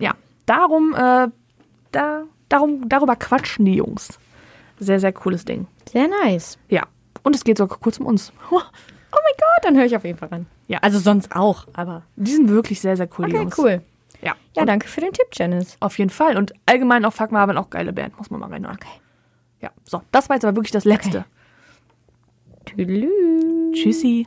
Ja, 0.00 0.14
darum, 0.46 0.94
äh, 0.94 1.28
da, 1.92 2.22
darum, 2.48 2.88
darüber 2.88 3.16
quatschen 3.16 3.64
die 3.64 3.74
Jungs. 3.74 4.18
Sehr, 4.78 5.00
sehr 5.00 5.12
cooles 5.12 5.44
Ding. 5.44 5.66
Sehr 5.90 6.08
nice. 6.08 6.58
Ja. 6.68 6.84
Und 7.22 7.34
es 7.34 7.44
geht 7.44 7.58
sogar 7.58 7.78
kurz 7.78 7.98
um 7.98 8.06
uns. 8.06 8.32
Oh 9.12 9.16
mein 9.22 9.34
Gott, 9.38 9.64
dann 9.64 9.76
höre 9.76 9.84
ich 9.86 9.96
auf 9.96 10.04
jeden 10.04 10.18
Fall 10.18 10.28
ran. 10.28 10.46
Ja. 10.66 10.78
Also 10.82 10.98
sonst 10.98 11.34
auch, 11.34 11.66
aber. 11.72 12.02
Die 12.16 12.30
sind 12.30 12.48
wirklich 12.48 12.80
sehr, 12.80 12.96
sehr 12.96 13.08
cool, 13.18 13.26
die 13.26 13.32
Okay, 13.32 13.42
Jungs. 13.42 13.58
cool. 13.58 13.82
Ja. 14.20 14.34
Ja, 14.56 14.64
danke 14.64 14.88
für 14.88 15.00
den 15.00 15.12
Tipp, 15.12 15.28
Janice. 15.32 15.76
Auf 15.80 15.98
jeden 15.98 16.10
Fall. 16.10 16.36
Und 16.36 16.52
allgemein 16.66 17.04
auch 17.04 17.12
Fuck 17.12 17.30
Marvin, 17.32 17.56
auch 17.56 17.70
geile 17.70 17.92
Band, 17.92 18.18
muss 18.18 18.30
man 18.30 18.40
mal 18.40 18.50
reinhören. 18.50 18.76
Okay. 18.76 19.00
Ja, 19.60 19.70
so, 19.84 20.02
das 20.12 20.28
war 20.28 20.36
jetzt 20.36 20.44
aber 20.44 20.56
wirklich 20.56 20.72
das 20.72 20.84
Letzte. 20.84 21.24
Tüdelü. 22.64 23.72
Tschüssi. 23.72 24.26